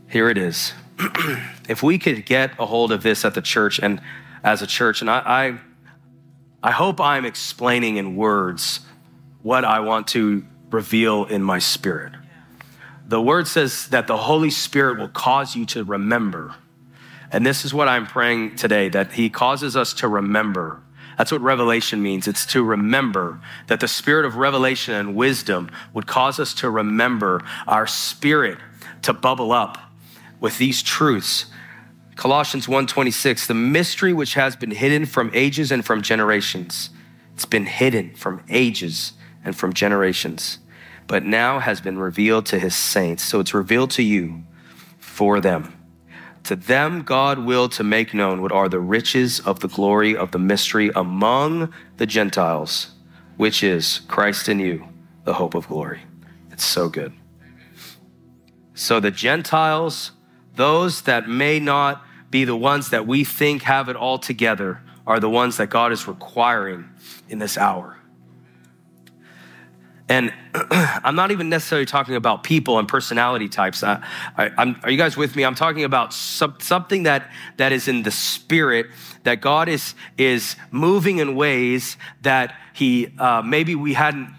Here 0.08 0.28
it 0.30 0.38
is. 0.38 0.74
if 1.68 1.82
we 1.82 1.98
could 1.98 2.24
get 2.24 2.52
a 2.58 2.66
hold 2.66 2.92
of 2.92 3.02
this 3.02 3.24
at 3.24 3.34
the 3.34 3.42
church 3.42 3.80
and 3.80 4.00
as 4.44 4.62
a 4.62 4.66
church, 4.66 5.00
and 5.00 5.10
I, 5.10 5.18
I, 6.62 6.68
I 6.68 6.70
hope 6.70 7.00
I'm 7.00 7.24
explaining 7.24 7.96
in 7.96 8.14
words 8.16 8.80
what 9.42 9.64
I 9.64 9.80
want 9.80 10.06
to 10.08 10.44
reveal 10.70 11.24
in 11.24 11.42
my 11.42 11.58
spirit. 11.58 12.12
The 13.06 13.20
word 13.20 13.48
says 13.48 13.88
that 13.88 14.06
the 14.06 14.16
Holy 14.16 14.50
Spirit 14.50 14.98
will 14.98 15.08
cause 15.08 15.56
you 15.56 15.66
to 15.66 15.82
remember 15.82 16.54
and 17.30 17.46
this 17.46 17.64
is 17.64 17.72
what 17.72 17.88
I'm 17.88 18.06
praying 18.06 18.56
today 18.56 18.88
that 18.88 19.12
He 19.12 19.30
causes 19.30 19.76
us 19.76 19.94
to 19.94 20.08
remember. 20.08 20.82
That's 21.16 21.30
what 21.30 21.42
revelation 21.42 22.02
means. 22.02 22.26
It's 22.26 22.46
to 22.46 22.64
remember 22.64 23.40
that 23.66 23.80
the 23.80 23.88
spirit 23.88 24.24
of 24.24 24.36
revelation 24.36 24.94
and 24.94 25.14
wisdom 25.14 25.70
would 25.92 26.06
cause 26.06 26.40
us 26.40 26.54
to 26.54 26.70
remember 26.70 27.42
our 27.66 27.86
spirit 27.86 28.58
to 29.02 29.12
bubble 29.12 29.52
up 29.52 29.78
with 30.40 30.58
these 30.58 30.82
truths. 30.82 31.46
Colossians 32.16 32.66
1:26, 32.66 33.46
the 33.46 33.54
mystery 33.54 34.12
which 34.12 34.34
has 34.34 34.56
been 34.56 34.72
hidden 34.72 35.06
from 35.06 35.30
ages 35.34 35.70
and 35.70 35.84
from 35.84 36.02
generations. 36.02 36.90
It's 37.34 37.44
been 37.44 37.66
hidden 37.66 38.14
from 38.14 38.42
ages 38.48 39.12
and 39.44 39.56
from 39.56 39.72
generations, 39.72 40.58
but 41.06 41.24
now 41.24 41.60
has 41.60 41.80
been 41.80 41.98
revealed 41.98 42.46
to 42.46 42.58
his 42.58 42.74
saints. 42.74 43.22
So 43.22 43.40
it's 43.40 43.54
revealed 43.54 43.90
to 43.92 44.02
you 44.02 44.42
for 44.98 45.40
them 45.40 45.79
To 46.44 46.56
them, 46.56 47.02
God 47.02 47.38
willed 47.40 47.72
to 47.72 47.84
make 47.84 48.12
known 48.12 48.42
what 48.42 48.52
are 48.52 48.68
the 48.68 48.80
riches 48.80 49.40
of 49.40 49.60
the 49.60 49.68
glory 49.68 50.16
of 50.16 50.32
the 50.32 50.38
mystery 50.38 50.90
among 50.96 51.72
the 51.98 52.06
Gentiles, 52.06 52.92
which 53.36 53.62
is 53.62 54.00
Christ 54.08 54.48
in 54.48 54.58
you, 54.58 54.88
the 55.24 55.34
hope 55.34 55.54
of 55.54 55.68
glory. 55.68 56.00
It's 56.50 56.64
so 56.64 56.88
good. 56.88 57.12
So 58.74 58.98
the 58.98 59.10
Gentiles, 59.10 60.12
those 60.56 61.02
that 61.02 61.28
may 61.28 61.60
not 61.60 62.04
be 62.30 62.44
the 62.44 62.56
ones 62.56 62.90
that 62.90 63.06
we 63.06 63.24
think 63.24 63.62
have 63.62 63.88
it 63.88 63.96
all 63.96 64.18
together, 64.18 64.80
are 65.06 65.20
the 65.20 65.30
ones 65.30 65.56
that 65.58 65.68
God 65.68 65.92
is 65.92 66.08
requiring 66.08 66.88
in 67.28 67.38
this 67.38 67.58
hour. 67.58 67.99
And 70.10 70.32
I'm 70.54 71.14
not 71.14 71.30
even 71.30 71.48
necessarily 71.48 71.86
talking 71.86 72.16
about 72.16 72.42
people 72.42 72.80
and 72.80 72.88
personality 72.88 73.48
types. 73.48 73.84
I, 73.84 74.02
I, 74.36 74.76
are 74.82 74.90
you 74.90 74.98
guys 74.98 75.16
with 75.16 75.36
me? 75.36 75.44
I'm 75.44 75.54
talking 75.54 75.84
about 75.84 76.12
some, 76.12 76.56
something 76.58 77.04
that, 77.04 77.30
that 77.58 77.72
is 77.72 77.86
in 77.86 78.02
the 78.02 78.10
spirit 78.10 78.86
that 79.22 79.40
God 79.40 79.68
is, 79.68 79.94
is 80.18 80.56
moving 80.72 81.18
in 81.18 81.36
ways 81.36 81.96
that 82.22 82.56
He 82.74 83.14
uh, 83.18 83.42
maybe 83.42 83.76
we 83.76 83.94
hadn't 83.94 84.34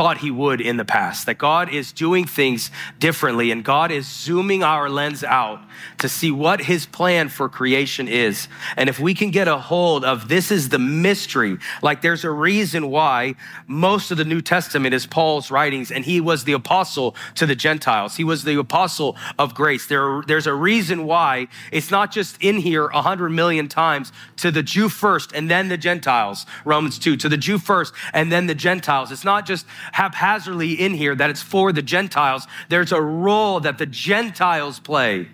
thought 0.00 0.16
he 0.16 0.30
would 0.30 0.62
in 0.62 0.78
the 0.78 0.84
past. 0.86 1.26
That 1.26 1.36
God 1.36 1.68
is 1.68 1.92
doing 1.92 2.24
things 2.24 2.70
differently 2.98 3.50
and 3.50 3.62
God 3.62 3.90
is 3.90 4.06
zooming 4.06 4.62
our 4.62 4.88
lens 4.88 5.22
out 5.22 5.60
to 5.98 6.08
see 6.08 6.30
what 6.30 6.62
his 6.62 6.86
plan 6.86 7.28
for 7.28 7.50
creation 7.50 8.08
is. 8.08 8.48
And 8.78 8.88
if 8.88 8.98
we 8.98 9.12
can 9.12 9.30
get 9.30 9.46
a 9.46 9.58
hold 9.58 10.02
of 10.02 10.28
this 10.28 10.50
is 10.50 10.70
the 10.70 10.78
mystery, 10.78 11.58
like 11.82 12.00
there's 12.00 12.24
a 12.24 12.30
reason 12.30 12.88
why 12.88 13.34
most 13.66 14.10
of 14.10 14.16
the 14.16 14.24
New 14.24 14.40
Testament 14.40 14.94
is 14.94 15.04
Paul's 15.04 15.50
writings 15.50 15.90
and 15.90 16.02
he 16.02 16.18
was 16.18 16.44
the 16.44 16.52
apostle 16.52 17.14
to 17.34 17.44
the 17.44 17.54
Gentiles. 17.54 18.16
He 18.16 18.24
was 18.24 18.44
the 18.44 18.58
apostle 18.58 19.18
of 19.38 19.54
grace. 19.54 19.86
There, 19.86 20.22
there's 20.26 20.46
a 20.46 20.54
reason 20.54 21.04
why 21.04 21.48
it's 21.72 21.90
not 21.90 22.10
just 22.10 22.42
in 22.42 22.56
here 22.56 22.86
a 22.86 23.02
hundred 23.02 23.32
million 23.32 23.68
times 23.68 24.12
to 24.36 24.50
the 24.50 24.62
Jew 24.62 24.88
first 24.88 25.32
and 25.34 25.50
then 25.50 25.68
the 25.68 25.76
Gentiles, 25.76 26.46
Romans 26.64 26.98
2, 26.98 27.18
to 27.18 27.28
the 27.28 27.36
Jew 27.36 27.58
first 27.58 27.92
and 28.14 28.32
then 28.32 28.46
the 28.46 28.54
Gentiles. 28.54 29.12
It's 29.12 29.26
not 29.26 29.44
just 29.44 29.66
haphazardly 29.92 30.72
in 30.72 30.94
here 30.94 31.14
that 31.14 31.30
it's 31.30 31.42
for 31.42 31.72
the 31.72 31.82
Gentiles. 31.82 32.46
There's 32.68 32.92
a 32.92 33.00
role 33.00 33.60
that 33.60 33.78
the 33.78 33.86
Gentiles 33.86 34.80
play 34.80 35.28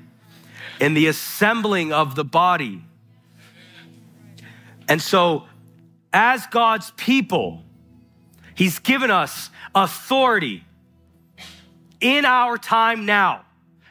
in 0.80 0.94
the 0.94 1.06
assembling 1.06 1.92
of 1.92 2.14
the 2.14 2.24
body. 2.24 2.82
And 4.88 5.00
so, 5.02 5.44
as 6.12 6.46
God's 6.46 6.92
people, 6.92 7.62
He's 8.54 8.78
given 8.78 9.10
us 9.10 9.50
authority 9.74 10.64
in 12.00 12.24
our 12.24 12.56
time 12.56 13.04
now. 13.04 13.44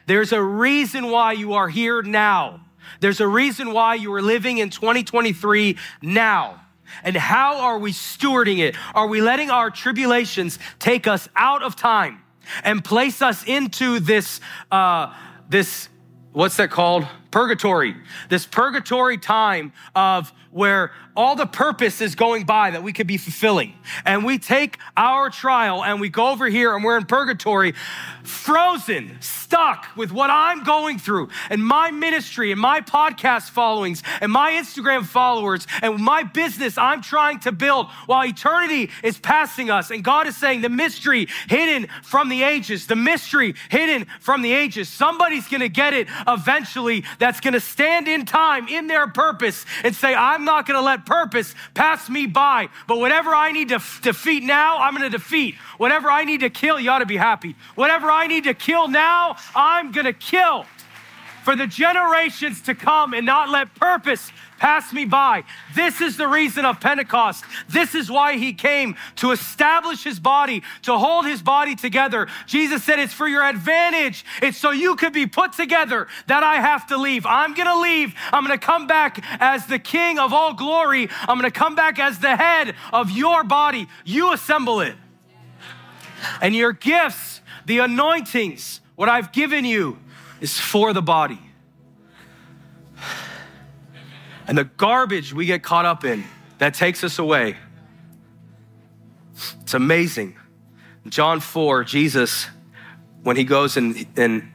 There's 0.06 0.32
a 0.32 0.42
reason 0.42 1.10
why 1.10 1.32
you 1.32 1.54
are 1.54 1.68
here 1.68 2.02
now. 2.02 2.60
There's 3.00 3.20
a 3.20 3.28
reason 3.28 3.72
why 3.72 3.94
you 3.94 4.12
are 4.14 4.22
living 4.22 4.58
in 4.58 4.70
2023 4.70 5.76
now. 6.02 6.60
And 7.02 7.16
how 7.16 7.60
are 7.60 7.78
we 7.78 7.92
stewarding 7.92 8.58
it? 8.58 8.76
Are 8.94 9.06
we 9.06 9.20
letting 9.20 9.50
our 9.50 9.70
tribulations 9.70 10.58
take 10.78 11.06
us 11.06 11.28
out 11.36 11.62
of 11.62 11.76
time 11.76 12.22
and 12.62 12.84
place 12.84 13.22
us 13.22 13.44
into 13.44 14.00
this, 14.00 14.40
uh, 14.70 15.14
this, 15.48 15.88
what's 16.32 16.56
that 16.56 16.70
called? 16.70 17.06
Purgatory. 17.30 17.96
This 18.28 18.46
purgatory 18.46 19.18
time 19.18 19.72
of 19.94 20.32
where 20.56 20.90
all 21.14 21.36
the 21.36 21.46
purpose 21.46 22.00
is 22.00 22.14
going 22.14 22.44
by 22.44 22.70
that 22.70 22.82
we 22.82 22.92
could 22.92 23.06
be 23.06 23.18
fulfilling. 23.18 23.74
And 24.06 24.24
we 24.24 24.38
take 24.38 24.78
our 24.96 25.28
trial 25.28 25.84
and 25.84 26.00
we 26.00 26.08
go 26.08 26.30
over 26.30 26.46
here 26.46 26.74
and 26.74 26.82
we're 26.82 26.96
in 26.96 27.04
purgatory, 27.04 27.72
frozen, 28.22 29.18
stuck 29.20 29.86
with 29.96 30.12
what 30.12 30.30
I'm 30.30 30.64
going 30.64 30.98
through 30.98 31.28
and 31.50 31.64
my 31.64 31.90
ministry 31.90 32.52
and 32.52 32.60
my 32.60 32.80
podcast 32.80 33.50
followings 33.50 34.02
and 34.20 34.32
my 34.32 34.52
Instagram 34.52 35.04
followers 35.04 35.66
and 35.82 35.98
my 35.98 36.22
business 36.22 36.78
I'm 36.78 37.02
trying 37.02 37.40
to 37.40 37.52
build 37.52 37.88
while 38.06 38.26
eternity 38.26 38.90
is 39.02 39.18
passing 39.18 39.70
us. 39.70 39.90
And 39.90 40.02
God 40.02 40.26
is 40.26 40.36
saying 40.36 40.62
the 40.62 40.70
mystery 40.70 41.28
hidden 41.48 41.88
from 42.02 42.30
the 42.30 42.42
ages, 42.42 42.86
the 42.86 42.96
mystery 42.96 43.54
hidden 43.70 44.06
from 44.20 44.40
the 44.40 44.52
ages. 44.52 44.88
Somebody's 44.88 45.48
gonna 45.48 45.68
get 45.68 45.92
it 45.92 46.08
eventually 46.26 47.04
that's 47.18 47.40
gonna 47.40 47.60
stand 47.60 48.08
in 48.08 48.24
time 48.24 48.68
in 48.68 48.86
their 48.86 49.06
purpose 49.06 49.66
and 49.84 49.94
say, 49.94 50.14
I'm 50.14 50.45
not 50.46 50.66
gonna 50.66 50.80
let 50.80 51.04
purpose 51.04 51.54
pass 51.74 52.08
me 52.08 52.26
by. 52.26 52.70
But 52.86 52.98
whatever 52.98 53.34
I 53.34 53.52
need 53.52 53.68
to 53.68 53.76
f- 53.76 54.00
defeat 54.02 54.42
now, 54.42 54.78
I'm 54.78 54.96
going 54.96 55.10
to 55.10 55.16
defeat. 55.16 55.56
Whatever 55.76 56.10
I 56.10 56.24
need 56.24 56.40
to 56.40 56.50
kill, 56.50 56.80
you 56.80 56.90
ought 56.90 57.00
to 57.00 57.06
be 57.06 57.16
happy. 57.16 57.54
Whatever 57.74 58.10
I 58.10 58.26
need 58.26 58.44
to 58.44 58.54
kill 58.54 58.88
now, 58.88 59.36
I'm 59.54 59.92
going 59.92 60.06
to 60.06 60.12
kill 60.12 60.64
for 61.44 61.54
the 61.54 61.66
generations 61.66 62.60
to 62.62 62.74
come 62.74 63.14
and 63.14 63.24
not 63.26 63.50
let 63.50 63.74
purpose 63.74 64.30
pass 64.58 64.92
me 64.92 65.04
by. 65.04 65.44
This 65.74 66.00
is 66.00 66.16
the 66.16 66.28
reason 66.28 66.64
of 66.64 66.80
Pentecost. 66.80 67.44
This 67.68 67.94
is 67.94 68.10
why 68.10 68.36
he 68.36 68.52
came 68.52 68.96
to 69.16 69.30
establish 69.30 70.04
his 70.04 70.18
body, 70.18 70.62
to 70.82 70.98
hold 70.98 71.26
his 71.26 71.42
body 71.42 71.74
together. 71.74 72.28
Jesus 72.46 72.84
said, 72.84 72.98
It's 72.98 73.12
for 73.12 73.28
your 73.28 73.42
advantage. 73.42 74.24
It's 74.42 74.58
so 74.58 74.70
you 74.70 74.96
could 74.96 75.12
be 75.12 75.26
put 75.26 75.52
together 75.52 76.08
that 76.26 76.42
I 76.42 76.56
have 76.56 76.86
to 76.88 76.96
leave. 76.96 77.26
I'm 77.26 77.54
going 77.54 77.68
to 77.68 77.78
leave. 77.78 78.14
I'm 78.32 78.46
going 78.46 78.58
to 78.58 78.64
come 78.64 78.86
back 78.86 79.24
as 79.40 79.66
the 79.66 79.78
king 79.78 80.18
of 80.18 80.32
all 80.32 80.54
glory. 80.54 81.08
I'm 81.22 81.38
going 81.38 81.50
to 81.50 81.58
come 81.58 81.74
back 81.74 81.98
as 81.98 82.18
the 82.18 82.36
head 82.36 82.74
of 82.92 83.10
your 83.10 83.44
body. 83.44 83.88
You 84.04 84.32
assemble 84.32 84.80
it. 84.80 84.96
And 86.40 86.54
your 86.54 86.72
gifts, 86.72 87.40
the 87.66 87.78
anointings, 87.78 88.80
what 88.96 89.08
I've 89.08 89.32
given 89.32 89.64
you 89.64 89.98
is 90.40 90.58
for 90.58 90.92
the 90.92 91.02
body 91.02 91.45
and 94.46 94.56
the 94.56 94.64
garbage 94.64 95.32
we 95.32 95.46
get 95.46 95.62
caught 95.62 95.84
up 95.84 96.04
in 96.04 96.24
that 96.58 96.74
takes 96.74 97.04
us 97.04 97.18
away. 97.18 97.56
It's 99.60 99.74
amazing. 99.74 100.36
John 101.08 101.40
4, 101.40 101.84
Jesus, 101.84 102.46
when 103.22 103.36
he 103.36 103.44
goes 103.44 103.76
and, 103.76 104.06
and 104.16 104.50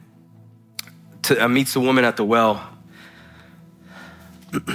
to, 1.22 1.44
uh, 1.44 1.48
meets 1.48 1.74
the 1.74 1.80
woman 1.80 2.04
at 2.04 2.16
the 2.16 2.24
well, 2.24 2.68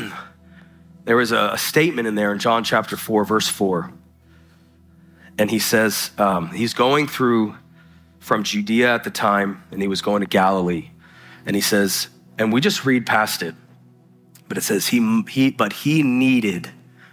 there 1.05 1.15
was 1.15 1.31
a, 1.31 1.51
a, 1.53 1.57
statement 1.57 2.07
in 2.07 2.15
there 2.15 2.31
in 2.31 2.39
John 2.39 2.63
chapter 2.63 2.97
4, 2.97 3.25
verse 3.25 3.47
4. 3.47 3.91
And 5.37 5.51
he 5.51 5.59
says, 5.59 6.11
um, 6.17 6.49
he's 6.49 6.73
going 6.73 7.07
through 7.07 7.55
from 8.19 8.43
Judea 8.43 8.93
at 8.93 9.03
the 9.03 9.11
time, 9.11 9.63
and 9.71 9.81
he 9.81 9.87
was 9.87 10.01
going 10.01 10.21
to 10.21 10.27
Galilee. 10.27 10.89
And 11.45 11.55
he 11.55 11.61
says, 11.61 12.07
and 12.39 12.51
we 12.51 12.59
just 12.59 12.85
read 12.85 13.05
past 13.05 13.43
it. 13.43 13.55
But 14.47 14.57
it 14.57 14.61
says 14.61 14.87
he, 14.87 15.23
he 15.29 15.51
but 15.51 15.73
he 15.73 16.03
needed 16.03 16.71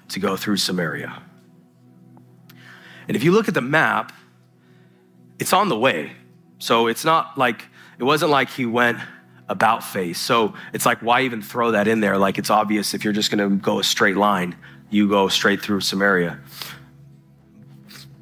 to 0.09 0.21
go 0.21 0.37
through 0.37 0.59
Samaria. 0.59 1.23
And 3.09 3.17
if 3.17 3.25
you 3.25 3.33
look 3.33 3.49
at 3.49 3.55
the 3.55 3.61
map, 3.61 4.13
it's 5.39 5.53
on 5.53 5.69
the 5.69 5.79
way. 5.79 6.13
So 6.59 6.87
it's 6.87 7.05
not 7.05 7.37
like, 7.37 7.67
it 7.99 8.05
wasn't 8.05 8.31
like 8.31 8.49
he 8.51 8.67
went 8.67 8.99
about 9.49 9.85
face. 9.85 10.19
So 10.19 10.55
it's 10.73 10.87
like, 10.87 11.01
why 11.01 11.23
even 11.23 11.43
throw 11.43 11.73
that 11.73 11.87
in 11.87 12.01
there? 12.01 12.17
Like 12.17 12.39
it's 12.39 12.51
obvious 12.51 12.95
if 12.95 13.05
you're 13.05 13.13
just 13.13 13.31
gonna 13.31 13.51
go 13.51 13.79
a 13.79 13.85
straight 13.85 14.17
line, 14.17 14.57
you 14.91 15.09
go 15.09 15.29
straight 15.29 15.61
through 15.61 15.81
Samaria. 15.81 16.39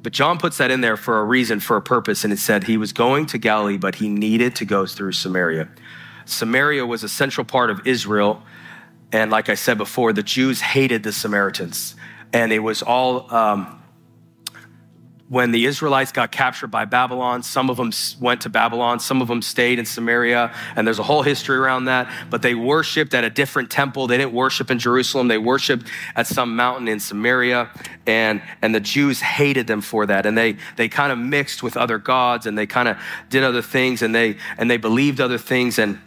But 0.01 0.11
John 0.11 0.37
puts 0.37 0.57
that 0.57 0.69
in 0.69 0.81
there 0.81 0.97
for 0.97 1.19
a 1.19 1.23
reason, 1.23 1.61
for 1.61 1.77
a 1.77 1.81
purpose, 1.81 2.25
and 2.25 2.33
it 2.33 2.39
said 2.39 2.65
he 2.65 2.75
was 2.75 2.91
going 2.91 3.25
to 3.27 3.37
Galilee, 3.37 3.77
but 3.77 3.95
he 3.95 4.09
needed 4.09 4.53
to 4.57 4.65
go 4.65 4.85
through 4.85 5.13
Samaria. 5.13 5.69
Samaria 6.25 6.85
was 6.85 7.03
a 7.03 7.09
central 7.09 7.45
part 7.45 7.69
of 7.69 7.87
Israel 7.87 8.43
and 9.13 9.29
like 9.29 9.47
I 9.47 9.53
said 9.53 9.77
before, 9.77 10.11
the 10.11 10.23
Jews 10.23 10.59
hated 10.59 11.03
the 11.03 11.13
Samaritans. 11.13 11.95
And 12.33 12.51
it 12.51 12.59
was 12.59 12.81
all, 12.81 13.31
um, 13.31 13.79
when 15.29 15.51
the 15.51 15.65
Israelites 15.65 16.11
got 16.11 16.31
captured 16.31 16.67
by 16.67 16.85
Babylon, 16.85 17.43
some 17.43 17.69
of 17.69 17.77
them 17.77 17.91
went 18.19 18.41
to 18.41 18.49
Babylon, 18.49 18.99
some 18.99 19.21
of 19.21 19.27
them 19.27 19.43
stayed 19.43 19.77
in 19.77 19.85
Samaria, 19.85 20.51
and 20.75 20.85
there's 20.85 20.97
a 20.97 21.03
whole 21.03 21.21
history 21.21 21.57
around 21.57 21.85
that. 21.85 22.11
But 22.31 22.41
they 22.41 22.55
worshiped 22.55 23.13
at 23.13 23.23
a 23.23 23.29
different 23.29 23.69
temple. 23.69 24.07
They 24.07 24.17
didn't 24.17 24.33
worship 24.33 24.71
in 24.71 24.79
Jerusalem, 24.79 25.27
they 25.27 25.37
worshiped 25.37 25.87
at 26.15 26.25
some 26.25 26.55
mountain 26.55 26.87
in 26.87 26.99
Samaria. 26.99 27.69
And, 28.07 28.41
and 28.63 28.73
the 28.73 28.79
Jews 28.79 29.21
hated 29.21 29.67
them 29.67 29.81
for 29.81 30.07
that. 30.07 30.25
And 30.25 30.35
they, 30.35 30.57
they 30.75 30.89
kind 30.89 31.11
of 31.11 31.19
mixed 31.19 31.61
with 31.61 31.77
other 31.77 31.99
gods 31.99 32.47
and 32.47 32.57
they 32.57 32.65
kind 32.65 32.87
of 32.87 32.97
did 33.29 33.43
other 33.43 33.61
things 33.61 34.01
and 34.01 34.13
they, 34.13 34.37
and 34.57 34.71
they 34.71 34.77
believed 34.77 35.21
other 35.21 35.37
things. 35.37 35.77
And 35.77 35.99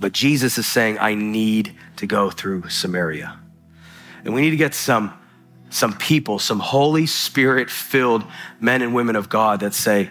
but 0.00 0.12
Jesus 0.12 0.58
is 0.58 0.66
saying, 0.66 0.98
I 0.98 1.14
need 1.14 1.74
to 1.96 2.06
go 2.06 2.30
through 2.30 2.68
Samaria. 2.68 3.38
And 4.24 4.34
we 4.34 4.40
need 4.40 4.50
to 4.50 4.56
get 4.56 4.74
some, 4.74 5.12
some 5.70 5.92
people, 5.96 6.38
some 6.38 6.60
Holy 6.60 7.06
Spirit 7.06 7.70
filled 7.70 8.24
men 8.60 8.82
and 8.82 8.94
women 8.94 9.16
of 9.16 9.28
God 9.28 9.60
that 9.60 9.74
say, 9.74 10.10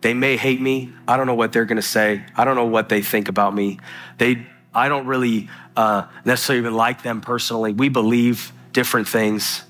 they 0.00 0.14
may 0.14 0.36
hate 0.36 0.60
me. 0.60 0.92
I 1.08 1.16
don't 1.16 1.26
know 1.26 1.34
what 1.34 1.52
they're 1.52 1.64
going 1.64 1.76
to 1.76 1.82
say. 1.82 2.24
I 2.36 2.44
don't 2.44 2.54
know 2.54 2.66
what 2.66 2.88
they 2.88 3.02
think 3.02 3.28
about 3.28 3.54
me. 3.54 3.80
They, 4.18 4.46
I 4.74 4.88
don't 4.88 5.06
really 5.06 5.48
uh, 5.76 6.06
necessarily 6.24 6.60
even 6.60 6.74
like 6.74 7.02
them 7.02 7.20
personally. 7.20 7.72
We 7.72 7.88
believe 7.88 8.52
different 8.72 9.08
things. 9.08 9.64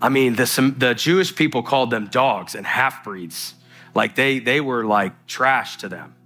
I 0.00 0.08
mean, 0.08 0.34
the, 0.34 0.74
the 0.76 0.94
Jewish 0.94 1.34
people 1.34 1.62
called 1.62 1.90
them 1.90 2.08
dogs 2.08 2.54
and 2.54 2.66
half 2.66 3.04
breeds. 3.04 3.54
Like 3.94 4.14
they, 4.14 4.40
they 4.40 4.60
were 4.60 4.84
like 4.84 5.26
trash 5.26 5.76
to 5.78 5.88
them. 5.88 6.16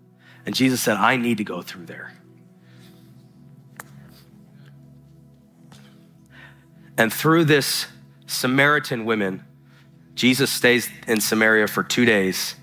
And 0.47 0.55
Jesus 0.55 0.81
said, 0.81 0.97
I 0.97 1.17
need 1.17 1.39
to 1.39 1.45
go 1.45 1.61
through 1.61 1.87
there. 1.87 2.16
And 6.99 7.13
through 7.13 7.45
this 7.45 7.87
Samaritan 8.27 9.05
woman, 9.05 9.45
Jesus 10.15 10.51
stays 10.51 10.89
in 11.07 11.21
Samaria 11.21 11.69
for 11.69 11.83
two 11.83 12.05
days, 12.05 12.57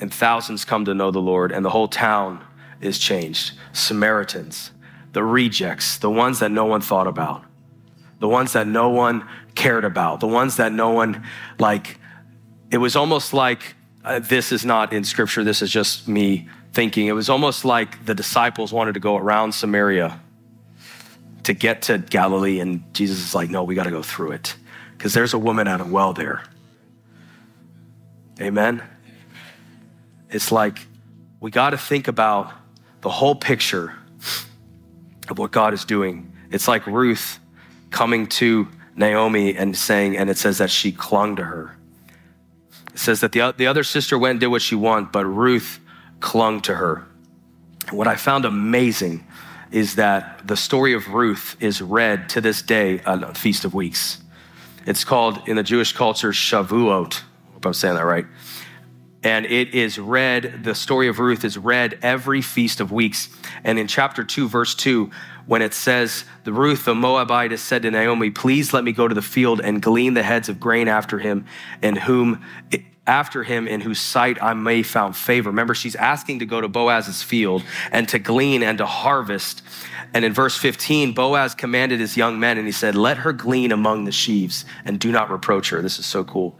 and 0.00 0.12
thousands 0.12 0.64
come 0.64 0.84
to 0.84 0.94
know 0.94 1.10
the 1.10 1.20
Lord, 1.20 1.50
and 1.50 1.64
the 1.64 1.70
whole 1.70 1.88
town 1.88 2.44
is 2.80 2.98
changed. 2.98 3.52
Samaritans, 3.72 4.70
the 5.12 5.24
rejects, 5.24 5.98
the 5.98 6.10
ones 6.10 6.38
that 6.38 6.50
no 6.50 6.64
one 6.64 6.80
thought 6.80 7.06
about, 7.06 7.44
the 8.20 8.28
ones 8.28 8.52
that 8.52 8.66
no 8.66 8.90
one 8.90 9.26
cared 9.54 9.84
about, 9.84 10.20
the 10.20 10.28
ones 10.28 10.56
that 10.56 10.72
no 10.72 10.90
one, 10.90 11.24
like, 11.58 11.98
it 12.70 12.78
was 12.78 12.94
almost 12.94 13.32
like 13.32 13.74
uh, 14.04 14.20
this 14.20 14.52
is 14.52 14.64
not 14.64 14.92
in 14.92 15.02
scripture, 15.02 15.42
this 15.42 15.62
is 15.62 15.70
just 15.70 16.06
me 16.06 16.48
thinking. 16.72 17.08
It 17.08 17.12
was 17.12 17.28
almost 17.28 17.64
like 17.64 18.04
the 18.04 18.14
disciples 18.14 18.72
wanted 18.72 18.94
to 18.94 19.00
go 19.00 19.16
around 19.16 19.52
Samaria 19.52 20.20
to 21.46 21.54
get 21.54 21.82
to 21.82 21.98
Galilee, 21.98 22.58
and 22.58 22.82
Jesus 22.92 23.20
is 23.20 23.32
like, 23.32 23.50
no, 23.50 23.62
we 23.62 23.76
got 23.76 23.84
to 23.84 23.90
go 23.92 24.02
through 24.02 24.32
it 24.32 24.56
because 24.96 25.14
there's 25.14 25.32
a 25.32 25.38
woman 25.38 25.68
at 25.68 25.80
a 25.80 25.84
well 25.84 26.12
there. 26.12 26.42
Amen. 28.40 28.82
It's 30.28 30.50
like 30.50 30.80
we 31.38 31.52
got 31.52 31.70
to 31.70 31.78
think 31.78 32.08
about 32.08 32.52
the 33.00 33.10
whole 33.10 33.36
picture 33.36 33.94
of 35.28 35.38
what 35.38 35.52
God 35.52 35.72
is 35.72 35.84
doing. 35.84 36.32
It's 36.50 36.66
like 36.66 36.84
Ruth 36.84 37.38
coming 37.90 38.26
to 38.26 38.66
Naomi 38.96 39.56
and 39.56 39.76
saying, 39.76 40.16
and 40.16 40.28
it 40.28 40.38
says 40.38 40.58
that 40.58 40.70
she 40.70 40.90
clung 40.90 41.36
to 41.36 41.44
her. 41.44 41.76
It 42.92 42.98
says 42.98 43.20
that 43.20 43.30
the, 43.30 43.54
the 43.56 43.68
other 43.68 43.84
sister 43.84 44.18
went 44.18 44.32
and 44.32 44.40
did 44.40 44.48
what 44.48 44.62
she 44.62 44.74
wanted, 44.74 45.12
but 45.12 45.24
Ruth 45.26 45.78
clung 46.18 46.60
to 46.62 46.74
her. 46.74 47.06
And 47.86 47.96
what 47.96 48.08
I 48.08 48.16
found 48.16 48.44
amazing 48.44 49.24
is 49.70 49.96
that 49.96 50.46
the 50.46 50.56
story 50.56 50.92
of 50.92 51.08
Ruth 51.08 51.56
is 51.60 51.82
read 51.82 52.28
to 52.30 52.40
this 52.40 52.62
day 52.62 53.00
on 53.02 53.34
Feast 53.34 53.64
of 53.64 53.74
Weeks. 53.74 54.22
It's 54.86 55.04
called 55.04 55.48
in 55.48 55.56
the 55.56 55.62
Jewish 55.62 55.92
culture 55.92 56.30
Shavuot. 56.30 57.20
I 57.20 57.52
hope 57.54 57.66
I'm 57.66 57.74
saying 57.74 57.96
that 57.96 58.04
right. 58.04 58.26
And 59.22 59.44
it 59.46 59.74
is 59.74 59.98
read, 59.98 60.62
the 60.62 60.74
story 60.74 61.08
of 61.08 61.18
Ruth 61.18 61.44
is 61.44 61.58
read 61.58 61.98
every 62.00 62.40
Feast 62.40 62.80
of 62.80 62.92
Weeks. 62.92 63.28
And 63.64 63.76
in 63.76 63.88
chapter 63.88 64.22
2, 64.22 64.48
verse 64.48 64.74
2, 64.76 65.10
when 65.46 65.62
it 65.62 65.74
says, 65.74 66.24
The 66.44 66.52
Ruth, 66.52 66.84
the 66.84 66.94
Moabite, 66.94 67.58
said 67.58 67.82
to 67.82 67.90
Naomi, 67.90 68.30
Please 68.30 68.72
let 68.72 68.84
me 68.84 68.92
go 68.92 69.08
to 69.08 69.14
the 69.14 69.22
field 69.22 69.60
and 69.60 69.82
glean 69.82 70.14
the 70.14 70.22
heads 70.22 70.48
of 70.48 70.60
grain 70.60 70.86
after 70.86 71.18
him, 71.18 71.46
and 71.82 71.98
whom 71.98 72.44
after 73.06 73.42
him 73.42 73.68
in 73.68 73.80
whose 73.80 74.00
sight 74.00 74.42
I 74.42 74.54
may 74.54 74.82
found 74.82 75.16
favor. 75.16 75.50
Remember, 75.50 75.74
she's 75.74 75.94
asking 75.96 76.40
to 76.40 76.46
go 76.46 76.60
to 76.60 76.68
Boaz's 76.68 77.22
field 77.22 77.62
and 77.92 78.08
to 78.08 78.18
glean 78.18 78.62
and 78.62 78.78
to 78.78 78.86
harvest. 78.86 79.62
And 80.12 80.24
in 80.24 80.32
verse 80.32 80.56
15, 80.56 81.12
Boaz 81.12 81.54
commanded 81.54 82.00
his 82.00 82.16
young 82.16 82.40
men 82.40 82.58
and 82.58 82.66
he 82.66 82.72
said, 82.72 82.94
Let 82.94 83.18
her 83.18 83.32
glean 83.32 83.72
among 83.72 84.04
the 84.04 84.12
sheaves 84.12 84.64
and 84.84 84.98
do 84.98 85.12
not 85.12 85.30
reproach 85.30 85.70
her. 85.70 85.82
This 85.82 85.98
is 85.98 86.06
so 86.06 86.24
cool. 86.24 86.58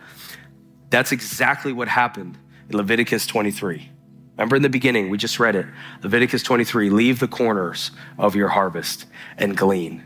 That's 0.91 1.13
exactly 1.13 1.73
what 1.73 1.89
happened 1.89 2.39
in 2.69 2.77
Leviticus 2.77 3.27
23. 3.27 3.91
Remember 4.37 4.57
in 4.57 4.63
the 4.63 4.69
beginning, 4.69 5.09
we 5.09 5.17
just 5.17 5.41
read 5.41 5.57
it. 5.57 5.67
Leviticus 6.03 6.43
23 6.43 6.91
leave 6.91 7.21
the 7.21 7.29
corners 7.29 7.91
of 8.19 8.37
your 8.37 8.49
harvest 8.49 9.07
and 9.39 9.57
glean. 9.57 10.05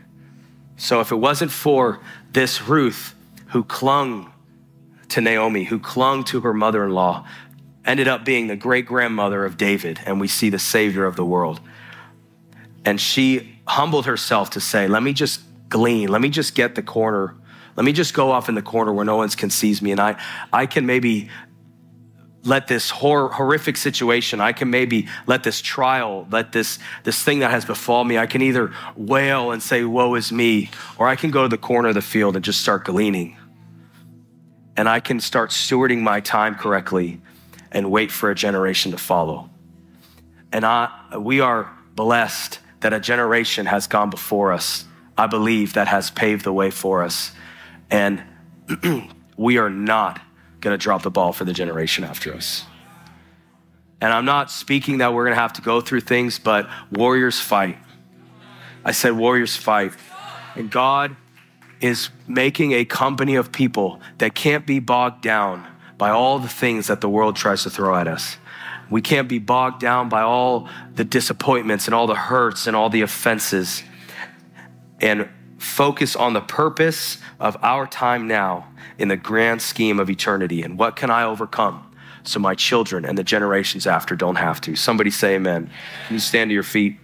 So 0.77 1.01
if 1.01 1.11
it 1.11 1.17
wasn't 1.17 1.51
for 1.51 1.99
this 2.31 2.61
Ruth 2.61 3.13
who 3.47 3.63
clung 3.63 4.30
to 5.11 5.21
Naomi, 5.21 5.65
who 5.65 5.79
clung 5.79 6.23
to 6.25 6.41
her 6.41 6.53
mother 6.53 6.83
in 6.85 6.91
law, 6.91 7.25
ended 7.85 8.07
up 8.07 8.25
being 8.25 8.47
the 8.47 8.55
great 8.55 8.85
grandmother 8.85 9.45
of 9.45 9.57
David, 9.57 9.99
and 10.05 10.19
we 10.19 10.27
see 10.27 10.49
the 10.49 10.59
savior 10.59 11.05
of 11.05 11.15
the 11.15 11.25
world. 11.25 11.59
And 12.85 12.99
she 12.99 13.59
humbled 13.67 14.05
herself 14.05 14.51
to 14.51 14.59
say, 14.59 14.87
Let 14.87 15.03
me 15.03 15.13
just 15.13 15.41
glean, 15.69 16.09
let 16.09 16.21
me 16.21 16.29
just 16.29 16.55
get 16.55 16.75
the 16.75 16.83
corner. 16.83 17.35
Let 17.77 17.85
me 17.85 17.93
just 17.93 18.13
go 18.13 18.31
off 18.31 18.49
in 18.49 18.55
the 18.55 18.61
corner 18.61 18.91
where 18.91 19.05
no 19.05 19.15
one 19.15 19.29
can 19.29 19.49
seize 19.49 19.81
me, 19.81 19.91
and 19.91 19.99
I, 19.99 20.21
I 20.51 20.65
can 20.65 20.85
maybe 20.85 21.29
let 22.43 22.67
this 22.67 22.89
hor- 22.89 23.29
horrific 23.29 23.77
situation, 23.77 24.41
I 24.41 24.51
can 24.51 24.69
maybe 24.69 25.07
let 25.27 25.43
this 25.43 25.61
trial, 25.61 26.27
let 26.31 26.51
this, 26.51 26.79
this 27.03 27.21
thing 27.21 27.39
that 27.39 27.51
has 27.51 27.65
befallen 27.65 28.07
me, 28.07 28.17
I 28.17 28.25
can 28.25 28.41
either 28.41 28.73
wail 28.95 29.51
and 29.51 29.61
say, 29.61 29.83
Woe 29.83 30.15
is 30.15 30.31
me, 30.31 30.69
or 30.97 31.07
I 31.07 31.15
can 31.15 31.31
go 31.31 31.43
to 31.43 31.49
the 31.49 31.57
corner 31.57 31.89
of 31.89 31.95
the 31.95 32.01
field 32.01 32.35
and 32.35 32.43
just 32.43 32.61
start 32.61 32.85
gleaning. 32.85 33.37
And 34.77 34.87
I 34.87 34.99
can 34.99 35.19
start 35.19 35.49
stewarding 35.49 35.99
my 35.99 36.19
time 36.19 36.55
correctly 36.55 37.21
and 37.71 37.91
wait 37.91 38.11
for 38.11 38.29
a 38.29 38.35
generation 38.35 38.91
to 38.91 38.97
follow. 38.97 39.49
And 40.51 40.65
I, 40.65 41.17
we 41.17 41.39
are 41.39 41.71
blessed 41.95 42.59
that 42.81 42.93
a 42.93 42.99
generation 42.99 43.65
has 43.67 43.87
gone 43.87 44.09
before 44.09 44.51
us, 44.51 44.85
I 45.17 45.27
believe, 45.27 45.73
that 45.73 45.87
has 45.87 46.09
paved 46.09 46.43
the 46.43 46.53
way 46.53 46.71
for 46.71 47.03
us. 47.03 47.31
And 47.89 48.23
we 49.37 49.57
are 49.57 49.69
not 49.69 50.21
going 50.59 50.77
to 50.77 50.81
drop 50.81 51.03
the 51.03 51.11
ball 51.11 51.33
for 51.33 51.45
the 51.45 51.53
generation 51.53 52.03
after 52.03 52.33
us. 52.33 52.65
And 54.01 54.11
I'm 54.11 54.25
not 54.25 54.49
speaking 54.49 54.97
that 54.97 55.13
we're 55.13 55.25
going 55.25 55.35
to 55.35 55.41
have 55.41 55.53
to 55.53 55.61
go 55.61 55.79
through 55.79 56.01
things, 56.01 56.39
but 56.39 56.67
warriors 56.91 57.39
fight. 57.39 57.77
I 58.83 58.93
said, 58.93 59.11
warriors 59.11 59.55
fight. 59.55 59.93
And 60.55 60.71
God 60.71 61.15
is 61.81 62.09
making 62.27 62.71
a 62.73 62.85
company 62.85 63.35
of 63.35 63.51
people 63.51 63.99
that 64.19 64.35
can't 64.35 64.65
be 64.65 64.79
bogged 64.79 65.21
down 65.21 65.67
by 65.97 66.09
all 66.09 66.39
the 66.39 66.47
things 66.47 66.87
that 66.87 67.01
the 67.01 67.09
world 67.09 67.35
tries 67.35 67.63
to 67.63 67.69
throw 67.69 67.95
at 67.95 68.07
us. 68.07 68.37
We 68.89 69.01
can't 69.01 69.27
be 69.27 69.39
bogged 69.39 69.79
down 69.79 70.09
by 70.09 70.21
all 70.21 70.67
the 70.95 71.03
disappointments 71.03 71.87
and 71.87 71.95
all 71.95 72.07
the 72.07 72.15
hurts 72.15 72.67
and 72.67 72.75
all 72.75 72.89
the 72.89 73.01
offenses 73.01 73.83
and 74.99 75.29
focus 75.57 76.15
on 76.15 76.33
the 76.33 76.41
purpose 76.41 77.17
of 77.39 77.57
our 77.61 77.87
time 77.87 78.27
now 78.27 78.67
in 78.97 79.07
the 79.07 79.15
grand 79.15 79.61
scheme 79.61 79.99
of 79.99 80.09
eternity. 80.09 80.61
And 80.61 80.77
what 80.77 80.95
can 80.95 81.09
I 81.09 81.23
overcome 81.23 81.87
so 82.23 82.39
my 82.39 82.53
children 82.55 83.05
and 83.05 83.17
the 83.17 83.23
generations 83.23 83.87
after 83.87 84.15
don't 84.15 84.35
have 84.35 84.59
to? 84.61 84.75
Somebody 84.75 85.09
say 85.09 85.35
amen. 85.35 85.69
Can 86.07 86.15
you 86.15 86.19
stand 86.19 86.49
to 86.49 86.53
your 86.53 86.63
feet? 86.63 86.97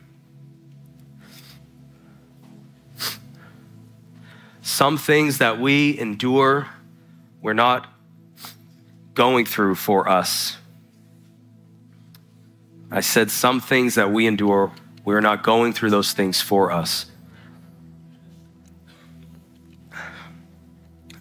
Some 4.67 4.97
things 4.97 5.37
that 5.37 5.61
we 5.61 5.97
endure, 5.97 6.67
we're 7.41 7.53
not 7.53 7.87
going 9.13 9.45
through 9.45 9.75
for 9.75 10.09
us. 10.09 10.57
I 12.91 12.99
said 12.99 13.31
some 13.31 13.61
things 13.61 13.95
that 13.95 14.11
we 14.11 14.27
endure, 14.27 14.73
we're 15.05 15.21
not 15.21 15.41
going 15.41 15.71
through 15.71 15.91
those 15.91 16.11
things 16.11 16.41
for 16.41 16.69
us. 16.69 17.05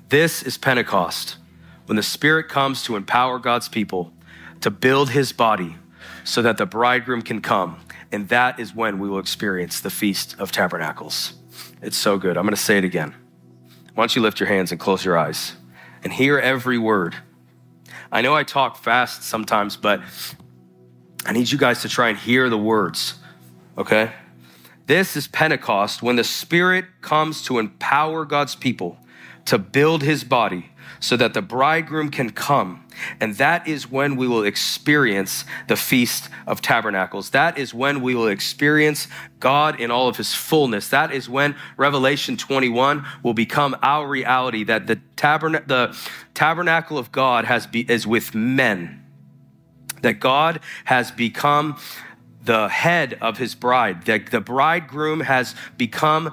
This 0.09 0.43
is 0.43 0.59
Pentecost, 0.59 1.37
when 1.87 1.95
the 1.95 2.03
Spirit 2.03 2.49
comes 2.49 2.83
to 2.83 2.97
empower 2.97 3.39
God's 3.39 3.69
people 3.69 4.13
to 4.61 4.73
build 4.73 5.11
his 5.11 5.33
body 5.33 5.77
so 6.25 6.43
that 6.43 6.59
the 6.59 6.67
bridegroom 6.67 7.23
can 7.23 7.41
come. 7.41 7.79
And 8.11 8.29
that 8.29 8.59
is 8.59 8.75
when 8.75 8.99
we 8.99 9.09
will 9.09 9.21
experience 9.21 9.81
the 9.81 9.91
Feast 9.91 10.35
of 10.41 10.51
Tabernacles. 10.51 11.35
It's 11.81 11.97
so 11.97 12.19
good. 12.19 12.37
I'm 12.37 12.43
going 12.43 12.57
to 12.57 12.61
say 12.61 12.77
it 12.77 12.85
again. 12.85 13.15
Why 13.97 14.03
don't 14.03 14.15
you 14.15 14.21
lift 14.21 14.41
your 14.41 14.49
hands 14.51 14.73
and 14.73 14.79
close 14.79 15.07
your 15.07 15.17
eyes 15.17 15.55
and 16.05 16.13
hear 16.13 16.39
every 16.39 16.77
word? 16.77 17.17
I 18.13 18.21
know 18.21 18.35
I 18.35 18.43
talk 18.43 18.77
fast 18.77 19.23
sometimes, 19.23 19.79
but 19.79 20.03
I 21.25 21.33
need 21.33 21.51
you 21.51 21.57
guys 21.57 21.81
to 21.81 21.89
try 21.89 22.11
and 22.11 22.19
hear 22.19 22.51
the 22.51 22.59
words, 22.59 23.15
okay? 23.79 24.13
This 24.85 25.17
is 25.17 25.29
Pentecost 25.29 26.03
when 26.03 26.17
the 26.17 26.25
Spirit 26.25 26.85
comes 27.01 27.43
to 27.45 27.59
empower 27.59 28.27
God's 28.27 28.55
people 28.55 28.99
to 29.47 29.57
build 29.57 30.03
his 30.03 30.25
body 30.25 30.73
so 31.07 31.17
that 31.17 31.35
the 31.35 31.43
bridegroom 31.43 32.11
can 32.11 32.31
come. 32.31 32.85
And 33.21 33.37
that 33.37 33.69
is 33.69 33.89
when 33.89 34.17
we 34.17 34.27
will 34.27 34.43
experience 34.43 35.45
the 35.69 35.77
Feast 35.77 36.29
of 36.49 36.61
Tabernacles. 36.61 37.31
That 37.31 37.57
is 37.57 37.73
when 37.73 38.01
we 38.01 38.17
will 38.17 38.27
experience 38.27 39.07
God 39.39 39.79
in 39.79 39.93
all 39.93 40.09
of 40.09 40.17
his 40.17 40.35
fullness. 40.35 40.89
That 40.89 41.13
is 41.13 41.29
when 41.29 41.55
Revelation 41.77 42.37
21 42.37 43.07
will 43.23 43.35
become 43.35 43.77
our 43.83 44.09
reality 44.09 44.65
that 44.65 44.89
the, 44.89 45.01
taberna- 45.17 45.67
the 45.69 45.97
tabernacle 46.35 46.99
of 46.99 47.13
God 47.13 47.45
has 47.45 47.69
be- 47.69 47.89
is 47.89 48.05
with 48.05 48.35
men. 48.35 49.05
That 50.03 50.19
God 50.19 50.59
has 50.87 51.13
become 51.13 51.79
the 52.43 52.69
head 52.69 53.17
of 53.21 53.39
his 53.39 53.55
bride, 53.55 54.07
that 54.07 54.31
the 54.31 54.41
bridegroom 54.41 55.21
has 55.21 55.55
become 55.77 56.33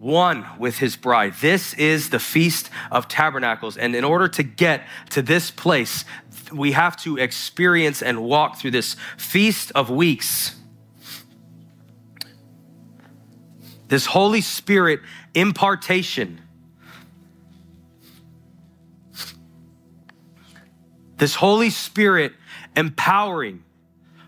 one 0.00 0.46
with 0.58 0.78
his 0.78 0.96
bride. 0.96 1.34
This 1.42 1.74
is 1.74 2.08
the 2.08 2.18
Feast 2.18 2.70
of 2.90 3.06
Tabernacles. 3.06 3.76
And 3.76 3.94
in 3.94 4.02
order 4.02 4.28
to 4.28 4.42
get 4.42 4.86
to 5.10 5.20
this 5.20 5.50
place, 5.50 6.06
we 6.50 6.72
have 6.72 6.96
to 7.02 7.18
experience 7.18 8.02
and 8.02 8.22
walk 8.22 8.56
through 8.56 8.70
this 8.70 8.96
Feast 9.18 9.70
of 9.74 9.90
Weeks. 9.90 10.56
This 13.88 14.06
Holy 14.06 14.40
Spirit 14.40 15.00
impartation. 15.34 16.40
This 21.18 21.34
Holy 21.34 21.68
Spirit 21.68 22.32
empowering 22.74 23.64